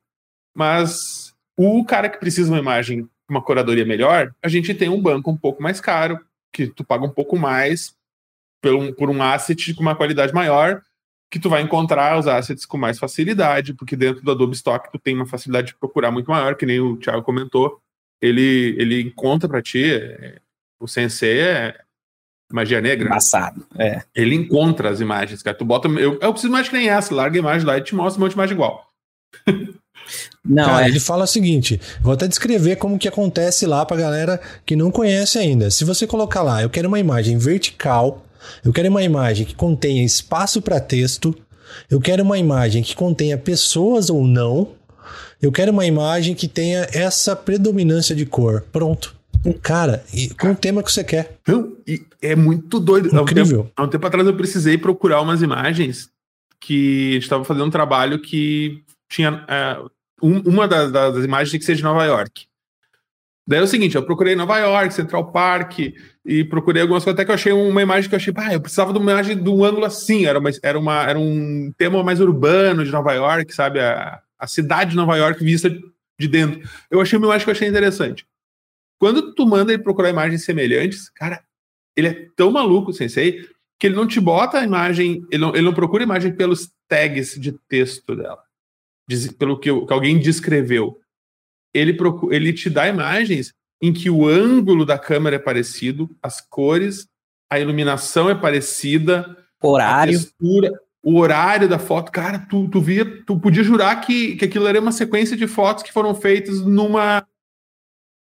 Mas 0.57 1.35
o 1.57 1.85
cara 1.85 2.09
que 2.09 2.19
precisa 2.19 2.47
de 2.47 2.53
uma 2.53 2.61
imagem 2.61 3.09
uma 3.29 3.43
curadoria 3.43 3.85
melhor, 3.85 4.35
a 4.43 4.49
gente 4.49 4.73
tem 4.73 4.89
um 4.89 5.01
banco 5.01 5.31
um 5.31 5.37
pouco 5.37 5.63
mais 5.63 5.81
caro, 5.81 6.19
que 6.53 6.67
tu 6.67 6.83
paga 6.83 7.05
um 7.05 7.11
pouco 7.11 7.39
mais 7.39 7.95
por 8.63 8.75
um, 8.75 8.93
por 8.93 9.11
um 9.11 9.23
asset 9.23 9.75
com 9.75 9.83
uma 9.83 9.95
qualidade 9.95 10.33
maior, 10.33 10.83
que 11.31 11.39
tu 11.39 11.51
vai 11.51 11.63
encontrar 11.63 12.19
os 12.19 12.27
assets 12.27 12.65
com 12.65 12.79
mais 12.79 12.99
facilidade, 12.99 13.75
porque 13.75 13.97
dentro 13.97 14.23
do 14.23 14.31
Adobe 14.31 14.55
Stock 14.55 14.91
tu 14.91 14.99
tem 14.99 15.15
uma 15.15 15.27
facilidade 15.27 15.69
de 15.69 15.75
procurar 15.75 16.11
muito 16.11 16.31
maior, 16.31 16.55
que 16.55 16.65
nem 16.65 16.81
o 16.81 16.97
Thiago 16.97 17.23
comentou. 17.23 17.81
Ele, 18.21 18.75
ele 18.79 19.03
encontra 19.03 19.49
para 19.49 19.63
ti, 19.63 19.85
é, 19.93 20.39
o 20.81 20.89
Sensei 20.89 21.41
é 21.41 21.79
magia 22.51 22.81
negra. 22.81 23.09
Passado, 23.11 23.67
é. 23.79 24.03
Ele 24.15 24.35
encontra 24.35 24.89
as 24.89 25.01
imagens, 25.01 25.43
cara. 25.43 25.57
Tu 25.57 25.65
bota. 25.65 25.87
Eu, 25.89 26.19
eu 26.21 26.33
preciso 26.33 26.53
mais 26.53 26.69
que 26.69 26.77
nem 26.77 26.89
essa, 26.89 27.15
larga 27.15 27.39
a 27.39 27.41
imagem 27.41 27.67
lá 27.67 27.77
e 27.77 27.83
te 27.83 27.95
mostra 27.95 28.19
um 28.19 28.25
monte 28.25 28.33
de 28.33 28.37
imagem 28.37 28.55
igual. 28.55 28.89
Não, 30.43 30.65
Cara, 30.65 30.87
é... 30.87 30.89
ele 30.89 31.01
fala 31.01 31.25
o 31.25 31.27
seguinte: 31.27 31.79
vou 32.01 32.15
até 32.15 32.27
descrever 32.27 32.77
como 32.77 32.99
que 32.99 33.07
acontece 33.09 33.67
lá 33.67 33.85
pra 33.85 33.97
galera 33.97 34.41
que 34.65 34.75
não 34.75 34.91
conhece 34.91 35.39
ainda. 35.39 35.71
Se 35.71 35.85
você 35.85 36.07
colocar 36.07 36.43
lá, 36.43 36.63
eu 36.63 36.71
quero 36.71 36.89
uma 36.89 36.99
imagem 36.99 37.37
vertical 37.37 38.25
eu 38.65 38.73
quero 38.73 38.89
uma 38.89 39.03
imagem 39.03 39.45
que 39.47 39.55
contenha 39.55 40.05
espaço 40.05 40.61
para 40.63 40.81
texto, 40.81 41.35
Eu 41.91 42.01
quero 42.01 42.23
uma 42.23 42.39
imagem 42.39 42.83
que 42.83 42.97
contenha 42.97 43.37
pessoas 43.37 44.09
ou 44.09 44.27
não. 44.27 44.73
Eu 45.41 45.53
quero 45.53 45.71
uma 45.71 45.85
imagem 45.85 46.35
que 46.35 46.49
tenha 46.49 46.89
essa 46.95 47.37
predominância 47.37 48.15
de 48.17 48.25
cor. 48.25 48.65
Pronto. 48.73 49.15
Cara, 49.63 50.03
e 50.13 50.31
com 50.31 50.53
o 50.53 50.57
tema 50.57 50.83
que 50.83 50.91
você 50.91 51.05
quer. 51.05 51.37
Então, 51.43 51.77
é 52.23 52.35
muito 52.35 52.81
doido. 52.81 53.09
Incrível. 53.15 53.61
Há 53.61 53.63
um, 53.63 53.65
tempo, 53.67 53.73
há 53.77 53.83
um 53.85 53.89
tempo 53.89 54.07
atrás 54.07 54.27
eu 54.27 54.35
precisei 54.35 54.79
procurar 54.79 55.21
umas 55.21 55.43
imagens 55.43 56.09
que 56.61 57.11
a 57.11 57.15
gente 57.15 57.23
estava 57.25 57.45
fazendo 57.45 57.67
um 57.67 57.71
trabalho 57.71 58.19
que 58.19 58.83
tinha. 59.09 59.45
é, 59.47 59.77
um- 60.23 60.41
uma 60.41 60.67
das, 60.67 60.91
das 60.91 61.23
imagens 61.25 61.51
tinha 61.51 61.61
que 61.61 61.67
ser 61.67 61.77
de 61.77 61.83
Nova 61.83 62.05
York. 62.05 62.47
Daí 63.49 63.61
é 63.61 63.63
o 63.63 63.67
seguinte, 63.67 63.97
eu 63.97 64.03
procurei 64.03 64.37
Nova 64.37 64.59
York, 64.59 64.93
Central 64.93 65.33
Park, 65.33 65.79
e 66.23 66.45
procurei 66.45 66.83
algumas 66.83 67.03
coisas, 67.03 67.17
até 67.19 67.25
que 67.25 67.31
eu 67.31 67.35
achei 67.35 67.51
uma 67.51 67.81
imagem 67.81 68.07
que 68.07 68.15
eu 68.15 68.19
achei, 68.19 68.31
pá, 68.31 68.53
eu 68.53 68.61
precisava 68.61 68.93
de 68.93 68.99
uma 68.99 69.11
imagem 69.11 69.43
de 69.43 69.49
um 69.49 69.65
ângulo 69.65 69.87
assim, 69.87 70.27
era, 70.27 70.39
uma, 70.39 70.51
era, 70.63 70.79
uma, 70.79 71.03
era 71.09 71.19
um 71.19 71.73
tema 71.79 72.03
mais 72.03 72.21
urbano 72.21 72.85
de 72.85 72.91
Nova 72.91 73.15
York, 73.15 73.55
sabe? 73.55 73.81
A, 73.81 74.21
a 74.39 74.47
cidade 74.47 74.91
de 74.91 74.97
Nova 74.97 75.17
York 75.17 75.43
vista 75.43 75.71
de 75.71 76.29
dentro. 76.29 76.61
Eu 76.91 77.01
achei 77.01 77.17
uma 77.17 77.29
imagem 77.29 77.45
que 77.45 77.51
eu 77.51 77.55
achei 77.55 77.67
interessante. 77.67 78.27
Quando 78.99 79.35
tu 79.35 79.47
manda 79.47 79.73
ele 79.73 79.83
procurar 79.83 80.11
imagens 80.11 80.45
semelhantes, 80.45 81.09
cara, 81.09 81.43
ele 81.97 82.09
é 82.09 82.29
tão 82.37 82.51
maluco, 82.51 82.93
Sensei, 82.93 83.49
que 83.81 83.87
ele 83.87 83.97
não 83.97 84.07
te 84.07 84.21
bota 84.21 84.59
a 84.59 84.65
imagem, 84.65 85.25
ele 85.31 85.41
não, 85.41 85.55
ele 85.55 85.65
não 85.65 85.73
procura 85.73 86.03
a 86.03 86.05
imagem 86.05 86.35
pelos 86.35 86.71
tags 86.87 87.41
de 87.41 87.53
texto 87.67 88.15
dela, 88.15 88.43
pelo 89.39 89.59
que, 89.59 89.73
que 89.87 89.93
alguém 89.95 90.19
descreveu. 90.19 91.01
Ele, 91.79 91.93
procu- 91.95 92.33
ele 92.33 92.53
te 92.53 92.69
dá 92.69 92.89
imagens 92.89 93.53
em 93.81 93.93
que 93.93 94.11
o 94.11 94.27
ângulo 94.27 94.85
da 94.85 94.99
câmera 94.99 95.37
é 95.37 95.39
parecido, 95.39 96.11
as 96.23 96.41
cores, 96.41 97.07
a 97.51 97.59
iluminação 97.61 98.29
é 98.29 98.35
parecida, 98.35 99.37
a 99.63 99.67
Horário. 99.67 100.13
textura, 100.13 100.71
o 101.03 101.17
horário 101.19 101.69
da 101.69 101.79
foto. 101.79 102.11
Cara, 102.11 102.41
tu, 102.51 102.69
tu 102.69 102.81
via, 102.81 103.05
tu 103.25 103.39
podia 103.39 103.63
jurar 103.63 104.01
que, 104.01 104.37
que 104.37 104.45
aquilo 104.45 104.67
era 104.67 104.81
uma 104.81 104.93
sequência 104.93 105.37
de 105.37 105.47
fotos 105.47 105.83
que 105.83 105.93
foram 105.93 106.15
feitas 106.15 106.61
numa 106.61 107.25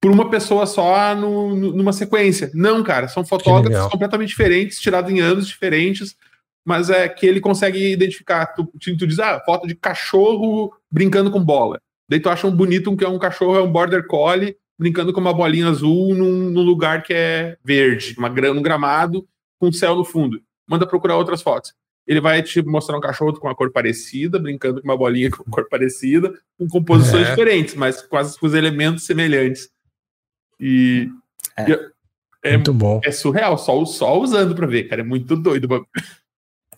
por 0.01 0.12
uma 0.12 0.30
pessoa 0.30 0.64
só 0.66 1.14
no- 1.14 1.57
numa 1.72 1.92
sequência. 1.92 2.51
Não, 2.55 2.84
cara, 2.84 3.09
são 3.09 3.24
fotógrafos 3.24 3.78
completamente 3.90 4.28
diferentes, 4.28 4.78
tirados 4.78 5.11
em 5.11 5.20
anos 5.20 5.49
diferentes, 5.49 6.14
mas 6.64 6.88
é 6.90 7.09
que 7.09 7.26
ele 7.26 7.40
consegue 7.40 7.90
identificar. 7.92 8.46
Tu, 8.55 8.64
tu, 8.78 8.96
tu 8.96 9.07
diz, 9.07 9.18
ah, 9.18 9.40
foto 9.44 9.66
de 9.66 9.74
cachorro 9.74 10.72
brincando 10.90 11.30
com 11.32 11.42
bola. 11.42 11.80
Daí 12.09 12.20
tu 12.20 12.28
acha 12.30 12.46
um 12.46 12.54
bonito 12.54 12.90
um 12.90 12.96
que 12.96 13.04
é 13.04 13.09
um 13.09 13.18
cachorro, 13.18 13.56
é 13.56 13.62
um 13.62 13.70
border 13.70 14.06
collie 14.06 14.56
brincando 14.78 15.12
com 15.12 15.20
uma 15.20 15.34
bolinha 15.34 15.68
azul 15.68 16.14
num, 16.14 16.50
num 16.50 16.62
lugar 16.62 17.02
que 17.02 17.12
é 17.12 17.56
verde, 17.64 18.14
uma, 18.16 18.28
num 18.28 18.62
gramado 18.62 19.26
com 19.59 19.72
céu 19.72 19.96
no 19.96 20.04
fundo. 20.04 20.40
Manda 20.68 20.86
procurar 20.86 21.16
outras 21.16 21.42
fotos. 21.42 21.74
Ele 22.06 22.20
vai 22.20 22.42
te 22.42 22.62
mostrar 22.62 22.96
um 22.96 23.00
cachorro 23.00 23.34
com 23.38 23.46
uma 23.48 23.54
cor 23.54 23.70
parecida, 23.72 24.38
brincando 24.38 24.80
com 24.80 24.88
uma 24.88 24.96
bolinha 24.96 25.30
com 25.32 25.44
cor 25.50 25.68
parecida, 25.68 26.32
com 26.56 26.66
composições 26.68 27.26
É. 27.26 27.30
diferentes, 27.30 27.74
mas 27.74 28.00
quase 28.02 28.38
com 28.38 28.46
os 28.46 28.54
elementos 28.54 29.04
semelhantes. 29.04 29.68
E 30.61 31.11
É. 31.56 31.70
e 31.70 31.78
é, 32.44 32.52
Muito 32.52 32.72
bom. 32.72 33.00
é 33.04 33.11
surreal, 33.11 33.59
só, 33.59 33.84
só 33.84 34.18
usando 34.18 34.54
pra 34.54 34.66
ver, 34.66 34.84
cara. 34.84 35.00
É 35.02 35.04
muito 35.04 35.36
doido. 35.36 35.84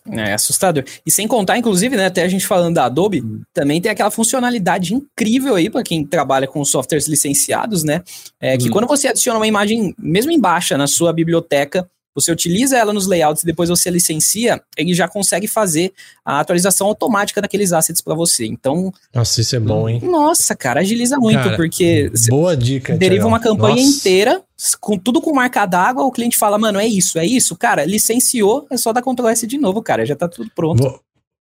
Bagulho. 0.05 0.21
É 0.21 0.33
assustador. 0.33 0.83
E 1.05 1.11
sem 1.11 1.27
contar, 1.27 1.57
inclusive, 1.57 1.95
né, 1.95 2.05
até 2.05 2.23
a 2.23 2.27
gente 2.27 2.45
falando 2.47 2.75
da 2.75 2.85
Adobe, 2.85 3.23
também 3.53 3.81
tem 3.81 3.91
aquela 3.91 4.11
funcionalidade 4.11 4.93
incrível 4.93 5.55
aí 5.55 5.69
para 5.69 5.83
quem 5.83 6.05
trabalha 6.05 6.47
com 6.47 6.63
softwares 6.65 7.07
licenciados, 7.07 7.83
né? 7.83 8.01
É 8.39 8.57
que 8.57 8.67
Hum. 8.67 8.71
quando 8.71 8.87
você 8.87 9.07
adiciona 9.07 9.37
uma 9.39 9.47
imagem, 9.47 9.93
mesmo 9.97 10.31
em 10.31 10.39
baixa, 10.39 10.77
na 10.77 10.87
sua 10.87 11.13
biblioteca, 11.13 11.87
você 12.15 12.31
utiliza 12.31 12.77
ela 12.77 12.91
nos 12.93 13.07
layouts 13.07 13.43
e 13.43 13.45
depois 13.45 13.69
você 13.69 13.89
licencia, 13.89 14.61
ele 14.77 14.93
já 14.93 15.07
consegue 15.07 15.47
fazer 15.47 15.93
a 16.25 16.39
atualização 16.39 16.87
automática 16.87 17.41
daqueles 17.41 17.71
assets 17.73 18.01
para 18.01 18.13
você. 18.15 18.45
Então, 18.45 18.93
Nossa, 19.13 19.39
isso 19.41 19.55
é 19.55 19.59
bom, 19.59 19.87
hein? 19.87 20.01
nossa, 20.03 20.55
cara, 20.55 20.81
agiliza 20.81 21.17
muito, 21.17 21.39
Cara, 21.43 21.55
porque 21.55 22.11
Boa 22.29 22.55
dica. 22.57 22.97
deriva 22.97 23.27
uma 23.27 23.39
campanha 23.39 23.75
Nossa. 23.77 23.87
inteira, 23.97 24.41
com 24.79 24.97
tudo 24.97 25.21
com 25.21 25.33
marca 25.33 25.65
d'água, 25.65 26.03
o 26.03 26.11
cliente 26.11 26.37
fala, 26.37 26.57
mano, 26.57 26.79
é 26.79 26.85
isso, 26.87 27.17
é 27.17 27.25
isso, 27.25 27.55
cara, 27.55 27.85
licenciou, 27.85 28.67
é 28.69 28.77
só 28.77 28.91
dar 28.91 29.01
Ctrl 29.01 29.27
S 29.29 29.47
de 29.47 29.57
novo, 29.57 29.81
cara, 29.81 30.05
já 30.05 30.15
tá 30.15 30.27
tudo 30.27 30.51
pronto. 30.55 30.83
Vou- 30.83 30.99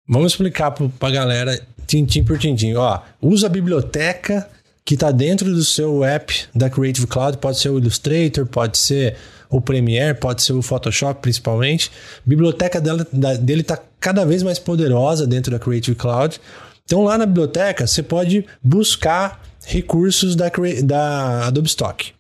vamos 0.09 0.33
explicar 0.33 0.71
pro, 0.71 0.89
pra 0.89 1.11
galera, 1.11 1.61
tintim 1.87 2.25
por 2.25 2.39
tintim. 2.39 2.75
Ó, 2.75 2.99
usa 3.21 3.47
a 3.47 3.51
biblioteca 3.51 4.49
que 4.85 4.97
tá 4.97 5.11
dentro 5.11 5.53
do 5.55 5.65
seu 5.65 6.05
app 6.05 6.47
da 6.55 6.69
Creative 6.69 7.07
Cloud. 7.07 7.39
Pode 7.39 7.59
ser 7.59 7.71
o 7.71 7.79
Illustrator, 7.79 8.47
pode 8.47 8.77
ser 8.79 9.17
o 9.57 9.61
Premiere, 9.61 10.19
pode 10.19 10.43
ser 10.43 10.53
o 10.53 10.63
Photoshop, 10.63 11.21
principalmente. 11.23 11.91
A 12.19 12.23
biblioteca 12.29 12.81
dela, 12.81 13.07
da- 13.13 13.35
dele 13.35 13.63
tá 13.63 13.79
cada 14.01 14.25
vez 14.25 14.43
mais 14.43 14.59
poderosa 14.59 15.27
dentro 15.27 15.53
da 15.53 15.59
Creative 15.59 15.97
Cloud. 15.97 16.41
Então, 16.85 17.05
lá 17.05 17.17
na 17.17 17.25
biblioteca, 17.25 17.87
você 17.87 18.03
pode 18.03 18.45
buscar 18.63 19.41
recursos 19.65 20.35
da, 20.35 20.51
da 20.83 21.47
Adobe 21.47 21.69
Stock 21.69 22.13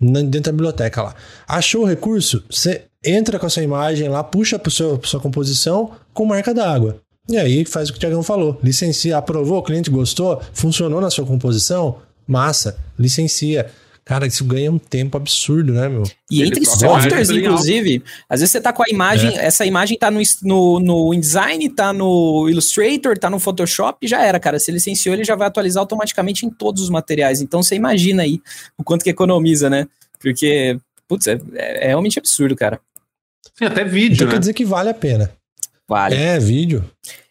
dentro 0.00 0.40
da 0.40 0.52
biblioteca 0.52 1.02
lá. 1.02 1.14
Achou 1.46 1.82
o 1.82 1.86
recurso? 1.86 2.42
Você 2.50 2.84
entra 3.04 3.38
com 3.38 3.46
a 3.46 3.50
sua 3.50 3.62
imagem 3.62 4.08
lá, 4.08 4.24
puxa 4.24 4.58
para 4.58 4.70
sua 4.70 5.20
composição 5.20 5.92
com 6.12 6.24
marca 6.24 6.52
d'água. 6.54 7.00
E 7.28 7.36
aí 7.36 7.64
faz 7.64 7.88
o 7.88 7.92
que 7.92 7.98
o 7.98 8.00
Tiagão 8.00 8.22
falou. 8.22 8.58
Licencia, 8.62 9.18
aprovou, 9.18 9.58
o 9.58 9.62
cliente 9.62 9.90
gostou, 9.90 10.40
funcionou 10.54 11.00
na 11.00 11.10
sua 11.10 11.26
composição, 11.26 11.96
massa, 12.26 12.76
licencia. 12.98 13.70
Cara, 14.08 14.26
isso 14.26 14.42
ganha 14.42 14.72
um 14.72 14.78
tempo 14.78 15.18
absurdo, 15.18 15.70
né, 15.70 15.86
meu? 15.86 16.02
E 16.30 16.40
Ele 16.40 16.48
entre 16.48 16.64
softwares, 16.64 17.28
inclusive, 17.28 18.02
às 18.26 18.40
vezes 18.40 18.52
você 18.52 18.58
tá 18.58 18.72
com 18.72 18.82
a 18.82 18.86
imagem, 18.88 19.36
essa 19.36 19.66
imagem 19.66 19.98
tá 19.98 20.10
no, 20.10 20.22
no, 20.42 20.80
no 20.80 21.12
InDesign, 21.12 21.68
tá 21.68 21.92
no 21.92 22.48
Illustrator, 22.48 23.18
tá 23.18 23.28
no 23.28 23.38
Photoshop, 23.38 24.08
já 24.08 24.24
era, 24.24 24.40
cara. 24.40 24.58
Se 24.58 24.72
licenciou, 24.72 25.14
ele 25.14 25.24
já 25.24 25.36
vai 25.36 25.46
atualizar 25.46 25.82
automaticamente 25.82 26.46
em 26.46 26.48
todos 26.48 26.82
os 26.82 26.88
materiais. 26.88 27.42
Então 27.42 27.62
você 27.62 27.74
imagina 27.74 28.22
aí 28.22 28.40
o 28.78 28.82
quanto 28.82 29.04
que 29.04 29.10
economiza, 29.10 29.68
né? 29.68 29.86
Porque, 30.18 30.78
putz, 31.06 31.26
é, 31.26 31.38
é 31.54 31.88
realmente 31.88 32.18
absurdo, 32.18 32.56
cara. 32.56 32.80
Sim, 33.58 33.66
até 33.66 33.84
vídeo, 33.84 34.14
Então 34.14 34.28
né? 34.28 34.32
quer 34.32 34.38
dizer 34.38 34.54
que 34.54 34.64
vale 34.64 34.88
a 34.88 34.94
pena. 34.94 35.30
Vale. 35.86 36.14
É, 36.16 36.38
vídeo. 36.38 36.82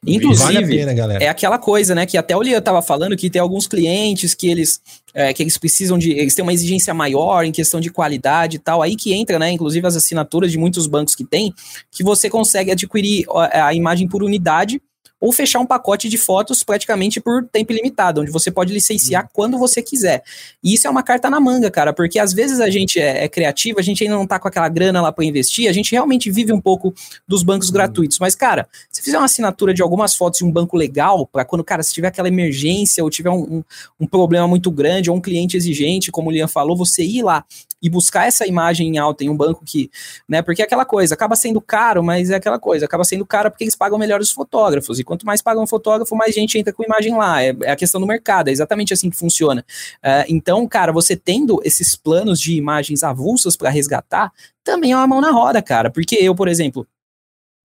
Inclusive, 0.07 0.53
vale 0.53 0.65
a 0.65 0.67
pena, 0.67 0.93
galera. 0.93 1.23
É 1.23 1.27
aquela 1.27 1.59
coisa, 1.59 1.93
né? 1.93 2.05
Que 2.05 2.17
até 2.17 2.35
o 2.35 2.41
Lia 2.41 2.61
tava 2.61 2.81
falando 2.81 3.15
que 3.17 3.29
tem 3.29 3.41
alguns 3.41 3.67
clientes 3.67 4.33
que 4.33 4.47
eles, 4.47 4.81
é, 5.13 5.33
que 5.33 5.43
eles 5.43 5.57
precisam 5.57 5.97
de. 5.97 6.11
Eles 6.11 6.33
têm 6.33 6.43
uma 6.43 6.53
exigência 6.53 6.93
maior 6.93 7.43
em 7.43 7.51
questão 7.51 7.79
de 7.79 7.89
qualidade 7.89 8.55
e 8.55 8.59
tal. 8.59 8.81
Aí 8.81 8.95
que 8.95 9.13
entra, 9.13 9.37
né? 9.37 9.51
Inclusive 9.51 9.85
as 9.85 9.95
assinaturas 9.95 10.51
de 10.51 10.57
muitos 10.57 10.87
bancos 10.87 11.13
que 11.13 11.25
tem, 11.25 11.53
que 11.91 12.03
você 12.03 12.29
consegue 12.29 12.71
adquirir 12.71 13.25
ó, 13.27 13.47
a 13.51 13.73
imagem 13.73 14.07
por 14.07 14.23
unidade 14.23 14.81
ou 15.19 15.31
fechar 15.31 15.59
um 15.59 15.65
pacote 15.65 16.07
de 16.09 16.17
fotos 16.17 16.63
praticamente 16.63 17.19
por 17.19 17.43
tempo 17.45 17.71
ilimitado, 17.71 18.21
onde 18.21 18.31
você 18.31 18.51
pode 18.51 18.73
licenciar 18.73 19.29
quando 19.33 19.57
você 19.57 19.81
quiser. 19.81 20.23
E 20.63 20.73
isso 20.73 20.87
é 20.87 20.89
uma 20.89 21.03
carta 21.03 21.29
na 21.29 21.39
manga, 21.39 21.71
cara, 21.71 21.93
porque 21.93 22.19
às 22.19 22.33
vezes 22.33 22.59
a 22.59 22.69
gente 22.69 22.99
é, 22.99 23.23
é 23.25 23.27
criativo, 23.27 23.79
a 23.79 23.83
gente 23.83 24.03
ainda 24.03 24.15
não 24.15 24.27
tá 24.27 24.39
com 24.39 24.47
aquela 24.47 24.69
grana 24.69 25.01
lá 25.01 25.11
para 25.11 25.25
investir, 25.25 25.69
a 25.69 25.73
gente 25.73 25.91
realmente 25.91 26.29
vive 26.31 26.53
um 26.53 26.61
pouco 26.61 26.93
dos 27.27 27.43
bancos 27.43 27.69
gratuitos. 27.69 28.19
Mas, 28.19 28.35
cara, 28.35 28.67
se 28.91 29.01
fizer 29.01 29.17
uma 29.17 29.25
assinatura 29.25 29.73
de 29.73 29.81
algumas 29.81 30.15
fotos 30.15 30.41
em 30.41 30.45
um 30.45 30.51
banco 30.51 30.77
legal, 30.77 31.25
para 31.25 31.43
quando, 31.43 31.63
cara, 31.63 31.81
se 31.81 31.93
tiver 31.93 32.07
aquela 32.07 32.27
emergência 32.27 33.03
ou 33.03 33.09
tiver 33.09 33.29
um, 33.29 33.57
um, 33.57 33.63
um 34.01 34.07
problema 34.07 34.47
muito 34.47 34.69
grande 34.69 35.09
ou 35.09 35.15
um 35.15 35.21
cliente 35.21 35.57
exigente, 35.57 36.11
como 36.11 36.29
o 36.29 36.31
Lian 36.31 36.47
falou, 36.47 36.77
você 36.77 37.03
ir 37.03 37.23
lá 37.23 37.43
e 37.81 37.89
buscar 37.89 38.27
essa 38.27 38.45
imagem 38.47 38.87
em 38.87 38.97
alta 38.97 39.23
em 39.23 39.29
um 39.29 39.37
banco 39.37 39.63
que, 39.63 39.89
né, 40.27 40.41
porque 40.41 40.61
é 40.61 40.65
aquela 40.65 40.85
coisa, 40.85 41.13
acaba 41.13 41.35
sendo 41.35 41.61
caro, 41.61 42.03
mas 42.03 42.29
é 42.29 42.35
aquela 42.35 42.59
coisa, 42.59 42.85
acaba 42.85 43.03
sendo 43.03 43.25
caro 43.25 43.51
porque 43.51 43.63
eles 43.63 43.75
pagam 43.75 43.97
melhor 43.99 44.19
os 44.19 44.31
fotógrafos, 44.31 44.99
e 44.99 45.03
quanto 45.03 45.25
mais 45.25 45.41
pagam 45.41 45.63
o 45.63 45.67
fotógrafo, 45.67 46.15
mais 46.15 46.33
gente 46.33 46.57
entra 46.57 46.73
com 46.73 46.83
imagem 46.83 47.15
lá, 47.15 47.41
é, 47.43 47.55
é 47.61 47.71
a 47.71 47.75
questão 47.75 48.01
do 48.01 48.07
mercado, 48.07 48.49
é 48.49 48.51
exatamente 48.51 48.93
assim 48.93 49.09
que 49.09 49.17
funciona. 49.17 49.65
Uh, 49.97 50.25
então, 50.27 50.67
cara, 50.67 50.91
você 50.91 51.15
tendo 51.15 51.61
esses 51.63 51.95
planos 51.95 52.39
de 52.39 52.55
imagens 52.55 53.03
avulsas 53.03 53.55
para 53.55 53.69
resgatar, 53.69 54.31
também 54.63 54.91
é 54.91 54.95
uma 54.95 55.07
mão 55.07 55.21
na 55.21 55.31
roda, 55.31 55.61
cara, 55.61 55.89
porque 55.89 56.15
eu, 56.15 56.35
por 56.35 56.47
exemplo, 56.47 56.87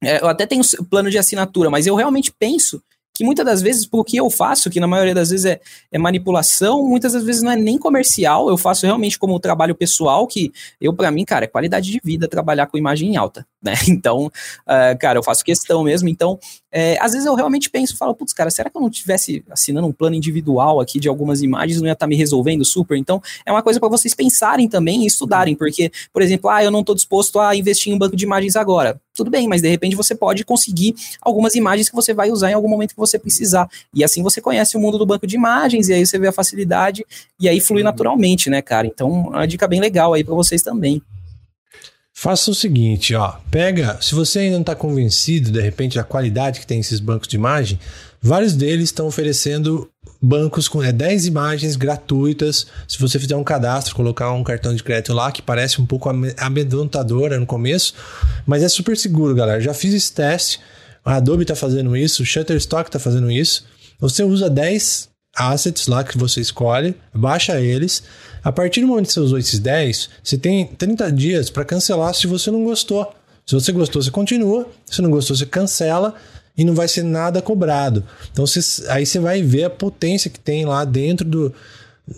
é, 0.03 0.21
eu 0.21 0.29
até 0.29 0.47
tenho 0.47 0.63
plano 0.91 1.11
de 1.11 1.19
assinatura, 1.19 1.71
mas 1.71 1.87
eu 1.87 1.95
realmente 1.95 2.33
penso 2.33 2.83
que 3.23 3.25
muitas 3.25 3.47
das 3.47 3.63
vezes, 3.63 3.87
por 3.87 4.05
que 4.05 4.17
eu 4.17 4.29
faço, 4.29 4.69
que 4.69 4.81
na 4.81 4.87
maioria 4.89 5.15
das 5.15 5.31
vezes 5.31 5.47
é, 5.47 5.61
é, 5.93 5.99
manipulação, 5.99 6.83
muitas 6.83 7.13
das 7.13 7.23
vezes 7.23 7.41
não 7.41 7.53
é 7.53 7.57
nem 7.57 7.79
comercial, 7.79 8.49
eu 8.49 8.59
faço 8.59 8.85
realmente 8.85 9.17
como 9.17 9.39
trabalho 9.39 9.77
pessoal, 9.77 10.27
que 10.27 10.53
eu, 10.81 10.93
para 10.93 11.11
mim, 11.13 11.25
cara, 11.25 11.45
é 11.45 11.49
qualidade 11.49 11.91
de 11.91 12.01
vida 12.03 12.27
trabalhar 12.27 12.67
com 12.67 12.77
imagem 12.77 13.17
alta, 13.17 13.47
né? 13.63 13.75
Então, 13.89 14.27
uh, 14.27 14.99
cara, 14.99 15.19
eu 15.19 15.23
faço 15.23 15.45
questão 15.45 15.85
mesmo. 15.85 16.09
Então, 16.09 16.39
é, 16.73 16.99
às 17.01 17.13
vezes 17.13 17.27
eu 17.27 17.35
realmente 17.35 17.71
penso, 17.71 17.97
falo, 17.97 18.15
putz, 18.15 18.33
cara, 18.33 18.51
será 18.51 18.69
que 18.69 18.77
eu 18.77 18.83
não 18.83 18.91
tivesse 18.91 19.45
assinando 19.51 19.87
um 19.87 19.93
plano 19.93 20.17
individual 20.17 20.81
aqui 20.81 20.99
de 20.99 21.09
algumas 21.09 21.43
imagens, 21.43 21.81
não 21.81 21.87
ia 21.87 21.93
estar 21.93 22.07
tá 22.07 22.09
me 22.09 22.17
resolvendo 22.17 22.65
super? 22.65 22.97
Então, 22.97 23.23
é 23.47 23.53
uma 23.53 23.63
coisa 23.63 23.79
para 23.79 23.89
vocês 23.89 24.15
pensarem 24.15 24.69
também 24.69 25.05
e 25.05 25.07
estudarem, 25.07 25.55
porque, 25.55 25.93
por 26.13 26.23
exemplo, 26.23 26.51
ah, 26.51 26.65
eu 26.65 26.71
não 26.71 26.81
estou 26.81 26.95
disposto 26.95 27.39
a 27.39 27.55
investir 27.55 27.93
em 27.93 27.97
um 27.97 27.99
banco 27.99 28.17
de 28.17 28.25
imagens 28.25 28.57
agora. 28.57 29.01
Tudo 29.15 29.31
bem, 29.31 29.47
mas 29.47 29.61
de 29.61 29.69
repente 29.69 29.95
você 29.95 30.15
pode 30.15 30.45
conseguir 30.45 30.95
algumas 31.21 31.55
imagens 31.55 31.89
que 31.89 31.95
você 31.95 32.15
vai 32.15 32.31
usar 32.31 32.51
em 32.51 32.55
algum 32.55 32.69
momento 32.69 32.95
que 32.95 33.01
você 33.01 33.19
precisar. 33.19 33.69
E 33.95 34.03
assim 34.03 34.23
você 34.23 34.41
conhece 34.41 34.77
o 34.77 34.81
mundo 34.81 34.97
do 34.97 35.05
banco 35.05 35.27
de 35.27 35.37
imagens, 35.37 35.89
e 35.89 35.93
aí 35.93 36.07
você 36.07 36.19
vê 36.19 36.29
a 36.29 36.33
facilidade, 36.33 37.05
e 37.39 37.49
aí 37.49 37.61
flui 37.61 37.83
naturalmente, 37.83 38.49
né, 38.49 38.63
cara? 38.63 38.87
Então, 38.87 39.11
uma 39.11 39.47
dica 39.47 39.69
bem 39.69 39.81
legal 39.81 40.15
aí 40.15 40.25
para 40.25 40.35
vocês 40.35 40.63
também. 40.63 41.03
Faça 42.15 42.51
o 42.51 42.55
seguinte, 42.55 43.15
ó, 43.15 43.37
pega, 43.51 43.99
se 44.01 44.15
você 44.15 44.41
ainda 44.41 44.55
não 44.55 44.61
está 44.61 44.75
convencido 44.75 45.51
de 45.51 45.61
repente 45.61 45.97
da 45.97 46.05
qualidade 46.05 46.61
que 46.61 46.67
tem 46.67 46.79
esses 46.79 47.01
bancos 47.01 47.27
de 47.27 47.37
imagem, 47.37 47.81
vários 48.21 48.55
deles 48.55 48.85
estão 48.85 49.07
oferecendo 49.07 49.91
bancos 50.23 50.69
com 50.69 50.81
é, 50.81 50.93
10 50.93 51.27
imagens 51.27 51.75
gratuitas. 51.75 52.69
Se 52.87 52.99
você 53.01 53.19
fizer 53.19 53.35
um 53.35 53.43
cadastro, 53.43 53.97
colocar 53.97 54.31
um 54.33 54.45
cartão 54.45 54.73
de 54.73 54.83
crédito 54.83 55.13
lá, 55.13 55.33
que 55.33 55.43
parece 55.43 55.81
um 55.81 55.87
pouco 55.87 56.09
amedrontadora 56.39 57.41
no 57.41 57.47
começo, 57.47 57.95
mas 58.47 58.63
é 58.63 58.69
super 58.69 58.97
seguro, 58.97 59.35
galera. 59.35 59.61
Já 59.61 59.75
fiz 59.75 59.93
esse 59.93 60.13
teste, 60.13 60.61
a 61.05 61.17
Adobe 61.17 61.43
está 61.43 61.57
fazendo 61.57 61.97
isso, 61.97 62.23
o 62.23 62.27
Shutterstock 62.27 62.89
está 62.89 63.01
fazendo 63.01 63.29
isso. 63.31 63.67
Você 63.99 64.23
usa 64.23 64.49
10 64.49 65.09
assets 65.37 65.89
lá 65.89 66.05
que 66.05 66.17
você 66.17 66.41
escolhe, 66.41 66.95
baixa 67.13 67.61
eles. 67.61 68.03
A 68.45 68.53
partir 68.53 68.81
do 68.81 68.87
momento 68.87 69.07
que 69.07 69.13
você 69.13 69.21
usou 69.21 69.39
esses 69.39 69.59
10, 69.59 70.11
você 70.23 70.39
tem 70.39 70.67
30 70.67 71.11
dias 71.11 71.51
para 71.51 71.65
cancelar 71.65 72.15
se 72.15 72.27
você 72.27 72.51
não 72.51 72.65
gostou. 72.65 73.13
Se 73.45 73.55
você 73.55 73.73
gostou, 73.73 74.01
você 74.01 74.11
continua. 74.11 74.69
Se 74.87 75.03
não 75.03 75.11
gostou, 75.11 75.37
você 75.37 75.47
cancela 75.47 76.15
e 76.57 76.65
não 76.65 76.75
vai 76.75 76.89
ser 76.89 77.03
nada 77.03 77.43
cobrado. 77.43 78.05
Então 78.31 78.45
aí 78.89 79.07
você 79.07 79.19
vai 79.19 79.43
ver 79.43 79.65
a 79.65 79.71
potência 79.71 80.31
que 80.31 80.41
tem 80.41 80.65
lá 80.65 80.85
dentro 80.85 81.27
do, 81.27 81.55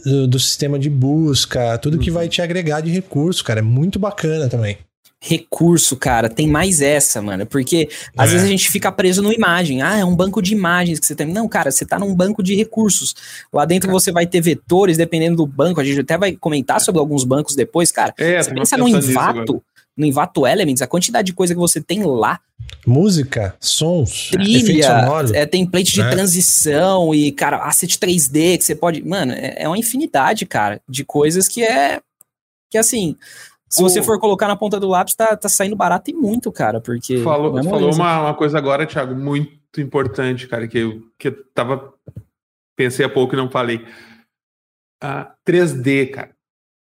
do, 0.05 0.29
do 0.29 0.39
sistema 0.39 0.79
de 0.79 0.91
busca, 0.91 1.79
tudo 1.79 1.99
que 1.99 2.11
vai 2.11 2.29
te 2.29 2.43
agregar 2.43 2.81
de 2.81 2.91
recurso, 2.91 3.45
cara. 3.45 3.61
É 3.61 3.63
muito 3.63 3.99
bacana 3.99 4.49
também 4.49 4.79
recurso, 5.27 5.97
cara. 5.97 6.29
Tem 6.29 6.47
mais 6.47 6.83
essa, 6.83 7.23
mano. 7.23 7.47
Porque 7.47 7.89
às 8.17 8.29
é. 8.29 8.33
vezes 8.33 8.47
a 8.47 8.51
gente 8.51 8.71
fica 8.71 8.93
preso 8.93 9.23
no 9.23 9.33
imagem. 9.33 9.81
Ah, 9.81 9.97
é 9.97 10.05
um 10.05 10.15
banco 10.15 10.43
de 10.43 10.53
imagens 10.53 11.01
que 11.01 11.07
você 11.07 11.15
tem. 11.15 11.27
Não, 11.27 11.49
cara, 11.49 11.71
você 11.71 11.87
tá 11.87 11.99
num 11.99 12.15
banco 12.15 12.43
de 12.43 12.55
recursos. 12.55 13.15
Lá 13.53 13.65
dentro 13.65 13.91
você 13.91 14.13
vai 14.13 14.27
ter 14.27 14.43
vetores, 14.43 14.99
dependendo 14.99 15.37
do 15.37 15.47
banco. 15.47 15.81
A 15.81 15.85
gente 15.85 16.01
até 16.01 16.19
vai 16.19 16.33
comentar 16.33 16.81
sobre 16.81 17.01
alguns 17.01 17.25
bancos 17.25 17.57
depois, 17.57 17.91
cara. 17.91 18.13
É, 18.19 18.43
você 18.43 18.53
pensa 18.53 18.77
no 18.77 18.87
Invato, 18.87 19.63
no 19.97 20.05
Invato 20.05 20.47
Elements, 20.47 20.83
a 20.83 20.87
quantidade 20.87 21.27
de 21.27 21.33
coisa 21.33 21.55
que 21.55 21.61
você 21.61 21.81
tem 21.81 22.05
lá. 22.05 22.41
Música, 22.87 23.57
sons, 23.61 24.31
trilha, 24.31 25.07
é, 25.33 25.47
template 25.47 25.93
de 25.93 26.01
é. 26.01 26.11
transição 26.11 27.15
e, 27.15 27.31
cara, 27.33 27.59
asset 27.59 27.99
3D 27.99 28.59
que 28.59 28.65
você 28.65 28.75
pode. 28.75 29.03
Mano, 29.03 29.33
é, 29.33 29.63
é 29.63 29.69
uma 29.69 29.79
infinidade, 29.79 30.47
cara, 30.47 30.81
de 30.89 31.05
coisas 31.05 31.49
que 31.49 31.63
é. 31.63 32.01
Que 32.71 32.79
assim 32.79 33.17
se 33.75 33.83
você 33.83 34.03
for 34.03 34.21
colocar 34.21 34.47
na 34.47 34.55
ponta 34.55 34.79
do 34.79 34.87
lápis, 34.87 35.15
tá, 35.15 35.37
tá 35.37 35.49
saindo 35.49 35.75
barato 35.75 36.09
e 36.09 36.15
muito, 36.15 36.53
cara, 36.53 36.81
porque... 36.81 37.19
Falou, 37.19 37.59
é 37.59 37.63
falou 37.65 37.93
uma, 37.93 38.21
uma 38.21 38.35
coisa 38.35 38.57
agora, 38.57 38.87
Thiago, 38.87 39.17
muito 39.17 39.81
importante, 39.81 40.47
cara, 40.47 40.69
que 40.69 40.79
eu, 40.79 41.03
que 41.19 41.29
eu 41.29 41.45
tava... 41.53 41.93
Pensei 42.77 43.05
há 43.05 43.09
pouco 43.09 43.35
e 43.35 43.37
não 43.37 43.51
falei. 43.51 43.85
Ah, 45.03 45.35
3D, 45.45 46.11
cara. 46.11 46.31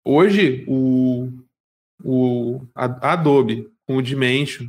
Hoje, 0.06 0.66
o, 0.68 1.30
o 2.10 2.66
a 2.74 3.12
Adobe, 3.12 3.70
com 3.86 3.98
o 3.98 4.02
Dimension, 4.02 4.68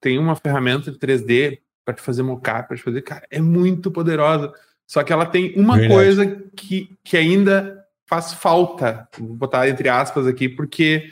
tem 0.00 0.18
uma 0.18 0.34
ferramenta 0.34 0.90
de 0.90 0.98
3D 0.98 1.60
para 1.84 1.92
te 1.92 2.00
fazer 2.00 2.22
mockup, 2.22 2.68
para 2.68 2.76
te 2.76 2.82
fazer... 2.82 3.02
Cara, 3.02 3.26
é 3.30 3.38
muito 3.38 3.90
poderosa. 3.90 4.50
Só 4.86 5.02
que 5.02 5.12
ela 5.12 5.26
tem 5.26 5.52
uma 5.56 5.76
Verdade. 5.76 5.94
coisa 5.94 6.26
que, 6.56 6.96
que 7.04 7.18
ainda 7.18 7.84
faz 8.06 8.32
falta, 8.32 9.06
vou 9.18 9.34
botar 9.34 9.68
entre 9.68 9.88
aspas 9.90 10.26
aqui, 10.26 10.48
porque 10.48 11.10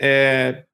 é, 0.00 0.64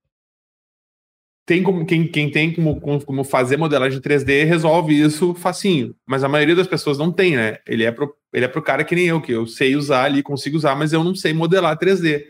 tem 1.46 1.62
como, 1.62 1.86
quem, 1.86 2.06
quem 2.06 2.30
tem 2.30 2.52
como, 2.52 2.78
como 2.78 3.24
fazer 3.24 3.56
modelagem 3.56 4.00
3D 4.00 4.44
resolve 4.44 5.00
isso 5.00 5.34
facinho, 5.34 5.94
mas 6.06 6.22
a 6.22 6.28
maioria 6.28 6.54
das 6.54 6.66
pessoas 6.66 6.98
não 6.98 7.10
tem, 7.10 7.36
né? 7.36 7.58
Ele 7.66 7.84
é 7.84 7.90
pro, 7.90 8.14
ele 8.32 8.44
é 8.44 8.48
pro 8.48 8.62
cara 8.62 8.84
que 8.84 8.94
nem 8.94 9.06
eu, 9.06 9.20
que 9.20 9.32
eu 9.32 9.46
sei 9.46 9.74
usar 9.74 10.04
ali, 10.04 10.22
consigo 10.22 10.58
usar, 10.58 10.76
mas 10.76 10.92
eu 10.92 11.02
não 11.02 11.14
sei 11.14 11.32
modelar 11.32 11.78
3D. 11.78 12.24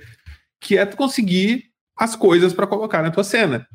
Que 0.61 0.77
é 0.77 0.87
tu 0.87 0.97
conseguir 0.97 1.71
as 1.97 2.15
coisas 2.15 2.53
para 2.53 2.67
colocar 2.67 3.03
na 3.03 3.11
tua 3.11 3.25
cena. 3.25 3.67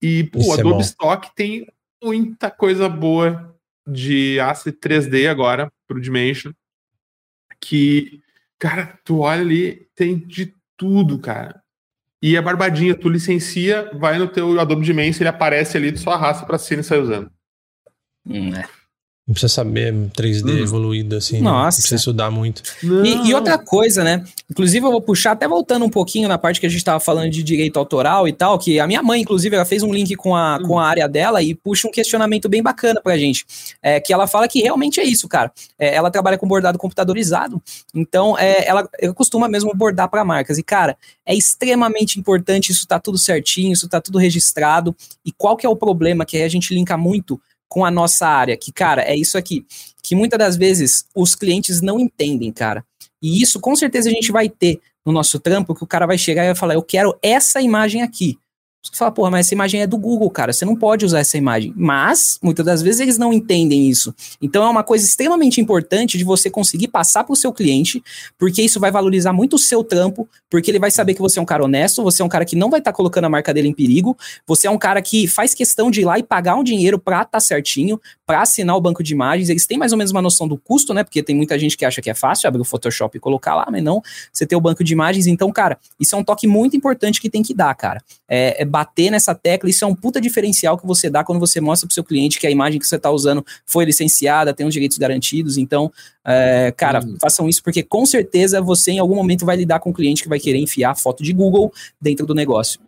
E 0.00 0.24
pô, 0.24 0.40
o 0.40 0.56
é 0.56 0.60
Adobe 0.60 0.80
é 0.80 0.84
Stock 0.84 1.34
tem 1.34 1.66
muita 2.02 2.50
coisa 2.50 2.88
boa 2.88 3.54
de 3.86 4.38
asset 4.40 4.76
3D 4.78 5.28
agora 5.28 5.72
pro 5.86 6.00
Dimension 6.00 6.52
que 7.60 8.22
Cara, 8.58 8.98
tu 9.04 9.20
olha 9.20 9.42
ali, 9.42 9.88
tem 9.94 10.18
de 10.18 10.54
tudo, 10.76 11.18
cara. 11.18 11.62
E 12.22 12.36
a 12.36 12.42
barbadinha, 12.42 12.94
tu 12.94 13.08
licencia, 13.08 13.90
vai 13.94 14.18
no 14.18 14.26
teu 14.26 14.58
Adobe 14.58 14.84
Dimension, 14.84 15.22
ele 15.22 15.28
aparece 15.28 15.76
ali, 15.76 15.92
tu 15.92 16.00
só 16.00 16.12
arrasta 16.12 16.46
pra 16.46 16.58
cima 16.58 16.80
e 16.80 16.84
sai 16.84 16.98
usando. 16.98 17.30
Hum, 18.24 18.54
é. 18.54 18.66
Não 19.26 19.32
precisa 19.32 19.52
saber 19.52 19.92
3D 20.16 20.44
hum. 20.44 20.58
evoluído 20.58 21.16
assim. 21.16 21.40
Nossa. 21.40 21.78
Não 21.78 21.82
precisa 21.82 21.96
estudar 21.96 22.30
muito. 22.30 22.62
E, 22.80 23.28
e, 23.28 23.34
outra 23.34 23.58
coisa, 23.58 24.04
né? 24.04 24.24
Inclusive, 24.48 24.86
eu 24.86 24.92
vou 24.92 25.00
puxar, 25.00 25.32
até 25.32 25.48
voltando 25.48 25.84
um 25.84 25.90
pouquinho 25.90 26.28
na 26.28 26.38
parte 26.38 26.60
que 26.60 26.66
a 26.66 26.68
gente 26.68 26.78
estava 26.78 27.00
falando 27.00 27.28
de 27.28 27.42
direito 27.42 27.76
autoral 27.76 28.28
e 28.28 28.32
tal, 28.32 28.56
que 28.56 28.78
a 28.78 28.86
minha 28.86 29.02
mãe, 29.02 29.20
inclusive, 29.20 29.56
ela 29.56 29.64
fez 29.64 29.82
um 29.82 29.92
link 29.92 30.14
com 30.14 30.36
a, 30.36 30.58
hum. 30.58 30.62
com 30.68 30.78
a 30.78 30.86
área 30.86 31.08
dela 31.08 31.42
e 31.42 31.56
puxa 31.56 31.88
um 31.88 31.90
questionamento 31.90 32.48
bem 32.48 32.62
bacana 32.62 33.00
pra 33.00 33.18
gente. 33.18 33.44
É, 33.82 33.98
que 33.98 34.12
ela 34.12 34.28
fala 34.28 34.46
que 34.46 34.62
realmente 34.62 35.00
é 35.00 35.04
isso, 35.04 35.26
cara. 35.26 35.50
É, 35.76 35.92
ela 35.92 36.08
trabalha 36.08 36.38
com 36.38 36.46
bordado 36.46 36.78
computadorizado, 36.78 37.60
então 37.92 38.38
é, 38.38 38.64
ela, 38.64 38.88
ela 39.00 39.12
costuma 39.12 39.48
mesmo 39.48 39.74
bordar 39.74 40.08
para 40.08 40.24
marcas. 40.24 40.56
E, 40.56 40.62
cara, 40.62 40.96
é 41.26 41.34
extremamente 41.34 42.20
importante 42.20 42.70
isso 42.70 42.86
tá 42.86 43.00
tudo 43.00 43.18
certinho, 43.18 43.72
isso 43.72 43.88
tá 43.88 44.00
tudo 44.00 44.18
registrado. 44.18 44.94
E 45.24 45.32
qual 45.32 45.56
que 45.56 45.66
é 45.66 45.68
o 45.68 45.74
problema? 45.74 46.24
Que 46.24 46.36
aí 46.36 46.44
a 46.44 46.48
gente 46.48 46.72
linka 46.72 46.96
muito 46.96 47.40
com 47.68 47.84
a 47.84 47.90
nossa 47.90 48.26
área, 48.26 48.56
que, 48.56 48.72
cara, 48.72 49.02
é 49.02 49.16
isso 49.16 49.36
aqui, 49.36 49.66
que 50.02 50.14
muitas 50.14 50.38
das 50.38 50.56
vezes 50.56 51.04
os 51.14 51.34
clientes 51.34 51.80
não 51.80 51.98
entendem, 51.98 52.52
cara. 52.52 52.84
E 53.22 53.42
isso 53.42 53.60
com 53.60 53.74
certeza 53.74 54.08
a 54.08 54.12
gente 54.12 54.30
vai 54.30 54.48
ter 54.48 54.80
no 55.04 55.12
nosso 55.12 55.38
trampo, 55.38 55.74
que 55.74 55.84
o 55.84 55.86
cara 55.86 56.06
vai 56.06 56.18
chegar 56.18 56.44
e 56.44 56.46
vai 56.46 56.54
falar, 56.54 56.74
eu 56.74 56.82
quero 56.82 57.16
essa 57.22 57.60
imagem 57.60 58.02
aqui. 58.02 58.38
Você 58.92 58.98
fala, 58.98 59.10
porra, 59.10 59.30
mas 59.30 59.46
essa 59.46 59.54
imagem 59.54 59.82
é 59.82 59.86
do 59.86 59.96
Google, 59.96 60.30
cara. 60.30 60.52
Você 60.52 60.64
não 60.64 60.76
pode 60.76 61.04
usar 61.04 61.20
essa 61.20 61.36
imagem. 61.36 61.72
Mas, 61.76 62.38
muitas 62.42 62.64
das 62.64 62.82
vezes, 62.82 63.00
eles 63.00 63.18
não 63.18 63.32
entendem 63.32 63.88
isso. 63.88 64.14
Então, 64.40 64.64
é 64.64 64.68
uma 64.68 64.82
coisa 64.82 65.04
extremamente 65.04 65.60
importante 65.60 66.16
de 66.16 66.24
você 66.24 66.48
conseguir 66.50 66.88
passar 66.88 67.24
para 67.24 67.32
o 67.32 67.36
seu 67.36 67.52
cliente, 67.52 68.02
porque 68.38 68.62
isso 68.62 68.80
vai 68.80 68.90
valorizar 68.90 69.32
muito 69.32 69.56
o 69.56 69.58
seu 69.58 69.82
trampo, 69.82 70.28
porque 70.50 70.70
ele 70.70 70.78
vai 70.78 70.90
saber 70.90 71.14
que 71.14 71.20
você 71.20 71.38
é 71.38 71.42
um 71.42 71.46
cara 71.46 71.64
honesto, 71.64 72.02
você 72.02 72.22
é 72.22 72.24
um 72.24 72.28
cara 72.28 72.44
que 72.44 72.56
não 72.56 72.70
vai 72.70 72.80
estar 72.80 72.92
tá 72.92 72.96
colocando 72.96 73.24
a 73.24 73.28
marca 73.28 73.52
dele 73.52 73.68
em 73.68 73.72
perigo, 73.72 74.16
você 74.46 74.66
é 74.66 74.70
um 74.70 74.78
cara 74.78 75.02
que 75.02 75.26
faz 75.26 75.54
questão 75.54 75.90
de 75.90 76.00
ir 76.00 76.04
lá 76.04 76.18
e 76.18 76.22
pagar 76.22 76.56
um 76.56 76.64
dinheiro 76.64 76.98
para 76.98 77.18
estar 77.18 77.26
tá 77.26 77.40
certinho, 77.40 78.00
para 78.26 78.42
assinar 78.42 78.76
o 78.76 78.80
banco 78.80 79.02
de 79.02 79.12
imagens. 79.12 79.48
Eles 79.48 79.66
têm 79.66 79.78
mais 79.78 79.92
ou 79.92 79.98
menos 79.98 80.10
uma 80.10 80.22
noção 80.22 80.48
do 80.48 80.56
custo, 80.56 80.92
né? 80.92 81.04
Porque 81.04 81.22
tem 81.22 81.34
muita 81.34 81.58
gente 81.58 81.76
que 81.76 81.84
acha 81.84 82.02
que 82.02 82.10
é 82.10 82.14
fácil 82.14 82.48
abrir 82.48 82.60
o 82.60 82.64
Photoshop 82.64 83.16
e 83.16 83.20
colocar 83.20 83.54
lá, 83.54 83.66
mas 83.70 83.82
não. 83.82 84.02
Você 84.32 84.44
tem 84.44 84.56
o 84.58 84.60
banco 84.60 84.82
de 84.82 84.92
imagens. 84.92 85.26
Então, 85.26 85.50
cara, 85.52 85.78
isso 85.98 86.14
é 86.14 86.18
um 86.18 86.24
toque 86.24 86.46
muito 86.46 86.76
importante 86.76 87.20
que 87.20 87.30
tem 87.30 87.42
que 87.42 87.54
dar, 87.54 87.74
cara. 87.74 88.02
É, 88.28 88.62
é 88.62 88.64
bater 88.76 89.10
nessa 89.10 89.34
tecla, 89.34 89.70
isso 89.70 89.86
é 89.86 89.88
um 89.88 89.94
puta 89.94 90.20
diferencial 90.20 90.76
que 90.76 90.86
você 90.86 91.08
dá 91.08 91.24
quando 91.24 91.40
você 91.40 91.62
mostra 91.62 91.86
pro 91.86 91.94
seu 91.94 92.04
cliente 92.04 92.38
que 92.38 92.46
a 92.46 92.50
imagem 92.50 92.78
que 92.78 92.86
você 92.86 92.96
está 92.96 93.10
usando 93.10 93.44
foi 93.64 93.86
licenciada, 93.86 94.52
tem 94.52 94.66
os 94.66 94.74
direitos 94.74 94.98
garantidos. 94.98 95.56
Então, 95.56 95.90
é, 96.22 96.70
cara, 96.76 97.02
uhum. 97.02 97.16
façam 97.18 97.48
isso 97.48 97.62
porque 97.62 97.82
com 97.82 98.04
certeza 98.04 98.60
você 98.60 98.92
em 98.92 98.98
algum 98.98 99.14
momento 99.14 99.46
vai 99.46 99.56
lidar 99.56 99.80
com 99.80 99.88
um 99.88 99.92
cliente 99.94 100.22
que 100.22 100.28
vai 100.28 100.38
querer 100.38 100.58
enfiar 100.58 100.94
foto 100.94 101.22
de 101.22 101.32
Google 101.32 101.72
dentro 101.98 102.26
do 102.26 102.34
negócio. 102.34 102.78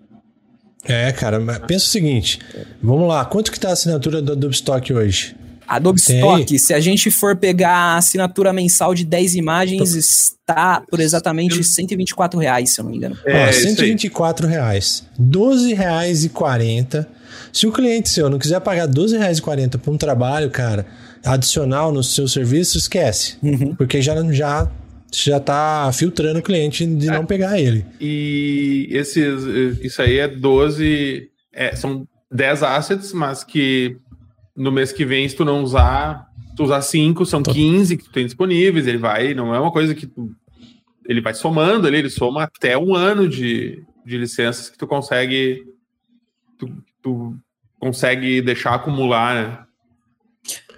É, 0.84 1.10
cara, 1.10 1.40
pensa 1.60 1.86
o 1.86 1.88
seguinte, 1.88 2.38
vamos 2.82 3.08
lá, 3.08 3.24
quanto 3.24 3.50
que 3.50 3.58
tá 3.58 3.70
a 3.70 3.72
assinatura 3.72 4.20
do 4.20 4.32
Adobe 4.32 4.54
Stock 4.54 4.92
hoje? 4.92 5.34
Adobe 5.68 6.02
Tem. 6.02 6.16
Stock, 6.16 6.58
se 6.58 6.72
a 6.72 6.80
gente 6.80 7.10
for 7.10 7.36
pegar 7.36 7.76
a 7.76 7.96
assinatura 7.98 8.52
mensal 8.54 8.94
de 8.94 9.04
10 9.04 9.34
imagens, 9.34 9.92
Tô... 9.92 9.98
está 9.98 10.82
por 10.90 10.98
exatamente 10.98 11.62
124 11.62 12.40
reais, 12.40 12.70
se 12.70 12.80
eu 12.80 12.84
não 12.84 12.90
me 12.90 12.96
engano. 12.96 13.18
É, 13.26 13.48
Ó, 13.48 13.52
124 13.52 14.48
reais. 14.48 15.04
12 15.18 15.74
reais 15.74 16.24
e 16.24 16.30
40. 16.30 17.06
Se 17.52 17.66
o 17.66 17.72
cliente 17.72 18.08
seu 18.08 18.30
não 18.30 18.38
quiser 18.38 18.60
pagar 18.60 18.86
12 18.86 19.18
reais 19.18 19.38
e 19.38 19.42
40 19.42 19.78
por 19.78 19.92
um 19.92 19.98
trabalho, 19.98 20.50
cara, 20.50 20.86
adicional 21.22 21.92
no 21.92 22.02
seu 22.02 22.26
serviço, 22.26 22.78
esquece. 22.78 23.36
Uhum. 23.42 23.74
Porque 23.74 24.00
já, 24.00 24.14
já 24.32 24.70
já 25.12 25.40
tá 25.40 25.90
filtrando 25.92 26.38
o 26.38 26.42
cliente 26.42 26.86
de 26.86 27.08
é. 27.08 27.12
não 27.12 27.24
pegar 27.24 27.58
ele. 27.58 27.84
E 28.00 28.88
esses, 28.90 29.42
isso 29.82 30.02
aí 30.02 30.18
é 30.18 30.28
12, 30.28 31.28
é, 31.52 31.74
são 31.74 32.06
10 32.30 32.62
assets, 32.62 33.12
mas 33.12 33.42
que 33.42 33.96
no 34.58 34.72
mês 34.72 34.92
que 34.92 35.04
vem, 35.04 35.28
se 35.28 35.36
tu 35.36 35.44
não 35.44 35.62
usar, 35.62 36.26
tu 36.56 36.64
usar 36.64 36.82
5, 36.82 37.24
são 37.24 37.42
Tô. 37.42 37.52
15 37.52 37.96
que 37.96 38.04
tu 38.04 38.10
tem 38.10 38.26
disponíveis, 38.26 38.86
ele 38.86 38.98
vai, 38.98 39.32
não 39.32 39.54
é 39.54 39.60
uma 39.60 39.70
coisa 39.70 39.94
que 39.94 40.06
tu, 40.06 40.34
ele 41.06 41.20
vai 41.20 41.32
somando 41.32 41.86
ali, 41.86 41.98
ele 41.98 42.10
soma 42.10 42.42
até 42.42 42.76
um 42.76 42.94
ano 42.94 43.28
de, 43.28 43.84
de 44.04 44.18
licenças 44.18 44.68
que 44.68 44.76
tu 44.76 44.86
consegue 44.86 45.64
tu, 46.58 46.68
tu 47.00 47.36
consegue 47.78 48.42
deixar 48.42 48.74
acumular, 48.74 49.34
né? 49.34 49.58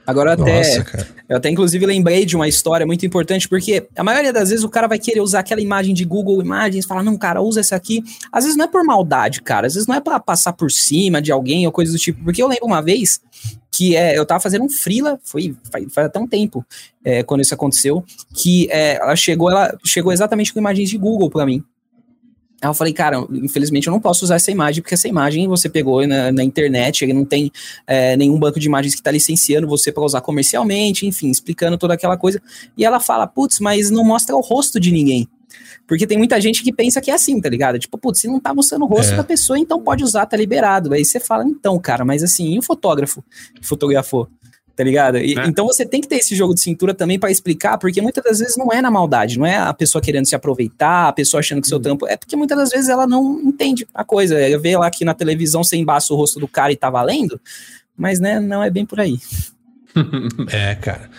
Agora 0.06 0.32
até, 0.32 0.56
Nossa, 0.56 1.08
eu 1.28 1.36
até 1.36 1.50
inclusive 1.50 1.86
lembrei 1.86 2.24
de 2.24 2.34
uma 2.34 2.48
história 2.48 2.84
muito 2.84 3.06
importante, 3.06 3.48
porque 3.48 3.86
a 3.96 4.02
maioria 4.02 4.32
das 4.32 4.48
vezes 4.50 4.64
o 4.64 4.68
cara 4.68 4.88
vai 4.88 4.98
querer 4.98 5.20
usar 5.20 5.40
aquela 5.40 5.60
imagem 5.60 5.94
de 5.94 6.04
Google 6.04 6.42
Imagens, 6.42 6.84
falar, 6.84 7.02
não, 7.02 7.16
cara, 7.16 7.40
usa 7.40 7.60
essa 7.60 7.76
aqui. 7.76 8.02
Às 8.32 8.44
vezes 8.44 8.56
não 8.56 8.64
é 8.64 8.68
por 8.68 8.82
maldade, 8.82 9.40
cara, 9.40 9.68
às 9.68 9.74
vezes 9.74 9.86
não 9.86 9.94
é 9.94 10.00
para 10.00 10.18
passar 10.18 10.52
por 10.52 10.70
cima 10.70 11.22
de 11.22 11.30
alguém 11.30 11.64
ou 11.64 11.72
coisa 11.72 11.92
do 11.92 11.98
tipo, 11.98 12.24
porque 12.24 12.42
eu 12.42 12.48
lembro 12.48 12.66
uma 12.66 12.82
vez 12.82 13.20
que 13.80 13.96
é, 13.96 14.18
eu 14.18 14.26
tava 14.26 14.40
fazendo 14.40 14.62
um 14.62 14.68
freela, 14.68 15.18
foi 15.24 15.56
faz, 15.72 15.86
faz 15.90 16.06
até 16.08 16.20
um 16.20 16.26
tempo 16.26 16.62
é, 17.02 17.22
quando 17.22 17.40
isso 17.40 17.54
aconteceu, 17.54 18.04
que 18.34 18.70
é, 18.70 18.96
ela 18.96 19.16
chegou, 19.16 19.50
ela 19.50 19.74
chegou 19.82 20.12
exatamente 20.12 20.52
com 20.52 20.58
imagens 20.58 20.90
de 20.90 20.98
Google 20.98 21.30
para 21.30 21.46
mim. 21.46 21.64
Aí 22.60 22.68
eu 22.68 22.74
falei, 22.74 22.92
cara, 22.92 23.26
infelizmente 23.32 23.86
eu 23.86 23.90
não 23.90 23.98
posso 23.98 24.22
usar 24.22 24.34
essa 24.34 24.50
imagem, 24.50 24.82
porque 24.82 24.92
essa 24.92 25.08
imagem 25.08 25.48
você 25.48 25.66
pegou 25.66 26.06
na, 26.06 26.30
na 26.30 26.44
internet, 26.44 27.02
ele 27.02 27.14
não 27.14 27.24
tem 27.24 27.50
é, 27.86 28.18
nenhum 28.18 28.38
banco 28.38 28.60
de 28.60 28.66
imagens 28.66 28.92
que 28.94 29.00
está 29.00 29.10
licenciando 29.10 29.66
você 29.66 29.90
para 29.90 30.04
usar 30.04 30.20
comercialmente, 30.20 31.06
enfim, 31.06 31.30
explicando 31.30 31.78
toda 31.78 31.94
aquela 31.94 32.18
coisa. 32.18 32.38
E 32.76 32.84
ela 32.84 33.00
fala, 33.00 33.26
putz, 33.26 33.60
mas 33.60 33.90
não 33.90 34.04
mostra 34.04 34.36
o 34.36 34.40
rosto 34.40 34.78
de 34.78 34.92
ninguém. 34.92 35.26
Porque 35.86 36.06
tem 36.06 36.18
muita 36.18 36.40
gente 36.40 36.62
que 36.62 36.72
pensa 36.72 37.00
que 37.00 37.10
é 37.10 37.14
assim, 37.14 37.40
tá 37.40 37.48
ligado? 37.48 37.78
Tipo, 37.78 37.98
putz, 37.98 38.20
se 38.20 38.28
não 38.28 38.40
tá 38.40 38.54
mostrando 38.54 38.84
o 38.84 38.88
rosto 38.88 39.14
é. 39.14 39.16
da 39.16 39.24
pessoa, 39.24 39.58
então 39.58 39.80
pode 39.82 40.04
usar, 40.04 40.26
tá 40.26 40.36
liberado. 40.36 40.92
Aí 40.92 41.04
você 41.04 41.20
fala, 41.20 41.44
então, 41.44 41.78
cara, 41.78 42.04
mas 42.04 42.22
assim, 42.22 42.54
e 42.54 42.58
o 42.58 42.62
fotógrafo 42.62 43.24
que 43.54 43.66
fotografou? 43.66 44.28
tá 44.80 44.84
ligado? 44.84 45.18
E, 45.18 45.38
é. 45.38 45.46
Então 45.46 45.66
você 45.66 45.84
tem 45.84 46.00
que 46.00 46.08
ter 46.08 46.16
esse 46.16 46.34
jogo 46.34 46.54
de 46.54 46.60
cintura 46.62 46.94
também 46.94 47.18
para 47.18 47.30
explicar, 47.30 47.76
porque 47.76 48.00
muitas 48.00 48.24
das 48.24 48.38
vezes 48.38 48.56
não 48.56 48.72
é 48.72 48.80
na 48.80 48.90
maldade, 48.90 49.38
não 49.38 49.44
é 49.44 49.58
a 49.58 49.74
pessoa 49.74 50.00
querendo 50.00 50.24
se 50.24 50.34
aproveitar, 50.34 51.08
a 51.08 51.12
pessoa 51.12 51.40
achando 51.40 51.60
que 51.60 51.68
seu 51.68 51.76
hum. 51.76 51.82
trampo. 51.82 52.06
É 52.06 52.16
porque 52.16 52.34
muitas 52.34 52.56
das 52.56 52.70
vezes 52.70 52.88
ela 52.88 53.06
não 53.06 53.38
entende 53.42 53.86
a 53.92 54.02
coisa. 54.02 54.40
Ela 54.40 54.58
vê 54.58 54.74
lá 54.78 54.86
aqui 54.86 55.04
na 55.04 55.12
televisão, 55.12 55.62
você 55.62 55.76
embaça 55.76 56.14
o 56.14 56.16
rosto 56.16 56.40
do 56.40 56.48
cara 56.48 56.72
e 56.72 56.76
tá 56.76 56.88
valendo, 56.88 57.38
mas 57.94 58.20
né, 58.20 58.40
não 58.40 58.62
é 58.62 58.70
bem 58.70 58.86
por 58.86 59.00
aí. 59.00 59.18
é, 60.50 60.74
cara. 60.76 61.10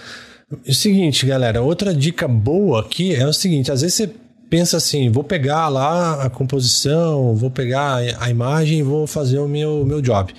É 0.66 0.72
o 0.72 0.74
seguinte, 0.74 1.28
galera, 1.28 1.62
outra 1.62 1.94
dica 1.94 2.28
boa 2.28 2.82
aqui 2.82 3.14
é 3.14 3.28
o 3.28 3.34
seguinte: 3.34 3.72
às 3.72 3.82
vezes 3.82 3.96
você 3.96 4.08
pensa 4.52 4.76
assim, 4.76 5.10
vou 5.10 5.24
pegar 5.24 5.70
lá 5.70 6.26
a 6.26 6.30
composição, 6.30 7.34
vou 7.34 7.50
pegar 7.50 8.02
a 8.20 8.30
imagem 8.30 8.80
e 8.80 8.84
vou 8.84 9.08
fazer 9.08 9.40
o 9.40 9.48
meu, 9.48 9.86
meu 9.86 10.02
job. 10.02 10.34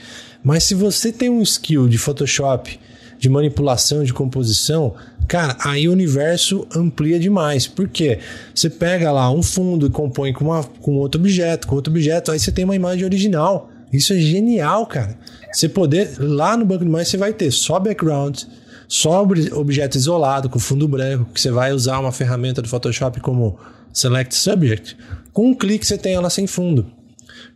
Mas 0.44 0.64
se 0.64 0.74
você 0.74 1.10
tem 1.10 1.30
um 1.30 1.40
skill 1.40 1.88
de 1.88 1.96
Photoshop 1.96 2.78
de 3.18 3.30
manipulação, 3.30 4.04
de 4.04 4.12
composição, 4.12 4.94
cara, 5.26 5.56
aí 5.64 5.88
o 5.88 5.92
universo 5.92 6.66
amplia 6.76 7.18
demais. 7.18 7.66
Por 7.66 7.88
quê? 7.88 8.18
Você 8.54 8.68
pega 8.68 9.10
lá 9.10 9.30
um 9.30 9.42
fundo 9.42 9.86
e 9.86 9.90
compõe 9.90 10.34
com, 10.34 10.44
uma, 10.44 10.62
com 10.62 10.96
outro 10.96 11.18
objeto, 11.18 11.66
com 11.66 11.74
outro 11.74 11.90
objeto, 11.90 12.32
aí 12.32 12.38
você 12.38 12.52
tem 12.52 12.66
uma 12.66 12.76
imagem 12.76 13.06
original. 13.06 13.70
Isso 13.90 14.12
é 14.12 14.16
genial, 14.16 14.84
cara. 14.86 15.16
Você 15.50 15.70
poder, 15.70 16.16
lá 16.18 16.54
no 16.54 16.66
banco 16.66 16.84
de 16.84 16.90
imagens, 16.90 17.08
você 17.08 17.16
vai 17.16 17.32
ter 17.32 17.50
só 17.50 17.80
background, 17.80 18.40
só 18.86 19.22
objeto 19.22 19.96
isolado, 19.96 20.50
com 20.50 20.58
fundo 20.58 20.86
branco, 20.86 21.30
que 21.32 21.40
você 21.40 21.50
vai 21.50 21.72
usar 21.72 21.98
uma 21.98 22.12
ferramenta 22.12 22.60
do 22.60 22.68
Photoshop 22.68 23.18
como 23.20 23.58
Select 23.92 24.34
Subject. 24.34 24.96
Com 25.32 25.50
um 25.50 25.54
clique 25.54 25.86
você 25.86 25.98
tem 25.98 26.14
ela 26.14 26.30
sem 26.30 26.46
fundo. 26.46 26.86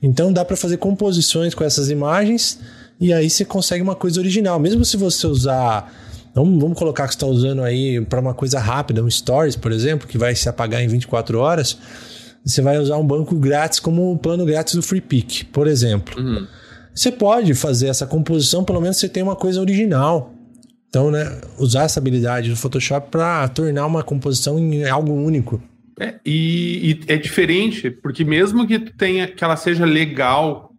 Então 0.03 0.32
dá 0.32 0.45
para 0.45 0.57
fazer 0.57 0.76
composições 0.76 1.55
com 1.55 1.64
essas 1.64 1.91
imagens 1.91 2.59
e 3.01 3.12
aí 3.12 3.28
você 3.28 3.45
consegue 3.45 3.82
uma 3.82 3.95
coisa 3.95 4.20
original. 4.20 4.59
Mesmo 4.59 4.84
se 4.84 4.97
você 4.97 5.26
usar. 5.26 5.93
Vamos, 6.34 6.61
vamos 6.61 6.78
colocar 6.78 7.05
que 7.05 7.14
você 7.14 7.16
está 7.16 7.26
usando 7.26 7.62
aí 7.62 7.99
para 8.03 8.20
uma 8.20 8.34
coisa 8.34 8.59
rápida, 8.59 9.03
um 9.03 9.11
Stories, 9.11 9.57
por 9.57 9.72
exemplo, 9.72 10.07
que 10.07 10.18
vai 10.18 10.34
se 10.34 10.49
apagar 10.49 10.82
em 10.82 10.89
24 10.89 11.39
horas. 11.39 11.78
Você 12.45 12.61
vai 12.61 12.78
usar 12.78 12.99
um 12.99 13.07
banco 13.07 13.34
grátis 13.37 13.80
como 13.80 14.12
o 14.12 14.18
plano 14.18 14.45
grátis 14.45 14.74
do 14.74 14.82
Free 14.82 15.01
Pick, 15.01 15.45
por 15.51 15.66
exemplo. 15.66 16.20
Uhum. 16.20 16.47
Você 16.95 17.11
pode 17.11 17.55
fazer 17.55 17.89
essa 17.89 18.07
composição, 18.07 18.64
pelo 18.64 18.80
menos 18.80 18.99
você 18.99 19.09
tem 19.09 19.22
uma 19.22 19.34
coisa 19.34 19.61
original. 19.61 20.32
Então, 20.89 21.11
né, 21.11 21.41
usar 21.59 21.84
essa 21.84 22.01
habilidade 22.01 22.49
do 22.49 22.57
Photoshop 22.57 23.11
para 23.11 23.49
tornar 23.49 23.84
uma 23.84 24.03
composição 24.03 24.59
em 24.59 24.87
algo 24.89 25.12
único. 25.12 25.61
É, 25.99 26.20
e, 26.24 26.90
e, 26.90 27.12
é 27.12 27.16
diferente, 27.16 27.90
porque 27.90 28.24
mesmo 28.24 28.66
que 28.66 28.78
tenha 28.78 29.26
que 29.26 29.42
ela 29.42 29.57
seja 29.57 29.84
legal 29.84 30.72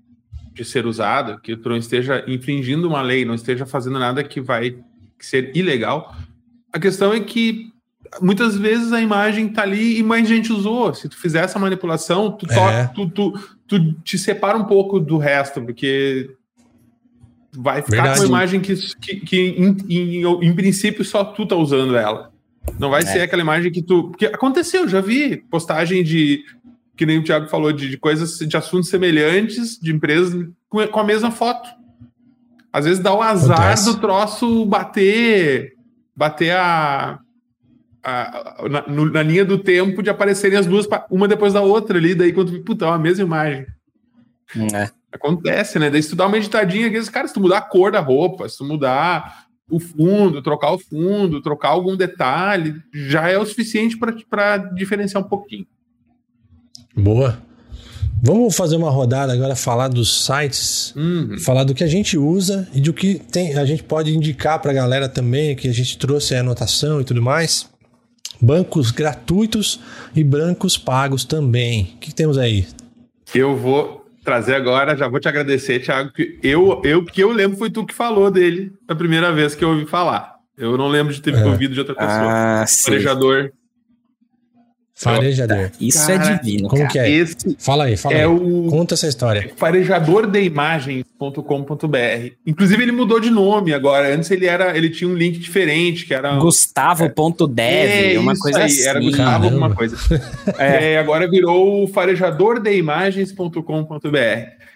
de 0.54 0.64
ser 0.64 0.86
usada, 0.86 1.40
que 1.40 1.56
tu 1.56 1.70
não 1.70 1.78
esteja 1.78 2.24
infringindo 2.28 2.88
uma 2.88 3.02
lei, 3.02 3.26
não 3.26 3.36
esteja 3.36 3.66
fazendo 3.66 4.00
nada 4.00 4.24
que 4.24 4.42
vai 4.42 4.78
ser 5.20 5.56
ilegal. 5.56 6.16
A 6.72 6.80
questão 6.80 7.14
é 7.14 7.20
que 7.20 7.72
muitas 8.22 8.58
vezes 8.58 8.94
a 8.94 9.02
imagem 9.02 9.50
tá 9.50 9.64
ali 9.64 9.98
e 9.98 10.04
mais 10.04 10.28
gente 10.28 10.52
usou. 10.52 10.94
Se 10.94 11.10
tu 11.10 11.18
fizer 11.18 11.44
essa 11.44 11.60
manipulação, 11.60 12.32
tu, 12.32 12.46
é. 12.52 12.88
tu, 12.88 13.10
tu, 13.10 13.34
tu, 13.68 13.94
te 14.04 14.18
separa 14.18 14.58
um 14.58 14.66
pouco 14.66 15.00
do 15.00 15.18
resto, 15.18 15.62
porque 15.62 16.32
vai 17.56 17.82
ficar 17.82 18.04
Verdade. 18.04 18.20
com 18.20 18.26
uma 18.26 18.38
imagem 18.38 18.60
que, 18.62 18.76
que, 19.00 19.16
que 19.18 19.38
em, 19.40 19.78
em, 19.90 20.48
em, 20.48 20.56
princípio 20.56 21.04
só 21.04 21.24
tu 21.24 21.46
tá 21.46 21.56
usando 21.56 21.96
ela. 21.96 22.32
Não 22.80 22.90
vai 22.90 23.02
é. 23.02 23.06
ser 23.06 23.22
aquela 23.22 23.42
imagem 23.42 23.72
que 23.72 23.82
tu. 23.82 24.10
Porque 24.10 24.26
aconteceu, 24.26 24.88
já 24.88 25.02
vi 25.02 25.38
postagem 25.38 26.04
de 26.04 26.44
que 26.98 27.06
nem 27.06 27.20
o 27.20 27.24
Thiago 27.24 27.48
falou, 27.48 27.72
de, 27.72 27.90
de 27.90 27.98
coisas, 27.98 28.40
de 28.40 28.58
assuntos 28.58 28.90
semelhantes, 28.90 29.80
de 29.80 29.94
empresas 29.94 30.34
com, 30.68 30.86
com, 30.88 31.00
a 31.00 31.04
mesma 31.04 31.30
foto. 31.30 31.70
Às 32.74 32.86
vezes 32.86 33.00
dá 33.00 33.14
o 33.14 33.22
azar 33.22 33.60
Acontece. 33.60 33.86
do 33.86 34.00
troço 34.00 34.66
bater, 34.66 35.76
bater 36.16 36.52
a, 36.52 37.20
a, 38.04 38.64
a 38.64 38.70
na, 38.70 38.88
na, 38.88 39.24
linha 39.24 39.46
do 39.46 39.60
tempo 39.60 40.02
de 40.02 40.10
aparecerem 40.10 40.58
as 40.58 40.66
duas, 40.66 40.88
uma 41.10 41.28
depois 41.28 41.54
da 41.54 41.62
outra 41.62 42.00
ali, 42.00 42.16
daí 42.16 42.34
quando 42.34 42.60
puta, 42.64 42.86
é 42.86 42.90
a 42.90 42.98
mesma 42.98 43.24
imagem. 43.24 43.68
É. 44.74 44.90
Acontece, 45.12 45.78
né? 45.78 45.90
Daí 45.90 46.02
se 46.02 46.10
tu 46.10 46.16
dá 46.16 46.26
uma 46.26 46.38
editadinha 46.38 46.88
aqui, 46.88 47.12
cara, 47.12 47.28
se 47.28 47.34
tu 47.34 47.40
mudar 47.40 47.60
a 47.60 47.62
cor 47.62 47.92
da 47.92 48.00
roupa, 48.00 48.50
se 48.50 48.58
tu 48.58 48.66
mudar 48.66 49.47
o 49.70 49.80
fundo, 49.80 50.42
trocar 50.42 50.72
o 50.72 50.80
fundo, 50.80 51.42
trocar 51.42 51.70
algum 51.70 51.96
detalhe, 51.96 52.76
já 52.94 53.30
é 53.30 53.38
o 53.38 53.46
suficiente 53.46 53.98
para 53.98 54.58
diferenciar 54.58 55.24
um 55.24 55.28
pouquinho. 55.28 55.68
Boa. 56.96 57.42
Vamos 58.22 58.56
fazer 58.56 58.76
uma 58.76 58.90
rodada 58.90 59.32
agora, 59.32 59.56
falar 59.56 59.90
dos 59.90 60.26
sites, 60.26 60.94
uhum. 60.96 61.38
falar 61.40 61.64
do 61.64 61.76
que 61.76 61.84
a 61.84 61.88
gente 61.88 62.18
usa 62.18 62.68
e 62.74 62.82
do 62.82 62.92
que 62.92 63.16
tem, 63.16 63.56
a 63.56 63.66
gente 63.66 63.84
pode 63.84 64.16
indicar 64.16 64.60
para 64.60 64.72
a 64.72 64.74
galera 64.74 65.08
também, 65.08 65.56
que 65.56 65.68
a 65.68 65.74
gente 65.74 65.98
trouxe 65.98 66.34
a 66.34 66.40
anotação 66.40 67.00
e 67.00 67.04
tudo 67.04 67.22
mais. 67.22 67.70
Bancos 68.42 68.90
gratuitos 68.92 69.80
e 70.16 70.24
bancos 70.24 70.78
pagos 70.78 71.26
também. 71.26 71.94
O 71.96 72.00
que 72.00 72.14
temos 72.14 72.38
aí? 72.38 72.68
Eu 73.36 73.56
vou 73.56 74.07
trazer 74.28 74.56
agora, 74.56 74.94
já 74.94 75.08
vou 75.08 75.22
te 75.22 75.30
agradecer, 75.30 75.80
Thiago, 75.80 76.12
que 76.12 76.38
eu, 76.44 76.82
eu 76.84 77.02
que 77.02 77.24
eu 77.24 77.32
lembro 77.32 77.58
foi 77.58 77.70
tu 77.70 77.86
que 77.86 77.94
falou 77.94 78.30
dele 78.30 78.74
a 78.86 78.94
primeira 78.94 79.32
vez 79.32 79.56
que 79.56 79.64
eu 79.64 79.70
ouvi 79.70 79.86
falar. 79.86 80.36
Eu 80.58 80.78
não 80.78 80.90
lembro 80.90 81.14
de 81.14 81.22
ter 81.22 81.34
é. 81.34 81.46
ouvido 81.46 81.74
de 81.74 81.80
outra 81.80 81.96
pessoa. 81.96 82.62
Ah, 82.62 82.66
Farejador 82.68 83.52
Farejador. 84.98 85.70
Isso 85.80 86.10
é 86.10 86.18
cara, 86.18 86.32
é 86.32 86.40
divino. 86.40 86.68
Como 86.68 86.82
cara. 86.82 86.92
que 86.92 86.98
é? 86.98 87.08
Esse 87.08 87.56
fala 87.60 87.84
aí, 87.84 87.96
fala 87.96 88.16
é 88.16 88.22
aí. 88.22 88.26
O 88.26 88.66
Conta 88.68 88.96
essa 88.96 89.08
história. 89.08 89.52
Farejadordeimagens.com.br. 89.56 92.32
Inclusive, 92.48 92.82
ele 92.82 92.92
mudou 92.92 93.20
de 93.20 93.30
nome 93.30 93.76
agora. 93.76 94.12
Antes 94.12 94.32
ele 94.32 94.48
era, 94.48 94.76
ele 94.76 94.90
tinha 94.90 95.08
um 95.08 95.14
link 95.14 95.38
diferente, 95.38 96.08
que 96.08 96.16
era. 96.16 96.38
Gustavo.dev, 96.38 98.16
é, 98.16 98.18
uma 98.18 98.36
coisa 98.36 98.58
aí, 98.58 98.66
assim. 98.66 98.88
Era 98.88 99.00
Gustavo 99.00 99.30
Caramba. 99.30 99.46
alguma 99.46 99.76
coisa. 99.76 99.96
é, 100.58 100.98
agora 100.98 101.30
virou 101.30 101.88
farejadordeimagens.com.br. 101.90 103.60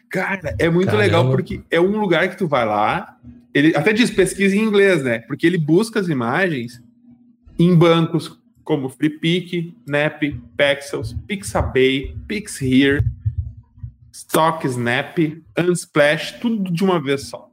Cara, 0.07 0.55
é 0.59 0.69
muito 0.69 0.85
Caramba. 0.85 1.03
legal 1.03 1.27
porque 1.31 1.61
é 1.71 1.81
um 1.81 1.99
lugar 1.99 2.29
que 2.29 2.37
tu 2.37 2.47
vai 2.47 2.63
lá. 2.63 3.17
Ele 3.51 3.75
até 3.75 3.91
diz 3.91 4.11
pesquisa 4.11 4.55
em 4.55 4.59
inglês, 4.59 5.03
né? 5.03 5.17
Porque 5.19 5.47
ele 5.47 5.57
busca 5.57 5.99
as 5.99 6.09
imagens 6.09 6.79
em 7.57 7.73
bancos 7.75 8.39
como 8.71 8.87
FreePic, 8.87 9.75
Nap, 9.85 10.21
Pexels, 10.55 11.13
Pixabay, 11.27 12.15
PixHere, 12.25 13.03
StockSnap, 14.13 15.17
Unsplash, 15.59 16.39
tudo 16.39 16.71
de 16.71 16.81
uma 16.81 16.97
vez 16.97 17.27
só. 17.27 17.49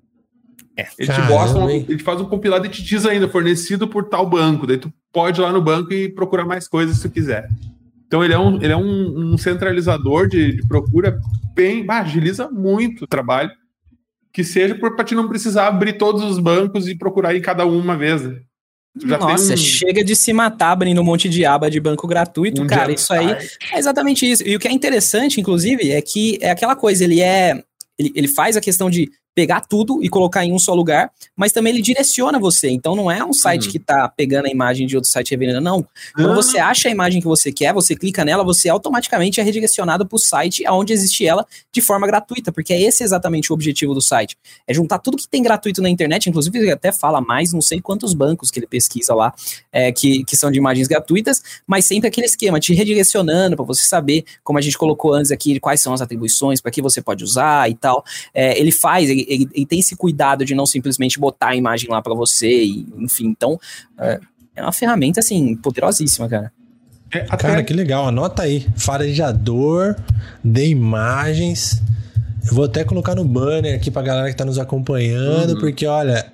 É, 0.76 0.86
ele 0.96 1.12
te 1.12 1.20
mostra, 1.22 1.60
um, 1.60 1.68
ele 1.68 1.98
faz 1.98 2.20
um 2.20 2.26
compilado 2.26 2.66
e 2.66 2.68
te 2.68 2.84
diz 2.84 3.04
ainda, 3.04 3.28
fornecido 3.28 3.88
por 3.88 4.04
tal 4.04 4.30
banco. 4.30 4.64
Daí 4.64 4.78
tu 4.78 4.92
pode 5.12 5.40
ir 5.40 5.42
lá 5.42 5.50
no 5.50 5.60
banco 5.60 5.92
e 5.92 6.08
procurar 6.08 6.44
mais 6.44 6.68
coisas 6.68 6.98
se 6.98 7.08
tu 7.08 7.12
quiser. 7.12 7.48
Então 8.06 8.24
ele 8.24 8.32
é 8.32 8.38
um, 8.38 8.62
ele 8.62 8.72
é 8.72 8.76
um, 8.76 9.32
um 9.32 9.36
centralizador 9.36 10.28
de, 10.28 10.52
de, 10.54 10.68
procura 10.68 11.18
bem, 11.52 11.84
bah, 11.84 11.98
agiliza 11.98 12.48
muito 12.48 13.06
o 13.06 13.08
trabalho. 13.08 13.50
Que 14.32 14.44
seja 14.44 14.76
para 14.76 15.02
te 15.02 15.16
não 15.16 15.28
precisar 15.28 15.66
abrir 15.66 15.94
todos 15.94 16.22
os 16.22 16.38
bancos 16.38 16.86
e 16.86 16.94
procurar 16.96 17.34
em 17.34 17.40
cada 17.40 17.66
um 17.66 17.76
uma 17.76 17.96
vez. 17.96 18.22
Né? 18.22 18.40
Nossa, 19.04 19.54
um... 19.54 19.56
chega 19.56 20.02
de 20.04 20.14
se 20.14 20.32
matar 20.32 20.72
abrindo 20.72 21.00
um 21.00 21.04
monte 21.04 21.28
de 21.28 21.44
aba 21.44 21.70
de 21.70 21.80
banco 21.80 22.06
gratuito, 22.06 22.62
um 22.62 22.66
cara. 22.66 22.92
Isso 22.92 23.12
aí 23.12 23.30
é 23.72 23.78
exatamente 23.78 24.30
isso. 24.30 24.42
E 24.46 24.56
o 24.56 24.58
que 24.58 24.68
é 24.68 24.72
interessante, 24.72 25.40
inclusive, 25.40 25.90
é 25.90 26.00
que 26.00 26.38
é 26.40 26.50
aquela 26.50 26.76
coisa, 26.76 27.04
ele 27.04 27.20
é. 27.20 27.62
Ele, 27.98 28.12
ele 28.14 28.28
faz 28.28 28.56
a 28.56 28.60
questão 28.60 28.88
de 28.88 29.10
pegar 29.38 29.60
tudo 29.60 30.02
e 30.02 30.08
colocar 30.08 30.44
em 30.44 30.52
um 30.52 30.58
só 30.58 30.74
lugar, 30.74 31.12
mas 31.36 31.52
também 31.52 31.72
ele 31.72 31.80
direciona 31.80 32.40
você. 32.40 32.68
Então 32.70 32.96
não 32.96 33.08
é 33.08 33.24
um 33.24 33.32
site 33.32 33.66
uhum. 33.66 33.70
que 33.70 33.76
está 33.78 34.08
pegando 34.08 34.46
a 34.46 34.48
imagem 34.48 34.84
de 34.84 34.96
outro 34.96 35.08
site 35.08 35.30
revendendo, 35.30 35.60
não. 35.60 35.86
Quando 36.12 36.34
você 36.34 36.58
acha 36.58 36.88
a 36.88 36.90
imagem 36.90 37.20
que 37.20 37.26
você 37.28 37.52
quer, 37.52 37.72
você 37.72 37.94
clica 37.94 38.24
nela, 38.24 38.42
você 38.42 38.68
automaticamente 38.68 39.40
é 39.40 39.44
redirecionado 39.44 40.04
para 40.04 40.16
o 40.16 40.18
site 40.18 40.66
aonde 40.66 40.92
existe 40.92 41.24
ela 41.24 41.46
de 41.72 41.80
forma 41.80 42.04
gratuita, 42.04 42.50
porque 42.50 42.72
é 42.72 42.82
esse 42.82 43.04
exatamente 43.04 43.52
o 43.52 43.54
objetivo 43.54 43.94
do 43.94 44.00
site. 44.00 44.36
É 44.66 44.74
juntar 44.74 44.98
tudo 44.98 45.16
que 45.16 45.28
tem 45.28 45.40
gratuito 45.40 45.80
na 45.80 45.88
internet, 45.88 46.28
inclusive 46.28 46.58
ele 46.58 46.72
até 46.72 46.90
fala 46.90 47.20
mais, 47.20 47.52
não 47.52 47.60
sei 47.60 47.80
quantos 47.80 48.14
bancos 48.14 48.50
que 48.50 48.58
ele 48.58 48.66
pesquisa 48.66 49.14
lá, 49.14 49.32
é, 49.70 49.92
que, 49.92 50.24
que 50.24 50.36
são 50.36 50.50
de 50.50 50.58
imagens 50.58 50.88
gratuitas, 50.88 51.40
mas 51.64 51.84
sempre 51.84 52.08
aquele 52.08 52.26
esquema, 52.26 52.58
te 52.58 52.74
redirecionando 52.74 53.54
para 53.54 53.64
você 53.64 53.84
saber, 53.84 54.24
como 54.42 54.58
a 54.58 54.62
gente 54.62 54.76
colocou 54.76 55.14
antes 55.14 55.30
aqui, 55.30 55.60
quais 55.60 55.80
são 55.80 55.94
as 55.94 56.00
atribuições, 56.00 56.60
para 56.60 56.72
que 56.72 56.82
você 56.82 57.00
pode 57.00 57.22
usar 57.22 57.70
e 57.70 57.74
tal. 57.76 58.04
É, 58.34 58.58
ele 58.58 58.72
faz, 58.72 59.08
ele, 59.08 59.24
ele, 59.28 59.48
ele, 59.54 59.66
tem 59.66 59.78
esse 59.78 59.94
cuidado 59.94 60.44
de 60.44 60.54
não 60.54 60.66
simplesmente 60.66 61.18
botar 61.18 61.48
a 61.48 61.56
imagem 61.56 61.90
lá 61.90 62.00
para 62.00 62.14
você, 62.14 62.64
e, 62.64 62.86
enfim, 62.98 63.26
então 63.26 63.60
é, 63.98 64.18
é 64.56 64.62
uma 64.62 64.72
ferramenta 64.72 65.20
assim 65.20 65.54
poderosíssima, 65.56 66.28
cara. 66.28 66.52
É, 67.10 67.20
Cara, 67.20 67.62
que 67.62 67.72
legal. 67.72 68.06
Anota 68.06 68.42
aí. 68.42 68.66
Farejador 68.76 69.96
de 70.44 70.66
imagens. 70.66 71.82
Eu 72.46 72.54
vou 72.54 72.64
até 72.64 72.84
colocar 72.84 73.14
no 73.14 73.24
banner 73.24 73.74
aqui 73.74 73.90
pra 73.90 74.02
galera 74.02 74.28
que 74.28 74.36
tá 74.36 74.44
nos 74.44 74.58
acompanhando, 74.58 75.54
uhum. 75.54 75.60
porque 75.60 75.86
olha, 75.86 76.26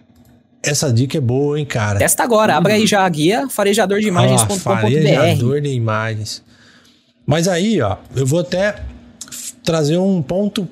essa 0.62 0.92
dica 0.92 1.18
é 1.18 1.20
boa, 1.20 1.58
hein, 1.58 1.66
cara. 1.66 1.98
Testa 1.98 2.22
agora, 2.22 2.56
abre 2.56 2.72
aí 2.72 2.86
já 2.86 3.04
a 3.04 3.08
guia 3.08 3.48
farejador 3.48 4.00
de 4.00 4.08
imagens.com.br. 4.08 4.58
farejador 4.58 5.60
de 5.60 5.68
imagens. 5.70 6.42
Mas 7.26 7.48
aí, 7.48 7.80
ó, 7.80 7.96
eu 8.14 8.26
vou 8.26 8.40
até 8.40 8.76
trazer 9.62 9.98
um 9.98 10.22
ponto 10.22 10.68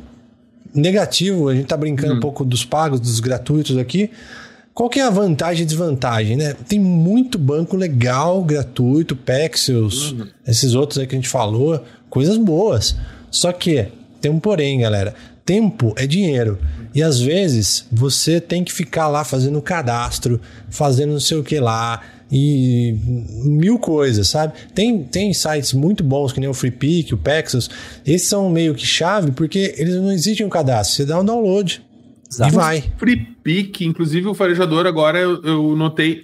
negativo. 0.74 1.48
A 1.48 1.54
gente 1.54 1.66
tá 1.66 1.76
brincando 1.76 2.12
uhum. 2.12 2.18
um 2.18 2.20
pouco 2.20 2.44
dos 2.44 2.64
pagos, 2.64 3.00
dos 3.00 3.20
gratuitos 3.20 3.76
aqui. 3.76 4.10
Qual 4.74 4.88
que 4.88 5.00
é 5.00 5.02
a 5.02 5.10
vantagem 5.10 5.64
e 5.64 5.66
desvantagem, 5.66 6.36
né? 6.36 6.54
Tem 6.66 6.80
muito 6.80 7.38
banco 7.38 7.76
legal, 7.76 8.42
gratuito, 8.42 9.14
Pexels, 9.14 10.12
uhum. 10.12 10.26
esses 10.46 10.74
outros 10.74 10.98
aí 10.98 11.06
que 11.06 11.14
a 11.14 11.18
gente 11.18 11.28
falou, 11.28 11.84
coisas 12.08 12.38
boas. 12.38 12.96
Só 13.30 13.52
que 13.52 13.88
tem 14.20 14.30
um 14.30 14.40
porém, 14.40 14.80
galera. 14.80 15.14
Tempo 15.44 15.92
é 15.96 16.06
dinheiro. 16.06 16.58
E 16.94 17.02
às 17.02 17.20
vezes 17.20 17.86
você 17.90 18.40
tem 18.40 18.64
que 18.64 18.72
ficar 18.72 19.08
lá 19.08 19.24
fazendo 19.24 19.60
cadastro, 19.60 20.40
fazendo 20.70 21.12
não 21.12 21.20
sei 21.20 21.38
o 21.38 21.44
que 21.44 21.58
lá, 21.58 22.00
e 22.32 22.96
mil 23.44 23.78
coisas, 23.78 24.26
sabe? 24.28 24.54
Tem, 24.74 25.04
tem 25.04 25.34
sites 25.34 25.74
muito 25.74 26.02
bons, 26.02 26.32
que 26.32 26.40
nem 26.40 26.48
o 26.48 26.54
FreePick, 26.54 27.12
o 27.12 27.18
Pexels. 27.18 27.68
Esses 28.06 28.26
são 28.26 28.48
meio 28.48 28.74
que 28.74 28.86
chave 28.86 29.32
porque 29.32 29.74
eles 29.76 29.96
não 29.96 30.10
exigem 30.10 30.46
um 30.46 30.48
cadastro. 30.48 30.96
Você 30.96 31.04
dá 31.04 31.20
um 31.20 31.24
download 31.24 31.82
Exato. 32.30 32.50
e 32.50 32.56
vai. 32.56 32.84
FreePick, 32.96 33.84
inclusive 33.84 34.26
o 34.28 34.34
farejador 34.34 34.86
agora 34.86 35.18
eu, 35.18 35.42
eu 35.42 35.76
notei 35.76 36.22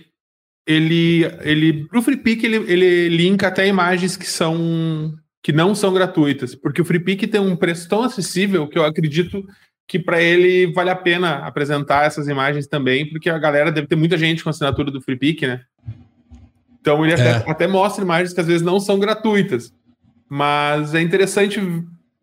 ele 0.67 1.25
ele 1.43 1.87
pro 1.87 2.03
FreePick 2.03 2.45
ele, 2.45 2.57
ele 2.73 3.09
linka 3.11 3.49
até 3.49 3.67
imagens 3.67 4.17
que 4.17 4.27
são 4.27 5.13
que 5.43 5.53
não 5.53 5.75
são 5.75 5.93
gratuitas, 5.93 6.55
porque 6.55 6.83
o 6.83 6.85
FreePick 6.85 7.27
tem 7.27 7.41
um 7.41 7.57
preço 7.57 7.89
tão 7.89 8.03
acessível 8.03 8.67
que 8.67 8.79
eu 8.79 8.85
acredito 8.85 9.45
que 9.89 9.99
para 9.99 10.23
ele 10.23 10.71
vale 10.73 10.91
a 10.91 10.97
pena 10.97 11.37
apresentar 11.39 12.05
essas 12.05 12.29
imagens 12.29 12.67
também, 12.67 13.09
porque 13.09 13.31
a 13.31 13.39
galera 13.39 13.73
deve 13.73 13.87
ter 13.87 13.97
muita 13.97 14.19
gente 14.19 14.45
com 14.45 14.51
assinatura 14.51 14.91
do 14.91 15.01
FreePick, 15.01 15.47
né? 15.47 15.63
Então 16.81 17.05
ele 17.05 17.15
é. 17.15 17.15
até, 17.15 17.51
até, 17.51 17.67
mostra 17.67 18.05
imagens 18.05 18.33
que 18.33 18.41
às 18.41 18.47
vezes 18.47 18.63
não 18.63 18.79
são 18.81 18.99
gratuitas. 18.99 19.73
Mas 20.29 20.95
é 20.95 21.01
interessante 21.01 21.61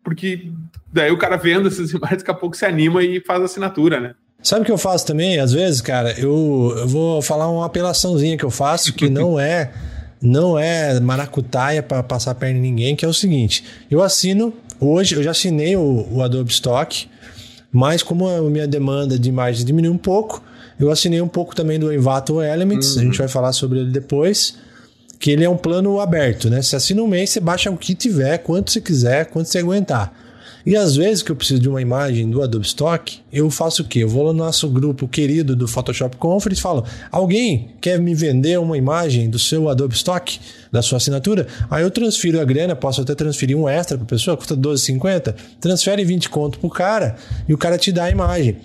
porque 0.02 0.50
daí 0.92 1.10
o 1.10 1.18
cara 1.18 1.36
vendo 1.36 1.68
essas 1.68 1.90
imagens, 1.92 2.18
daqui 2.18 2.30
a 2.30 2.34
pouco 2.34 2.56
se 2.56 2.64
anima 2.64 3.02
e 3.02 3.20
faz 3.20 3.42
assinatura, 3.42 4.00
né? 4.00 4.14
Sabe 4.42 4.62
o 4.62 4.64
que 4.64 4.72
eu 4.72 4.78
faço 4.78 5.06
também? 5.06 5.38
Às 5.40 5.52
vezes, 5.52 5.80
cara, 5.80 6.12
eu, 6.18 6.74
eu 6.76 6.86
vou 6.86 7.22
falar 7.22 7.50
uma 7.50 7.66
apelaçãozinha 7.66 8.36
que 8.36 8.44
eu 8.44 8.50
faço 8.50 8.92
que 8.92 9.08
não 9.08 9.40
é 9.40 9.72
não 10.20 10.58
é 10.58 10.98
maracutaia 11.00 11.82
para 11.82 12.02
passar 12.02 12.30
a 12.30 12.34
perna 12.34 12.58
em 12.58 12.62
ninguém, 12.62 12.96
que 12.96 13.04
é 13.04 13.08
o 13.08 13.14
seguinte: 13.14 13.64
eu 13.90 14.02
assino, 14.02 14.52
hoje 14.80 15.14
eu 15.14 15.22
já 15.22 15.30
assinei 15.30 15.76
o, 15.76 16.06
o 16.10 16.22
Adobe 16.22 16.50
Stock, 16.50 17.08
mas 17.72 18.02
como 18.02 18.28
a 18.28 18.42
minha 18.42 18.66
demanda 18.66 19.18
de 19.18 19.28
imagens 19.28 19.64
diminuiu 19.64 19.92
um 19.92 19.98
pouco, 19.98 20.42
eu 20.78 20.90
assinei 20.90 21.20
um 21.20 21.28
pouco 21.28 21.54
também 21.54 21.78
do 21.78 21.92
Envato 21.92 22.42
Elements, 22.42 22.94
uhum. 22.94 23.00
a 23.00 23.04
gente 23.04 23.12
uhum. 23.12 23.18
vai 23.18 23.28
falar 23.28 23.52
sobre 23.52 23.80
ele 23.80 23.90
depois, 23.90 24.56
que 25.18 25.30
ele 25.30 25.44
é 25.44 25.48
um 25.48 25.56
plano 25.56 25.98
aberto, 26.00 26.50
né? 26.50 26.60
Você 26.60 26.76
assina 26.76 27.02
um 27.02 27.08
mês, 27.08 27.30
você 27.30 27.40
baixa 27.40 27.70
o 27.70 27.76
que 27.76 27.94
tiver, 27.94 28.38
quanto 28.38 28.70
você 28.70 28.80
quiser, 28.80 29.26
quanto 29.26 29.48
você 29.48 29.58
aguentar. 29.58 30.12
E 30.66 30.74
às 30.74 30.96
vezes 30.96 31.22
que 31.22 31.30
eu 31.30 31.36
preciso 31.36 31.60
de 31.60 31.68
uma 31.68 31.80
imagem 31.80 32.28
do 32.28 32.42
Adobe 32.42 32.66
Stock, 32.66 33.20
eu 33.32 33.48
faço 33.50 33.82
o 33.82 33.84
quê? 33.84 34.00
Eu 34.00 34.08
vou 34.08 34.24
no 34.24 34.32
nosso 34.32 34.68
grupo 34.68 35.06
querido 35.06 35.54
do 35.54 35.68
Photoshop 35.68 36.16
Conference 36.16 36.58
e 36.58 36.62
falo: 36.62 36.84
alguém 37.12 37.70
quer 37.80 38.00
me 38.00 38.16
vender 38.16 38.58
uma 38.58 38.76
imagem 38.76 39.30
do 39.30 39.38
seu 39.38 39.68
Adobe 39.68 39.94
Stock, 39.94 40.40
da 40.72 40.82
sua 40.82 40.96
assinatura? 40.96 41.46
Aí 41.70 41.84
eu 41.84 41.90
transfiro 41.90 42.40
a 42.40 42.44
grana, 42.44 42.74
posso 42.74 43.00
até 43.00 43.14
transferir 43.14 43.56
um 43.56 43.68
extra 43.68 43.96
para 43.96 44.06
a 44.06 44.08
pessoa, 44.08 44.36
custa 44.36 44.56
12,50, 44.56 45.36
transfere 45.60 46.04
20 46.04 46.28
conto 46.30 46.58
pro 46.58 46.68
cara 46.68 47.14
e 47.48 47.54
o 47.54 47.58
cara 47.58 47.78
te 47.78 47.92
dá 47.92 48.04
a 48.04 48.10
imagem. 48.10 48.56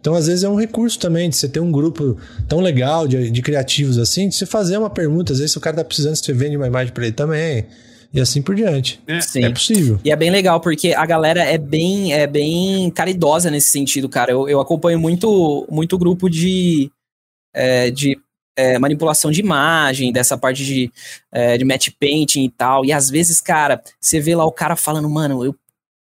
Então, 0.00 0.14
às 0.14 0.26
vezes, 0.26 0.42
é 0.44 0.48
um 0.48 0.56
recurso 0.56 0.98
também 0.98 1.28
de 1.28 1.36
você 1.36 1.48
ter 1.48 1.60
um 1.60 1.70
grupo 1.70 2.16
tão 2.48 2.60
legal 2.60 3.06
de, 3.06 3.30
de 3.30 3.42
criativos 3.42 3.98
assim, 3.98 4.28
de 4.28 4.34
você 4.34 4.46
fazer 4.46 4.78
uma 4.78 4.90
pergunta. 4.90 5.32
Às 5.32 5.38
vezes, 5.38 5.52
se 5.52 5.58
o 5.58 5.60
cara 5.60 5.76
tá 5.76 5.84
precisando, 5.84 6.16
você 6.16 6.32
vende 6.32 6.56
uma 6.56 6.66
imagem 6.66 6.92
para 6.92 7.04
ele 7.04 7.12
também 7.12 7.66
e 8.12 8.20
assim 8.20 8.42
por 8.42 8.54
diante. 8.54 9.00
É. 9.06 9.20
Sim. 9.20 9.44
é 9.44 9.50
possível. 9.50 10.00
E 10.04 10.10
é 10.10 10.16
bem 10.16 10.30
legal, 10.30 10.60
porque 10.60 10.92
a 10.92 11.06
galera 11.06 11.42
é 11.42 11.58
bem, 11.58 12.12
é 12.12 12.26
bem 12.26 12.90
caridosa 12.90 13.50
nesse 13.50 13.70
sentido, 13.70 14.08
cara. 14.08 14.32
Eu, 14.32 14.48
eu 14.48 14.60
acompanho 14.60 14.98
muito, 14.98 15.66
muito 15.70 15.96
grupo 15.96 16.28
de, 16.28 16.90
é, 17.54 17.90
de 17.90 18.18
é, 18.56 18.78
manipulação 18.78 19.30
de 19.30 19.40
imagem, 19.40 20.12
dessa 20.12 20.36
parte 20.36 20.64
de, 20.64 20.90
é, 21.32 21.56
de 21.56 21.64
match 21.64 21.88
painting 21.98 22.44
e 22.44 22.50
tal. 22.50 22.84
E 22.84 22.92
às 22.92 23.08
vezes, 23.08 23.40
cara, 23.40 23.80
você 24.00 24.20
vê 24.20 24.34
lá 24.34 24.44
o 24.44 24.52
cara 24.52 24.76
falando, 24.76 25.08
mano, 25.08 25.44
eu 25.44 25.54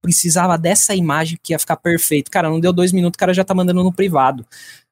precisava 0.08 0.58
dessa 0.58 0.95
imagem 0.95 1.38
que 1.43 1.51
ia 1.51 1.60
ficar 1.60 1.76
perfeito. 1.76 2.32
Cara, 2.32 2.49
não 2.49 2.62
deu 2.62 2.72
dois 2.72 2.93
minutos, 2.93 3.18
o 3.18 3.20
cara 3.20 3.34
já 3.34 3.43
tá 3.43 3.53
mandando 3.53 3.84
no 3.84 3.91
privado. 3.91 4.45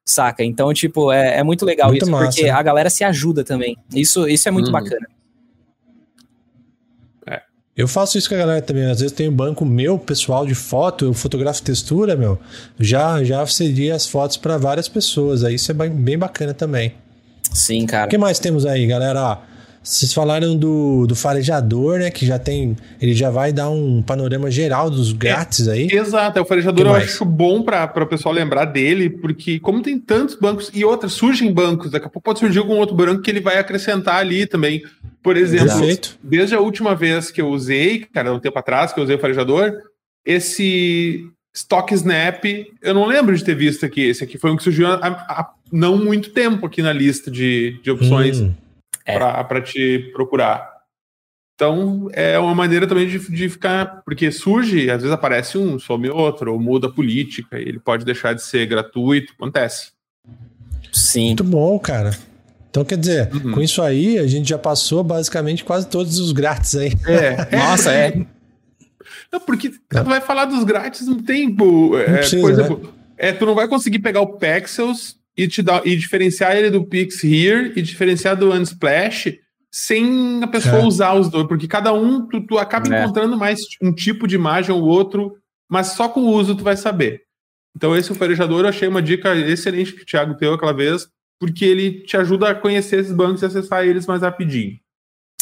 Saca? 0.04 0.44
Então, 0.44 0.72
tipo, 0.74 1.10
é, 1.10 1.38
é 1.38 1.42
muito 1.42 1.64
legal 1.64 1.88
muito 1.88 2.02
isso, 2.02 2.10
massa. 2.10 2.26
porque 2.26 2.50
a 2.50 2.62
galera 2.62 2.90
se 2.90 3.02
ajuda 3.02 3.42
também. 3.42 3.78
Isso, 3.94 4.28
isso 4.28 4.46
é 4.46 4.52
muito 4.52 4.66
uhum. 4.66 4.72
bacana. 4.72 5.06
Eu 7.74 7.86
faço 7.86 8.16
isso 8.16 8.26
com 8.28 8.34
a 8.34 8.38
galera 8.38 8.62
também. 8.62 8.84
Às 8.90 9.00
vezes 9.00 9.14
tem 9.14 9.28
um 9.28 9.32
banco 9.32 9.64
meu, 9.64 9.98
pessoal, 9.98 10.46
de 10.46 10.54
foto, 10.54 11.06
eu 11.06 11.14
fotografo 11.14 11.62
textura, 11.62 12.16
meu. 12.16 12.38
Já, 12.80 13.22
já 13.22 13.46
cedi 13.46 13.90
as 13.90 14.06
fotos 14.06 14.38
para 14.38 14.56
várias 14.56 14.88
pessoas. 14.88 15.44
Aí 15.44 15.56
isso 15.56 15.70
é 15.70 15.74
bem 15.74 16.16
bacana 16.16 16.54
também. 16.54 16.94
Sim, 17.52 17.84
cara. 17.84 18.06
O 18.06 18.08
que 18.08 18.16
mais 18.16 18.38
temos 18.38 18.64
aí, 18.64 18.86
galera? 18.86 19.38
Vocês 19.86 20.12
falaram 20.12 20.56
do, 20.56 21.06
do 21.06 21.14
farejador, 21.14 22.00
né? 22.00 22.10
Que 22.10 22.26
já 22.26 22.40
tem. 22.40 22.76
Ele 23.00 23.14
já 23.14 23.30
vai 23.30 23.52
dar 23.52 23.70
um 23.70 24.02
panorama 24.02 24.50
geral 24.50 24.90
dos 24.90 25.12
grátis 25.12 25.68
aí. 25.68 25.86
exato, 25.92 26.40
é, 26.40 26.42
o 26.42 26.44
farejador 26.44 26.86
eu 26.86 26.94
acho 26.94 27.24
bom 27.24 27.62
para 27.62 28.02
o 28.02 28.06
pessoal 28.06 28.34
lembrar 28.34 28.64
dele, 28.64 29.08
porque 29.08 29.60
como 29.60 29.80
tem 29.80 29.96
tantos 29.96 30.34
bancos 30.34 30.72
e 30.74 30.84
outras, 30.84 31.12
surgem 31.12 31.52
bancos, 31.52 31.92
daqui 31.92 32.04
a 32.04 32.08
pouco 32.08 32.24
pode 32.24 32.40
surgir 32.40 32.58
algum 32.58 32.74
outro 32.78 32.96
banco 32.96 33.22
que 33.22 33.30
ele 33.30 33.38
vai 33.38 33.58
acrescentar 33.58 34.16
ali 34.16 34.44
também. 34.44 34.82
Por 35.22 35.36
exemplo, 35.36 35.68
Perfeito. 35.68 36.18
desde 36.20 36.56
a 36.56 36.60
última 36.60 36.96
vez 36.96 37.30
que 37.30 37.40
eu 37.40 37.48
usei, 37.48 38.06
cara, 38.12 38.34
um 38.34 38.40
tempo 38.40 38.58
atrás 38.58 38.92
que 38.92 38.98
eu 38.98 39.04
usei 39.04 39.14
o 39.14 39.20
farejador, 39.20 39.72
esse 40.24 41.24
Stock 41.54 41.94
Snap, 41.94 42.44
eu 42.82 42.92
não 42.92 43.06
lembro 43.06 43.36
de 43.36 43.44
ter 43.44 43.54
visto 43.54 43.86
aqui. 43.86 44.02
Esse 44.02 44.24
aqui 44.24 44.36
foi 44.36 44.50
um 44.50 44.56
que 44.56 44.64
surgiu 44.64 44.88
há, 44.88 45.06
há 45.06 45.50
não 45.70 45.96
muito 45.96 46.30
tempo 46.30 46.66
aqui 46.66 46.82
na 46.82 46.92
lista 46.92 47.30
de, 47.30 47.78
de 47.84 47.90
opções. 47.92 48.40
Hum 48.40 48.52
é. 49.06 49.18
para 49.18 49.60
te 49.62 50.10
procurar. 50.12 50.76
Então, 51.54 52.10
é 52.12 52.38
uma 52.38 52.54
maneira 52.54 52.86
também 52.86 53.06
de, 53.06 53.18
de 53.18 53.48
ficar. 53.48 54.02
Porque 54.04 54.30
surge, 54.30 54.90
às 54.90 55.00
vezes 55.00 55.12
aparece 55.12 55.56
um, 55.56 55.78
some 55.78 56.10
outro, 56.10 56.52
ou 56.52 56.60
muda 56.60 56.88
a 56.88 56.92
política, 56.92 57.58
ele 57.58 57.78
pode 57.78 58.04
deixar 58.04 58.34
de 58.34 58.42
ser 58.42 58.66
gratuito, 58.66 59.32
acontece. 59.32 59.92
Sim. 60.92 61.28
Muito 61.28 61.44
bom, 61.44 61.78
cara. 61.78 62.10
Então, 62.68 62.84
quer 62.84 62.98
dizer, 62.98 63.34
uhum. 63.34 63.52
com 63.52 63.62
isso 63.62 63.80
aí, 63.80 64.18
a 64.18 64.26
gente 64.26 64.50
já 64.50 64.58
passou 64.58 65.02
basicamente 65.02 65.64
quase 65.64 65.88
todos 65.88 66.18
os 66.18 66.30
grátis 66.32 66.76
aí. 66.76 66.92
É. 67.06 67.48
Nossa, 67.56 67.90
é. 67.90 68.26
Não, 69.32 69.40
porque 69.40 69.72
não. 69.92 70.04
vai 70.04 70.20
falar 70.20 70.44
dos 70.44 70.62
grátis 70.62 71.08
um 71.08 71.22
tempo. 71.22 71.96
É, 71.96 72.18
precisa, 72.18 72.42
por 72.42 72.50
exemplo, 72.50 72.82
né? 72.82 72.88
é, 73.16 73.32
tu 73.32 73.46
não 73.46 73.54
vai 73.54 73.66
conseguir 73.66 74.00
pegar 74.00 74.20
o 74.20 74.34
Pexels 74.34 75.16
e, 75.36 75.46
te 75.46 75.62
dar, 75.62 75.86
e 75.86 75.96
diferenciar 75.96 76.56
ele 76.56 76.70
do 76.70 76.84
Pix 76.84 77.22
Here 77.22 77.72
e 77.76 77.82
diferenciar 77.82 78.36
do 78.36 78.52
Unsplash 78.52 79.38
sem 79.70 80.42
a 80.42 80.46
pessoa 80.46 80.82
é. 80.82 80.84
usar 80.84 81.14
os 81.14 81.28
dois, 81.28 81.46
porque 81.46 81.68
cada 81.68 81.92
um 81.92 82.26
tu, 82.26 82.40
tu 82.40 82.58
acaba 82.58 82.94
é. 82.94 83.02
encontrando 83.02 83.36
mais 83.36 83.58
um 83.82 83.92
tipo 83.92 84.26
de 84.26 84.34
imagem 84.34 84.74
ou 84.74 84.82
outro, 84.82 85.36
mas 85.68 85.88
só 85.88 86.08
com 86.08 86.20
o 86.20 86.32
uso 86.32 86.56
tu 86.56 86.64
vai 86.64 86.76
saber. 86.76 87.22
Então 87.76 87.94
esse 87.94 88.14
farejador 88.14 88.62
eu 88.62 88.68
achei 88.68 88.88
uma 88.88 89.02
dica 89.02 89.36
excelente 89.36 89.92
que 89.92 90.02
o 90.02 90.06
Thiago 90.06 90.34
deu 90.34 90.54
aquela 90.54 90.72
vez, 90.72 91.06
porque 91.38 91.64
ele 91.64 92.00
te 92.04 92.16
ajuda 92.16 92.48
a 92.48 92.54
conhecer 92.54 93.00
esses 93.00 93.12
bancos 93.12 93.42
e 93.42 93.44
acessar 93.44 93.84
eles 93.84 94.06
mais 94.06 94.22
rapidinho. 94.22 94.78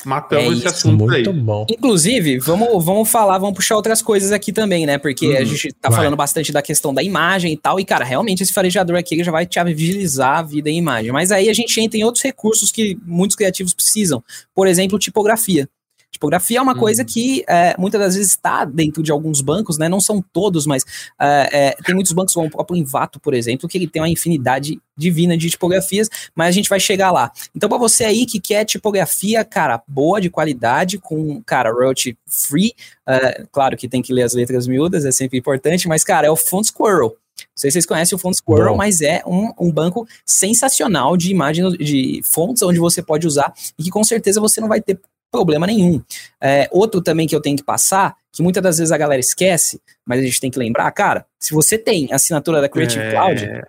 Matamos 0.05 0.45
é 0.45 0.57
esse 0.57 0.67
assunto 0.67 1.05
muito 1.05 1.31
aí. 1.31 1.33
Bom. 1.33 1.67
Inclusive, 1.71 2.39
vamos, 2.39 2.85
vamos 2.85 3.09
falar, 3.09 3.39
vamos 3.39 3.55
puxar 3.55 3.77
outras 3.77 4.01
coisas 4.03 4.33
aqui 4.33 4.53
também, 4.53 4.87
né? 4.87 4.99
Porque 4.99 5.29
uhum. 5.29 5.37
a 5.37 5.45
gente 5.45 5.73
tá 5.73 5.89
Vai. 5.89 5.99
falando 5.99 6.17
bastante 6.17 6.53
da 6.53 6.63
questão 6.63 6.93
da 6.93 7.03
imagem 7.03 7.53
e 7.53 7.57
tal, 7.57 7.79
e, 7.79 7.85
cara, 7.85 8.05
realmente 8.05 8.43
esse 8.43 8.53
farejador 8.53 8.97
aqui 8.97 9.23
já 9.23 9.33
vai 9.33 9.47
te 9.47 9.59
agilizar 9.59 10.39
a 10.39 10.43
vida 10.43 10.71
em 10.71 10.79
imagem. 10.79 11.13
Mas 11.13 11.31
aí 11.33 11.49
a 11.49 11.55
gente 11.55 11.81
entra 11.81 11.99
em 11.99 12.05
outros 12.05 12.23
recursos 12.23 12.71
que 12.71 12.99
muitos 13.05 13.37
criativos 13.37 13.75
precisam. 13.75 14.23
Por 14.55 14.67
exemplo, 14.67 14.99
tipografia. 14.99 15.69
Tipografia 16.15 16.59
é 16.59 16.63
uma 16.63 16.77
coisa 16.77 17.03
uhum. 17.03 17.09
que 17.09 17.45
é, 17.49 17.75
muitas 17.77 18.01
das 18.01 18.15
vezes 18.15 18.31
está 18.31 18.65
dentro 18.65 19.03
de 19.03 19.11
alguns 19.11 19.41
bancos, 19.41 19.79
né? 19.79 19.89
Não 19.89 20.01
são 20.01 20.25
todos, 20.33 20.65
mas 20.65 20.85
é, 21.21 21.49
é, 21.53 21.77
tem 21.85 21.93
muitos 21.93 22.13
bancos, 22.13 22.33
como 22.33 22.47
o 22.47 22.51
próprio 22.51 22.77
Invato, 22.77 23.19
por 23.19 23.35
exemplo, 23.35 23.69
que 23.69 23.77
ele 23.77 23.89
tem 23.89 24.01
uma 24.01 24.09
infinidade 24.09 24.81
divina 24.97 25.37
de 25.37 25.51
tipografias, 25.51 26.09
mas 26.33 26.47
a 26.47 26.51
gente 26.53 26.69
vai 26.69 26.79
chegar 26.79 27.11
lá. 27.11 27.33
Então, 27.53 27.69
para 27.69 27.79
você 27.79 28.05
aí 28.05 28.27
que 28.27 28.39
quer 28.39 28.65
tipografia, 28.65 29.45
cara, 29.45 29.83
boa, 29.89 30.21
de 30.21 30.31
qualidade, 30.31 30.99
com, 30.99 31.43
cara, 31.43 31.73
royalty 31.73 32.17
free, 32.29 32.75
uh, 33.09 33.49
claro 33.51 33.77
que 33.77 33.89
tem 33.89 34.01
que 34.01 34.13
ler 34.13 34.23
as 34.23 34.35
letras 34.35 34.69
miúdas, 34.69 35.05
é 35.05 35.11
sempre 35.11 35.37
importante, 35.37 35.89
mas, 35.89 36.05
cara, 36.05 36.29
é 36.29 36.31
o 36.31 36.37
Font 36.37 36.69
Squirrel. 36.69 37.09
Não 37.37 37.57
sei 37.57 37.71
se 37.71 37.75
vocês 37.75 37.87
conhecem 37.87 38.15
o 38.15 38.19
Font 38.21 38.37
Squirrel, 38.37 38.71
Bom. 38.71 38.77
mas 38.77 39.01
é 39.01 39.21
um, 39.27 39.53
um, 39.59 39.73
banco 39.73 40.07
sensacional 40.25 41.17
de 41.17 41.33
imagens, 41.33 41.73
de 41.75 42.21
fontes 42.23 42.63
onde 42.63 42.79
você 42.79 43.03
pode 43.03 43.27
usar 43.27 43.53
e 43.77 43.83
que 43.83 43.91
com 43.91 44.05
certeza 44.05 44.41
você 44.41 44.61
não 44.61 44.69
vai 44.69 44.81
ter 44.81 45.01
problema 45.35 45.67
nenhum. 45.67 46.01
É, 46.41 46.69
outro 46.71 47.01
também 47.03 47.27
que 47.27 47.35
eu 47.35 47.41
tenho 47.41 47.57
que 47.57 47.65
passar, 47.65 48.15
que 48.33 48.43
muitas 48.43 48.63
das 48.63 48.79
vezes 48.79 48.93
a 48.93 48.97
galera 48.99 49.21
esquece, 49.21 49.81
mas 50.07 50.21
a 50.21 50.23
gente 50.23 50.41
tem 50.41 50.51
que 50.51 50.59
lembrar, 50.59 50.91
cara, 50.93 51.27
se 51.41 51.53
você 51.53 51.77
tem 51.77 52.09
assinatura 52.13 52.61
da 52.61 52.69
Creative 52.69 53.03
É. 53.03 53.11
Cloud, 53.11 53.63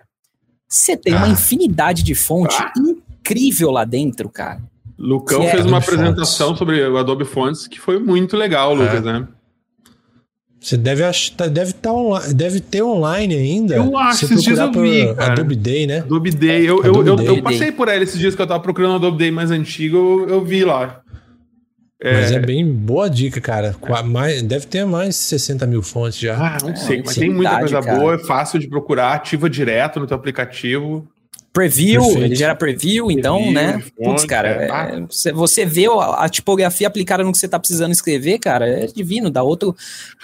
você 0.68 0.96
tem 0.96 1.14
uma 1.14 1.26
Ah. 1.26 1.30
infinidade 1.30 2.02
de 2.02 2.14
fonte 2.14 2.56
Ah. 2.58 2.72
incrível 2.76 3.70
lá 3.70 3.84
dentro, 3.84 4.28
cara. 4.28 4.60
Lucão 4.98 5.40
Que 5.40 5.46
é 5.46 5.50
fez 5.50 5.66
uma 5.66 5.76
Adobe 5.78 5.92
apresentação 5.94 6.46
Fonts. 6.48 6.58
sobre 6.58 6.86
o 6.88 6.96
Adobe 6.96 7.24
Fonts 7.24 7.66
que 7.66 7.78
foi 7.80 7.98
muito 7.98 8.36
legal, 8.36 8.74
Lucas, 8.74 9.02
né? 9.02 9.26
Você 10.58 10.76
deve 10.76 11.04
ach- 11.04 11.30
tá- 11.36 11.46
deve, 11.46 11.72
tá 11.74 11.92
online, 11.92 12.34
deve 12.34 12.60
ter 12.60 12.82
online 12.82 13.34
ainda. 13.36 13.76
Eu 13.76 13.96
acho, 13.96 14.20
Se 14.26 14.32
esses 14.32 14.42
dias 14.42 14.58
eu 14.58 14.72
vi, 14.72 15.06
por 15.06 15.14
cara. 15.16 15.32
Adobe 15.34 15.54
Day, 15.54 15.86
né? 15.86 15.98
Adobe 15.98 16.30
Day. 16.32 16.60
Eu, 16.66 16.82
eu, 16.82 16.94
Adobe 17.00 17.08
eu, 17.10 17.16
Day. 17.16 17.26
eu 17.28 17.42
passei 17.42 17.70
por 17.70 17.88
ela 17.88 18.02
esses 18.02 18.18
dias 18.18 18.34
que 18.34 18.42
eu 18.42 18.46
tava 18.46 18.60
procurando 18.60 18.92
o 18.92 18.96
Adobe 18.96 19.18
Day 19.18 19.30
mais 19.30 19.50
antigo, 19.52 19.96
eu, 19.96 20.28
eu 20.28 20.44
vi 20.44 20.64
lá. 20.64 21.02
Mas 22.02 22.30
é 22.30 22.38
bem 22.38 22.70
boa 22.70 23.08
dica, 23.08 23.40
cara. 23.40 23.74
Qua- 23.80 24.02
mais- 24.02 24.42
deve 24.42 24.66
ter 24.66 24.84
mais 24.84 25.08
de 25.10 25.14
60 25.14 25.66
mil 25.66 25.82
fontes 25.82 26.18
já. 26.18 26.36
Ah, 26.36 26.58
não 26.62 26.70
É, 26.70 26.76
sei, 26.76 27.02
mas 27.04 27.14
tem 27.14 27.30
muita 27.30 27.58
coisa 27.58 27.80
cara. 27.82 27.98
boa, 27.98 28.14
é 28.14 28.18
fácil 28.18 28.58
de 28.58 28.68
procurar, 28.68 29.14
ativa 29.14 29.48
direto 29.48 29.98
no 29.98 30.06
teu 30.06 30.14
aplicativo. 30.16 31.08
Preview, 31.54 32.02
Perfeito. 32.02 32.24
ele 32.24 32.34
gera 32.34 32.54
preview, 32.54 33.10
então, 33.10 33.36
Preview, 33.36 33.54
né? 33.54 33.72
fonte, 33.80 33.92
Putz, 34.10 34.24
cara, 34.26 34.48
é, 34.48 34.66
é, 34.66 34.70
ah. 34.70 35.06
você, 35.32 35.64
vê 35.64 35.86
a, 35.86 36.24
a 36.24 36.28
tipografia 36.28 36.86
aplicada 36.86 37.24
no 37.24 37.32
que 37.32 37.38
você 37.38 37.48
tá 37.48 37.58
precisando 37.58 37.92
escrever, 37.92 38.38
cara, 38.38 38.68
é 38.68 38.86
divino, 38.88 39.30
dá 39.30 39.42
outro, 39.42 39.74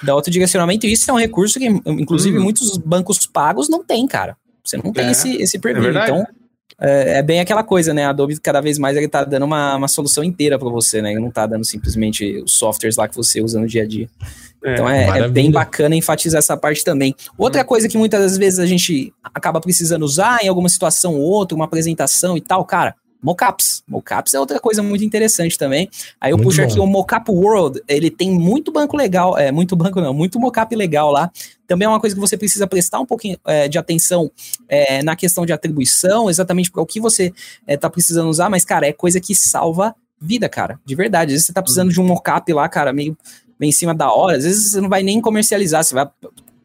dá 0.02 0.14
outro 0.14 0.30
direcionamento. 0.30 0.86
E 0.86 0.92
isso 0.92 1.10
é 1.10 1.14
um 1.14 1.18
recurso 1.18 1.58
que, 1.58 1.64
inclusive, 1.86 2.38
Hum. 2.38 2.42
muitos 2.42 2.76
bancos 2.76 3.24
pagos 3.26 3.70
não 3.70 3.82
tem, 3.82 4.06
cara. 4.06 4.36
Você 4.62 4.76
não 4.76 4.92
tem 4.92 5.06
É, 5.06 5.10
esse, 5.12 5.34
esse 5.40 5.58
preview. 5.58 5.90
então, 5.90 6.26
é, 6.80 7.18
é 7.18 7.22
bem 7.22 7.40
aquela 7.40 7.62
coisa, 7.62 7.92
né? 7.92 8.04
A 8.04 8.10
Adobe 8.10 8.38
cada 8.40 8.60
vez 8.60 8.78
mais 8.78 8.96
ele 8.96 9.08
tá 9.08 9.24
dando 9.24 9.44
uma, 9.44 9.76
uma 9.76 9.88
solução 9.88 10.22
inteira 10.24 10.58
para 10.58 10.68
você, 10.68 11.00
né? 11.02 11.12
Ele 11.12 11.20
não 11.20 11.30
tá 11.30 11.46
dando 11.46 11.64
simplesmente 11.64 12.42
os 12.42 12.52
softwares 12.54 12.96
lá 12.96 13.08
que 13.08 13.16
você 13.16 13.40
usa 13.40 13.60
no 13.60 13.66
dia 13.66 13.82
a 13.82 13.86
dia. 13.86 14.08
Então 14.64 14.88
é, 14.88 15.18
é 15.18 15.28
bem 15.28 15.50
bacana 15.50 15.96
enfatizar 15.96 16.38
essa 16.38 16.56
parte 16.56 16.84
também. 16.84 17.14
Outra 17.36 17.64
coisa 17.64 17.88
que 17.88 17.98
muitas 17.98 18.20
das 18.20 18.38
vezes 18.38 18.60
a 18.60 18.66
gente 18.66 19.12
acaba 19.22 19.60
precisando 19.60 20.04
usar 20.04 20.44
em 20.44 20.48
alguma 20.48 20.68
situação 20.68 21.14
ou 21.14 21.22
outra, 21.22 21.56
uma 21.56 21.64
apresentação 21.64 22.36
e 22.36 22.40
tal, 22.40 22.64
cara, 22.64 22.94
mockups. 23.22 23.84
Mockups 23.88 24.34
é 24.34 24.40
outra 24.40 24.58
coisa 24.58 24.82
muito 24.82 25.04
interessante 25.04 25.56
também. 25.56 25.88
Aí 26.20 26.32
eu 26.32 26.36
Muito 26.36 26.48
puxo 26.48 26.60
bom. 26.62 26.68
aqui 26.68 26.80
o 26.80 26.86
Mockup 26.86 27.30
World, 27.30 27.80
ele 27.86 28.10
tem 28.10 28.30
muito 28.30 28.72
banco 28.72 28.96
legal, 28.96 29.38
é 29.38 29.52
muito 29.52 29.76
banco 29.76 30.00
não, 30.00 30.12
muito 30.12 30.40
mockup 30.40 30.74
legal 30.74 31.10
lá. 31.10 31.30
Também 31.66 31.86
é 31.86 31.88
uma 31.88 32.00
coisa 32.00 32.14
que 32.16 32.20
você 32.20 32.36
precisa 32.36 32.66
prestar 32.66 32.98
um 33.00 33.06
pouquinho 33.06 33.38
é, 33.46 33.68
de 33.68 33.78
atenção 33.78 34.30
é, 34.68 35.02
na 35.02 35.14
questão 35.14 35.46
de 35.46 35.52
atribuição, 35.52 36.28
exatamente 36.28 36.70
para 36.70 36.82
o 36.82 36.86
que 36.86 37.00
você 37.00 37.32
é, 37.66 37.76
tá 37.76 37.88
precisando 37.88 38.28
usar, 38.28 38.50
mas, 38.50 38.64
cara, 38.64 38.86
é 38.86 38.92
coisa 38.92 39.20
que 39.20 39.34
salva 39.34 39.94
vida, 40.20 40.48
cara, 40.48 40.78
de 40.84 40.94
verdade. 40.94 41.30
Às 41.30 41.34
vezes 41.34 41.46
você 41.46 41.52
tá 41.52 41.62
precisando 41.62 41.92
de 41.92 42.00
um 42.00 42.04
mockup 42.04 42.52
lá, 42.52 42.68
cara, 42.68 42.92
meio, 42.92 43.16
meio 43.58 43.70
em 43.70 43.72
cima 43.72 43.94
da 43.94 44.12
hora, 44.12 44.36
às 44.36 44.44
vezes 44.44 44.70
você 44.72 44.80
não 44.80 44.88
vai 44.88 45.02
nem 45.02 45.20
comercializar, 45.20 45.82
você 45.84 45.94
vai, 45.94 46.08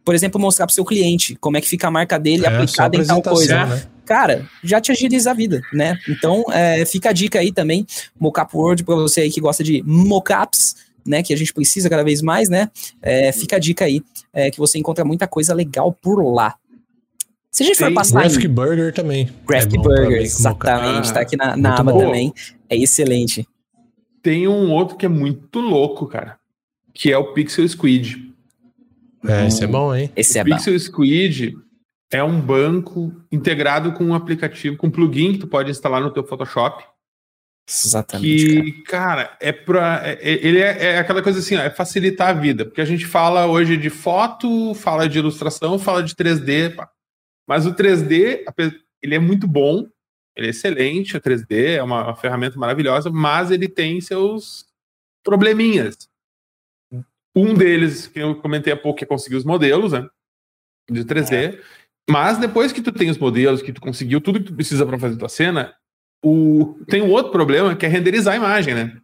por 0.03 0.15
exemplo, 0.15 0.41
mostrar 0.41 0.65
pro 0.65 0.73
seu 0.75 0.83
cliente 0.83 1.35
como 1.35 1.57
é 1.57 1.61
que 1.61 1.67
fica 1.69 1.87
a 1.87 1.91
marca 1.91 2.17
dele 2.19 2.45
É, 2.45 2.49
aplicada 2.49 2.97
em 2.97 3.05
tal 3.05 3.21
coisa. 3.21 3.65
né? 3.65 3.87
Cara, 4.07 4.47
já 4.63 4.79
te 4.79 4.89
agiliza 4.89 5.31
a 5.31 5.33
vida, 5.33 5.61
né? 5.73 5.99
Então, 6.07 6.45
é, 6.53 6.85
fica 6.85 7.09
a 7.09 7.13
dica 7.13 7.39
aí 7.39 7.51
também, 7.51 7.85
Mockup 8.17 8.55
World, 8.55 8.85
para 8.85 8.95
você 8.95 9.21
aí 9.21 9.29
que 9.29 9.41
gosta 9.41 9.61
de 9.61 9.83
mockups, 9.85 10.77
né? 11.05 11.21
Que 11.21 11.33
a 11.33 11.37
gente 11.37 11.53
precisa 11.53 11.89
cada 11.89 12.05
vez 12.05 12.21
mais, 12.21 12.47
né? 12.47 12.71
É, 13.01 13.33
fica 13.33 13.57
a 13.57 13.59
dica 13.59 13.83
aí, 13.83 14.01
é, 14.31 14.49
que 14.49 14.57
você 14.57 14.79
encontra 14.79 15.03
muita 15.03 15.27
coisa 15.27 15.53
legal 15.53 15.91
por 15.91 16.23
lá. 16.23 16.55
Se 17.51 17.63
a 17.63 17.65
gente 17.65 17.77
for 17.77 17.85
Tem 17.87 17.95
passar 17.95 18.21
Graphic 18.21 18.45
em 18.45 18.49
Burger 18.49 18.93
também. 18.93 19.29
Graphic 19.45 19.75
É 19.75 19.77
bom 19.77 19.83
Burger, 19.83 20.21
exatamente, 20.21 21.09
Ah, 21.09 21.13
tá 21.13 21.19
aqui 21.19 21.35
na, 21.35 21.57
na 21.57 21.75
aba 21.77 21.91
bom. 21.91 21.99
também, 21.99 22.33
é 22.69 22.77
excelente. 22.77 23.45
Tem 24.23 24.47
um 24.47 24.71
outro 24.71 24.95
que 24.95 25.05
é 25.05 25.09
muito 25.09 25.59
louco, 25.59 26.07
cara, 26.07 26.37
que 26.93 27.11
é 27.11 27.17
o 27.17 27.33
Pixel 27.33 27.67
Squid. 27.67 28.31
É, 29.27 29.47
esse 29.47 29.65
é 29.65 29.67
bom, 29.67 29.93
hein? 29.93 30.09
Esse 30.15 30.39
é 30.39 30.43
o 30.43 30.45
bom. 30.45 30.55
Pixel 30.55 30.79
Squid 30.79 31.57
é 32.11 32.23
um 32.23 32.39
banco 32.39 33.13
integrado 33.31 33.91
com 33.93 34.03
um 34.05 34.13
aplicativo, 34.13 34.77
com 34.77 34.87
um 34.87 34.91
plugin 34.91 35.33
que 35.33 35.39
tu 35.39 35.47
pode 35.47 35.69
instalar 35.71 36.01
no 36.01 36.11
teu 36.11 36.23
Photoshop. 36.23 36.83
Exatamente, 37.69 38.45
cara. 38.47 38.63
Que, 38.63 38.81
cara, 38.83 39.37
é 39.41 39.51
pra. 39.51 40.01
é- 40.07 40.13
é- 40.13 40.47
ele 40.47 40.59
é, 40.59 40.83
é 40.93 40.97
aquela 40.99 41.21
coisa 41.21 41.39
assim, 41.39 41.55
ó, 41.57 41.59
é 41.61 41.69
facilitar 41.69 42.29
a 42.29 42.33
vida. 42.39 42.63
Porque 42.65 42.79
a 42.79 42.85
gente 42.85 43.05
fala 43.05 43.45
hoje 43.45 43.75
de 43.75 43.89
foto, 43.89 44.73
fala 44.73 45.07
de 45.09 45.19
ilustração, 45.19 45.77
fala 45.77 46.01
de 46.01 46.15
3D. 46.15 46.69
pá. 46.75 46.89
Mas 47.45 47.65
o 47.65 47.73
3D, 47.73 48.43
ape- 48.47 48.81
ele 49.01 49.15
é 49.15 49.19
muito 49.19 49.45
bom, 49.47 49.85
ele 50.35 50.47
é 50.47 50.49
excelente, 50.51 51.17
o 51.17 51.21
3D 51.21 51.75
é 51.75 51.83
uma, 51.83 52.05
uma 52.05 52.15
ferramenta 52.15 52.57
maravilhosa, 52.57 53.09
mas 53.09 53.51
ele 53.51 53.67
tem 53.67 53.99
seus 53.99 54.65
probleminhas. 55.23 56.09
Um 57.35 57.53
deles, 57.53 58.07
que 58.07 58.19
eu 58.19 58.35
comentei 58.35 58.71
há 58.71 58.77
pouco, 58.77 59.03
é 59.03 59.07
conseguir 59.07 59.35
os 59.35 59.43
modelos, 59.43 59.91
né? 59.91 60.07
De 60.89 61.03
3D. 61.03 61.61
Mas 62.09 62.37
depois 62.37 62.71
que 62.71 62.81
tu 62.81 62.91
tem 62.91 63.09
os 63.09 63.17
modelos, 63.17 63.61
que 63.61 63.73
tu 63.73 63.81
conseguiu 63.81 64.21
tudo 64.21 64.39
que 64.39 64.45
tu 64.45 64.55
precisa 64.55 64.85
para 64.85 64.97
fazer 64.97 65.17
tua 65.17 65.29
cena, 65.29 65.73
o... 66.23 66.79
tem 66.87 67.01
um 67.01 67.11
outro 67.11 67.31
problema 67.31 67.75
que 67.75 67.85
é 67.85 67.89
renderizar 67.89 68.33
a 68.33 68.37
imagem, 68.37 68.73
né? 68.73 68.97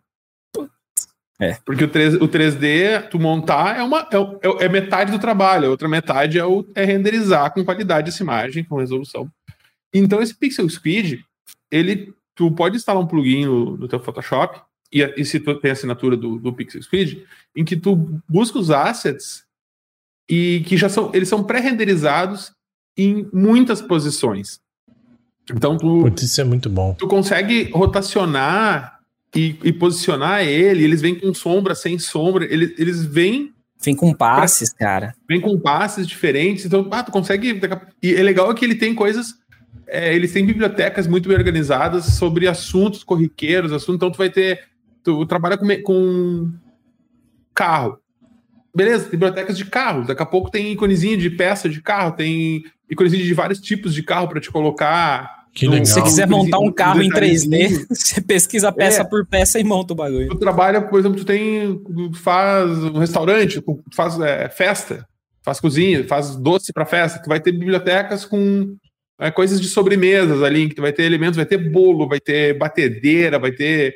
É. 1.39 1.55
Porque 1.65 1.83
o, 1.83 1.87
3, 1.87 2.15
o 2.15 2.27
3D, 2.27 3.09
tu 3.09 3.19
montar, 3.19 3.77
é, 3.77 3.83
uma, 3.83 4.07
é, 4.11 4.17
o- 4.17 4.39
é 4.61 4.69
metade 4.69 5.11
do 5.11 5.19
trabalho, 5.19 5.67
a 5.67 5.69
outra 5.71 5.89
metade 5.89 6.39
é, 6.39 6.45
o, 6.45 6.65
é 6.73 6.85
renderizar 6.85 7.53
com 7.53 7.65
qualidade 7.65 8.09
essa 8.09 8.23
imagem, 8.23 8.63
com 8.63 8.77
resolução. 8.77 9.29
Então, 9.93 10.21
esse 10.21 10.33
Pixel 10.33 10.69
Squid, 10.69 11.25
ele, 11.69 12.13
tu 12.35 12.51
pode 12.51 12.77
instalar 12.77 13.01
um 13.01 13.07
plugin 13.07 13.45
no, 13.45 13.77
no 13.77 13.87
teu 13.87 13.99
Photoshop, 13.99 14.61
e, 14.91 15.01
e 15.17 15.25
se 15.25 15.39
tu 15.39 15.55
tem 15.55 15.71
a 15.71 15.73
assinatura 15.73 16.15
do, 16.15 16.37
do 16.37 16.53
Pixel 16.53 16.81
Squid, 16.81 17.25
em 17.55 17.65
que 17.65 17.75
tu 17.75 17.95
busca 18.29 18.57
os 18.59 18.69
assets 18.71 19.43
e 20.29 20.63
que 20.65 20.77
já 20.77 20.87
são, 20.87 21.11
eles 21.13 21.27
são 21.27 21.43
pré-renderizados 21.43 22.53
em 22.97 23.27
muitas 23.33 23.81
posições. 23.81 24.59
Então, 25.51 25.77
tu, 25.77 26.01
Putz, 26.03 26.23
isso 26.23 26.39
é 26.39 26.43
muito 26.43 26.69
bom. 26.69 26.93
tu 26.93 27.07
consegue 27.07 27.69
rotacionar 27.73 28.99
e, 29.35 29.55
e 29.63 29.73
posicionar 29.73 30.41
ele, 30.43 30.83
eles 30.83 31.01
vêm 31.01 31.15
com 31.15 31.33
sombra, 31.33 31.75
sem 31.75 31.99
sombra, 31.99 32.45
eles, 32.45 32.73
eles 32.77 33.03
vêm, 33.03 33.51
Vem 33.83 33.95
com 33.95 34.13
passes, 34.13 34.71
cara. 34.71 35.13
vêm 35.27 35.41
com 35.41 35.59
passes 35.59 36.07
diferentes, 36.07 36.65
então 36.65 36.87
ah, 36.89 37.03
tu 37.03 37.11
consegue. 37.11 37.59
E 38.01 38.13
é 38.13 38.23
legal 38.23 38.53
que 38.55 38.63
ele 38.63 38.75
tem 38.75 38.95
coisas. 38.95 39.33
É, 39.85 40.15
eles 40.15 40.31
têm 40.31 40.45
bibliotecas 40.45 41.05
muito 41.05 41.27
bem 41.27 41.37
organizadas 41.37 42.05
sobre 42.05 42.47
assuntos 42.47 43.03
corriqueiros, 43.03 43.73
assuntos, 43.73 43.95
então 43.95 44.11
tu 44.11 44.17
vai 44.17 44.29
ter. 44.29 44.61
Tu 45.03 45.25
trabalha 45.25 45.57
com, 45.57 45.67
com 45.83 46.53
carro. 47.53 47.99
Beleza, 48.75 49.03
tem 49.03 49.11
bibliotecas 49.11 49.57
de 49.57 49.65
carro. 49.65 50.05
Daqui 50.05 50.21
a 50.23 50.25
pouco 50.25 50.49
tem 50.49 50.71
iconezinho 50.71 51.17
de 51.17 51.29
peça 51.29 51.69
de 51.69 51.81
carro, 51.81 52.13
tem 52.13 52.63
iconezinho 52.89 53.23
de 53.23 53.33
vários 53.33 53.59
tipos 53.59 53.93
de 53.93 54.01
carro 54.03 54.27
para 54.27 54.39
te 54.41 54.49
colocar. 54.51 55.43
Que 55.53 55.65
no- 55.65 55.73
legal. 55.73 55.85
Se 55.85 55.93
você 55.93 56.01
quiser 56.01 56.27
montar 56.27 56.57
um 56.57 56.71
carro 56.71 57.01
em 57.03 57.09
3D, 57.09 57.49
detalhezinho. 57.49 57.85
você 57.93 58.19
pesquisa 58.21 58.71
peça 58.71 59.01
É. 59.01 59.03
por 59.03 59.25
peça 59.27 59.59
e 59.59 59.63
monta 59.63 59.93
o 59.93 59.95
bagulho. 59.95 60.27
Tu 60.29 60.37
trabalha, 60.37 60.81
por 60.81 60.99
exemplo, 60.99 61.17
tu 61.19 61.25
tem. 61.25 61.79
faz 62.15 62.69
um 62.83 62.97
restaurante, 62.97 63.61
tu 63.61 63.79
faz 63.95 64.19
é, 64.19 64.49
festa, 64.49 65.05
faz 65.43 65.59
cozinha, 65.59 66.03
faz 66.07 66.35
doce 66.35 66.73
para 66.73 66.85
festa. 66.87 67.21
Tu 67.21 67.27
vai 67.29 67.39
ter 67.39 67.51
bibliotecas 67.51 68.25
com 68.25 68.75
é, 69.21 69.29
coisas 69.29 69.61
de 69.61 69.67
sobremesas 69.67 70.41
ali, 70.41 70.69
que 70.69 70.73
tu 70.75 70.81
vai 70.81 70.91
ter 70.91 71.03
elementos, 71.03 71.35
vai 71.37 71.45
ter 71.45 71.59
bolo, 71.69 72.07
vai 72.09 72.19
ter 72.19 72.57
batedeira, 72.57 73.37
vai 73.37 73.51
ter 73.51 73.93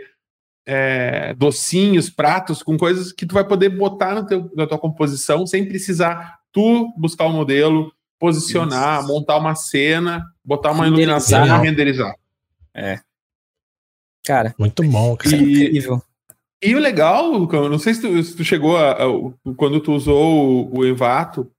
é, 0.68 1.34
docinhos, 1.36 2.10
pratos, 2.10 2.62
com 2.62 2.78
coisas 2.78 3.12
que 3.14 3.26
tu 3.26 3.34
vai 3.34 3.44
poder 3.48 3.70
botar 3.70 4.14
no 4.16 4.26
teu, 4.26 4.52
na 4.56 4.68
tua 4.68 4.78
composição 4.78 5.48
sem 5.48 5.66
precisar 5.66 6.38
tu 6.52 6.94
buscar 6.98 7.26
o 7.26 7.32
modelo, 7.32 7.92
posicionar, 8.20 9.06
montar 9.08 9.38
uma 9.38 9.56
cena, 9.56 10.26
botar 10.44 10.72
uma 10.72 10.84
Renderizar. 10.86 11.42
iluminação 11.46 11.64
e 11.64 11.68
renderizar. 11.70 12.16
Cara, 14.26 14.54
Muito 14.60 14.84
bom, 14.84 15.16
cara. 15.16 15.36
isso 15.36 15.44
é 15.44 15.48
E- 15.48 15.66
incrível. 15.68 16.02
E 16.62 16.76
o 16.76 16.80
legal, 16.80 17.32
Lucão, 17.32 17.64
eu 17.66 17.70
não 17.70 17.78
sei 17.80 17.94
se 17.94 18.02
tu, 18.02 18.24
se 18.24 18.36
tu 18.36 18.44
chegou 18.44 18.76
a, 18.78 18.92
a- 18.94 19.54
quando 19.56 19.80
tu 19.80 19.94
usou 19.94 20.68
o, 20.74 20.80
o 20.80 20.86
Envato. 20.86 21.50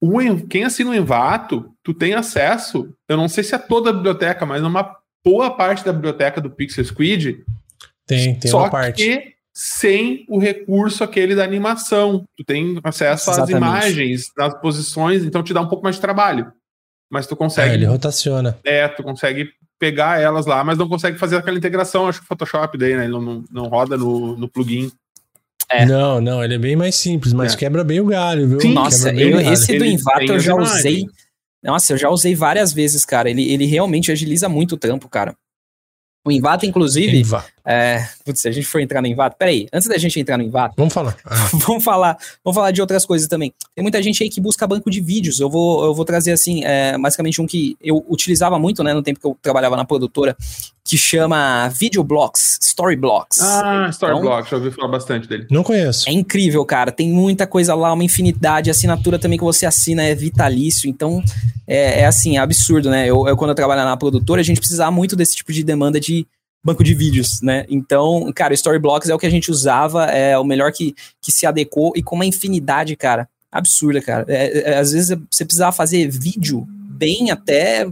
O, 0.00 0.18
quem 0.48 0.64
assina 0.64 0.90
o 0.90 0.94
Envato, 0.94 1.70
tu 1.82 1.92
tem 1.92 2.14
acesso, 2.14 2.90
eu 3.06 3.18
não 3.18 3.28
sei 3.28 3.44
se 3.44 3.54
é 3.54 3.58
toda 3.58 3.90
a 3.90 3.92
biblioteca, 3.92 4.46
mas 4.46 4.62
uma 4.62 4.96
boa 5.22 5.50
parte 5.54 5.84
da 5.84 5.92
biblioteca 5.92 6.40
do 6.40 6.50
Pixel 6.50 6.84
Squid, 6.86 7.44
Tem, 8.16 8.34
tem 8.34 8.50
só 8.50 8.58
uma 8.60 8.70
parte. 8.70 9.02
que 9.04 9.34
sem 9.52 10.24
o 10.28 10.38
recurso 10.38 11.02
aquele 11.02 11.34
da 11.34 11.42
animação. 11.44 12.24
Tu 12.36 12.44
tem 12.44 12.78
acesso 12.84 13.30
às 13.30 13.36
Exatamente. 13.38 13.56
imagens, 13.56 14.30
às 14.38 14.54
posições, 14.60 15.24
então 15.24 15.42
te 15.42 15.52
dá 15.52 15.60
um 15.60 15.68
pouco 15.68 15.82
mais 15.84 15.96
de 15.96 16.02
trabalho. 16.02 16.52
Mas 17.10 17.26
tu 17.26 17.34
É, 17.34 17.36
consegue 17.36 17.74
ele 17.74 17.84
rotaciona. 17.86 18.56
é, 18.64 18.86
tu 18.88 19.02
consegue 19.02 19.48
pegar 19.78 20.20
elas 20.20 20.46
lá, 20.46 20.62
mas 20.62 20.78
não 20.78 20.88
consegue 20.88 21.18
fazer 21.18 21.36
aquela 21.36 21.58
integração, 21.58 22.06
acho 22.06 22.20
que 22.20 22.24
o 22.24 22.28
Photoshop 22.28 22.78
daí, 22.78 22.94
né? 22.96 23.04
Ele 23.04 23.12
não, 23.12 23.20
não, 23.20 23.44
não 23.50 23.64
roda 23.64 23.96
no, 23.96 24.36
no 24.36 24.48
plugin. 24.48 24.92
É. 25.68 25.84
Não, 25.86 26.20
não, 26.20 26.42
ele 26.42 26.54
é 26.54 26.58
bem 26.58 26.76
mais 26.76 26.94
simples, 26.96 27.32
mas 27.32 27.54
É. 27.54 27.56
quebra 27.56 27.82
bem 27.84 28.00
o 28.00 28.04
galho, 28.06 28.46
viu? 28.48 28.60
Sim. 28.60 28.72
Nossa, 28.74 29.12
eu- 29.12 29.32
galho. 29.38 29.52
esse 29.52 29.72
do 29.78 29.84
tem 29.84 29.98
eu 30.28 30.38
já 30.38 30.52
imagens. 30.52 30.78
usei. 30.78 31.06
Nossa, 31.62 31.92
eu 31.92 31.98
já 31.98 32.08
usei 32.10 32.34
várias 32.34 32.72
vezes, 32.72 33.04
cara. 33.04 33.28
Ele, 33.30 33.52
ele 33.52 33.66
realmente 33.66 34.10
agiliza 34.12 34.48
muito 34.48 34.74
o 34.74 34.78
trampo, 34.78 35.08
cara. 35.08 35.34
O 36.22 36.30
Invato, 36.30 36.66
inclusive, 36.66 37.18
Invato. 37.18 37.48
é, 37.64 38.06
putz, 38.24 38.40
se 38.40 38.48
a 38.48 38.52
gente 38.52 38.66
for 38.66 38.78
entrar 38.80 39.00
no 39.00 39.06
Invato, 39.06 39.36
peraí, 39.38 39.66
antes 39.72 39.88
da 39.88 39.96
gente 39.96 40.20
entrar 40.20 40.36
no 40.36 40.44
Invato, 40.44 40.74
Vamos 40.76 40.92
falar. 40.92 41.16
Ah, 41.24 41.48
vamos 41.52 41.82
falar, 41.82 42.18
vamos 42.44 42.54
falar 42.54 42.70
de 42.72 42.80
outras 42.80 43.06
coisas 43.06 43.26
também. 43.26 43.54
Tem 43.74 43.82
muita 43.82 44.02
gente 44.02 44.22
aí 44.22 44.28
que 44.28 44.40
busca 44.40 44.66
banco 44.66 44.90
de 44.90 45.00
vídeos. 45.00 45.40
Eu 45.40 45.48
vou, 45.48 45.84
eu 45.84 45.94
vou 45.94 46.04
trazer 46.04 46.32
assim, 46.32 46.62
é, 46.64 46.98
basicamente 46.98 47.40
um 47.40 47.46
que 47.46 47.76
eu 47.80 48.04
utilizava 48.08 48.58
muito, 48.58 48.82
né, 48.84 48.92
no 48.92 49.02
tempo 49.02 49.18
que 49.18 49.26
eu 49.26 49.36
trabalhava 49.40 49.76
na 49.76 49.84
produtora, 49.84 50.36
que 50.90 50.98
chama 50.98 51.68
Videoblocks, 51.68 52.58
Storyblocks. 52.60 53.38
Ah, 53.40 53.86
Storyblock, 53.90 54.48
Então- 54.48 54.50
já 54.50 54.56
ouvi 54.56 54.74
falar 54.74 54.88
bastante 54.88 55.28
dele. 55.28 55.46
não 55.48 55.62
conheço. 55.62 56.08
É 56.08 56.12
incrível, 56.12 56.64
cara. 56.64 56.90
Tem 56.90 57.08
muita 57.08 57.46
coisa 57.46 57.76
lá, 57.76 57.92
uma 57.92 58.02
infinidade. 58.02 58.68
A 58.68 58.72
assinatura 58.72 59.16
também 59.16 59.38
que 59.38 59.44
você 59.44 59.64
assina 59.64 60.02
é 60.02 60.16
vitalício. 60.16 60.90
Então, 60.90 61.22
é, 61.64 62.00
é 62.00 62.06
assim, 62.06 62.38
é 62.38 62.40
absurdo, 62.40 62.90
né? 62.90 63.06
Eu, 63.06 63.28
eu, 63.28 63.36
quando 63.36 63.50
eu 63.50 63.54
trabalhava 63.54 63.88
na 63.88 63.96
produtora, 63.96 64.40
a 64.40 64.44
gente 64.44 64.58
precisava 64.58 64.90
muito 64.90 65.14
desse 65.14 65.36
tipo 65.36 65.52
de 65.52 65.62
demanda 65.62 66.00
de 66.00 66.26
banco 66.64 66.82
de 66.82 66.92
vídeos, 66.92 67.40
né? 67.40 67.64
Então, 67.68 68.28
cara, 68.34 68.52
Storyblocks 68.52 69.08
é 69.08 69.14
o 69.14 69.18
que 69.18 69.26
a 69.26 69.30
gente 69.30 69.48
usava, 69.48 70.06
é 70.06 70.36
o 70.36 70.42
melhor 70.44 70.72
que, 70.72 70.96
que 71.22 71.30
se 71.30 71.46
adequou 71.46 71.92
e 71.94 72.02
com 72.02 72.16
uma 72.16 72.26
infinidade, 72.26 72.96
cara, 72.96 73.28
absurda, 73.52 74.02
cara. 74.02 74.24
É, 74.26 74.72
é, 74.72 74.78
às 74.78 74.90
vezes 74.90 75.16
você 75.30 75.44
precisava 75.44 75.70
fazer 75.70 76.08
vídeo 76.10 76.66
bem 76.68 77.30
até. 77.30 77.86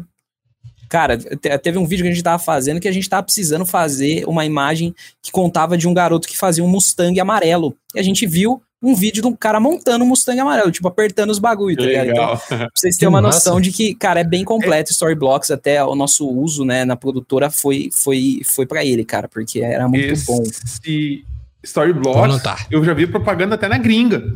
Cara, 0.88 1.18
te- 1.18 1.58
teve 1.58 1.78
um 1.78 1.86
vídeo 1.86 2.02
que 2.04 2.08
a 2.10 2.12
gente 2.14 2.22
tava 2.24 2.38
fazendo 2.42 2.80
que 2.80 2.88
a 2.88 2.92
gente 2.92 3.08
tava 3.08 3.22
precisando 3.22 3.66
fazer 3.66 4.24
uma 4.26 4.44
imagem 4.44 4.94
que 5.22 5.30
contava 5.30 5.76
de 5.76 5.86
um 5.86 5.92
garoto 5.94 6.26
que 6.28 6.36
fazia 6.38 6.64
um 6.64 6.68
Mustang 6.68 7.18
amarelo. 7.20 7.76
E 7.94 8.00
a 8.00 8.02
gente 8.02 8.26
viu 8.26 8.62
um 8.80 8.94
vídeo 8.94 9.20
de 9.20 9.26
um 9.28 9.34
cara 9.34 9.58
montando 9.58 10.04
um 10.04 10.08
Mustang 10.08 10.38
amarelo, 10.38 10.70
tipo, 10.70 10.86
apertando 10.86 11.30
os 11.30 11.38
bagulho, 11.40 11.76
tá 11.76 11.82
ligado? 11.84 12.10
Então. 12.10 12.36
Pra 12.58 12.68
vocês 12.74 12.96
terem 12.96 13.08
uma 13.08 13.20
massa. 13.20 13.38
noção 13.50 13.60
de 13.60 13.72
que, 13.72 13.92
cara, 13.94 14.20
é 14.20 14.24
bem 14.24 14.44
completo 14.44 14.92
Storyblocks, 14.92 15.50
até 15.50 15.82
o 15.84 15.94
nosso 15.96 16.28
uso, 16.28 16.64
né, 16.64 16.84
na 16.84 16.94
produtora 16.96 17.50
foi, 17.50 17.90
foi, 17.92 18.40
foi 18.44 18.64
para 18.66 18.84
ele, 18.84 19.04
cara, 19.04 19.28
porque 19.28 19.60
era 19.60 19.88
muito 19.88 20.24
bom. 20.24 20.42
Esse 20.42 21.24
Vou 21.24 21.38
Storyblocks, 21.64 22.40
eu 22.70 22.84
já 22.84 22.94
vi 22.94 23.06
propaganda 23.06 23.56
até 23.56 23.66
na 23.68 23.78
gringa. 23.78 24.32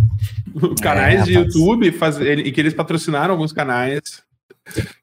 Canais 0.82 1.24
de 1.24 1.32
É, 1.34 1.36
rapaz. 1.38 1.54
YouTube 1.54 1.92
faz, 1.92 2.16
e 2.20 2.50
que 2.50 2.60
eles 2.60 2.74
patrocinaram 2.74 3.32
alguns 3.32 3.52
canais. 3.52 4.00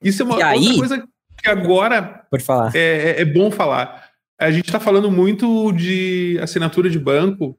Isso 0.03 0.21
é 0.21 0.25
uma 0.25 0.33
E 0.33 0.35
outra 0.35 0.49
aí- 0.49 0.77
coisa 0.77 1.03
que 1.41 1.49
agora 1.49 2.25
Pode 2.29 2.43
falar. 2.43 2.75
é, 2.75 2.79
é- 3.11 3.21
é 3.21 3.25
bom 3.25 3.49
falar. 3.51 4.09
A 4.39 4.51
gente 4.51 4.65
está 4.65 4.79
falando 4.79 5.11
muito 5.11 5.71
de 5.73 6.37
assinatura 6.41 6.89
de 6.89 6.97
banco 6.99 7.57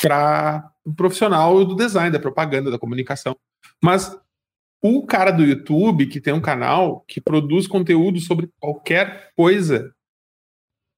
para 0.00 0.70
o 0.84 0.94
profissional 0.94 1.64
do 1.64 1.74
design, 1.74 2.10
da 2.10 2.18
propaganda, 2.18 2.70
da 2.70 2.78
comunicação. 2.78 3.36
Mas 3.82 4.14
o 4.82 5.04
cara 5.06 5.30
do 5.30 5.44
YouTube, 5.44 6.06
que 6.06 6.20
tem 6.20 6.32
um 6.32 6.40
canal 6.40 7.04
que 7.06 7.20
produz 7.20 7.66
conteúdo 7.66 8.18
sobre 8.20 8.48
qualquer 8.58 9.30
coisa, 9.36 9.92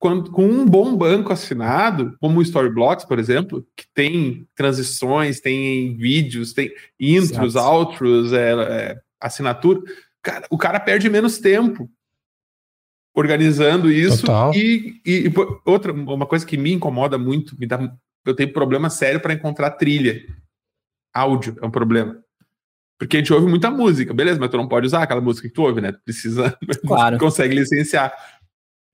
quando- 0.00 0.30
com 0.32 0.44
um 0.44 0.66
bom 0.66 0.96
banco 0.96 1.32
assinado, 1.32 2.16
como 2.20 2.38
o 2.38 2.42
Storyblocks, 2.42 3.04
por 3.04 3.18
exemplo, 3.18 3.64
que 3.76 3.84
tem 3.94 4.46
transições, 4.56 5.40
tem 5.40 5.96
vídeos, 5.96 6.52
tem 6.52 6.72
intros, 6.98 7.54
Exato. 7.54 7.68
outros, 7.70 8.32
é, 8.32 8.52
é, 8.52 9.00
assinatura, 9.20 9.80
cara, 10.20 10.46
o 10.50 10.58
cara 10.58 10.80
perde 10.80 11.08
menos 11.08 11.38
tempo 11.38 11.88
organizando 13.14 13.90
isso. 13.90 14.20
Total. 14.22 14.54
E, 14.54 15.00
e- 15.04 15.26
e, 15.28 15.32
outra, 15.64 15.92
uma 15.92 16.26
coisa 16.26 16.46
que 16.46 16.56
me 16.56 16.72
incomoda 16.72 17.18
muito, 17.18 17.58
me 17.58 17.66
dá, 17.66 17.78
eu 18.24 18.34
tenho 18.34 18.52
problema 18.52 18.88
sério 18.90 19.20
para 19.20 19.34
encontrar 19.34 19.70
trilha. 19.72 20.22
Áudio 21.14 21.56
é 21.60 21.66
um 21.66 21.70
problema. 21.70 22.18
Porque 22.98 23.16
a 23.16 23.20
gente 23.20 23.32
ouve 23.32 23.46
muita 23.48 23.70
música, 23.70 24.14
beleza, 24.14 24.38
mas 24.38 24.48
tu 24.50 24.56
não 24.56 24.68
pode 24.68 24.86
usar 24.86 25.02
aquela 25.02 25.20
música 25.20 25.48
que 25.48 25.54
tu 25.54 25.62
ouve, 25.62 25.80
né? 25.80 25.92
Tu 25.92 26.00
precisa, 26.04 26.56
Claro. 26.86 27.18
consegue 27.18 27.54
licenciar. 27.54 28.12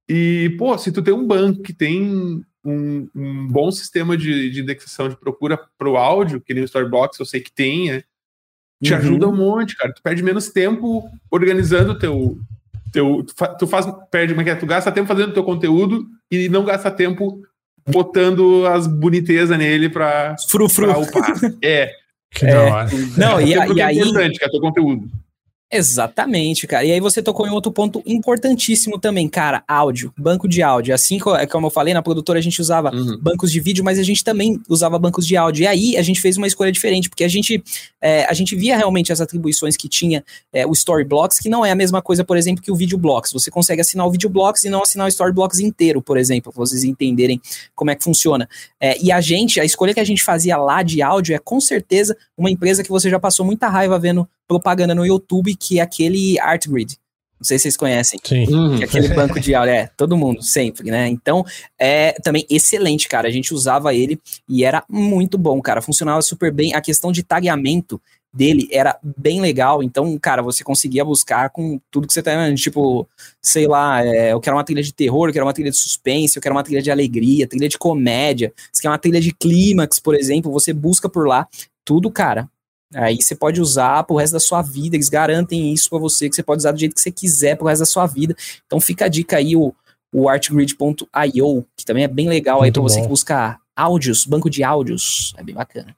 E, 0.09 0.55
pô, 0.59 0.77
se 0.79 0.91
tu 0.91 1.03
tem 1.03 1.13
um 1.13 1.27
banco 1.27 1.63
que 1.63 1.75
tem 1.75 2.43
um, 2.65 3.09
um 3.15 3.47
bom 3.47 3.71
sistema 3.71 4.17
de, 4.17 4.51
de 4.51 4.61
indexação 4.63 5.09
de 5.09 5.17
procura 5.17 5.59
pro 5.77 5.97
áudio, 5.97 6.41
que 6.41 6.55
nem 6.55 6.63
o 6.63 6.65
Storybox 6.65 7.19
eu 7.21 7.27
sei 7.27 7.41
que 7.41 7.53
tem, 7.53 7.93
né? 7.93 8.03
Te 8.83 8.93
Uhum. 8.93 8.99
ajuda 8.99 9.29
um 9.29 9.37
monte, 9.37 9.77
cara. 9.77 9.93
Tu 9.93 10.01
perde 10.03 10.23
menos 10.23 10.49
tempo 10.49 11.09
organizando 11.31 11.93
o 11.93 11.99
teu. 11.99 12.39
Teu 12.93 13.23
tu, 13.25 13.35
fa- 13.37 13.55
tu 13.55 13.67
faz. 13.67 13.87
Perde, 14.11 14.33
como 14.35 14.41
é 14.43 14.45
que 14.45 14.51
é? 14.51 14.55
Tu 14.55 14.67
gasta 14.67 14.91
tempo 14.93 15.07
fazendo 15.09 15.31
o 15.31 15.35
teu 15.35 15.45
conteúdo 15.45 16.05
e 16.31 16.49
não 16.49 16.65
gasta 16.65 16.91
tempo 16.91 17.41
botando 17.89 18.67
as 18.67 18.87
bonitezas 18.87 19.57
nele 19.59 19.89
pra, 19.89 20.37
Frufru. 20.49 20.87
pra 20.89 20.99
upar. 20.99 21.33
É. 21.63 21.91
Que 22.31 22.45
da 22.47 22.63
hora. 22.63 22.89
Não, 23.17 23.41
e, 23.41 23.55
é 23.55 23.67
e 23.67 23.75
que 23.75 23.81
é 23.81 23.85
aí. 23.85 23.99
importante, 23.99 24.39
que 24.39 24.45
é 24.45 24.49
teu 24.51 24.61
conteúdo. 24.61 25.09
Exatamente, 25.71 26.67
cara. 26.67 26.85
E 26.85 26.93
aí 26.93 26.99
você 27.01 27.23
tocou 27.23 27.47
em 27.47 27.51
outro 27.51 27.71
ponto 27.71 28.03
importantíssimo 28.07 28.99
também, 28.99 29.29
cara. 29.29 29.63
Áudio, 29.69 30.13
banco 30.19 30.49
de 30.49 30.63
áudio. 30.63 30.95
Assim 30.95 31.19
co- 31.19 31.35
como 31.51 31.67
eu 31.67 31.71
falei, 31.71 31.93
na 31.93 32.01
produtora 32.03 32.39
a 32.39 32.43
gente 32.43 32.59
usava 32.61 32.91
Uhum. 32.95 33.19
bancos 33.21 33.53
de 33.53 33.61
vídeo, 33.61 33.85
mas 33.85 33.99
a 33.99 34.03
gente 34.03 34.25
também 34.25 34.59
usava 34.69 34.99
bancos 34.99 35.27
de 35.27 35.37
áudio. 35.37 35.65
E 35.65 35.67
aí 35.67 35.97
a 35.99 36.03
gente 36.03 36.21
fez 36.23 36.39
uma 36.39 36.47
escolha 36.47 36.73
diferente, 36.73 37.11
porque 37.11 37.23
a 37.23 37.29
gente, 37.29 37.63
é, 38.01 38.25
a 38.25 38.33
gente 38.33 38.57
via 38.57 38.77
realmente 38.79 39.13
as 39.13 39.21
atribuições 39.21 39.77
que 39.77 39.89
tinha 39.91 40.25
é, 40.53 40.67
o 40.67 40.73
Storyblocks, 40.73 41.39
que 41.39 41.51
não 41.51 41.67
é 41.67 41.71
a 41.71 41.75
mesma 41.75 42.01
coisa, 42.01 42.25
por 42.25 42.37
exemplo, 42.39 42.63
que 42.63 42.73
o 42.73 42.77
Videoblocks. 42.77 43.31
Você 43.33 43.51
consegue 43.51 43.83
assinar 43.83 44.07
o 44.07 44.11
Videoblocks 44.11 44.65
e 44.65 44.71
não 44.71 44.83
assinar 44.83 45.05
o 45.05 45.09
Storyblocks 45.09 45.59
inteiro, 45.59 46.01
por 46.01 46.17
exemplo, 46.17 46.51
pra 46.51 46.65
vocês 46.65 46.83
entenderem 46.83 47.41
como 47.75 47.91
é 47.91 47.95
que 47.95 48.03
funciona. 48.05 48.49
É, 48.81 48.97
e 49.03 49.13
a 49.13 49.21
gente, 49.21 49.61
a 49.61 49.65
escolha 49.67 49.93
que 49.93 50.01
a 50.01 50.05
gente 50.05 50.25
fazia 50.25 50.57
lá 50.57 50.83
de 50.83 51.03
áudio 51.03 51.35
é 51.35 51.39
com 51.39 51.61
certeza 51.61 52.17
uma 52.39 52.51
empresa 52.51 52.83
que 52.83 52.89
você 52.89 53.11
já 53.11 53.19
passou 53.21 53.45
muita 53.45 53.69
raiva 53.69 53.99
vendo 53.99 54.27
propaganda 54.49 54.95
no 54.95 55.07
YouTube, 55.07 55.55
que 55.55 55.79
é 55.79 55.83
aquele 55.83 56.41
ArtGrid. 56.41 56.97
Não 57.39 57.45
sei 57.45 57.57
se 57.57 57.63
vocês 57.63 57.77
conhecem. 57.77 58.19
Sim. 58.25 58.47
Que 58.77 58.83
é 58.83 58.87
aquele 58.87 59.09
banco 59.09 59.39
de 59.39 59.55
áudio, 59.55 59.73
é, 59.73 59.89
todo 59.97 60.17
mundo, 60.17 60.43
sempre, 60.43 60.91
né? 60.91 61.07
Então, 61.07 61.45
é 61.79 62.13
também 62.21 62.45
excelente, 62.51 63.07
cara. 63.09 63.29
A 63.29 63.31
gente 63.31 63.55
usava 63.55 63.95
ele 63.95 64.21
e 64.49 64.65
era 64.65 64.83
muito 64.89 65.39
bom, 65.39 65.61
cara. 65.61 65.81
Funcionava 65.81 66.21
super 66.21 66.53
bem. 66.53 66.75
A 66.75 66.81
questão 66.81 67.13
de 67.13 67.23
tagueamento 67.23 68.01
dele 68.33 68.69
era 68.73 68.99
bem 69.17 69.41
legal. 69.41 69.85
Então, 69.85 70.19
cara, 70.19 70.43
você 70.43 70.65
conseguia 70.65 71.05
buscar 71.05 71.51
com 71.51 71.81
tudo 71.93 72.09
que 72.09 72.13
você 72.13 72.23
tá 72.23 72.35
vendo. 72.35 72.57
Tipo, 72.57 73.09
sei 73.41 73.69
lá, 73.69 74.05
é, 74.05 74.33
eu 74.33 74.41
quero 74.41 74.57
uma 74.57 74.65
trilha 74.65 74.83
de 74.83 74.93
terror, 74.93 75.29
eu 75.29 75.33
quero 75.33 75.47
uma 75.47 75.55
trilha 75.55 75.71
de 75.71 75.77
suspense, 75.77 76.37
eu 76.37 76.43
quero 76.43 76.55
uma 76.55 76.65
trilha 76.65 76.83
de 76.83 76.91
alegria, 76.91 77.47
trilha 77.47 77.69
de 77.69 77.79
comédia. 77.79 78.53
Se 78.73 78.83
quer 78.83 78.89
uma 78.89 78.99
trilha 78.99 79.21
de 79.21 79.33
clímax, 79.33 80.01
por 80.01 80.17
exemplo, 80.17 80.51
você 80.51 80.73
busca 80.73 81.09
por 81.09 81.29
lá. 81.29 81.47
Tudo, 81.85 82.11
cara. 82.11 82.49
Aí 82.95 83.21
você 83.21 83.35
pode 83.35 83.61
usar 83.61 84.03
pro 84.05 84.17
resto 84.17 84.33
da 84.33 84.41
sua 84.41 84.63
vida, 84.63 84.97
eles 84.97 85.09
garantem 85.09 85.73
isso 85.73 85.91
pra 85.91 85.99
você, 85.99 86.29
que 86.29 86.35
você 86.35 86.43
pode 86.43 86.61
usar 86.61 86.73
do 86.73 86.79
jeito 86.79 86.95
que 86.95 87.01
você 87.01 87.11
quiser 87.11 87.57
pro 87.57 87.67
resto 87.67 87.81
da 87.81 87.87
sua 87.87 88.07
vida. 88.07 88.35
Então 88.67 88.81
fica 88.81 89.05
a 89.05 89.09
dica 89.09 89.37
aí, 89.37 89.55
o, 89.55 89.75
o 90.13 90.29
artgrid.io, 90.29 91.67
que 91.77 91.85
também 91.85 92.05
é 92.05 92.09
bem 92.09 92.29
legal 92.29 92.59
aí 92.59 92.67
Muito 92.67 92.75
pra 92.75 92.83
você 92.83 92.97
bom. 92.97 93.03
que 93.03 93.09
busca 93.09 93.59
áudios, 93.77 94.25
banco 94.25 94.49
de 94.49 94.65
áudios. 94.65 95.35
É 95.37 95.43
bem 95.43 95.55
bacana. 95.55 95.95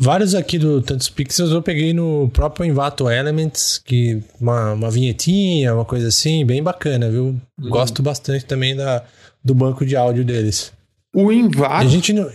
Vários 0.00 0.34
aqui 0.34 0.58
do 0.58 0.82
Tantos 0.82 1.08
Pixels 1.08 1.52
eu 1.52 1.62
peguei 1.62 1.92
no 1.92 2.28
próprio 2.30 2.66
Envato 2.66 3.08
Elements, 3.08 3.78
que 3.78 4.20
uma, 4.40 4.72
uma 4.72 4.90
vinhetinha, 4.90 5.72
uma 5.72 5.84
coisa 5.84 6.08
assim, 6.08 6.44
bem 6.44 6.60
bacana, 6.60 7.08
viu? 7.08 7.26
Uhum. 7.60 7.70
Gosto 7.70 8.02
bastante 8.02 8.44
também 8.44 8.74
da, 8.74 9.04
do 9.44 9.54
banco 9.54 9.86
de 9.86 9.94
áudio 9.94 10.24
deles. 10.24 10.72
O 11.14 11.30
a 11.30 11.34
Invato. 11.34 11.88
gente 11.88 12.12
não. 12.12 12.28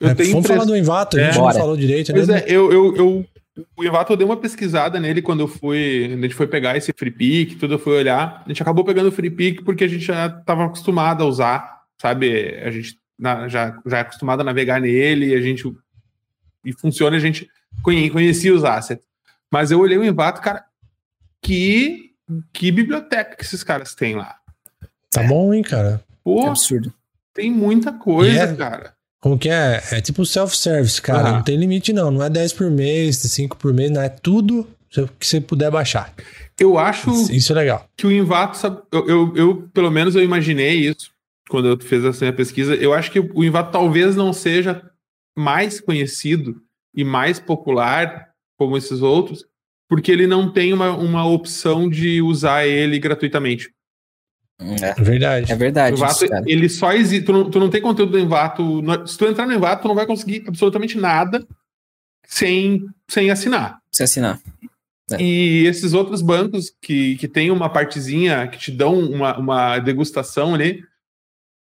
Eu 0.00 0.08
é, 0.08 0.14
tenho 0.14 0.30
vamos 0.30 0.44
impress- 0.44 0.58
falar 0.58 0.64
do 0.64 0.76
Envato, 0.76 1.16
a 1.16 1.20
É. 1.20 1.24
gente 1.32 1.38
não 1.38 1.52
falou 1.52 1.76
direito, 1.76 2.12
Pois 2.12 2.26
né? 2.28 2.38
é, 2.40 2.44
eu, 2.50 2.72
eu, 2.72 2.96
eu, 2.96 3.26
o 3.76 3.84
Invato 3.84 4.12
eu 4.12 4.16
dei 4.16 4.24
uma 4.26 4.36
pesquisada 4.36 4.98
nele 4.98 5.20
quando 5.22 5.40
eu 5.40 5.48
fui. 5.48 6.06
A 6.12 6.16
gente 6.22 6.34
foi 6.34 6.46
pegar 6.46 6.76
esse 6.76 6.92
free 6.92 7.10
pick, 7.10 7.58
tudo 7.58 7.74
eu 7.74 7.78
fui 7.78 7.92
olhar. 7.96 8.42
A 8.44 8.48
gente 8.48 8.62
acabou 8.62 8.84
pegando 8.84 9.08
o 9.08 9.12
free 9.12 9.30
pick 9.30 9.62
porque 9.62 9.84
a 9.84 9.88
gente 9.88 10.04
já 10.04 10.26
estava 10.26 10.64
acostumado 10.64 11.22
a 11.22 11.26
usar, 11.26 11.82
sabe? 12.00 12.56
A 12.64 12.70
gente 12.70 12.98
na- 13.18 13.46
já, 13.48 13.78
já 13.84 13.98
é 13.98 14.00
acostumado 14.00 14.40
a 14.40 14.44
navegar 14.44 14.80
nele, 14.80 15.34
a 15.34 15.40
gente. 15.42 15.70
E 16.64 16.72
funciona, 16.72 17.16
a 17.16 17.20
gente 17.20 17.48
conhe- 17.82 18.08
conhecia 18.10 18.54
os 18.54 18.64
assets. 18.64 19.04
Mas 19.52 19.70
eu 19.70 19.80
olhei 19.80 19.98
o 19.98 20.04
Invato, 20.04 20.40
cara, 20.40 20.64
que, 21.42 22.10
que 22.52 22.70
biblioteca 22.70 23.36
que 23.36 23.42
esses 23.42 23.62
caras 23.62 23.94
têm 23.94 24.14
lá. 24.16 24.36
Tá 25.10 25.22
bom, 25.24 25.52
hein, 25.52 25.62
cara? 25.62 26.02
Pô, 26.22 26.44
É 26.46 26.48
absurdo. 26.48 26.92
tem 27.34 27.50
muita 27.50 27.92
coisa, 27.92 28.42
é- 28.44 28.54
cara. 28.54 28.94
Como 29.20 29.38
que 29.38 29.50
é? 29.50 29.82
É 29.92 30.00
tipo 30.00 30.24
self-service, 30.24 31.00
cara. 31.00 31.32
Não 31.32 31.42
tem 31.42 31.56
limite, 31.56 31.92
não. 31.92 32.10
Não 32.10 32.22
é 32.22 32.30
10 32.30 32.54
por 32.54 32.70
mês, 32.70 33.18
5 33.18 33.56
por 33.56 33.72
mês, 33.72 33.90
não. 33.90 34.00
É 34.00 34.08
tudo 34.08 34.66
que 35.18 35.26
você 35.26 35.40
puder 35.40 35.70
baixar. 35.70 36.12
Eu 36.58 36.78
acho. 36.78 37.10
Isso 37.30 37.52
é 37.52 37.56
legal. 37.56 37.86
que 37.96 38.06
o 38.06 38.12
Invato, 38.12 38.56
sabe, 38.56 38.80
eu, 38.90 39.06
eu, 39.06 39.36
eu, 39.36 39.68
pelo 39.72 39.90
menos 39.90 40.14
eu 40.14 40.22
imaginei 40.22 40.88
isso 40.88 41.10
quando 41.48 41.68
eu 41.68 41.78
fiz 41.78 42.02
essa 42.04 42.24
minha 42.24 42.32
pesquisa. 42.32 42.74
Eu 42.74 42.94
acho 42.94 43.10
que 43.10 43.20
o 43.20 43.44
Invato 43.44 43.72
talvez 43.72 44.16
não 44.16 44.32
seja 44.32 44.82
mais 45.36 45.80
conhecido 45.80 46.60
e 46.94 47.04
mais 47.04 47.38
popular 47.38 48.30
como 48.58 48.76
esses 48.76 49.02
outros, 49.02 49.44
porque 49.88 50.10
ele 50.10 50.26
não 50.26 50.50
tem 50.50 50.72
uma, 50.72 50.90
uma 50.90 51.26
opção 51.26 51.88
de 51.88 52.22
usar 52.22 52.66
ele 52.66 52.98
gratuitamente. 52.98 53.70
É, 54.60 54.90
É 55.00 55.02
verdade. 55.02 55.50
é 55.50 55.54
O 55.54 55.58
verdade 55.58 55.96
Invato, 55.96 56.12
isso, 56.24 56.28
cara. 56.28 56.44
ele 56.46 56.68
só 56.68 56.92
existe. 56.92 57.24
Tu 57.24 57.32
não, 57.32 57.50
tu 57.50 57.58
não 57.58 57.70
tem 57.70 57.80
conteúdo 57.80 58.12
do 58.12 58.18
Invato. 58.18 58.82
no- 58.82 59.06
Se 59.06 59.16
tu 59.16 59.24
entrar 59.26 59.46
no 59.46 59.54
Invato, 59.54 59.82
tu 59.82 59.88
não 59.88 59.94
vai 59.94 60.06
conseguir 60.06 60.44
absolutamente 60.46 60.98
nada 60.98 61.46
sem, 62.26 62.84
sem 63.08 63.30
assinar. 63.30 63.78
Você 63.90 64.04
assinar. 64.04 64.38
É. 65.12 65.20
E 65.20 65.66
esses 65.66 65.92
outros 65.92 66.22
bancos 66.22 66.72
que, 66.80 67.16
que 67.16 67.26
tem 67.26 67.50
uma 67.50 67.68
partezinha 67.68 68.46
que 68.46 68.58
te 68.58 68.70
dão 68.70 68.98
uma, 68.98 69.36
uma 69.38 69.78
degustação 69.78 70.54
ali, 70.54 70.84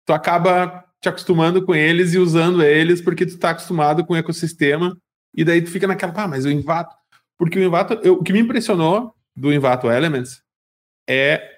tu 0.06 0.12
acaba 0.12 0.84
te 1.00 1.08
acostumando 1.08 1.64
com 1.64 1.74
eles 1.74 2.12
e 2.12 2.18
usando 2.18 2.62
eles 2.62 3.00
porque 3.00 3.24
tu 3.24 3.38
tá 3.38 3.50
acostumado 3.50 4.04
com 4.04 4.12
o 4.12 4.16
ecossistema 4.16 4.94
e 5.34 5.44
daí 5.44 5.62
tu 5.62 5.70
fica 5.70 5.86
naquela, 5.86 6.12
ah, 6.16 6.28
mas 6.28 6.44
o 6.44 6.50
Invato... 6.50 6.94
Porque 7.38 7.58
o 7.58 7.62
Invato, 7.64 7.94
eu, 8.02 8.14
o 8.14 8.22
que 8.24 8.32
me 8.32 8.40
impressionou 8.40 9.14
do 9.36 9.52
Invato 9.52 9.88
Elements 9.88 10.42
é 11.08 11.57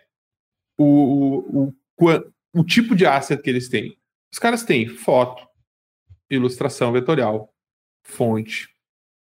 o, 0.82 1.44
o, 1.68 1.74
o, 1.98 2.60
o 2.60 2.64
tipo 2.64 2.96
de 2.96 3.04
asset 3.06 3.42
que 3.42 3.50
eles 3.50 3.68
têm. 3.68 3.96
Os 4.32 4.38
caras 4.38 4.62
têm 4.62 4.88
foto, 4.88 5.46
ilustração 6.30 6.90
vetorial, 6.92 7.52
fonte, 8.02 8.68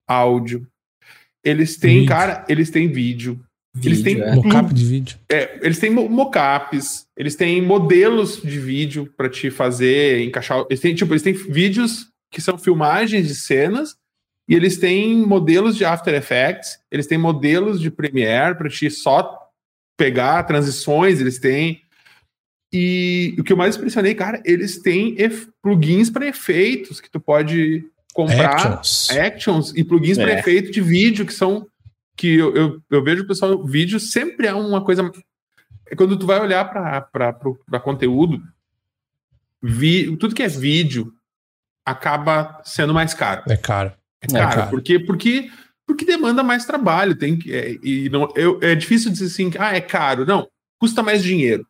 áudio. 0.08 0.66
Eles 1.44 1.78
têm, 1.78 2.00
vídeo. 2.00 2.08
cara, 2.10 2.46
eles 2.48 2.70
têm 2.70 2.88
vídeo. 2.88 3.44
vídeo 3.74 3.90
eles 3.90 4.04
têm 4.04 4.22
é. 4.22 4.36
mocap 4.36 4.74
de 4.74 4.86
vídeo. 4.86 5.20
É, 5.30 5.60
eles 5.62 5.80
têm 5.80 5.90
mockups, 5.90 7.08
eles 7.18 7.36
têm 7.36 7.62
modelos 7.62 8.42
de 8.42 8.60
vídeo 8.60 9.12
para 9.18 9.30
te 9.30 9.52
fazer 9.52 10.22
encaixar. 10.22 10.66
Eles 10.70 10.80
têm, 10.80 10.96
tipo, 10.96 11.12
eles 11.12 11.24
têm 11.24 11.34
vídeos 11.34 12.10
que 12.32 12.42
são 12.42 12.58
filmagens 12.58 13.28
de 13.28 13.36
cenas 13.36 13.98
e 14.48 14.56
eles 14.56 14.78
têm 14.78 15.26
modelos 15.26 15.76
de 15.76 15.84
After 15.84 16.14
Effects, 16.14 16.80
eles 16.90 17.08
têm 17.08 17.18
modelos 17.18 17.82
de 17.82 17.92
Premiere 17.92 18.56
para 18.56 18.70
te 18.70 18.90
só 18.90 19.39
pegar 20.00 20.44
transições, 20.44 21.20
eles 21.20 21.38
têm 21.38 21.84
e 22.72 23.36
o 23.40 23.44
que 23.44 23.52
eu 23.52 23.58
mais 23.58 23.76
impressionei, 23.76 24.14
cara, 24.14 24.42
eles 24.46 24.80
têm 24.80 25.16
plugins 25.62 26.10
para 26.10 26.28
efeitos 26.28 27.02
que 27.02 27.10
tu 27.10 27.20
pode 27.20 27.84
comprar. 28.14 28.74
Actions. 28.74 29.10
Actions 29.10 29.74
e 29.76 29.84
plugins 29.84 30.18
é. 30.18 30.24
para 30.24 30.40
efeito 30.40 30.72
de 30.72 30.82
vídeo 30.82 31.26
que 31.26 31.34
são. 31.34 31.68
Que 32.16 32.36
eu, 32.36 32.56
eu, 32.56 32.82
eu 32.92 33.04
vejo 33.04 33.24
o 33.24 33.28
pessoal. 33.28 33.66
Vídeo 33.66 34.00
sempre 34.00 34.46
é 34.46 34.54
uma 34.54 34.84
coisa. 34.84 35.10
Quando 35.98 36.18
tu 36.18 36.28
vai 36.28 36.40
olhar 36.40 36.64
para 36.66 37.80
conteúdo, 37.80 38.40
vi, 39.62 40.16
tudo 40.18 40.36
que 40.36 40.44
é 40.44 40.48
vídeo 40.48 41.12
acaba 41.84 42.62
sendo 42.64 42.94
mais 42.94 43.16
caro. 43.16 43.44
É 43.50 43.58
caro. 43.58 43.92
É 44.22 44.28
caro. 44.28 44.52
É 44.52 44.56
caro. 44.56 44.70
Porque, 44.70 45.00
porque, 45.00 45.50
porque 45.90 46.06
demanda 46.06 46.44
mais 46.44 46.66
trabalho. 46.66 47.16
Tem 47.16 47.36
que, 47.36 47.52
é, 47.52 47.76
e 47.82 48.10
não, 48.10 48.32
eu, 48.36 48.60
é 48.62 48.76
difícil 48.76 49.12
dizer 49.12 49.26
assim, 49.26 49.52
ah, 49.58 49.76
é 49.76 49.82
caro. 49.82 50.24
Não, 50.24 50.48
custa 50.80 51.02
mais 51.02 51.24
dinheiro. 51.24 51.66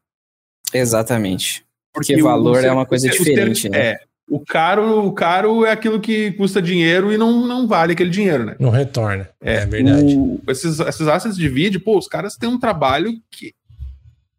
Exatamente. 0.73 1.63
Porque, 1.93 2.13
Porque 2.13 2.21
valor 2.21 2.57
o, 2.57 2.65
é 2.65 2.69
uma 2.69 2.85
coisa 2.85 3.07
o, 3.07 3.11
diferente, 3.11 3.69
o, 3.69 3.71
né? 3.71 3.77
É. 3.79 3.99
O 4.27 4.41
caro, 4.41 5.05
o 5.07 5.13
caro 5.13 5.65
é 5.65 5.71
aquilo 5.71 6.01
que 6.01 6.33
custa 6.33 6.61
dinheiro 6.61 7.13
e 7.13 7.17
não, 7.17 7.47
não 7.47 7.65
vale 7.65 7.93
aquele 7.93 8.09
dinheiro, 8.09 8.45
né? 8.45 8.57
Não 8.59 8.69
retorna. 8.69 9.29
É, 9.41 9.55
é 9.55 9.65
verdade. 9.65 10.13
O, 10.13 10.41
esses, 10.49 10.81
esses 10.81 11.07
assets 11.07 11.37
de 11.37 11.47
vídeo, 11.47 11.79
pô, 11.79 11.97
os 11.97 12.07
caras 12.07 12.35
têm 12.35 12.49
um 12.49 12.59
trabalho 12.59 13.13
que, 13.31 13.53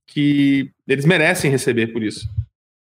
que 0.07 0.71
eles 0.87 1.07
merecem 1.07 1.51
receber 1.51 1.87
por 1.87 2.03
isso. 2.03 2.29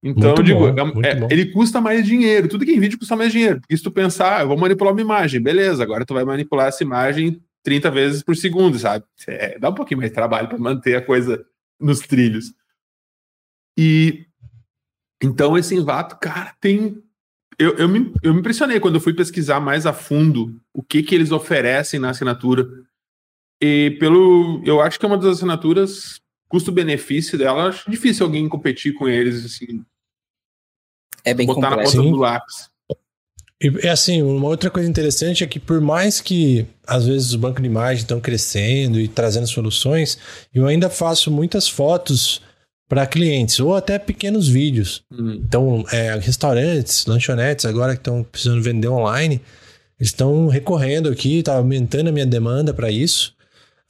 Então, 0.03 0.35
digo, 0.35 0.67
é, 0.67 1.11
é 1.11 1.29
ele 1.31 1.47
custa 1.53 1.81
mais 1.81 2.05
dinheiro. 2.05 2.49
Tudo 2.49 2.65
que 2.65 2.73
em 2.73 2.81
vídeo 2.81 2.99
custa 2.99 3.15
mais 3.15 3.31
dinheiro. 3.31 3.61
Porque 3.61 3.77
se 3.77 3.83
tu 3.83 3.91
pensar, 3.91 4.43
eu 4.43 4.49
vou 4.49 4.59
manipular 4.59 4.93
uma 4.93 5.01
imagem, 5.01 5.41
beleza, 5.41 5.83
agora 5.83 6.05
tu 6.05 6.13
vai 6.13 6.25
manipular 6.25 6.67
essa 6.67 6.83
imagem 6.83 7.41
30 7.63 7.91
vezes 7.91 8.23
por 8.23 8.37
segundo, 8.37 8.79
sabe? 8.79 9.05
É, 9.29 9.59
dá 9.59 9.71
um 9.71 9.75
pouquinho 9.75 9.99
mais 9.99 10.11
de 10.11 10.15
trabalho 10.15 10.49
para 10.49 10.59
manter 10.59 10.97
a 10.97 11.03
coisa 11.03 11.45
nos 11.81 12.01
trilhos. 12.01 12.53
E 13.79 14.27
então 15.23 15.57
esse 15.57 15.75
Envato, 15.75 16.19
cara, 16.19 16.55
tem. 16.61 17.01
Eu, 17.59 17.77
eu, 17.77 17.89
me, 17.89 18.13
eu 18.23 18.35
me 18.35 18.41
impressionei 18.41 18.81
quando 18.81 18.97
eu 18.97 19.01
fui 19.01 19.15
pesquisar 19.15 19.61
mais 19.61 19.87
a 19.87 19.93
fundo 19.93 20.61
o 20.75 20.83
que, 20.83 21.03
que 21.03 21.15
eles 21.15 21.31
oferecem 21.31 22.01
na 22.01 22.11
assinatura. 22.11 22.69
E 23.63 23.97
pelo. 24.01 24.61
Eu 24.65 24.81
acho 24.81 24.99
que 24.99 25.07
é 25.07 25.09
uma 25.09 25.17
das 25.17 25.37
assinaturas, 25.37 26.21
custo-benefício 26.49 27.39
dela, 27.39 27.69
acho 27.69 27.89
difícil 27.89 28.27
alguém 28.27 28.49
competir 28.49 28.95
com 28.95 29.09
eles, 29.09 29.45
assim. 29.45 29.85
É 31.25 31.35
bem 31.35 31.47
botar 31.47 31.71
complexo. 31.71 31.97
na 31.97 32.03
ponta 32.03 32.17
do 32.17 32.21
lápis. 32.21 32.73
E 33.61 33.89
assim, 33.89 34.23
uma 34.23 34.49
outra 34.49 34.69
coisa 34.71 34.89
interessante 34.89 35.45
é 35.45 35.47
que 35.47 35.61
por 35.61 35.81
mais 35.81 36.21
que 36.21 36.67
às 36.85 37.07
vezes 37.07 37.29
os 37.31 37.37
bancos 37.37 37.63
de 37.63 37.69
imagem 37.69 38.03
estão 38.03 38.21
crescendo 38.21 38.99
e 38.99 39.07
trazendo 39.07 39.47
soluções, 39.47 40.19
eu 40.53 40.67
ainda 40.67 40.91
faço 40.91 41.31
muitas 41.31 41.69
fotos 41.69 42.43
para 42.89 43.07
clientes 43.07 43.61
ou 43.61 43.75
até 43.75 43.99
pequenos 43.99 44.49
vídeos. 44.49 45.05
Uhum. 45.11 45.41
Então, 45.47 45.85
é, 45.93 46.15
restaurantes, 46.19 47.07
lanchonetes 47.07 47.65
agora 47.65 47.95
que 47.95 48.01
estão 48.01 48.25
precisando 48.25 48.61
vender 48.61 48.89
online, 48.89 49.41
estão 49.99 50.49
recorrendo 50.49 51.09
aqui, 51.09 51.39
está 51.39 51.55
aumentando 51.55 52.09
a 52.09 52.13
minha 52.13 52.27
demanda 52.27 52.75
para 52.75 52.91
isso. 52.91 53.35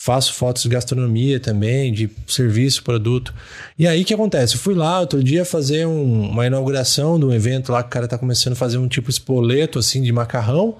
Faço 0.04 0.34
fotos 0.34 0.64
de 0.64 0.68
gastronomia 0.68 1.38
também, 1.38 1.92
de 1.92 2.10
serviço, 2.26 2.82
produto. 2.82 3.32
E 3.78 3.86
aí 3.86 4.02
o 4.02 4.04
que 4.04 4.12
acontece? 4.12 4.56
Eu 4.56 4.60
fui 4.60 4.74
lá 4.74 4.98
outro 4.98 5.22
dia 5.22 5.44
fazer 5.44 5.86
um, 5.86 6.28
uma 6.28 6.44
inauguração 6.44 7.20
de 7.20 7.24
um 7.24 7.32
evento 7.32 7.70
lá 7.70 7.84
que 7.84 7.86
o 7.86 7.92
cara 7.92 8.08
tá 8.08 8.18
começando 8.18 8.54
a 8.54 8.56
fazer 8.56 8.78
um 8.78 8.88
tipo 8.88 9.08
espoleto 9.08 9.78
assim 9.78 10.02
de 10.02 10.10
macarrão. 10.10 10.76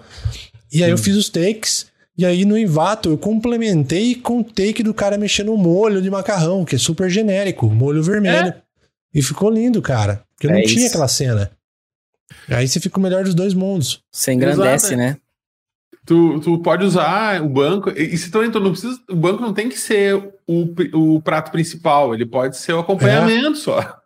E 0.73 0.83
aí 0.83 0.91
eu 0.91 0.99
fiz 0.99 1.15
os 1.15 1.29
takes 1.29 1.87
e 2.19 2.27
aí 2.27 2.45
no 2.45 2.59
Invato 2.59 3.11
eu 3.11 3.17
complementei 3.17 4.17
com 4.17 4.41
o 4.41 4.45
take 4.45 4.83
do 4.83 4.93
cara 4.93 5.17
mexendo 5.17 5.53
no 5.53 5.57
molho 5.57 6.03
de 6.03 6.11
macarrão, 6.11 6.65
que 6.65 6.75
é 6.75 6.79
super 6.79 7.09
genérico, 7.09 7.71
molho 7.71 8.03
vermelho. 8.03 8.49
É? 8.49 8.57
E 9.15 9.23
ficou 9.23 9.49
lindo, 9.51 9.81
cara. 9.81 10.25
Porque 10.35 10.49
é 10.49 10.51
não 10.51 10.59
isso. 10.59 10.75
tinha 10.75 10.89
aquela 10.89 11.07
cena. 11.07 11.53
Aí 12.49 12.67
você 12.67 12.81
fica 12.81 12.99
o 12.99 13.01
melhor 13.01 13.23
dos 13.23 13.35
dois 13.35 13.55
mundos. 13.55 14.01
Você 14.11 14.33
engrandece, 14.33 14.95
Exato, 14.95 14.97
né? 14.97 15.17
Tu, 16.05 16.41
tu 16.41 16.59
pode 16.59 16.85
usar 16.85 17.41
o 17.43 17.49
banco. 17.49 17.91
E 17.91 18.17
se 18.19 18.31
tu 18.31 18.41
não 18.43 18.71
precisa. 18.73 18.99
O 19.09 19.17
banco 19.17 19.41
não 19.41 19.55
tem 19.55 19.69
que 19.69 19.79
ser 19.79 20.17
o, 20.47 20.67
o 20.95 21.23
prato 21.23 21.53
principal, 21.53 22.15
ele 22.15 22.27
pode 22.27 22.57
ser 22.57 22.73
o 22.73 22.81
acompanhamento 22.81 23.53
é. 23.53 23.61
só. 23.61 23.99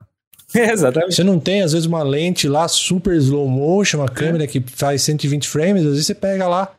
Exatamente. 0.54 1.14
Você 1.14 1.24
não 1.24 1.40
tem, 1.40 1.62
às 1.62 1.72
vezes, 1.72 1.86
uma 1.86 2.02
lente 2.02 2.48
lá 2.48 2.68
super 2.68 3.14
slow 3.16 3.48
motion, 3.48 3.98
uma 3.98 4.08
câmera 4.08 4.44
é. 4.44 4.46
que 4.46 4.60
faz 4.60 5.02
120 5.02 5.48
frames, 5.48 5.82
às 5.82 5.90
vezes 5.90 6.06
você 6.06 6.14
pega 6.14 6.46
lá 6.46 6.72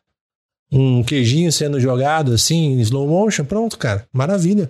um 0.72 1.04
queijinho 1.04 1.52
sendo 1.52 1.80
jogado 1.80 2.34
assim, 2.34 2.74
em 2.74 2.82
slow 2.82 3.08
motion, 3.08 3.46
pronto, 3.46 3.78
cara. 3.78 4.06
Maravilha. 4.12 4.70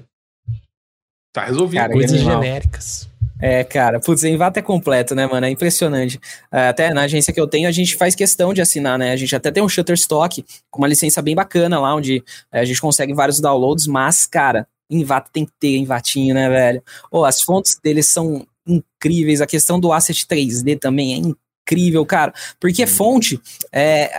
Tá 1.34 1.45
resolvido. 1.45 1.82
Cara, 1.82 1.94
Coisas 1.94 2.19
genéricas. 2.19 3.07
É, 3.39 3.64
cara, 3.64 3.99
putz, 3.99 4.23
Envato 4.23 4.57
é 4.57 4.61
completo, 4.61 5.14
né, 5.14 5.27
mano? 5.27 5.45
É 5.45 5.49
impressionante. 5.49 6.19
É, 6.51 6.69
até 6.69 6.93
na 6.93 7.03
agência 7.03 7.31
que 7.31 7.39
eu 7.39 7.47
tenho, 7.47 7.68
a 7.68 7.72
gente 7.72 7.95
faz 7.95 8.15
questão 8.15 8.53
de 8.53 8.61
assinar, 8.61 8.97
né? 8.97 9.11
A 9.11 9.15
gente 9.15 9.35
até 9.35 9.51
tem 9.51 9.61
um 9.61 9.69
Shutterstock 9.69 10.43
com 10.72 10.81
uma 10.81 10.88
licença 10.88 11.22
bem 11.22 11.35
bacana 11.35 11.80
lá, 11.80 11.95
onde 11.95 12.23
é, 12.51 12.59
a 12.59 12.65
gente 12.65 12.81
consegue 12.81 13.14
vários 13.14 13.39
downloads, 13.39 13.85
mas, 13.85 14.26
cara, 14.26 14.68
Envato 14.89 15.30
tem 15.31 15.45
que 15.45 15.51
ter 15.59 15.77
Envatinho, 15.77 16.34
né, 16.34 16.49
velho? 16.49 16.81
Oh, 17.11 17.26
as 17.26 17.41
fontes 17.41 17.77
deles 17.84 18.07
são 18.07 18.45
incríveis, 18.65 19.39
a 19.39 19.47
questão 19.47 19.80
do 19.80 19.93
asset 19.93 20.26
3D 20.26 20.80
também 20.80 21.14
é 21.14 21.18
incrível 21.18 21.47
incrível, 21.68 22.06
cara. 22.06 22.34
Porque 22.60 22.88
fonte, 22.88 23.39
é, 23.72 24.10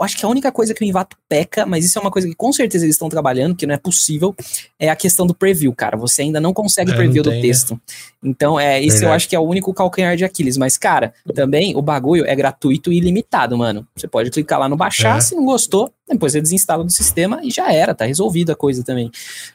acho 0.00 0.16
que 0.16 0.24
a 0.24 0.28
única 0.28 0.52
coisa 0.52 0.74
que 0.74 0.84
o 0.84 0.86
Invato 0.86 1.16
peca, 1.28 1.64
mas 1.64 1.84
isso 1.84 1.98
é 1.98 2.02
uma 2.02 2.10
coisa 2.10 2.28
que 2.28 2.34
com 2.34 2.52
certeza 2.52 2.84
eles 2.84 2.94
estão 2.94 3.08
trabalhando, 3.08 3.56
que 3.56 3.66
não 3.66 3.74
é 3.74 3.78
possível, 3.78 4.34
é 4.78 4.90
a 4.90 4.96
questão 4.96 5.26
do 5.26 5.34
preview, 5.34 5.74
cara. 5.74 5.96
Você 5.96 6.22
ainda 6.22 6.40
não 6.40 6.52
consegue 6.52 6.92
é, 6.92 6.94
preview 6.94 7.22
do 7.22 7.30
né? 7.30 7.40
texto. 7.40 7.74
Né? 7.74 7.80
Então, 8.22 8.60
é, 8.60 8.78
isso 8.80 8.98
Verdade. 8.98 9.04
eu 9.04 9.12
acho 9.12 9.28
que 9.28 9.36
é 9.36 9.38
o 9.38 9.42
único 9.42 9.72
calcanhar 9.72 10.16
de 10.16 10.24
Aquiles. 10.24 10.56
Mas, 10.56 10.76
cara, 10.76 11.14
também 11.34 11.74
o 11.76 11.82
bagulho 11.82 12.26
é 12.26 12.34
gratuito 12.34 12.92
e 12.92 12.98
ilimitado, 12.98 13.56
mano. 13.56 13.86
Você 13.96 14.06
pode 14.06 14.30
clicar 14.30 14.58
lá 14.58 14.68
no 14.68 14.76
baixar, 14.76 15.18
é. 15.18 15.20
se 15.20 15.34
não 15.34 15.44
gostou, 15.44 15.92
depois 16.14 16.32
você 16.32 16.40
desinstala 16.40 16.84
do 16.84 16.90
sistema 16.90 17.40
e 17.42 17.50
já 17.50 17.72
era, 17.72 17.94
tá 17.94 18.04
resolvido 18.04 18.52
a 18.52 18.56
coisa 18.56 18.84
também. 18.84 19.10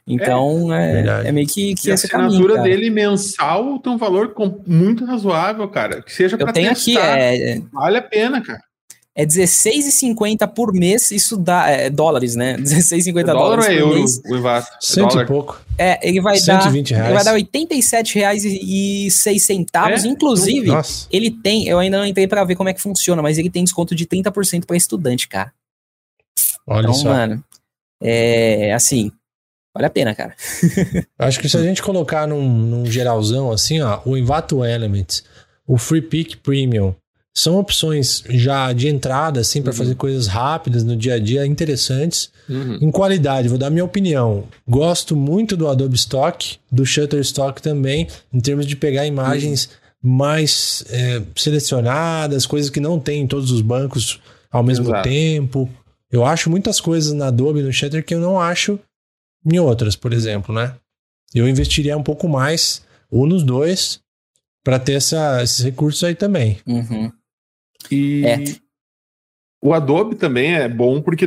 Então, 0.07 0.73
é, 0.73 1.01
é, 1.01 1.29
é 1.29 1.31
meio 1.31 1.47
que, 1.47 1.75
que 1.75 1.89
e 1.89 1.91
esse 1.91 2.05
a 2.05 2.17
assinatura 2.17 2.55
caminho, 2.55 2.75
dele 2.75 2.89
mensal 2.89 3.79
tem 3.79 3.91
um 3.91 3.97
valor 3.97 4.33
muito 4.65 5.05
razoável, 5.05 5.67
cara. 5.67 6.01
Que 6.01 6.13
seja 6.13 6.37
para 6.37 6.53
testar. 6.53 6.71
Aqui, 6.71 6.97
é, 6.97 7.61
vale 7.71 7.97
a 7.97 8.01
pena, 8.01 8.41
cara. 8.41 8.61
É 9.15 9.25
R$16,50 9.25 10.47
por 10.55 10.73
mês, 10.73 11.11
isso 11.11 11.37
dá 11.37 11.69
é, 11.69 11.87
dólares, 11.87 12.35
né? 12.35 12.53
R$16,50 12.57 13.19
é 13.19 13.23
dólares 13.23 13.67
por 13.67 13.73
euro, 13.73 13.93
mês. 13.93 14.19
o 14.25 14.35
IVAT. 14.35 14.65
Cento 14.81 15.21
e 15.21 15.25
pouco. 15.27 15.61
É, 15.77 15.99
ele 16.07 16.19
vai 16.19 16.35
120 16.37 16.89
dar, 16.89 16.95
reais. 16.95 17.09
ele 17.09 17.15
vai 17.15 17.23
dar 17.23 17.33
R$87,06. 17.33 20.03
É? 20.03 20.07
Inclusive, 20.07 20.65
Nossa. 20.67 21.07
ele 21.11 21.29
tem, 21.29 21.67
eu 21.67 21.77
ainda 21.77 21.99
não 21.99 22.07
entrei 22.07 22.27
para 22.27 22.43
ver 22.43 22.55
como 22.55 22.69
é 22.69 22.73
que 22.73 22.81
funciona, 22.81 23.21
mas 23.21 23.37
ele 23.37 23.51
tem 23.51 23.63
desconto 23.63 23.93
de 23.93 24.07
30% 24.07 24.65
para 24.65 24.75
estudante, 24.75 25.27
cara. 25.27 25.53
Olha 26.67 26.85
então, 26.85 26.93
só. 26.93 27.09
mano, 27.09 27.43
é 28.01 28.73
assim, 28.73 29.11
vale 29.73 29.87
a 29.87 29.89
pena, 29.89 30.15
cara. 30.15 30.35
Acho 31.17 31.39
que 31.39 31.49
se 31.49 31.57
a 31.57 31.63
gente 31.63 31.81
colocar 31.81 32.27
num, 32.27 32.47
num 32.47 32.85
geralzão 32.85 33.51
assim, 33.51 33.81
ó, 33.81 34.01
o 34.05 34.17
Invato 34.17 34.63
Elements, 34.63 35.23
o 35.67 35.77
Free 35.77 36.01
Pick 36.01 36.37
Premium, 36.37 36.95
são 37.35 37.57
opções 37.57 38.23
já 38.29 38.71
de 38.71 38.87
entrada, 38.87 39.39
assim, 39.39 39.61
para 39.61 39.71
uhum. 39.71 39.77
fazer 39.77 39.95
coisas 39.95 40.27
rápidas 40.27 40.83
no 40.83 40.95
dia 40.95 41.15
a 41.15 41.19
dia, 41.19 41.45
interessantes. 41.45 42.29
Uhum. 42.47 42.77
Em 42.79 42.91
qualidade, 42.91 43.49
vou 43.49 43.57
dar 43.57 43.71
minha 43.71 43.83
opinião. 43.83 44.43
Gosto 44.67 45.15
muito 45.15 45.57
do 45.57 45.67
Adobe 45.67 45.95
Stock, 45.95 46.57
do 46.71 46.85
Shutterstock 46.85 47.59
também, 47.59 48.07
em 48.31 48.39
termos 48.39 48.67
de 48.67 48.75
pegar 48.75 49.07
imagens 49.07 49.65
uhum. 50.03 50.11
mais 50.11 50.85
é, 50.91 51.23
selecionadas, 51.35 52.45
coisas 52.45 52.69
que 52.69 52.79
não 52.79 52.99
tem 52.99 53.23
em 53.23 53.27
todos 53.27 53.49
os 53.49 53.61
bancos 53.61 54.21
ao 54.51 54.61
mesmo 54.61 54.85
Exato. 54.85 55.09
tempo. 55.09 55.67
Eu 56.13 56.23
acho 56.23 56.47
muitas 56.49 56.79
coisas 56.79 57.11
na 57.11 57.27
Adobe, 57.27 57.63
no 57.63 57.73
Shutter, 57.73 58.05
que 58.05 58.13
eu 58.13 58.19
não 58.19 58.39
acho 58.39 58.79
em 59.43 59.57
outras, 59.59 59.95
por 59.95 60.13
exemplo, 60.13 60.53
né? 60.53 60.75
Eu 61.33 61.47
investiria 61.49 61.97
um 61.97 62.03
pouco 62.03 62.29
mais, 62.29 62.85
ou 63.09 63.25
nos 63.25 63.43
dois, 63.43 63.99
para 64.63 64.77
ter 64.79 64.93
essa, 64.93 65.41
esses 65.41 65.65
recursos 65.65 66.03
aí 66.03 66.13
também. 66.13 66.59
Uhum. 66.67 67.11
E 67.89 68.23
É. 68.25 68.37
o 69.59 69.73
Adobe 69.73 70.15
também 70.15 70.53
é 70.53 70.69
bom 70.69 71.01
porque 71.01 71.25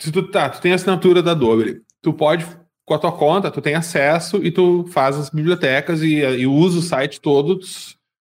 se 0.00 0.12
tu 0.12 0.22
tá, 0.30 0.48
tu 0.48 0.60
tem 0.60 0.70
a 0.70 0.76
assinatura 0.76 1.20
da 1.20 1.32
Adobe, 1.32 1.82
tu 2.00 2.12
pode 2.12 2.46
com 2.86 2.94
a 2.94 2.98
tua 2.98 3.12
conta, 3.12 3.50
tu 3.50 3.60
tem 3.60 3.74
acesso 3.74 4.36
e 4.42 4.50
tu 4.52 4.86
faz 4.88 5.16
as 5.16 5.28
bibliotecas 5.30 6.00
e, 6.00 6.20
e 6.20 6.46
usa 6.46 6.78
o 6.78 6.82
site 6.82 7.20
todo. 7.20 7.58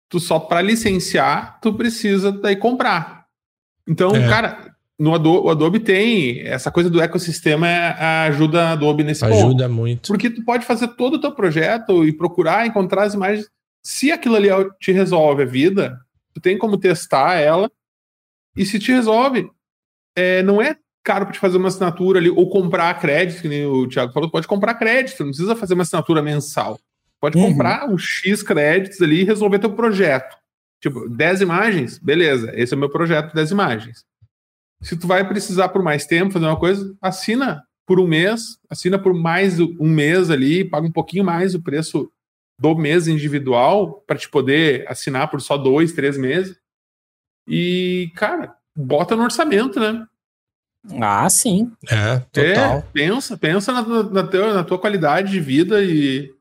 Tu 0.10 0.20
só 0.20 0.40
para 0.40 0.62
licenciar, 0.62 1.60
tu 1.62 1.72
precisa 1.74 2.32
daí 2.34 2.56
comprar. 2.58 3.28
Então, 3.88 4.14
É. 4.14 4.28
cara, 4.28 4.71
no 5.02 5.16
Adobe, 5.16 5.48
o 5.48 5.50
Adobe 5.50 5.80
tem 5.80 6.42
essa 6.42 6.70
coisa 6.70 6.88
do 6.88 7.02
ecossistema 7.02 7.68
é, 7.68 8.28
ajuda 8.28 8.66
a 8.66 8.72
Adobe 8.74 9.04
nesse 9.04 9.22
ponto. 9.22 9.34
Ajuda 9.34 9.68
muito. 9.68 10.08
Porque 10.10 10.30
tu 10.30 10.46
pode 10.46 10.64
fazer 10.64 10.90
todo 10.90 11.16
o 11.16 11.20
teu 11.20 11.32
projeto 11.32 12.06
e 12.06 12.14
procurar 12.14 12.68
encontrar 12.68 13.06
as 13.06 13.16
imagens. 13.16 13.50
Se 13.84 14.12
aquilo 14.12 14.36
ali 14.36 14.48
é 14.50 14.70
te 14.80 14.92
resolve 14.92 15.42
a 15.42 15.46
vida, 15.48 16.00
tu 16.36 16.40
tem 16.40 16.56
como 16.56 16.78
testar 16.78 17.34
ela. 17.40 17.72
E 18.56 18.64
se 18.64 18.78
te 18.78 18.92
resolve, 18.92 19.50
é, 20.16 20.44
não 20.44 20.62
é 20.62 20.76
caro 21.04 21.26
para 21.26 21.34
te 21.34 21.40
fazer 21.40 21.58
uma 21.58 21.70
assinatura 21.70 22.20
ali 22.20 22.30
ou 22.30 22.48
comprar 22.48 23.00
crédito, 23.00 23.42
que 23.42 23.48
nem 23.48 23.66
o 23.66 23.88
Thiago 23.88 24.14
falou, 24.14 24.30
tu 24.30 24.34
pode 24.34 24.48
comprar 24.48 24.76
crédito, 24.76 25.22
não 25.24 25.32
precisa 25.32 25.56
fazer 25.56 25.74
uma 25.74 25.82
assinatura 25.82 26.22
mensal. 26.22 26.80
Pode 27.20 27.40
Uhum. 27.40 27.50
comprar 27.52 27.90
um 27.90 27.98
X 27.98 28.44
créditos 28.44 29.02
ali 29.02 29.22
e 29.22 29.24
resolver 29.24 29.58
teu 29.58 29.74
projeto. 29.74 30.38
Tipo, 30.80 31.10
10 31.10 31.42
imagens, 31.42 31.98
beleza, 31.98 32.52
esse 32.56 32.72
é 32.72 32.78
o 32.78 32.80
meu 32.80 32.90
projeto, 32.90 33.34
10 33.34 33.50
imagens. 33.50 34.04
Se 34.82 34.98
tu 34.98 35.08
vai 35.08 35.28
precisar 35.28 35.70
por 35.70 35.84
mais 35.84 36.06
tempo 36.06 36.32
fazer 36.34 36.46
uma 36.46 36.58
coisa, 36.60 36.96
assina 37.02 37.64
por 37.86 38.00
um 38.00 38.08
mês, 38.08 38.58
assina 38.70 38.98
por 38.98 39.14
mais 39.14 39.60
um 39.60 39.88
mês 39.88 40.30
ali, 40.30 40.64
paga 40.66 40.88
um 40.88 40.92
pouquinho 40.92 41.24
mais 41.24 41.54
o 41.54 41.62
preço 41.62 42.12
do 42.60 42.76
mês 42.76 43.08
individual 43.08 44.02
para 44.08 44.18
te 44.18 44.30
poder 44.30 44.86
assinar 44.90 45.30
por 45.30 45.42
só 45.42 45.58
dois, 45.58 45.94
três 45.94 46.18
meses. 46.18 46.56
E, 47.48 48.12
cara, 48.16 48.56
bota 48.76 49.16
no 49.16 49.24
orçamento, 49.24 49.80
né? 49.80 50.06
Ah, 51.00 51.30
sim. 51.30 51.72
É, 51.88 52.20
total. 52.32 52.78
É, 52.80 52.82
pensa, 52.94 53.38
pensa 53.38 53.72
na, 53.72 53.82
na, 53.84 54.04
na 54.04 54.24
teu- 54.28 54.54
na 54.54 54.64
tua 54.64 54.80
qualidade 54.80 55.32
de 55.32 55.40
vida 55.40 55.84
e 55.84 56.34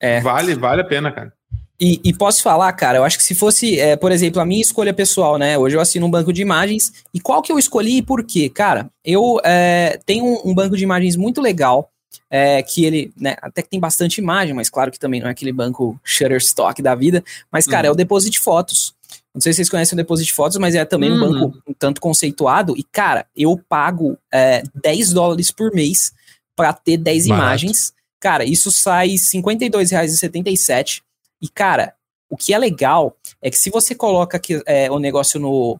É. 0.00 0.20
vale, 0.20 0.54
vale 0.54 0.80
a 0.82 0.86
pena, 0.86 1.12
cara. 1.12 1.33
E, 1.80 2.00
e 2.04 2.12
posso 2.14 2.42
falar, 2.42 2.72
cara, 2.74 2.98
eu 2.98 3.04
acho 3.04 3.18
que 3.18 3.24
se 3.24 3.34
fosse, 3.34 3.78
é, 3.80 3.96
por 3.96 4.12
exemplo, 4.12 4.40
a 4.40 4.44
minha 4.46 4.60
escolha 4.62 4.94
pessoal, 4.94 5.36
né? 5.38 5.58
Hoje 5.58 5.76
eu 5.76 5.80
assino 5.80 6.06
um 6.06 6.10
banco 6.10 6.32
de 6.32 6.40
imagens. 6.40 6.92
E 7.12 7.20
qual 7.20 7.42
que 7.42 7.50
eu 7.50 7.58
escolhi 7.58 7.96
e 7.98 8.02
por 8.02 8.24
quê? 8.24 8.48
Cara, 8.48 8.88
eu 9.04 9.40
é, 9.44 9.98
tenho 10.06 10.24
um, 10.24 10.50
um 10.50 10.54
banco 10.54 10.76
de 10.76 10.84
imagens 10.84 11.16
muito 11.16 11.40
legal. 11.40 11.90
é, 12.30 12.62
que 12.62 12.84
ele, 12.84 13.12
né, 13.20 13.36
até 13.42 13.60
que 13.62 13.68
tem 13.68 13.78
bastante 13.80 14.18
imagem, 14.18 14.54
mas 14.54 14.70
claro 14.70 14.90
que 14.90 14.98
também 14.98 15.20
não 15.20 15.28
é 15.28 15.30
aquele 15.32 15.52
banco 15.52 15.98
Shutterstock 16.04 16.80
da 16.82 16.94
vida. 16.94 17.22
Mas, 17.50 17.66
cara, 17.66 17.86
é 17.88 17.90
o 17.90 17.94
Deposit 17.94 18.38
Fotos. 18.40 18.94
Não 19.34 19.40
sei 19.40 19.52
se 19.52 19.56
vocês 19.58 19.68
conhecem 19.68 19.94
o 19.94 19.96
Deposit 19.96 20.32
Fotos, 20.32 20.56
mas 20.58 20.74
é 20.76 20.84
também 20.84 21.10
um 21.12 21.20
Uhum. 21.20 21.32
banco 21.50 21.58
um 21.68 21.72
tanto 21.74 22.00
conceituado. 22.00 22.74
E, 22.76 22.84
cara, 22.84 23.26
eu 23.36 23.60
pago 23.68 24.16
é, 24.32 24.62
10 24.82 25.12
dólares 25.12 25.50
por 25.50 25.72
mês 25.72 26.12
para 26.56 26.72
ter 26.72 26.96
10 26.96 27.26
Barato. 27.26 27.44
imagens. 27.46 27.92
Cara, 28.20 28.44
isso 28.44 28.70
sai 28.72 29.08
R$ 29.10 29.18
52,77. 29.18 31.02
E, 31.44 31.48
cara, 31.48 31.92
o 32.30 32.38
que 32.38 32.54
é 32.54 32.58
legal 32.58 33.14
é 33.42 33.50
que 33.50 33.58
se 33.58 33.68
você 33.68 33.94
coloca 33.94 34.38
aqui, 34.38 34.62
é, 34.64 34.90
o 34.90 34.98
negócio 34.98 35.38
no, 35.38 35.78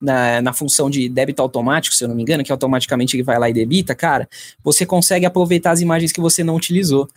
na, 0.00 0.40
na 0.40 0.52
função 0.52 0.88
de 0.88 1.08
débito 1.08 1.42
automático, 1.42 1.96
se 1.96 2.04
eu 2.04 2.08
não 2.08 2.14
me 2.14 2.22
engano, 2.22 2.44
que 2.44 2.52
automaticamente 2.52 3.16
ele 3.16 3.24
vai 3.24 3.40
lá 3.40 3.50
e 3.50 3.52
debita, 3.52 3.92
cara, 3.92 4.28
você 4.62 4.86
consegue 4.86 5.26
aproveitar 5.26 5.72
as 5.72 5.80
imagens 5.80 6.12
que 6.12 6.20
você 6.20 6.44
não 6.44 6.54
utilizou. 6.54 7.08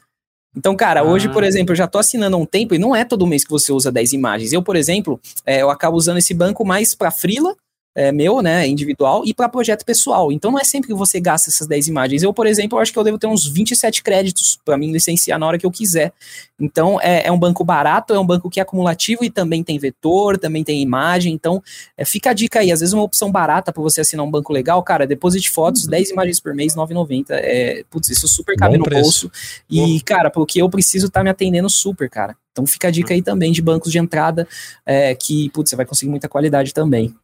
Então, 0.55 0.75
cara, 0.75 1.03
hoje, 1.03 1.27
Ah. 1.27 1.31
por 1.31 1.43
exemplo, 1.43 1.73
eu 1.73 1.75
já 1.75 1.85
tô 1.85 1.99
assinando 1.99 2.35
há 2.35 2.39
um 2.39 2.45
tempo 2.47 2.73
e 2.73 2.79
não 2.79 2.95
é 2.95 3.05
todo 3.05 3.27
mês 3.27 3.43
que 3.43 3.51
você 3.51 3.71
usa 3.71 3.91
10 3.91 4.13
imagens. 4.13 4.51
Eu, 4.51 4.63
por 4.63 4.75
exemplo, 4.75 5.19
é, 5.45 5.61
eu 5.61 5.69
acabo 5.69 5.95
usando 5.95 6.17
esse 6.17 6.33
banco 6.33 6.65
mais 6.65 6.95
para 6.95 7.11
frila, 7.11 7.55
é, 7.97 8.11
meu, 8.11 8.43
né, 8.43 8.67
individual, 8.67 9.23
e 9.25 9.33
para 9.33 9.49
projeto 9.49 9.83
pessoal. 9.83 10.31
Então 10.31 10.51
não 10.51 10.59
é 10.59 10.63
sempre 10.63 10.87
que 10.87 10.93
você 10.93 11.19
gasta 11.19 11.49
essas 11.49 11.65
10 11.65 11.87
imagens. 11.87 12.21
Eu, 12.21 12.31
por 12.31 12.45
exemplo, 12.45 12.77
acho 12.77 12.93
que 12.93 12.99
eu 12.99 13.03
devo 13.03 13.17
ter 13.17 13.25
uns 13.25 13.47
27 13.47 14.03
créditos 14.03 14.59
para 14.63 14.77
mim 14.77 14.91
licenciar 14.91 15.39
na 15.39 15.47
hora 15.47 15.57
que 15.57 15.65
eu 15.65 15.71
quiser. 15.71 16.13
Então 16.59 17.01
é, 17.01 17.25
é 17.25 17.31
um 17.31 17.39
banco 17.39 17.63
barato, 17.63 18.13
é 18.13 18.19
um 18.19 18.25
banco 18.25 18.51
que 18.51 18.59
é 18.59 18.63
acumulativo 18.63 19.25
e 19.25 19.31
também 19.31 19.63
tem 19.63 19.79
vetor, 19.79 20.37
também 20.37 20.63
tem 20.63 20.79
imagem. 20.79 21.33
Então 21.33 21.59
é, 21.97 22.05
fica 22.05 22.29
a 22.29 22.33
dica 22.33 22.59
aí. 22.59 22.71
Às 22.71 22.81
vezes 22.81 22.93
uma 22.93 23.01
opção 23.01 23.31
barata 23.31 23.73
para 23.73 23.81
você 23.81 24.01
assinar 24.01 24.23
um 24.23 24.29
banco 24.29 24.53
legal, 24.53 24.83
cara, 24.83 25.07
deposit 25.07 25.49
fotos, 25.49 25.87
10 25.87 26.11
imagens 26.11 26.39
por 26.39 26.53
mês, 26.53 26.75
9,90. 26.75 27.25
É, 27.31 27.83
putz, 27.89 28.09
isso 28.09 28.27
super 28.27 28.55
cabe 28.55 28.73
Bom 28.73 28.79
no 28.79 28.85
preço. 28.85 29.01
bolso. 29.01 29.31
E, 29.67 29.99
cara, 30.01 30.29
porque 30.29 30.61
eu 30.61 30.69
preciso 30.69 31.09
tá 31.09 31.23
me 31.23 31.31
atendendo 31.31 31.67
super, 31.67 32.07
cara. 32.07 32.35
Então 32.51 32.67
fica 32.67 32.89
a 32.89 32.91
dica 32.91 33.15
aí 33.15 33.23
também 33.23 33.51
de 33.51 33.61
bancos 33.61 33.91
de 33.91 33.97
entrada, 33.97 34.47
é, 34.85 35.15
que, 35.15 35.49
putz, 35.49 35.71
você 35.71 35.75
vai 35.75 35.85
conseguir 35.85 36.11
muita 36.11 36.29
qualidade 36.29 36.75
também. 36.75 37.15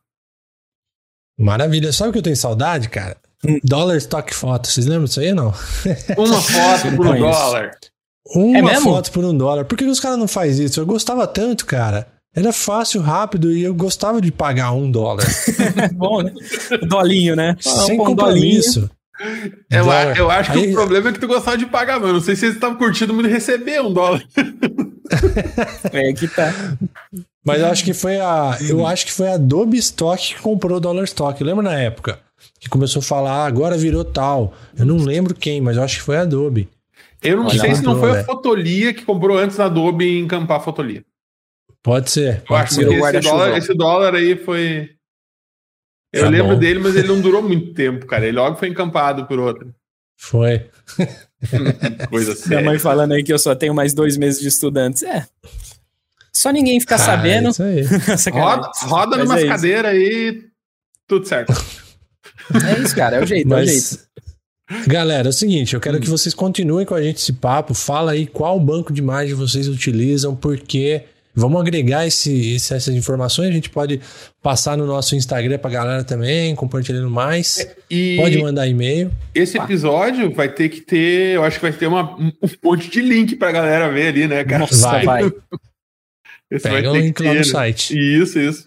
Maravilha. 1.38 1.92
Sabe 1.92 2.10
o 2.10 2.14
que 2.14 2.20
eu 2.20 2.24
tenho 2.24 2.36
saudade, 2.38 2.90
cara? 2.90 3.18
Hum. 3.46 3.60
Dollar 3.64 3.98
Stock 3.98 4.34
Photo. 4.34 4.68
Vocês 4.68 4.86
lembram 4.86 5.06
disso 5.06 5.20
aí, 5.20 5.34
não? 5.34 5.54
Uma 6.18 6.42
foto 6.42 6.96
por 6.96 7.08
um 7.08 7.20
dólar. 7.20 7.72
Uma 8.36 8.58
É 8.58 8.62
mesmo? 8.62 8.84
foto 8.92 9.12
por 9.12 9.26
um 9.26 9.38
dólar. 9.38 9.66
Por 9.66 9.78
que 9.78 9.84
os 9.86 10.00
caras 10.00 10.18
não 10.18 10.28
fazem 10.28 10.66
isso? 10.66 10.80
Eu 10.80 10.86
gostava 10.86 11.28
tanto, 11.28 11.66
cara. 11.66 12.08
Era 12.36 12.52
fácil, 12.52 13.00
rápido 13.02 13.52
e 13.52 13.64
eu 13.64 13.74
gostava 13.76 14.20
de 14.20 14.32
pagar 14.32 14.72
um 14.72 14.90
dólar. 14.90 15.26
Bom, 15.94 16.22
né? 16.24 16.34
Dolinho, 16.88 17.36
né? 17.36 17.56
sem 17.60 17.94
um 18.00 18.04
compromisso. 18.06 18.90
Eu, 19.70 19.84
Dólar. 19.84 20.18
eu 20.18 20.32
acho 20.32 20.52
que 20.52 20.58
Aí- 20.60 20.72
o 20.72 20.74
problema 20.74 21.10
é 21.10 21.14
que 21.14 21.20
tu 21.20 21.28
gostava 21.28 21.58
de 21.58 21.66
pagar, 21.68 22.00
mano. 22.00 22.14
Não 22.14 22.22
sei 22.22 22.36
se 22.36 22.46
eles 22.46 22.56
estavam 22.56 22.78
curtindo 22.78 23.14
muito 23.14 23.30
receber 23.30 23.82
um 23.82 23.94
dólar. 23.94 24.24
É 25.92 26.14
que 26.14 26.28
tá. 26.28 26.52
Mas 27.46 27.60
eu 27.60 27.68
acho 27.68 27.84
que 27.84 27.94
foi 27.94 28.18
a. 28.20 28.58
Eu 28.68 28.88
acho 28.88 29.06
que 29.06 29.12
foi 29.12 29.28
a 29.28 29.34
Adobe 29.36 29.78
Stock 29.78 30.34
que 30.36 30.42
comprou 30.42 30.78
o 30.78 30.80
Dollar 30.80 31.04
Stock. 31.04 31.44
Lembra 31.44 31.62
na 31.64 31.78
época? 31.78 32.20
Que 32.60 32.70
começou 32.70 33.00
a 33.02 33.04
falar, 33.04 33.32
ah, 33.44 33.46
agora 33.46 33.78
virou 33.78 34.04
tal. 34.04 34.54
Eu 34.78 34.86
não 34.86 34.96
lembro 34.98 35.36
quem, 35.36 35.62
mas 35.62 35.78
eu 35.78 35.84
acho 35.84 35.98
que 35.98 36.02
foi 36.04 36.18
a 36.18 36.22
Adobe. 36.22 36.70
Eu 37.22 37.38
não 37.38 37.46
Olha 37.48 37.60
sei 37.60 37.76
se 37.76 37.84
não 37.84 38.00
foi 38.00 38.20
a. 38.20 38.24
Fotolia 38.24 38.94
que 38.94 39.04
comprou 39.06 39.38
antes 39.38 39.58
da 39.58 39.66
Adobe 39.66 40.18
encampar 40.20 40.58
a 40.58 40.62
Fotolia. 40.62 41.04
Pode 41.84 42.10
ser. 42.10 42.38
Eu 42.38 42.42
Pode 42.48 42.64
acho 42.64 42.74
ser. 42.76 42.88
esse 42.88 43.20
dólar, 43.30 43.58
esse 43.58 43.74
dólar 43.74 44.16
aí 44.16 44.36
foi. 44.38 44.90
Eu 46.14 46.24
Tá 46.26 46.30
lembro 46.30 46.54
bom. 46.54 46.60
dele, 46.60 46.80
mas 46.80 46.96
ele 46.96 47.08
não 47.08 47.20
durou 47.20 47.42
muito 47.42 47.74
tempo, 47.74 48.06
cara. 48.06 48.26
Ele 48.28 48.38
logo 48.38 48.56
foi 48.56 48.70
encampado 48.70 49.26
por 49.26 49.40
outro. 49.40 49.74
Foi. 50.16 50.68
Coisa 52.10 52.32
Minha 52.32 52.36
séria. 52.36 52.64
mãe 52.66 52.80
falando 52.80 53.14
aí 53.14 53.24
que 53.24 53.34
eu 53.34 53.40
só 53.40 53.54
tenho 53.56 53.74
mais 53.74 53.94
dois 53.94 54.16
meses 54.16 54.40
de 54.42 54.48
estudantes. 54.48 55.04
É. 55.04 55.26
Só 56.32 56.52
ninguém 56.52 56.80
ficar 56.80 56.96
Ah, 56.96 57.00
sabendo. 57.00 57.50
Isso 57.50 57.64
aí. 57.64 57.82
Roda, 58.32 58.72
roda 58.84 59.18
Mas 59.18 59.26
numas 59.26 59.38
é 59.38 59.42
isso. 59.42 59.50
cadeiras 59.52 59.92
aí, 59.92 60.42
tudo 61.08 61.28
certo. 61.28 61.54
É 62.54 62.80
isso, 62.82 62.94
cara. 62.96 63.18
É 63.18 63.24
o 63.24 63.26
jeito, 63.26 63.54
é 63.54 63.58
o 63.62 63.66
jeito. 63.66 64.00
Mas, 64.70 64.86
galera, 64.88 65.28
é 65.28 65.30
o 65.30 65.34
seguinte, 65.34 65.74
eu 65.76 65.80
quero 65.80 65.98
que 66.00 66.10
vocês 66.10 66.34
continuem 66.34 66.86
com 66.86 66.94
a 66.94 67.02
gente 67.02 67.18
esse 67.18 67.32
papo. 67.32 67.74
Fala 67.74 68.12
aí 68.12 68.28
qual 68.28 68.60
banco 68.60 68.92
de 68.92 69.00
imagem 69.02 69.34
vocês 69.34 69.68
utilizam, 69.70 70.36
porque 70.36 71.04
vamos 71.36 71.60
agregar 71.62 72.06
esse, 72.06 72.56
esse- 72.56 72.74
essas 72.74 72.94
informações. 72.96 73.50
A 73.50 73.52
gente 73.52 73.70
pode 73.70 74.00
passar 74.42 74.78
no 74.78 74.86
nosso 74.86 75.16
Instagram 75.16 75.58
pra 75.58 75.70
galera 75.70 76.04
também, 76.04 76.56
compartilhando 76.56 77.10
mais. 77.10 77.68
E 77.90 78.18
Pode 78.18 78.38
mandar 78.42 78.68
e-mail. 78.68 79.12
esse 79.34 79.58
episódio 79.58 80.34
vai 80.34 80.50
ter 80.50 80.70
que 80.70 80.82
ter, 80.82 81.36
eu 81.36 81.44
acho 81.44 81.58
que 81.58 81.62
vai 81.64 81.74
ter 81.74 81.88
uma, 81.88 82.16
um 82.20 82.32
monte 82.64 82.90
de 82.90 83.02
link 83.02 83.36
pra 83.36 83.52
galera 83.52 83.90
ver 83.92 84.08
ali, 84.08 84.28
né, 84.28 84.44
cara? 84.44 84.60
Nossa, 84.60 84.88
Vai. 84.90 85.06
vai. 85.06 85.24
Esse 86.52 86.70
Pega 86.70 86.92
o 86.92 86.96
link 86.96 87.20
lá 87.24 87.30
no 87.30 87.36
né? 87.40 87.44
site. 87.44 87.98
Isso, 87.98 88.38
isso. 88.38 88.66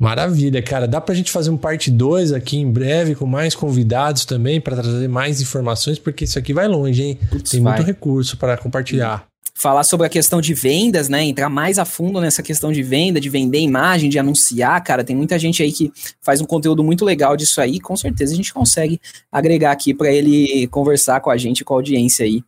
Maravilha, 0.00 0.62
cara. 0.62 0.88
Dá 0.88 0.98
pra 0.98 1.14
gente 1.14 1.30
fazer 1.30 1.50
um 1.50 1.56
parte 1.58 1.90
2 1.90 2.32
aqui 2.32 2.56
em 2.56 2.70
breve, 2.72 3.14
com 3.14 3.26
mais 3.26 3.54
convidados 3.54 4.24
também, 4.24 4.58
pra 4.58 4.74
trazer 4.76 5.06
mais 5.08 5.42
informações, 5.42 5.98
porque 5.98 6.24
isso 6.24 6.38
aqui 6.38 6.54
vai 6.54 6.66
longe, 6.66 7.02
hein? 7.02 7.18
Putz, 7.28 7.50
Tem 7.50 7.60
vai. 7.62 7.74
muito 7.76 7.86
recurso 7.86 8.38
pra 8.38 8.56
compartilhar. 8.56 9.26
Falar 9.60 9.84
sobre 9.84 10.06
a 10.06 10.08
questão 10.08 10.40
de 10.40 10.54
vendas, 10.54 11.10
né? 11.10 11.22
Entrar 11.22 11.50
mais 11.50 11.78
a 11.78 11.84
fundo 11.84 12.18
nessa 12.18 12.42
questão 12.42 12.72
de 12.72 12.82
venda, 12.82 13.20
de 13.20 13.28
vender 13.28 13.58
imagem, 13.58 14.08
de 14.08 14.18
anunciar, 14.18 14.82
cara. 14.82 15.04
Tem 15.04 15.14
muita 15.14 15.38
gente 15.38 15.62
aí 15.62 15.70
que 15.70 15.92
faz 16.22 16.40
um 16.40 16.46
conteúdo 16.46 16.82
muito 16.82 17.04
legal 17.04 17.36
disso 17.36 17.60
aí. 17.60 17.78
Com 17.78 17.94
certeza 17.94 18.32
a 18.32 18.36
gente 18.36 18.54
consegue 18.54 18.98
agregar 19.30 19.70
aqui 19.72 19.92
pra 19.92 20.10
ele 20.10 20.66
conversar 20.68 21.20
com 21.20 21.28
a 21.28 21.36
gente, 21.36 21.62
com 21.62 21.74
a 21.74 21.76
audiência 21.76 22.24
aí. 22.24 22.42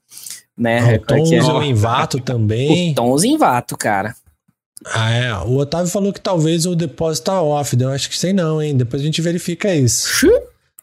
Né? 0.57 0.97
o 0.97 1.01
Tom 1.01 1.17
é- 1.17 1.39
usa 1.39 1.53
o 1.53 1.63
Envato 1.63 2.19
também. 2.19 2.93
o 2.93 2.95
Tons 2.95 3.25
em 3.25 3.37
Vato, 3.37 3.77
cara. 3.77 4.15
Ah, 4.87 5.13
é. 5.13 5.35
O 5.35 5.59
Otávio 5.59 5.91
falou 5.91 6.15
que 6.15 6.21
talvez 6.21 6.65
o 6.65 6.75
depósito 6.75 7.27
tá 7.27 7.43
off. 7.43 7.77
Eu 7.79 7.91
acho 7.91 8.09
que 8.09 8.17
sei 8.17 8.33
não, 8.33 8.61
hein? 8.61 8.75
Depois 8.75 9.03
a 9.03 9.05
gente 9.05 9.21
verifica 9.21 9.75
isso. 9.75 10.09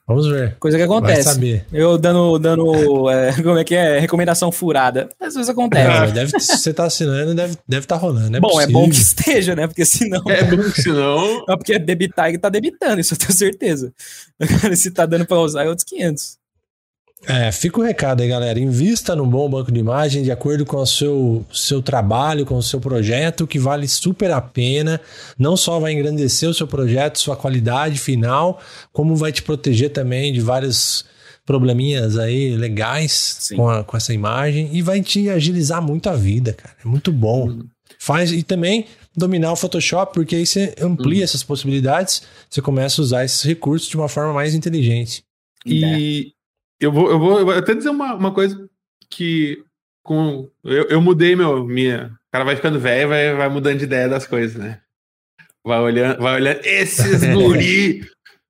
Vamos 0.10 0.28
ver. 0.28 0.56
Coisa 0.60 0.76
que 0.76 0.88
Vai 0.88 0.98
acontece. 0.98 1.30
saber. 1.30 1.68
Eu 1.72 1.96
dando, 1.96 2.40
dando 2.40 3.08
é, 3.12 3.32
como 3.44 3.60
é 3.60 3.64
que 3.64 3.76
é? 3.76 4.00
Recomendação 4.00 4.52
furada. 4.52 5.08
Às 5.22 5.36
vezes 5.36 5.48
acontece. 5.48 5.88
Ah, 5.88 6.08
deve, 6.08 6.32
se 6.40 6.58
você 6.58 6.74
tá 6.74 6.86
assinando, 6.86 7.36
deve, 7.36 7.56
deve 7.68 7.86
tá 7.86 7.96
rolando. 7.96 8.36
É 8.36 8.40
bom, 8.40 8.50
é 8.50 8.54
possível. 8.54 8.74
bom 8.74 8.90
que 8.90 8.96
esteja, 8.96 9.56
né? 9.56 9.68
Porque 9.68 9.86
senão. 9.86 10.24
É 10.28 10.44
bom 10.44 10.64
que 10.64 10.82
senão. 10.82 11.46
Não, 11.48 11.56
porque 11.60 11.78
debitar 11.78 12.28
ele 12.28 12.40
tá 12.40 12.50
debitando, 12.50 13.00
isso 13.00 13.14
eu 13.14 13.20
tenho 13.20 13.34
certeza. 13.34 13.94
Se 14.76 14.90
tá 14.90 15.06
dando 15.06 15.28
pra 15.28 15.38
usar 15.38 15.66
é 15.66 15.70
outros 15.70 15.86
500. 15.86 16.39
É, 17.28 17.52
fica 17.52 17.80
o 17.80 17.84
recado 17.84 18.22
aí, 18.22 18.30
galera. 18.30 18.60
Invista 18.60 19.16
num 19.16 19.28
bom 19.28 19.50
banco 19.50 19.72
de 19.72 19.80
imagem 19.80 20.24
de 20.24 20.32
acordo 20.32 20.66
com 20.66 20.78
o 20.78 20.86
seu, 20.86 21.46
seu 21.52 21.82
trabalho, 21.82 22.46
com 22.46 22.56
o 22.56 22.64
seu 22.64 22.80
projeto, 22.80 23.46
que 23.46 23.60
vale 23.60 23.88
super 23.88 24.32
a 24.32 24.42
pena. 24.42 25.02
Não 25.38 25.58
só 25.58 25.80
vai 25.80 25.94
engrandecer 25.94 26.50
o 26.50 26.54
seu 26.54 26.66
projeto, 26.66 27.20
sua 27.20 27.36
qualidade 27.36 28.00
final, 28.00 28.60
como 28.94 29.16
vai 29.16 29.32
te 29.32 29.44
proteger 29.44 29.92
também 29.92 30.32
de 30.32 30.40
vários 30.40 31.06
probleminhas 31.46 32.18
aí 32.18 32.56
legais 32.56 33.50
com, 33.56 33.68
a, 33.68 33.84
com 33.84 33.98
essa 33.98 34.14
imagem 34.14 34.70
e 34.72 34.82
vai 34.82 35.02
te 35.02 35.30
agilizar 35.30 35.82
muito 35.82 36.08
a 36.08 36.16
vida, 36.16 36.54
cara. 36.54 36.76
É 36.84 36.88
muito 36.88 37.12
bom. 37.12 37.48
Uhum. 37.48 37.68
Faz 37.98 38.32
e 38.32 38.44
também 38.44 38.86
dominar 39.18 39.52
o 39.52 39.56
Photoshop, 39.56 40.14
porque 40.14 40.36
aí 40.36 40.46
você 40.46 40.74
amplia 40.80 41.18
uhum. 41.18 41.24
essas 41.24 41.44
possibilidades, 41.44 42.22
você 42.50 42.62
começa 42.62 43.02
a 43.02 43.04
usar 43.04 43.26
esses 43.26 43.42
recursos 43.44 43.90
de 43.90 43.98
uma 43.98 44.08
forma 44.08 44.32
mais 44.32 44.54
inteligente. 44.54 45.24
E 45.66 46.32
eu 46.80 46.92
vou, 46.92 47.12
eu 47.12 47.20
vou, 47.20 47.40
eu 47.40 47.46
vou 47.46 47.54
até 47.54 47.74
dizer 47.74 47.90
uma, 47.90 48.16
uma 48.16 48.34
coisa 48.34 48.70
que 49.10 49.64
com 50.04 50.50
eu, 50.64 50.86
eu 50.86 51.02
mudei 51.02 51.36
meu 51.36 51.66
minha, 51.66 52.18
o 52.28 52.32
cara 52.32 52.46
vai 52.46 52.56
ficando 52.56 52.80
velho, 52.80 53.10
vai, 53.10 53.36
vai 53.36 53.50
mudando 53.50 53.78
de 53.78 53.84
ideia 53.84 54.08
das 54.08 54.26
coisas, 54.26 54.56
né? 54.56 54.82
Vai 55.64 55.80
olhando, 55.80 56.22
vai 56.22 56.36
olhando 56.36 56.62
esses 56.64 57.24
guri. 57.34 58.08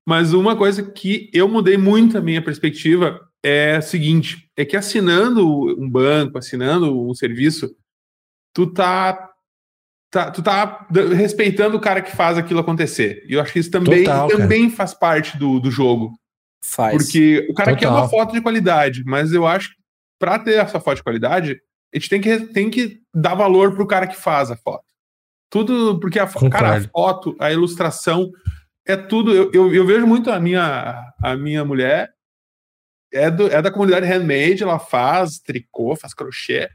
Mas 0.08 0.34
uma 0.34 0.56
coisa 0.56 0.84
que 0.84 1.30
eu 1.34 1.48
mudei 1.48 1.78
muito 1.78 2.18
a 2.18 2.22
minha 2.22 2.42
perspectiva 2.42 3.20
é 3.44 3.76
a 3.76 3.82
seguinte, 3.82 4.50
é 4.58 4.66
que 4.66 4.76
assinando 4.76 5.48
um 5.80 5.90
banco, 5.90 6.38
assinando 6.38 7.08
um 7.08 7.14
serviço, 7.14 7.74
tu 8.54 8.68
tá 8.68 9.30
tá, 10.12 10.32
tu 10.32 10.42
tá 10.42 10.88
respeitando 11.16 11.78
o 11.78 11.80
cara 11.80 12.02
que 12.02 12.16
faz 12.16 12.38
aquilo 12.38 12.60
acontecer. 12.60 13.24
E 13.28 13.34
eu 13.34 13.42
acho 13.42 13.54
que 13.54 13.60
isso 13.60 13.72
também, 13.72 14.04
Total, 14.04 14.28
também 14.28 14.70
faz 14.70 14.94
parte 14.94 15.38
do, 15.38 15.60
do 15.60 15.72
jogo. 15.72 16.19
Faz. 16.62 16.96
Porque 16.96 17.48
o 17.50 17.54
cara 17.54 17.72
Total. 17.72 17.80
quer 17.80 17.88
uma 17.90 18.10
foto 18.10 18.34
de 18.34 18.42
qualidade, 18.42 19.04
mas 19.06 19.34
eu 19.34 19.48
acho 19.48 19.70
que 19.70 19.80
pra 20.20 20.38
ter 20.38 20.56
essa 20.56 20.80
foto 20.80 20.98
de 20.98 21.04
qualidade, 21.04 21.62
a 21.94 21.98
gente 21.98 22.10
tem 22.10 22.22
que, 22.22 22.40
tem 22.48 22.70
que 22.70 23.02
dar 23.14 23.36
valor 23.36 23.74
pro 23.74 23.88
cara 23.88 24.08
que 24.08 24.16
faz 24.16 24.52
a 24.52 24.58
foto. 24.58 24.84
Tudo, 25.50 26.00
porque 26.00 26.20
a, 26.20 26.28
cara, 26.50 26.78
a 26.78 26.82
foto, 26.82 27.36
a 27.40 27.52
ilustração, 27.52 28.30
é 28.86 28.96
tudo. 28.96 29.34
Eu, 29.34 29.52
eu, 29.54 29.74
eu, 29.74 29.86
vejo 29.86 30.06
muito 30.06 30.30
a 30.30 30.40
minha, 30.40 31.02
a 31.24 31.36
minha 31.36 31.66
mulher, 31.66 32.12
é, 33.12 33.32
do, 33.32 33.48
é 33.48 33.62
da 33.62 33.72
comunidade 33.72 34.06
handmade, 34.06 34.62
ela 34.62 34.78
faz 34.78 35.40
tricô, 35.40 35.96
faz 35.96 36.14
crochê. 36.14 36.70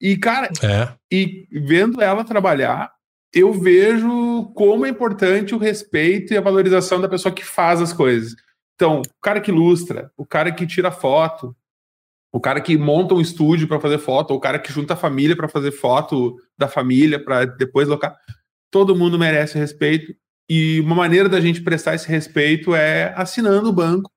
E, 0.00 0.16
cara, 0.16 0.48
é. 0.62 0.92
e 1.10 1.48
vendo 1.50 2.00
ela 2.00 2.24
trabalhar, 2.24 2.92
eu 3.32 3.52
vejo 3.52 4.52
como 4.54 4.86
é 4.86 4.88
importante 4.88 5.54
o 5.54 5.58
respeito 5.58 6.32
e 6.32 6.36
a 6.36 6.40
valorização 6.40 7.00
da 7.00 7.08
pessoa 7.08 7.34
que 7.34 7.44
faz 7.44 7.80
as 7.80 7.92
coisas. 7.92 8.36
Então, 8.74 9.00
o 9.00 9.20
cara 9.22 9.40
que 9.40 9.50
ilustra, 9.50 10.10
o 10.16 10.26
cara 10.26 10.52
que 10.52 10.66
tira 10.66 10.90
foto, 10.90 11.56
o 12.32 12.40
cara 12.40 12.60
que 12.60 12.76
monta 12.76 13.14
um 13.14 13.20
estúdio 13.20 13.68
para 13.68 13.80
fazer 13.80 13.98
foto, 13.98 14.34
o 14.34 14.40
cara 14.40 14.58
que 14.58 14.72
junta 14.72 14.94
a 14.94 14.96
família 14.96 15.36
para 15.36 15.48
fazer 15.48 15.70
foto 15.70 16.36
da 16.58 16.66
família 16.66 17.22
para 17.22 17.44
depois 17.44 17.86
locar. 17.86 18.16
Todo 18.72 18.96
mundo 18.96 19.18
merece 19.18 19.56
respeito 19.56 20.12
e 20.50 20.80
uma 20.80 20.96
maneira 20.96 21.28
da 21.28 21.40
gente 21.40 21.62
prestar 21.62 21.94
esse 21.94 22.08
respeito 22.08 22.74
é 22.74 23.14
assinando 23.16 23.68
o 23.68 23.72
banco, 23.72 24.10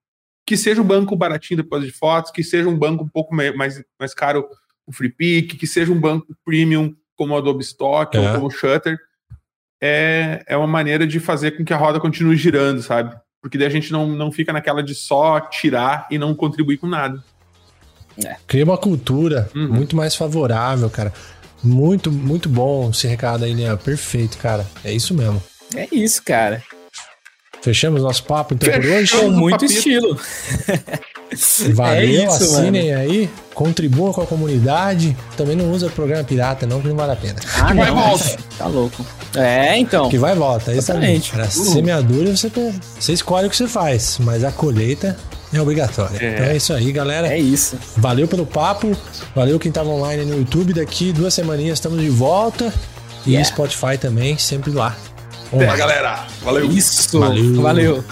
que 0.44 0.56
seja 0.56 0.82
um 0.82 0.84
banco 0.84 1.14
baratinho 1.14 1.62
depois 1.62 1.84
de 1.84 1.92
fotos, 1.92 2.32
que 2.32 2.42
seja 2.42 2.68
um 2.68 2.76
banco 2.76 3.04
um 3.04 3.08
pouco 3.08 3.34
mais, 3.34 3.54
mais 3.98 4.14
caro, 4.14 4.48
o 4.86 4.92
FreePic, 4.92 5.56
que 5.56 5.66
seja 5.66 5.92
um 5.92 6.00
banco 6.00 6.26
premium 6.44 6.94
como 7.14 7.34
o 7.34 7.36
Adobe 7.36 7.62
Stock 7.62 8.16
é. 8.16 8.20
ou 8.20 8.34
como 8.34 8.46
o 8.48 8.50
Shutter. 8.50 8.98
É, 9.80 10.42
é 10.46 10.56
uma 10.56 10.66
maneira 10.66 11.06
de 11.06 11.20
fazer 11.20 11.52
com 11.52 11.64
que 11.64 11.72
a 11.72 11.76
roda 11.76 12.00
continue 12.00 12.36
girando, 12.36 12.82
sabe? 12.82 13.16
Porque 13.40 13.56
daí 13.56 13.66
a 13.66 13.70
gente 13.70 13.92
não, 13.92 14.08
não 14.08 14.32
fica 14.32 14.52
naquela 14.52 14.82
de 14.82 14.94
só 14.94 15.40
tirar 15.40 16.06
e 16.10 16.18
não 16.18 16.34
contribuir 16.34 16.78
com 16.78 16.86
nada. 16.86 17.22
É. 18.24 18.36
Cria 18.46 18.64
uma 18.64 18.78
cultura 18.78 19.48
uhum. 19.54 19.68
muito 19.68 19.94
mais 19.94 20.14
favorável, 20.14 20.90
cara. 20.90 21.12
Muito, 21.62 22.10
muito 22.10 22.48
bom 22.48 22.90
esse 22.90 23.06
recado 23.06 23.44
aí, 23.44 23.54
né? 23.54 23.74
Perfeito, 23.76 24.38
cara. 24.38 24.66
É 24.84 24.92
isso 24.92 25.14
mesmo. 25.14 25.42
É 25.74 25.86
isso, 25.92 26.22
cara. 26.22 26.62
Fechamos 27.62 28.02
nosso 28.02 28.24
papo 28.24 28.54
então 28.54 28.72
Fechamos 28.72 28.86
por 28.86 28.96
hoje? 28.96 29.16
Com 29.16 29.30
muito 29.30 29.60
papito. 29.60 29.72
estilo. 29.72 30.18
Valeu, 31.74 31.96
é 31.96 32.04
isso, 32.04 32.36
assinem 32.36 32.90
mano. 32.90 33.00
aí, 33.00 33.30
contribuam 33.54 34.12
com 34.12 34.22
a 34.22 34.26
comunidade. 34.26 35.16
Também 35.36 35.54
não 35.54 35.70
usa 35.70 35.88
programa 35.90 36.24
pirata, 36.24 36.66
não, 36.66 36.80
que 36.80 36.88
não 36.88 36.96
vale 36.96 37.12
a 37.12 37.16
pena. 37.16 37.36
Ah, 37.60 37.66
que 37.66 37.74
não, 37.74 37.82
vai 37.82 37.88
e 37.88 37.94
volta. 37.94 38.38
Tá 38.56 38.66
louco. 38.66 39.06
É, 39.34 39.78
então. 39.78 40.08
Que 40.08 40.18
vai 40.18 40.32
e 40.32 40.36
volta, 40.36 40.72
exatamente. 40.72 41.30
Para 41.30 41.48
semeadura, 41.48 42.34
você, 42.34 42.50
você 42.98 43.12
escolhe 43.12 43.46
o 43.46 43.50
que 43.50 43.56
você 43.56 43.68
faz, 43.68 44.18
mas 44.20 44.42
a 44.42 44.50
colheita 44.50 45.16
é 45.52 45.60
obrigatória. 45.60 46.18
É. 46.18 46.34
Então 46.34 46.46
é 46.46 46.56
isso 46.56 46.72
aí, 46.72 46.92
galera. 46.92 47.28
É 47.28 47.38
isso. 47.38 47.76
Valeu 47.96 48.26
pelo 48.26 48.46
papo, 48.46 48.96
valeu 49.34 49.58
quem 49.58 49.70
tava 49.70 49.90
online 49.90 50.24
no 50.24 50.38
YouTube. 50.38 50.72
Daqui 50.72 51.12
duas 51.12 51.34
semaninhas 51.34 51.78
estamos 51.78 52.00
de 52.00 52.10
volta. 52.10 52.72
E 53.26 53.32
yeah. 53.32 53.46
Spotify 53.46 53.98
também, 53.98 54.38
sempre 54.38 54.70
lá. 54.70 54.96
Até, 55.52 55.76
galera. 55.76 56.26
Valeu. 56.42 56.70
Isso. 56.70 57.18
Valeu. 57.18 57.62
Valeu. 57.62 58.04